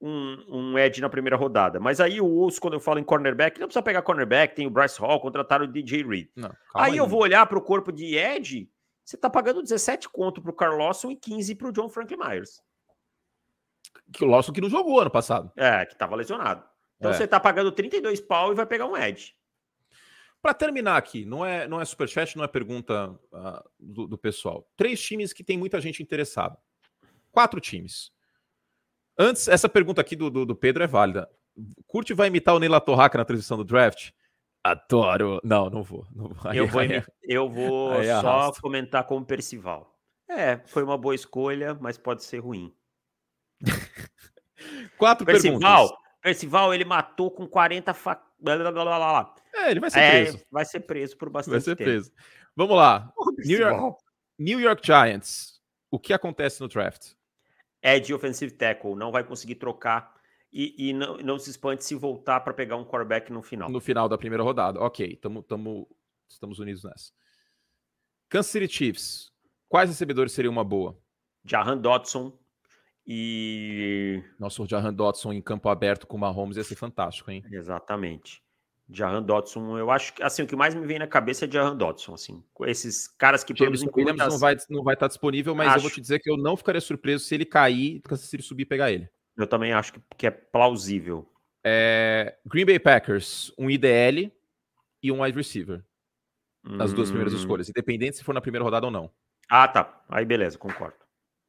um, 0.00 0.44
um 0.48 0.78
edge 0.78 1.00
na 1.00 1.08
primeira 1.08 1.36
rodada. 1.36 1.80
Mas 1.80 2.00
aí 2.00 2.18
eu 2.18 2.26
ouço 2.26 2.60
quando 2.60 2.74
eu 2.74 2.80
falo 2.80 2.98
em 2.98 3.04
cornerback, 3.04 3.58
não 3.58 3.66
precisa 3.66 3.82
pegar 3.82 4.02
cornerback, 4.02 4.54
tem 4.54 4.66
o 4.66 4.70
Bryce 4.70 5.00
Hall, 5.00 5.20
contrataram 5.20 5.64
o 5.64 5.68
DJ 5.68 6.04
Reed. 6.04 6.28
Não, 6.36 6.50
aí, 6.74 6.92
aí, 6.92 6.96
eu 6.96 7.06
vou 7.06 7.22
olhar 7.22 7.46
para 7.46 7.58
o 7.58 7.62
corpo 7.62 7.90
de 7.90 8.16
edge, 8.16 8.70
você 9.04 9.16
tá 9.16 9.28
pagando 9.28 9.62
17 9.62 10.08
conto 10.08 10.40
pro 10.40 10.52
Carl 10.52 10.76
Lawson 10.76 11.10
e 11.10 11.16
15 11.16 11.54
pro 11.54 11.72
John 11.72 11.88
Frank 11.88 12.14
Myers. 12.16 12.62
Que 14.12 14.24
o 14.24 14.28
Lawson 14.28 14.52
que 14.52 14.60
não 14.60 14.70
jogou 14.70 15.00
ano 15.00 15.10
passado. 15.10 15.50
É, 15.56 15.84
que 15.86 15.96
tava 15.96 16.16
lesionado. 16.16 16.64
Então 16.98 17.10
é. 17.10 17.14
você 17.14 17.26
tá 17.26 17.40
pagando 17.40 17.72
32 17.72 18.20
pau 18.20 18.52
e 18.52 18.54
vai 18.54 18.66
pegar 18.66 18.86
um 18.86 18.96
edge. 18.96 19.34
Para 20.40 20.52
terminar 20.52 20.98
aqui, 20.98 21.24
não 21.24 21.44
é, 21.44 21.66
não 21.66 21.80
é 21.80 21.84
superchat, 21.86 22.36
não 22.36 22.44
é 22.44 22.48
pergunta 22.48 23.10
uh, 23.32 23.64
do, 23.80 24.06
do, 24.06 24.18
pessoal. 24.18 24.68
Três 24.76 25.00
times 25.00 25.32
que 25.32 25.42
tem 25.42 25.56
muita 25.56 25.80
gente 25.80 26.02
interessada. 26.02 26.58
Quatro 27.34 27.60
times. 27.60 28.12
Antes, 29.18 29.48
essa 29.48 29.68
pergunta 29.68 30.00
aqui 30.00 30.14
do, 30.14 30.30
do, 30.30 30.46
do 30.46 30.54
Pedro 30.54 30.84
é 30.84 30.86
válida. 30.86 31.28
Curte 31.84 32.14
vai 32.14 32.28
imitar 32.28 32.54
o 32.54 32.60
Neila 32.60 32.80
Torraca 32.80 33.18
na 33.18 33.24
transição 33.24 33.56
do 33.56 33.64
draft? 33.64 34.12
Adoro. 34.62 35.40
Não, 35.42 35.68
não 35.68 35.82
vou. 35.82 36.06
Não 36.14 36.28
vou. 36.28 36.50
Aí, 36.50 36.58
eu 36.58 36.68
vou, 36.68 36.80
aí, 36.80 37.02
eu 37.24 37.50
vou 37.50 37.92
aí 37.92 38.06
só 38.06 38.52
comentar 38.62 39.04
como 39.04 39.26
Percival. 39.26 39.98
É, 40.28 40.58
foi 40.58 40.84
uma 40.84 40.96
boa 40.96 41.14
escolha, 41.14 41.76
mas 41.80 41.98
pode 41.98 42.22
ser 42.22 42.38
ruim. 42.38 42.72
Quatro 44.96 45.26
Percival, 45.26 45.60
perguntas. 45.60 45.98
Percival, 46.22 46.72
ele 46.72 46.84
matou 46.84 47.32
com 47.32 47.48
40 47.48 47.92
fac... 47.92 48.22
É, 49.52 49.70
ele 49.72 49.80
vai 49.80 49.90
ser 49.90 49.98
é, 49.98 50.10
preso. 50.10 50.44
Vai 50.52 50.64
ser 50.64 50.80
preso 50.80 51.16
por 51.16 51.30
bastante 51.30 51.52
Vai 51.52 51.60
ser 51.60 51.76
tempo. 51.76 51.90
preso. 51.90 52.12
Vamos 52.54 52.76
lá. 52.76 53.12
New 53.38 53.58
York, 53.58 54.02
New 54.38 54.60
York 54.60 54.86
Giants. 54.86 55.60
O 55.90 55.98
que 55.98 56.12
acontece 56.12 56.60
no 56.60 56.68
draft? 56.68 57.12
É 57.86 58.00
de 58.00 58.14
offensive 58.14 58.54
tackle, 58.54 58.96
não 58.96 59.12
vai 59.12 59.22
conseguir 59.22 59.56
trocar 59.56 60.14
e, 60.54 60.88
e 60.88 60.92
não, 60.92 61.18
não, 61.18 61.36
se 61.36 61.50
espante 61.50 61.84
se 61.84 61.96
voltar 61.96 62.40
para 62.40 62.54
pegar 62.54 62.76
um 62.76 62.84
quarterback 62.84 63.32
no 63.32 63.42
final. 63.42 63.68
No 63.68 63.80
final 63.80 64.08
da 64.08 64.16
primeira 64.16 64.42
rodada. 64.42 64.80
Ok, 64.80 65.16
tamo, 65.16 65.42
tamo, 65.42 65.88
estamos 66.28 66.60
unidos 66.60 66.84
nessa. 66.84 67.12
Kansas 68.28 68.52
City 68.52 68.72
Chiefs. 68.72 69.32
Quais 69.68 69.90
recebedores 69.90 70.32
seriam 70.32 70.52
uma 70.52 70.62
boa? 70.62 70.96
Jahan 71.44 71.76
Dodson 71.76 72.38
e. 73.04 74.22
Nossa, 74.38 74.62
o 74.62 74.66
Jahan 74.66 74.94
Dodson 74.94 75.32
em 75.32 75.42
campo 75.42 75.68
aberto 75.68 76.06
com 76.06 76.16
o 76.16 76.20
Mahomes 76.20 76.56
ia 76.56 76.62
ser 76.62 76.76
fantástico, 76.76 77.32
hein? 77.32 77.42
Exatamente. 77.50 78.43
Jahan 78.88 79.22
Dodson, 79.22 79.78
eu 79.78 79.90
acho 79.90 80.12
que 80.12 80.22
assim, 80.22 80.42
o 80.42 80.46
que 80.46 80.54
mais 80.54 80.74
me 80.74 80.86
vem 80.86 80.98
na 80.98 81.06
cabeça 81.06 81.46
é 81.46 81.50
Jahan 81.50 81.76
Dodson, 81.76 82.14
assim, 82.14 82.44
esses 82.66 83.08
caras 83.08 83.42
que 83.42 83.54
James 83.56 83.82
Williams 83.82 84.18
muitas... 84.18 84.32
não 84.32 84.38
vai 84.38 84.56
não 84.68 84.84
vai 84.84 84.94
estar 84.94 85.08
disponível, 85.08 85.54
mas 85.54 85.68
acho... 85.68 85.78
eu 85.78 85.82
vou 85.82 85.90
te 85.90 86.00
dizer 86.00 86.18
que 86.18 86.30
eu 86.30 86.36
não 86.36 86.56
ficaria 86.56 86.80
surpreso 86.80 87.24
se 87.24 87.34
ele 87.34 87.46
cair, 87.46 88.02
se 88.16 88.36
ele 88.36 88.42
subir 88.42 88.62
e 88.64 88.66
pegar 88.66 88.92
ele. 88.92 89.08
Eu 89.36 89.46
também 89.46 89.72
acho 89.72 89.94
que, 89.94 90.00
que 90.18 90.26
é 90.26 90.30
plausível. 90.30 91.28
É... 91.64 92.36
Green 92.44 92.66
Bay 92.66 92.78
Packers, 92.78 93.52
um 93.58 93.70
IDL 93.70 94.30
e 95.02 95.10
um 95.10 95.22
wide 95.22 95.36
receiver. 95.36 95.82
Nas 96.62 96.92
hum... 96.92 96.94
duas 96.94 97.08
primeiras 97.08 97.32
hum. 97.34 97.38
escolhas, 97.38 97.68
independente 97.68 98.18
se 98.18 98.24
for 98.24 98.34
na 98.34 98.40
primeira 98.40 98.64
rodada 98.64 98.86
ou 98.86 98.92
não. 98.92 99.10
Ah, 99.48 99.66
tá. 99.66 100.04
Aí 100.08 100.24
beleza, 100.24 100.58
concordo. 100.58 100.96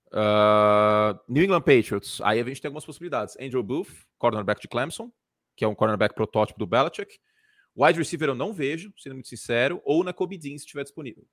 Uh, 0.08 1.20
New 1.28 1.44
England 1.44 1.62
Patriots, 1.62 2.22
aí 2.22 2.40
a 2.40 2.44
gente 2.44 2.62
tem 2.62 2.70
algumas 2.70 2.86
possibilidades. 2.86 3.36
Andrew 3.40 3.62
Booth, 3.62 3.90
cornerback 4.18 4.62
de 4.62 4.68
Clemson, 4.68 5.12
que 5.56 5.64
é 5.64 5.68
um 5.68 5.76
cornerback 5.76 6.14
protótipo 6.14 6.60
do 6.60 6.68
Belichick. 6.68 7.18
Wide 7.78 8.00
receiver 8.00 8.30
eu 8.30 8.36
não 8.36 8.54
vejo, 8.54 8.94
sendo 8.98 9.14
muito 9.14 9.28
sincero, 9.28 9.82
ou 9.84 10.04
na 10.04 10.14
Kobe 10.14 10.38
Dean, 10.38 10.58
se 10.58 10.66
estiver 10.66 10.84
disponível. 10.84 11.26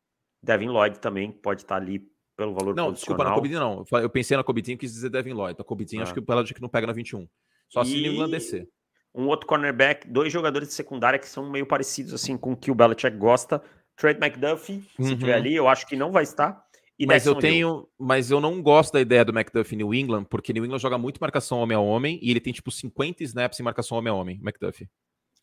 Devin 0.42 0.68
Lloyd 0.68 0.98
também 0.98 1.30
pode 1.30 1.62
estar 1.62 1.76
ali 1.76 2.02
pelo 2.36 2.54
valor 2.54 2.74
Não, 2.74 2.92
desculpa, 2.92 3.24
na 3.24 3.34
Kobe 3.34 3.48
Dean 3.48 3.60
não. 3.60 3.84
Eu 3.92 4.10
pensei 4.10 4.36
na 4.36 4.42
Kobe 4.42 4.62
Dean, 4.62 4.76
quis 4.76 4.92
dizer 4.92 5.10
Devin 5.10 5.32
Lloyd. 5.32 5.56
Na 5.58 5.64
Kobe 5.64 5.84
Dean 5.84 6.00
ah. 6.00 6.02
acho 6.02 6.12
que 6.12 6.18
o 6.18 6.22
Belichick 6.22 6.60
não 6.60 6.68
pega 6.68 6.86
na 6.86 6.92
21. 6.92 7.28
Só 7.68 7.82
e... 7.82 7.86
se 7.86 8.02
New 8.02 8.12
England 8.12 8.30
descer. 8.30 8.68
Um 9.14 9.26
outro 9.26 9.46
cornerback, 9.46 10.08
dois 10.08 10.32
jogadores 10.32 10.68
de 10.68 10.74
secundária 10.74 11.18
que 11.18 11.28
são 11.28 11.48
meio 11.50 11.66
parecidos 11.66 12.14
assim 12.14 12.36
com 12.36 12.52
o 12.52 12.56
que 12.56 12.70
o 12.70 12.74
Belichick 12.74 13.16
gosta. 13.16 13.62
Trent 13.94 14.18
McDuffie, 14.18 14.82
uhum. 14.98 15.04
se 15.04 15.16
tiver 15.16 15.34
ali, 15.34 15.54
eu 15.54 15.68
acho 15.68 15.86
que 15.86 15.94
não 15.94 16.10
vai 16.10 16.22
estar. 16.22 16.64
Mas 17.07 17.26
eu 17.26 17.34
tenho, 17.34 17.88
mas 17.99 18.30
eu 18.30 18.40
não 18.40 18.62
gosto 18.62 18.93
da 18.93 19.01
ideia 19.01 19.24
do 19.24 19.32
McDuffie 19.32 19.76
New 19.76 19.95
England, 19.95 20.24
porque 20.24 20.53
New 20.53 20.64
England 20.64 20.78
joga 20.78 20.99
muito 20.99 21.20
marcação 21.20 21.59
homem 21.59 21.76
a 21.76 21.80
homem 21.80 22.18
e 22.22 22.30
ele 22.30 22.40
tem 22.40 22.53
tipo 22.53 22.70
50 22.70 23.24
snaps 23.24 23.59
em 23.59 23.62
marcação 23.62 23.99
homem 23.99 24.11
a 24.12 24.14
homem, 24.14 24.40
McDuffie. 24.43 24.88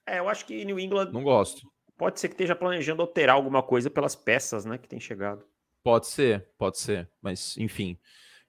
É, 0.06 0.20
eu 0.20 0.30
acho 0.30 0.46
que 0.46 0.64
New 0.64 0.80
England 0.80 1.12
não 1.12 1.24
gosto. 1.24 1.70
Pode 1.98 2.20
ser 2.20 2.30
que 2.30 2.34
esteja 2.34 2.56
planejando 2.56 3.02
alterar 3.02 3.36
alguma 3.36 3.62
coisa 3.62 3.90
pelas 3.90 4.16
peças, 4.16 4.64
né, 4.64 4.78
que 4.78 4.88
tem 4.88 5.00
chegado. 5.00 5.44
Pode 5.84 6.08
ser, 6.08 6.48
pode 6.58 6.78
ser, 6.78 7.10
mas 7.22 7.58
enfim, 7.58 7.98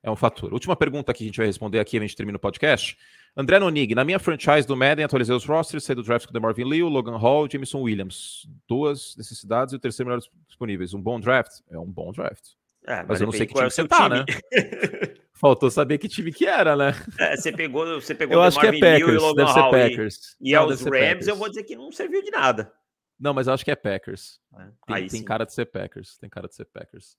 é 0.03 0.11
um 0.11 0.17
fator. 0.17 0.53
Última 0.53 0.77
pergunta 0.77 1.13
que 1.13 1.25
a 1.25 1.27
gente 1.27 1.37
vai 1.37 1.47
responder 1.47 1.81
aqui, 1.81 1.97
a 1.97 2.01
gente 2.01 2.17
termina 2.17 2.37
o 2.37 2.41
podcast. 2.41 2.97
André 3.37 3.59
Nonig, 3.59 3.95
na 3.95 4.05
minha 4.05 4.19
franchise 4.19 4.67
do 4.67 4.77
Madden, 4.77 5.05
atualizei 5.05 5.35
os 5.35 5.45
rosters, 5.45 5.85
saí 5.85 5.95
do 5.95 6.03
draft 6.03 6.27
com 6.27 6.37
o 6.37 6.41
Marvin 6.41 6.65
Lee, 6.65 6.83
Logan 6.83 7.17
Hall, 7.17 7.49
Jameson 7.51 7.81
Williams. 7.83 8.49
Duas 8.67 9.17
necessidades 9.17 9.73
e 9.73 9.77
o 9.77 9.79
terceiro 9.79 10.11
melhor 10.11 10.23
disponíveis. 10.47 10.95
Um 10.95 11.01
bom 11.01 11.21
draft? 11.21 11.61
É 11.71 11.79
um 11.79 11.91
bom 11.91 12.11
draft. 12.13 12.60
É, 12.87 13.03
mas, 13.03 13.20
eu 13.20 13.26
não 13.26 13.33
sei 13.33 13.47
que 13.47 13.55
time 13.55 13.66
é 13.66 13.70
você 13.70 13.87
tá, 13.87 14.09
né? 14.09 14.24
Faltou 15.35 15.70
saber 15.70 15.99
que 15.99 16.09
time 16.09 16.33
que 16.33 16.47
era, 16.47 16.76
né? 16.76 16.93
É, 17.18 17.37
você 17.37 17.53
pegou, 17.53 18.01
você 18.01 18.14
pegou 18.14 18.37
eu 18.37 18.43
acho 18.43 18.59
que 18.59 18.66
é 18.66 18.78
Packers, 18.78 19.35
deve 19.35 19.53
ser 19.53 19.70
Packers. 19.70 20.37
E, 20.41 20.51
e 20.51 20.53
não, 20.55 20.62
aos 20.62 20.81
Rams 20.83 20.99
Packers. 20.99 21.26
eu 21.28 21.37
vou 21.37 21.49
dizer 21.49 21.64
que 21.64 21.76
não 21.76 21.93
serviu 21.93 22.22
de 22.22 22.31
nada. 22.31 22.72
Não, 23.18 23.35
mas 23.35 23.47
eu 23.47 23.55
acho 23.55 23.64
que 23.64 23.70
é 23.70 23.76
Packers. 23.76 24.41
É. 24.59 24.95
Tem, 24.95 25.07
tem 25.09 25.24
cara 25.24 25.45
de 25.45 25.53
ser 25.53 25.66
Packers, 25.66 26.16
tem 26.18 26.28
cara 26.28 26.49
de 26.49 26.55
ser 26.55 26.64
Packers. 26.64 27.16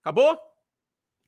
Acabou? 0.00 0.38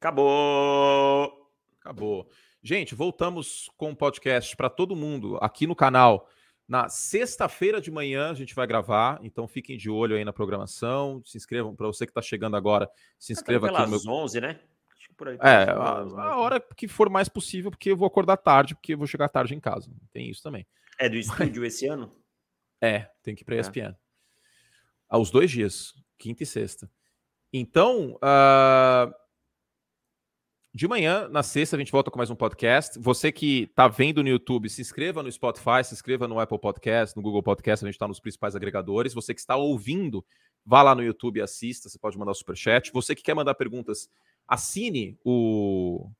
Acabou. 0.01 1.51
Acabou. 1.81 2.29
Gente, 2.63 2.95
voltamos 2.95 3.71
com 3.77 3.91
o 3.93 3.97
podcast 3.97 4.57
para 4.57 4.69
todo 4.69 4.97
mundo 4.97 5.39
aqui 5.41 5.67
no 5.67 5.77
canal. 5.77 6.29
Na 6.69 6.89
sexta-feira 6.89 7.81
de 7.81 7.91
manhã 7.91 8.31
a 8.31 8.35
gente 8.35 8.55
vai 8.55 8.67
gravar, 8.67 9.21
então 9.23 9.47
fiquem 9.47 9.77
de 9.77 9.89
olho 9.89 10.17
aí 10.17 10.25
na 10.25 10.33
programação. 10.33 11.23
Se 11.25 11.37
inscrevam, 11.37 11.77
para 11.77 11.87
você 11.87 12.05
que 12.05 12.11
está 12.11 12.23
chegando 12.23 12.57
agora, 12.57 12.91
se 13.19 13.33
inscreva 13.33 13.69
aqui 13.69 13.83
no 13.83 13.89
meu... 13.89 14.01
11, 14.07 14.41
né? 14.41 14.61
é, 15.41 15.71
a, 15.71 16.33
a, 16.33 16.37
hora 16.39 16.61
que 16.61 16.89
for 16.89 17.09
mais 17.09 17.29
possível, 17.29 17.71
porque 17.71 17.91
eu 17.91 17.97
vou 17.97 18.07
acordar 18.07 18.37
tarde, 18.37 18.75
porque 18.75 18.95
eu 18.95 18.99
vou 18.99 19.07
chegar 19.07 19.29
tarde 19.29 19.55
em 19.55 19.61
casa. 19.61 19.91
Tem 20.13 20.29
isso 20.29 20.43
também. 20.43 20.67
É 20.99 21.09
do 21.09 21.17
estúdio 21.17 21.65
esse 21.65 21.87
ano? 21.87 22.13
É, 22.81 23.09
tem 23.23 23.35
que 23.35 23.43
ir 23.43 23.45
para 23.45 23.55
a 23.55 23.61
ESPN. 23.61 23.91
É. 23.91 23.97
Aos 25.09 25.31
dois 25.31 25.51
dias, 25.51 25.95
quinta 26.19 26.43
e 26.43 26.47
sexta. 26.47 26.91
Então, 27.53 28.17
uh, 28.17 29.15
de 30.77 30.87
manhã, 30.87 31.27
na 31.31 31.43
sexta, 31.43 31.75
a 31.75 31.79
gente 31.79 31.91
volta 31.91 32.11
com 32.11 32.19
mais 32.19 32.29
um 32.29 32.35
podcast. 32.35 32.99
Você 32.99 33.33
que 33.33 33.63
está 33.63 33.89
vendo 33.89 34.23
no 34.23 34.29
YouTube, 34.29 34.69
se 34.69 34.83
inscreva 34.83 35.23
no 35.23 35.33
Spotify, 35.33 35.83
se 35.83 35.95
inscreva 35.95 36.29
no 36.29 36.39
Apple 36.39 36.59
Podcast, 36.59 37.17
no 37.17 37.23
Google 37.23 37.43
Podcast, 37.43 37.83
a 37.83 37.89
gente 37.89 37.95
está 37.95 38.07
nos 38.07 38.21
principais 38.21 38.55
agregadores. 38.55 39.15
Você 39.15 39.33
que 39.33 39.41
está 39.41 39.57
ouvindo, 39.57 40.23
vá 40.67 40.83
lá 40.83 40.95
no 40.95 41.03
YouTube 41.03 41.39
e 41.39 41.41
assista, 41.41 41.89
você 41.89 41.99
pode 41.99 42.19
mandar 42.19 42.33
o 42.33 42.35
superchat. 42.35 42.93
Você 42.93 43.15
que 43.15 43.23
quer 43.23 43.33
mandar 43.33 43.55
perguntas, 43.55 44.11
assine 44.47 45.19
o, 45.25 46.11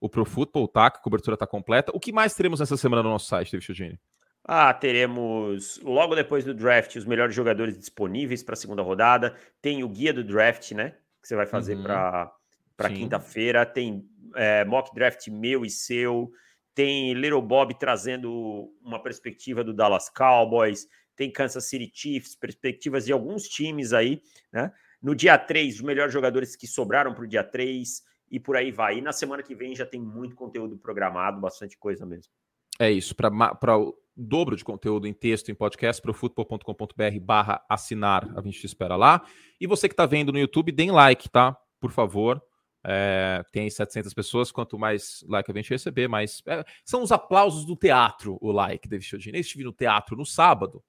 o 0.00 0.08
Pro 0.08 0.24
Football, 0.24 0.68
tá? 0.68 0.90
Que 0.90 0.96
a 0.96 1.02
cobertura 1.02 1.34
está 1.34 1.46
completa. 1.46 1.92
O 1.94 2.00
que 2.00 2.12
mais 2.12 2.32
teremos 2.32 2.60
nessa 2.60 2.78
semana 2.78 3.02
no 3.02 3.10
nosso 3.10 3.26
site, 3.26 3.52
David 3.52 3.66
Chiodini? 3.66 4.00
Ah, 4.42 4.72
teremos 4.72 5.78
logo 5.82 6.14
depois 6.14 6.46
do 6.46 6.54
draft 6.54 6.96
os 6.96 7.04
melhores 7.04 7.34
jogadores 7.34 7.78
disponíveis 7.78 8.42
para 8.42 8.54
a 8.54 8.56
segunda 8.56 8.80
rodada. 8.80 9.36
Tem 9.60 9.84
o 9.84 9.88
guia 9.90 10.14
do 10.14 10.24
draft, 10.24 10.72
né? 10.72 10.94
Que 11.20 11.28
você 11.28 11.36
vai 11.36 11.44
fazer 11.44 11.76
uhum. 11.76 11.82
para 11.82 12.32
para 12.76 12.90
quinta-feira. 12.90 13.66
Tem 13.66 14.04
é, 14.34 14.64
mock 14.64 14.94
draft 14.94 15.28
meu 15.28 15.64
e 15.64 15.70
seu. 15.70 16.30
Tem 16.74 17.12
Little 17.12 17.42
Bob 17.42 17.78
trazendo 17.78 18.72
uma 18.82 19.02
perspectiva 19.02 19.62
do 19.62 19.74
Dallas 19.74 20.08
Cowboys. 20.08 20.86
Tem 21.14 21.30
Kansas 21.30 21.64
City 21.68 21.90
Chiefs, 21.92 22.34
perspectivas 22.34 23.04
de 23.04 23.12
alguns 23.12 23.44
times 23.44 23.92
aí, 23.92 24.22
né? 24.50 24.72
No 25.02 25.14
dia 25.14 25.36
3, 25.36 25.74
os 25.76 25.80
melhores 25.82 26.12
jogadores 26.12 26.56
que 26.56 26.66
sobraram 26.66 27.12
para 27.12 27.24
o 27.24 27.28
dia 27.28 27.42
3 27.42 28.02
e 28.30 28.40
por 28.40 28.56
aí 28.56 28.70
vai. 28.70 28.98
E 28.98 29.00
na 29.02 29.12
semana 29.12 29.42
que 29.42 29.54
vem 29.54 29.74
já 29.74 29.84
tem 29.84 30.00
muito 30.00 30.34
conteúdo 30.34 30.78
programado, 30.78 31.40
bastante 31.40 31.76
coisa 31.76 32.06
mesmo. 32.06 32.32
É 32.78 32.90
isso, 32.90 33.14
para 33.14 33.78
o 33.78 33.94
dobro 34.16 34.56
de 34.56 34.64
conteúdo 34.64 35.06
em 35.06 35.12
texto, 35.12 35.50
em 35.50 35.54
podcast, 35.54 36.00
para 36.00 36.10
o 36.10 36.14
futebol.com.br 36.14 37.20
barra 37.20 37.64
assinar, 37.68 38.26
a 38.36 38.40
gente 38.42 38.60
te 38.60 38.66
espera 38.66 38.96
lá. 38.96 39.22
E 39.60 39.66
você 39.66 39.88
que 39.88 39.92
está 39.92 40.06
vendo 40.06 40.32
no 40.32 40.38
YouTube, 40.38 40.72
deem 40.72 40.90
like, 40.90 41.28
tá? 41.28 41.56
Por 41.78 41.90
favor. 41.90 42.42
É, 42.84 43.44
tem 43.52 43.70
700 43.70 44.12
pessoas, 44.12 44.50
quanto 44.50 44.78
mais 44.78 45.24
like 45.28 45.50
a 45.50 45.54
gente 45.54 45.70
receber, 45.70 46.08
mais. 46.08 46.42
É, 46.46 46.64
são 46.84 47.02
os 47.02 47.12
aplausos 47.12 47.64
do 47.64 47.76
teatro, 47.76 48.38
o 48.40 48.50
like, 48.50 48.88
David 48.88 49.06
Chiodini. 49.06 49.38
Eu 49.38 49.40
estive 49.40 49.64
no 49.64 49.72
teatro 49.72 50.16
no 50.16 50.26
sábado. 50.26 50.82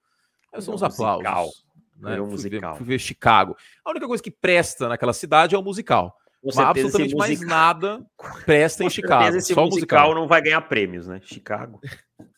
São 0.60 0.76
os 0.76 0.82
musical. 0.82 1.20
aplausos. 1.20 1.66
Né? 1.98 2.20
Um 2.20 2.38
fui, 2.38 2.50
ver, 2.50 2.62
fui 2.76 2.86
ver 2.86 3.00
Chicago. 3.00 3.56
A 3.86 3.92
única 3.92 4.08
coisa 4.08 4.22
que 4.22 4.32
presta 4.32 4.90
naquela 4.90 5.14
cidade 5.14 5.56
é 5.56 5.58
o 5.58 5.64
musical. 5.64 6.18
Mas 6.44 6.58
absolutamente 6.58 7.16
mais 7.16 7.40
nada 7.40 8.06
presta 8.46 8.84
em 8.84 8.90
Chicago. 8.90 9.38
Esse 9.38 9.54
Só 9.54 9.66
musical, 9.66 10.10
musical 10.10 10.16
não 10.16 10.28
vai 10.28 10.42
ganhar 10.42 10.62
prêmios, 10.62 11.08
né? 11.08 11.22
Chicago. 11.24 11.80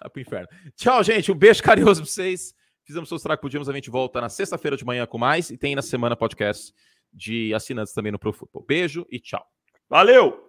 Vai 0.00 0.10
pro 0.10 0.20
inferno. 0.20 0.46
Tchau, 0.76 1.02
gente. 1.02 1.32
Um 1.32 1.34
beijo 1.34 1.62
carinhoso 1.62 2.02
pra 2.02 2.10
vocês. 2.10 2.54
Fizemos 2.84 3.10
o 3.10 3.18
que 3.18 3.36
podíamos. 3.38 3.68
A 3.68 3.72
gente 3.72 3.90
volta 3.90 4.20
na 4.20 4.28
sexta-feira 4.28 4.76
de 4.76 4.84
manhã 4.84 5.06
com 5.06 5.18
mais. 5.18 5.50
E 5.50 5.56
tem 5.56 5.74
na 5.74 5.82
semana 5.82 6.14
podcast 6.14 6.72
de 7.16 7.54
assinantes 7.54 7.94
também 7.94 8.12
no 8.12 8.18
Pro 8.18 8.32
Football. 8.32 8.64
Beijo 8.68 9.06
e 9.10 9.18
tchau. 9.18 9.44
Valeu! 9.88 10.45